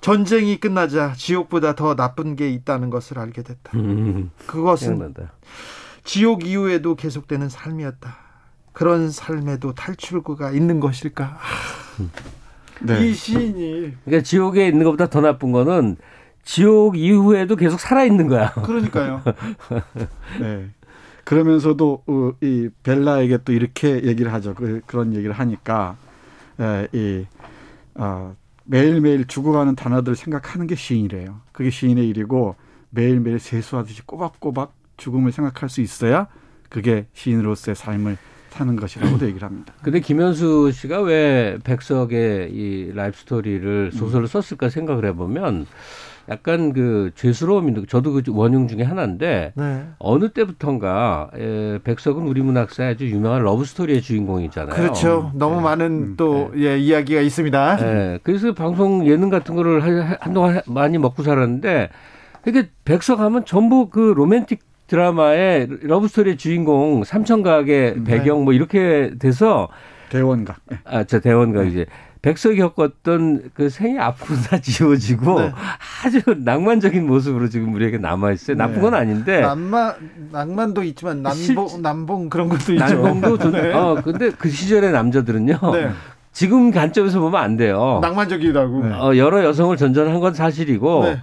전쟁이 0.00 0.58
끝나자 0.58 1.12
지옥보다 1.14 1.74
더 1.74 1.94
나쁜 1.94 2.36
게 2.36 2.50
있다는 2.50 2.90
것을 2.90 3.18
알게 3.18 3.42
됐다. 3.42 3.76
음, 3.76 4.30
그것은 4.46 4.88
생각난다. 4.88 5.32
지옥 6.04 6.46
이후에도 6.46 6.94
계속되는 6.94 7.48
삶이었다. 7.48 8.16
그런 8.72 9.10
삶에도 9.10 9.74
탈출구가 9.74 10.52
있는 10.52 10.80
것일까? 10.80 11.38
네. 12.80 13.06
이 13.08 13.12
시인이 13.12 13.94
그러니까 14.04 14.22
지옥에 14.22 14.68
있는 14.68 14.84
것보다 14.84 15.10
더 15.10 15.20
나쁜 15.20 15.52
거는 15.52 15.96
지옥 16.44 16.96
이후에도 16.96 17.56
계속 17.56 17.80
살아 17.80 18.04
있는 18.04 18.28
거야. 18.28 18.52
그러니까요. 18.52 19.22
네. 20.40 20.70
그러면서도 21.24 22.04
어, 22.06 22.32
이 22.40 22.70
벨라에게 22.82 23.38
또 23.44 23.52
이렇게 23.52 24.02
얘기를 24.04 24.32
하죠. 24.32 24.54
그, 24.54 24.80
런 24.92 25.14
얘기를 25.14 25.34
하니까 25.34 25.96
에, 26.58 26.88
이 26.92 27.26
어, 27.96 28.34
매일매일 28.70 29.26
죽어가는 29.26 29.76
단어들을 29.76 30.14
생각하는 30.14 30.66
게 30.66 30.74
시인이래요. 30.74 31.40
그게 31.52 31.70
시인의 31.70 32.06
일이고 32.08 32.54
매일매일 32.90 33.38
세수하듯이 33.38 34.02
꼬박꼬박 34.02 34.74
죽음을 34.98 35.32
생각할 35.32 35.70
수 35.70 35.80
있어야 35.80 36.28
그게 36.68 37.06
시인으로서의 37.14 37.74
삶을 37.74 38.18
사는 38.50 38.76
것이라고도 38.76 39.26
얘기를 39.26 39.46
합니다. 39.48 39.72
근데 39.82 40.00
김현수 40.00 40.72
씨가 40.72 41.00
왜 41.00 41.58
백석의 41.64 42.50
이 42.52 42.92
life 42.94 43.16
story를 43.16 43.92
소설로 43.92 44.26
썼을까 44.26 44.68
생각을 44.68 45.06
해보면 45.06 45.66
약간 46.30 46.72
그 46.72 47.10
죄스러움인데 47.14 47.86
저도 47.88 48.12
그 48.12 48.22
원흉 48.28 48.68
중에 48.68 48.82
하나인데 48.82 49.52
네. 49.54 49.84
어느 49.98 50.28
때부턴가 50.28 51.30
에, 51.34 51.78
백석은 51.84 52.26
우리 52.26 52.42
문학사의 52.42 52.90
아주 52.90 53.08
유명한 53.08 53.42
love 53.42 53.64
story의 53.64 54.02
주인공이잖아요. 54.02 54.74
그렇죠. 54.74 55.32
너무 55.34 55.56
네. 55.56 55.62
많은 55.62 55.86
음, 55.86 56.14
또 56.16 56.50
네. 56.54 56.64
예, 56.64 56.78
이야기가 56.78 57.20
있습니다. 57.20 57.76
네. 57.76 58.18
그래서 58.22 58.52
방송 58.52 59.06
예능 59.06 59.30
같은 59.30 59.54
거를 59.54 59.82
한동안 60.20 60.60
많이 60.66 60.98
먹고 60.98 61.22
살았는데 61.22 61.88
이게 62.46 62.68
백석 62.84 63.20
하면 63.20 63.44
전부 63.44 63.88
그 63.88 64.12
로맨틱 64.16 64.60
드라마의 64.86 65.68
love 65.82 66.08
story의 66.08 66.36
주인공 66.36 67.04
삼청각의 67.04 67.94
네. 67.96 68.04
배경 68.04 68.44
뭐 68.44 68.52
이렇게 68.52 69.12
돼서 69.18 69.68
대원각. 70.08 70.60
아, 70.84 71.04
저 71.04 71.20
대원각 71.20 71.64
네. 71.64 71.68
이제 71.68 71.86
백석이 72.22 72.56
겪었던 72.56 73.50
그 73.54 73.70
생애 73.70 73.98
아픔 73.98 74.36
다 74.36 74.58
지워지고 74.58 75.40
네. 75.40 75.52
아주 76.04 76.20
낭만적인 76.36 77.06
모습으로 77.06 77.48
지금 77.48 77.74
우리에게 77.74 77.98
남아 77.98 78.32
있어요. 78.32 78.56
네. 78.56 78.64
나쁜 78.64 78.82
건 78.82 78.94
아닌데. 78.94 79.40
낭만 79.40 79.94
낭만도 80.32 80.82
있지만 80.84 81.22
난봉 81.22 81.68
실... 81.68 81.82
난봉 81.82 82.28
그런 82.28 82.48
것도 82.48 82.72
있죠. 82.72 82.84
난봉도 82.84 83.38
좀, 83.38 83.52
네. 83.52 83.72
어 83.72 84.00
근데 84.02 84.30
그 84.30 84.48
시절의 84.48 84.92
남자들은요. 84.92 85.58
네. 85.72 85.90
지금 86.32 86.70
관점에서 86.70 87.20
보면 87.20 87.40
안 87.40 87.56
돼요. 87.56 87.98
낭만적이라고. 88.02 88.84
어, 88.84 89.16
여러 89.16 89.44
여성을 89.44 89.76
전전한 89.76 90.20
건 90.20 90.34
사실이고 90.34 91.16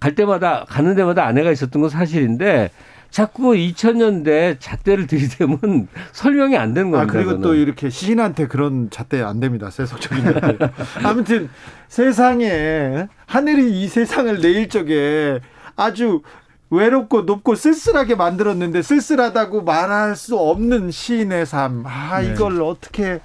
갈 0.00 0.14
때마다 0.14 0.64
가는 0.68 0.94
데마다 0.94 1.24
아내가 1.24 1.50
있었던 1.50 1.80
건 1.80 1.88
사실인데 1.90 2.70
자꾸 3.10 3.52
2000년대 3.52 4.56
잣대를 4.60 5.06
들이대면 5.06 5.88
설명이 6.12 6.56
안 6.56 6.74
되는 6.74 6.90
겁니다. 6.90 7.10
아, 7.10 7.12
그리고 7.12 7.40
또 7.40 7.54
이렇게 7.54 7.90
시인한테 7.90 8.46
그런 8.46 8.90
잣대 8.90 9.22
안 9.22 9.40
됩니다. 9.40 9.70
세속적인 9.70 10.24
잣대. 10.24 10.58
아무튼 11.04 11.48
세상에 11.88 13.08
하늘이 13.26 13.82
이 13.82 13.88
세상을 13.88 14.40
내일 14.40 14.68
적에 14.68 15.40
아주 15.76 16.22
외롭고 16.70 17.22
높고 17.22 17.54
쓸쓸하게 17.54 18.16
만들었는데 18.16 18.82
쓸쓸하다고 18.82 19.62
말할 19.62 20.16
수 20.16 20.36
없는 20.36 20.90
시인의 20.90 21.46
삶. 21.46 21.84
아, 21.86 22.20
네. 22.20 22.32
이걸 22.32 22.60
어떻게 22.60 23.20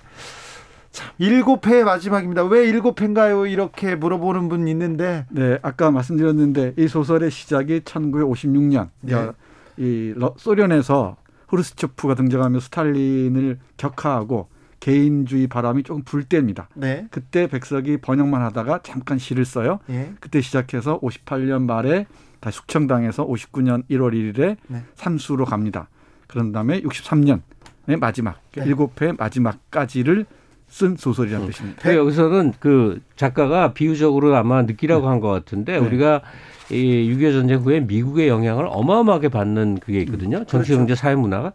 참, 0.92 1.10
일곱 1.18 1.68
회 1.68 1.84
마지막입니다. 1.84 2.44
왜 2.44 2.68
일곱 2.68 3.02
회인가요? 3.02 3.46
이렇게 3.46 3.96
물어보는 3.96 4.50
분 4.50 4.68
있는데. 4.68 5.26
네, 5.30 5.58
아까 5.62 5.90
말씀드렸는데 5.90 6.74
이 6.78 6.88
소설의 6.88 7.32
시작이 7.32 7.82
1956년. 7.82 8.90
네. 9.02 9.32
이 9.78 10.14
소련에서 10.38 11.18
후르스초프가 11.48 12.16
등장하며 12.16 12.60
스탈린을 12.60 13.60
격하하고 13.78 14.48
개인주의 14.80 15.48
바람이 15.48 15.84
조금 15.84 16.04
불 16.04 16.24
때입니다. 16.24 16.68
네. 16.74 17.08
그때 17.12 17.48
백석이 17.48 17.98
번역만 17.98 18.42
하다가 18.42 18.80
잠깐 18.84 19.18
시를 19.18 19.46
써요. 19.46 19.80
네. 19.86 20.14
그때 20.20 20.42
시작해서 20.42 21.00
58년 21.00 21.66
말에 21.66 22.08
다시 22.40 22.58
숙청당해서 22.58 23.28
59년 23.28 23.84
1월 23.90 24.14
1일에 24.14 24.58
네. 24.68 24.84
삼수로 24.96 25.46
갑니다. 25.46 25.88
그런 26.28 26.52
다음에 26.52 26.82
63년의 26.82 28.00
마지막 28.00 28.42
네. 28.54 28.66
일곱 28.66 29.00
회 29.02 29.12
마지막까지를 29.12 30.26
쓴 30.68 30.96
소설이라는 30.96 31.46
음. 31.46 31.52
뜻입니다. 31.52 31.82
그 31.84 31.96
여기서는 31.96 32.54
그 32.60 33.02
작가가 33.16 33.74
비유적으로 33.74 34.36
아마 34.36 34.64
느끼라고 34.64 35.02
네. 35.04 35.08
한것 35.10 35.32
같은데 35.32 35.74
네. 35.74 35.78
우리가 35.78 36.22
이6.25 36.70 37.32
전쟁 37.34 37.60
후에 37.60 37.80
미국의 37.82 38.28
영향을 38.28 38.66
어마어마하게 38.70 39.30
받는 39.30 39.80
그게 39.80 40.00
있거든요. 40.02 40.40
음, 40.40 40.46
정치, 40.46 40.74
경제, 40.76 40.96
사회 40.96 41.16
문화가 41.16 41.54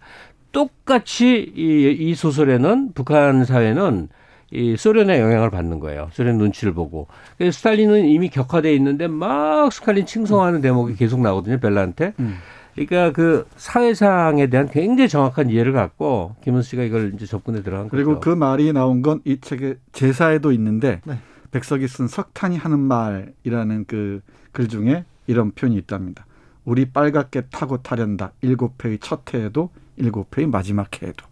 똑같이 0.52 1.52
이, 1.54 1.96
이 1.98 2.14
소설에는 2.14 2.92
북한 2.94 3.44
사회는 3.44 4.08
이 4.52 4.76
소련의 4.76 5.20
영향을 5.20 5.50
받는 5.50 5.80
거예요. 5.80 6.08
소련 6.12 6.38
눈치를 6.38 6.72
보고. 6.72 7.08
그래서 7.36 7.56
스탈린은 7.58 8.04
이미 8.06 8.28
격화돼 8.30 8.72
있는데 8.74 9.06
막 9.08 9.72
스탈린 9.72 10.06
칭송하는 10.06 10.60
대목이 10.60 10.94
계속 10.94 11.20
나거든요. 11.20 11.58
벨라한테. 11.58 12.14
음. 12.20 12.36
그러니까 12.74 13.10
그 13.12 13.46
사회상에 13.56 14.48
대한 14.48 14.68
굉장히 14.68 15.08
정확한 15.08 15.48
이해를 15.50 15.72
갖고 15.72 16.36
김은수 16.44 16.70
씨가 16.70 16.82
이걸 16.82 17.12
이제 17.14 17.24
접근에 17.26 17.62
들어간 17.62 17.88
그리고 17.88 18.14
거죠. 18.16 18.20
그 18.20 18.30
말이 18.36 18.72
나온 18.72 19.00
건 19.02 19.20
이 19.24 19.38
책의 19.40 19.76
제사에도 19.92 20.52
있는데 20.52 21.00
네. 21.04 21.18
백석이 21.52 21.88
쓴 21.88 22.06
석탄이 22.06 22.58
하는 22.58 22.78
말이라는 22.78 23.84
그 23.86 24.20
글 24.56 24.68
중에 24.68 25.04
이런 25.26 25.50
표현이 25.50 25.76
있답니다. 25.76 26.24
우리 26.64 26.86
빨갛게 26.86 27.42
타고 27.50 27.82
타련다. 27.82 28.32
일곱 28.40 28.82
회의 28.82 28.98
첫 28.98 29.34
해에도 29.34 29.68
일곱 29.96 30.34
회의 30.38 30.46
마지막 30.48 31.02
해에도. 31.02 31.26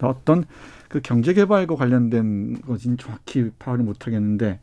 어떤 0.00 0.44
그 0.88 1.00
경제 1.02 1.34
개발과 1.34 1.74
관련된 1.74 2.62
것은 2.62 2.98
정확히 2.98 3.50
파악을 3.58 3.84
못 3.84 4.06
하겠는데 4.06 4.60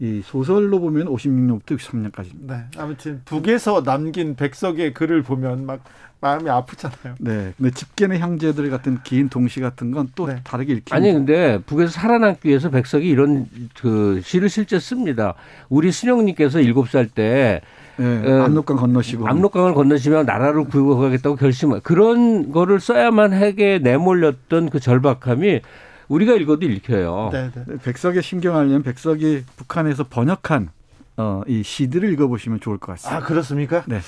이 0.00 0.20
소설로 0.22 0.80
보면 0.80 1.06
56년부터 1.06 1.78
63년까지입니다. 1.78 2.46
네. 2.46 2.64
아무튼 2.76 3.22
북에서 3.24 3.82
남긴 3.82 4.36
백석의 4.36 4.92
글을 4.92 5.22
보면 5.22 5.64
막 5.64 5.82
마음이 6.20 6.50
아프잖아요. 6.50 7.14
네. 7.18 7.52
근데 7.56 7.70
집게의 7.70 8.18
형제들 8.18 8.70
같은 8.70 8.98
긴 9.04 9.28
동시 9.28 9.60
같은 9.60 9.92
건또 9.92 10.26
네. 10.26 10.40
다르게 10.42 10.72
읽힙니다. 10.74 10.96
아니 10.96 11.12
근데 11.12 11.58
북에서 11.64 11.92
살아남기 11.92 12.48
위해서 12.48 12.70
백석이 12.70 13.08
이런 13.08 13.46
그 13.78 14.20
시를 14.24 14.48
실제 14.48 14.78
씁니다. 14.80 15.34
우리 15.68 15.92
순영님께서 15.92 16.60
일곱 16.60 16.88
살때 16.88 17.60
네, 17.96 18.32
어, 18.32 18.44
압록강 18.44 18.76
건너시고 18.76 19.28
압록강을 19.28 19.74
건너시면 19.74 20.26
나라를 20.26 20.64
구하겠다고 20.64 21.36
결심 21.36 21.80
그런 21.80 22.52
거를 22.52 22.80
써야만 22.80 23.32
하게 23.32 23.78
내몰렸던 23.78 24.70
그 24.70 24.80
절박함이 24.80 25.60
우리가 26.08 26.34
읽어도 26.34 26.66
읽혀요. 26.66 27.30
네, 27.32 27.50
네. 27.54 27.76
백석의 27.82 28.22
신경하려면 28.22 28.82
백석이 28.82 29.44
북한에서 29.56 30.04
번역한 30.04 30.70
어, 31.16 31.42
이 31.46 31.62
시들을 31.62 32.12
읽어보시면 32.12 32.60
좋을 32.60 32.78
것 32.78 32.92
같습니다. 32.92 33.18
아 33.18 33.26
그렇습니까? 33.26 33.82
네. 33.86 34.00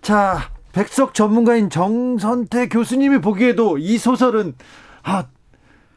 자 0.00 0.50
백석 0.74 1.14
전문가인 1.14 1.70
정선태 1.70 2.68
교수님이 2.68 3.20
보기에도 3.20 3.78
이 3.78 3.96
소설은 3.96 4.54
아, 5.04 5.26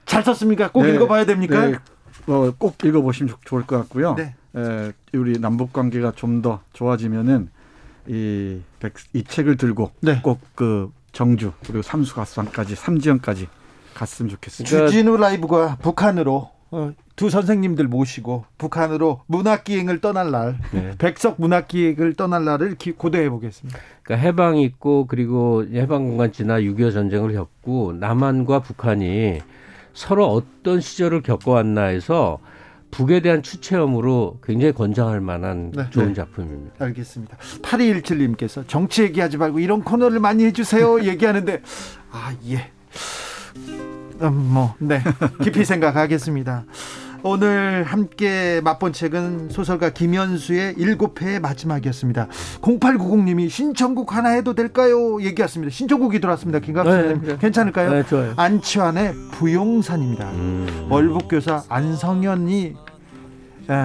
잘 0.06 0.24
썼습니까? 0.24 0.72
꼭 0.72 0.84
네, 0.84 0.94
읽어봐야 0.94 1.26
됩니까? 1.26 1.66
네, 1.66 1.76
어, 2.28 2.54
꼭 2.58 2.76
읽어보시면 2.84 3.36
좋을 3.44 3.66
것 3.66 3.78
같고요. 3.80 4.16
네. 4.16 4.36
에, 4.56 4.92
우리 5.14 5.40
남북 5.40 5.74
관계가 5.74 6.14
좀 6.16 6.42
더 6.42 6.62
좋아지면은 6.74 7.50
이, 8.08 8.62
백, 8.80 8.94
이 9.14 9.24
책을 9.24 9.58
들고 9.58 9.92
네. 10.02 10.22
꼭그 10.22 10.92
정주 11.12 11.54
그리고 11.66 11.82
삼수가수산까지 11.82 12.76
삼지연까지 12.76 13.48
갔으면 13.96 14.30
좋겠습니다. 14.30 14.88
주진우 14.88 15.18
라이브가 15.18 15.78
북한으로 15.82 16.52
어, 16.70 16.92
두 17.18 17.32
선생님들 17.32 17.88
모시고 17.88 18.46
북한으로 18.60 19.22
문학기행을 19.26 20.02
떠날 20.02 20.30
날, 20.30 20.60
네. 20.72 20.92
백석 21.00 21.42
문학기행을 21.42 22.14
떠날 22.14 22.46
날을 22.46 22.78
고대해 22.96 23.28
보겠습니다. 23.30 23.78
그러니까 24.04 24.26
해방 24.26 24.58
있고 24.58 25.08
그리고 25.08 25.66
해방공간 25.66 26.32
지나 26.32 26.60
6.25 26.62 26.94
전쟁을 26.94 27.34
겪고 27.34 27.94
남한과 27.94 28.60
북한이 28.60 29.42
서로 29.96 30.28
어떤 30.28 30.80
시절을 30.80 31.24
겪어왔나 31.24 31.86
해서 31.86 32.38
북에 32.92 33.22
대한 33.22 33.42
추체험으로 33.42 34.38
굉장히 34.44 34.72
권장할 34.74 35.20
만한 35.20 35.72
네. 35.72 35.90
좋은 35.90 36.10
네. 36.10 36.14
작품입니다. 36.14 36.86
알겠습니다. 36.86 37.36
8217님께서 37.64 38.64
정치 38.68 39.02
얘기하지 39.02 39.38
말고 39.38 39.58
이런 39.58 39.84
코너를 39.84 40.20
많이 40.20 40.46
해주세요. 40.46 41.02
얘기하는데, 41.10 41.64
아, 42.12 42.32
예. 42.48 42.70
음, 44.22 44.34
뭐, 44.54 44.76
네. 44.78 45.02
깊이 45.44 45.66
생각하겠습니다. 45.66 46.66
오늘 47.28 47.84
함께 47.84 48.62
맛본 48.64 48.94
책은 48.94 49.50
소설가 49.50 49.90
김현수의 49.90 50.76
일곱 50.78 51.22
회의 51.22 51.42
마지막이었습니다. 51.42 52.30
0890님이 52.62 53.50
신청곡 53.50 54.16
하나 54.16 54.30
해도 54.30 54.54
될까요? 54.54 55.22
얘기했습니다. 55.22 55.70
신청곡이 55.70 56.22
들어왔습니다. 56.22 56.60
김갑수님 56.60 57.22
네, 57.22 57.28
네. 57.34 57.38
괜찮을까요? 57.38 57.92
네, 57.92 58.04
좋아요. 58.04 58.34
안치환의 58.38 59.14
부용산입니다. 59.34 60.30
음. 60.32 60.88
월북교사 60.90 61.64
안성현이 61.68 62.76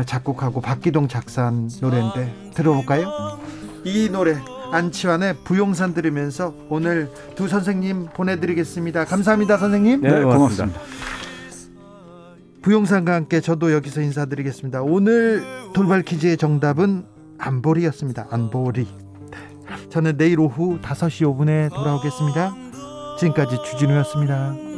작곡하고 0.06 0.60
박기동 0.60 1.08
작사한 1.08 1.68
노래인데 1.80 2.52
들어볼까요? 2.54 3.40
이 3.84 4.08
노래 4.08 4.36
안치환의 4.70 5.38
부용산 5.44 5.94
들으면서 5.94 6.54
오늘 6.68 7.10
두 7.34 7.48
선생님 7.48 8.06
보내드리겠습니다. 8.14 9.04
감사합니다, 9.04 9.58
선생님. 9.58 10.00
네, 10.00 10.22
고맙습니다. 10.22 10.80
부용산과 12.62 13.14
함께 13.14 13.40
저도 13.40 13.72
여기서 13.72 14.00
인사드리겠습니다. 14.00 14.82
오늘 14.82 15.42
돌발 15.74 16.02
퀴즈의 16.02 16.36
정답은 16.36 17.04
안보리였습니다. 17.38 18.28
안보리. 18.30 18.86
저는 19.90 20.16
내일 20.16 20.38
오후 20.40 20.78
5시 20.80 21.26
5분에 21.26 21.74
돌아오겠습니다. 21.74 22.54
지금까지 23.18 23.56
주진우였습니다. 23.64 24.71